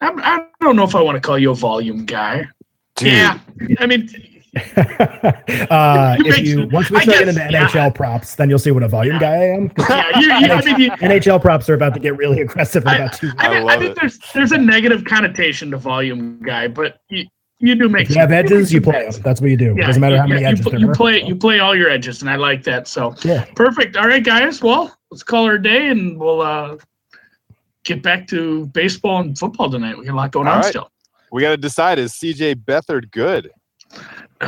I'm, 0.00 0.18
I 0.22 0.46
don't 0.60 0.76
know 0.76 0.84
if 0.84 0.94
I 0.94 1.00
want 1.02 1.16
to 1.16 1.20
call 1.20 1.38
you 1.38 1.50
a 1.50 1.54
volume 1.54 2.04
guy. 2.04 2.46
Dude, 2.96 3.08
Yeah, 3.12 3.38
I 3.78 3.86
mean, 3.86 4.08
uh, 4.76 6.16
if 6.20 6.38
you 6.38 6.68
once 6.68 6.90
we 6.90 6.98
I 6.98 7.02
start 7.02 7.06
guess, 7.06 7.18
getting 7.24 7.28
into 7.28 7.52
yeah. 7.52 7.68
NHL 7.68 7.94
props, 7.94 8.34
then 8.34 8.50
you'll 8.50 8.58
see 8.58 8.70
what 8.70 8.82
a 8.82 8.88
volume 8.88 9.18
guy 9.18 9.32
I 9.34 9.44
am. 9.56 9.72
yeah, 9.78 10.20
you, 10.20 10.26
you, 10.26 10.52
I 10.52 10.62
mean, 10.64 10.80
you, 10.80 10.90
NHL 11.02 11.40
props 11.40 11.68
are 11.68 11.74
about 11.74 11.94
to 11.94 12.00
get 12.00 12.16
really 12.16 12.40
aggressive 12.40 12.82
in 12.82 12.88
I- 12.88 12.96
about 12.96 13.12
two. 13.14 13.30
I, 13.38 13.46
I 13.48 13.60
mean, 13.60 13.68
I 13.68 13.78
think 13.78 13.90
it. 13.92 13.98
there's 14.00 14.18
there's 14.34 14.52
a 14.52 14.58
negative 14.58 15.04
connotation 15.04 15.70
to 15.72 15.76
volume 15.78 16.40
guy, 16.42 16.68
but 16.68 16.98
you, 17.58 17.68
you 17.68 17.74
do 17.74 17.88
make 17.88 18.08
If 18.08 18.14
you 18.14 18.20
have 18.20 18.32
edges, 18.32 18.72
you 18.72 18.80
make 18.80 18.90
play 18.92 19.08
them. 19.10 19.22
That's 19.22 19.40
what 19.40 19.50
you 19.50 19.56
do. 19.56 19.74
Yeah, 19.76 19.86
Doesn't 19.86 20.00
matter 20.00 20.16
how 20.16 20.24
yeah, 20.24 20.28
many 20.28 20.40
you, 20.42 20.46
edges 20.48 20.66
pl- 20.66 20.78
you 20.80 20.90
are. 20.90 20.94
play 20.94 21.22
you 21.22 21.36
play 21.36 21.60
all 21.60 21.74
your 21.76 21.88
edges, 21.90 22.20
and 22.20 22.30
I 22.30 22.36
like 22.36 22.62
that. 22.64 22.88
So 22.88 23.14
Yeah. 23.24 23.44
perfect. 23.56 23.96
All 23.96 24.06
right, 24.08 24.22
guys. 24.24 24.62
Well, 24.62 24.96
let's 25.10 25.22
call 25.22 25.46
her 25.46 25.54
a 25.54 25.62
day, 25.62 25.88
and 25.88 26.18
we'll 26.18 26.40
uh, 26.40 26.76
get 27.84 28.02
back 28.02 28.26
to 28.28 28.66
baseball 28.66 29.20
and 29.20 29.38
football 29.38 29.70
tonight. 29.70 29.96
We 29.98 30.04
got 30.06 30.14
a 30.14 30.16
lot 30.16 30.32
going 30.32 30.46
All 30.48 30.54
on 30.54 30.60
right. 30.60 30.68
still. 30.70 30.90
we 31.32 31.42
got 31.42 31.50
to 31.50 31.56
decide 31.56 31.98
is 31.98 32.12
CJ 32.12 32.56
Beathard 32.64 33.10
good? 33.10 33.50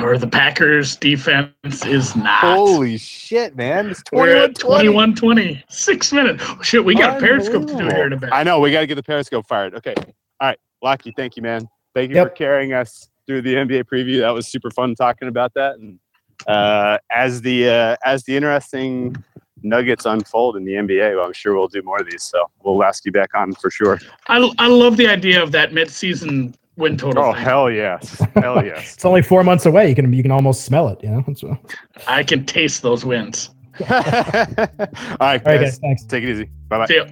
Or 0.03 0.19
the 0.19 0.27
Packers 0.27 0.97
defense 0.97 1.87
is 1.87 2.17
not. 2.17 2.41
Holy 2.41 2.99
shit, 2.99 3.57
man. 3.57 3.89
It's 3.91 4.03
21 4.03 4.55
21 4.55 5.15
20. 5.15 5.65
Six 5.71 6.13
minutes. 6.13 6.43
Oh, 6.47 6.61
shit, 6.63 6.85
we 6.85 6.95
got 6.95 7.17
a 7.17 7.21
Periscope 7.21 7.67
to 7.69 7.77
do 7.77 7.85
here 7.85 8.07
in 8.07 8.13
a 8.13 8.17
bit. 8.17 8.31
I 8.33 8.43
know. 8.43 8.59
We 8.61 8.73
got 8.73 8.81
to 8.81 8.87
get 8.87 8.97
the 8.97 9.03
Periscope 9.03 9.47
fired. 9.47 9.75
Okay. 9.77 9.95
All 9.97 10.05
right. 10.49 10.59
Lucky. 10.83 11.13
Thank 11.17 11.37
you, 11.37 11.43
man. 11.43 11.69
Thank 11.97 12.11
you 12.11 12.17
Yep. 12.17 12.29
for 12.29 12.35
carrying 12.35 12.73
us 12.75 13.09
through 13.27 13.41
the 13.41 13.55
NBA 13.55 13.85
preview. 13.85 14.21
That 14.21 14.35
was 14.35 14.47
super 14.47 14.71
fun 14.71 14.95
talking 14.95 15.29
about 15.29 15.55
that. 15.55 15.77
And 15.79 15.99
uh, 16.47 16.99
as 17.11 17.41
the 17.41 17.71
uh, 17.71 17.97
as 18.05 18.23
the 18.25 18.37
interesting 18.37 19.17
nuggets 19.63 20.05
unfold 20.05 20.59
in 20.59 20.65
the 20.67 20.73
NBA, 20.75 21.17
well, 21.17 21.25
I'm 21.25 21.33
sure 21.33 21.55
we'll 21.57 21.69
do 21.69 21.81
more 21.81 21.99
of 21.99 22.11
these. 22.11 22.23
So 22.23 22.45
we'll 22.63 22.85
ask 22.85 23.07
you 23.07 23.13
back 23.13 23.31
on 23.35 23.55
for 23.55 23.71
sure. 23.71 23.99
I, 24.29 24.37
I 24.59 24.69
love 24.69 24.99
the 24.99 25.09
idea 25.09 25.43
of 25.43 25.53
that 25.53 25.73
mid-season 25.73 26.55
win 26.77 26.99
total. 26.99 27.25
Oh 27.25 27.33
thing. 27.33 27.43
hell 27.43 27.71
yes, 27.71 28.21
hell 28.35 28.63
yes. 28.63 28.93
It's 28.97 29.05
only 29.07 29.23
four 29.23 29.43
months 29.43 29.65
away. 29.65 29.89
You 29.89 29.95
can 29.95 30.13
you 30.13 30.23
can 30.23 30.31
almost 30.33 30.67
smell 30.67 30.89
it. 30.89 31.03
You 31.03 31.09
know. 31.11 31.25
That's 31.27 31.43
I 32.07 32.23
can 32.25 32.45
taste 32.45 32.83
those 32.83 33.07
wins. 33.07 33.49
All 33.81 33.87
right, 33.89 34.59
All 34.69 35.17
right, 35.21 35.43
guys, 35.45 35.61
guys. 35.61 35.79
Thanks. 35.79 36.05
take 36.05 36.25
it 36.25 36.29
easy. 36.31 36.51
Bye 36.69 36.79
bye. 36.79 36.87
See 36.87 36.97
ya. 36.97 37.07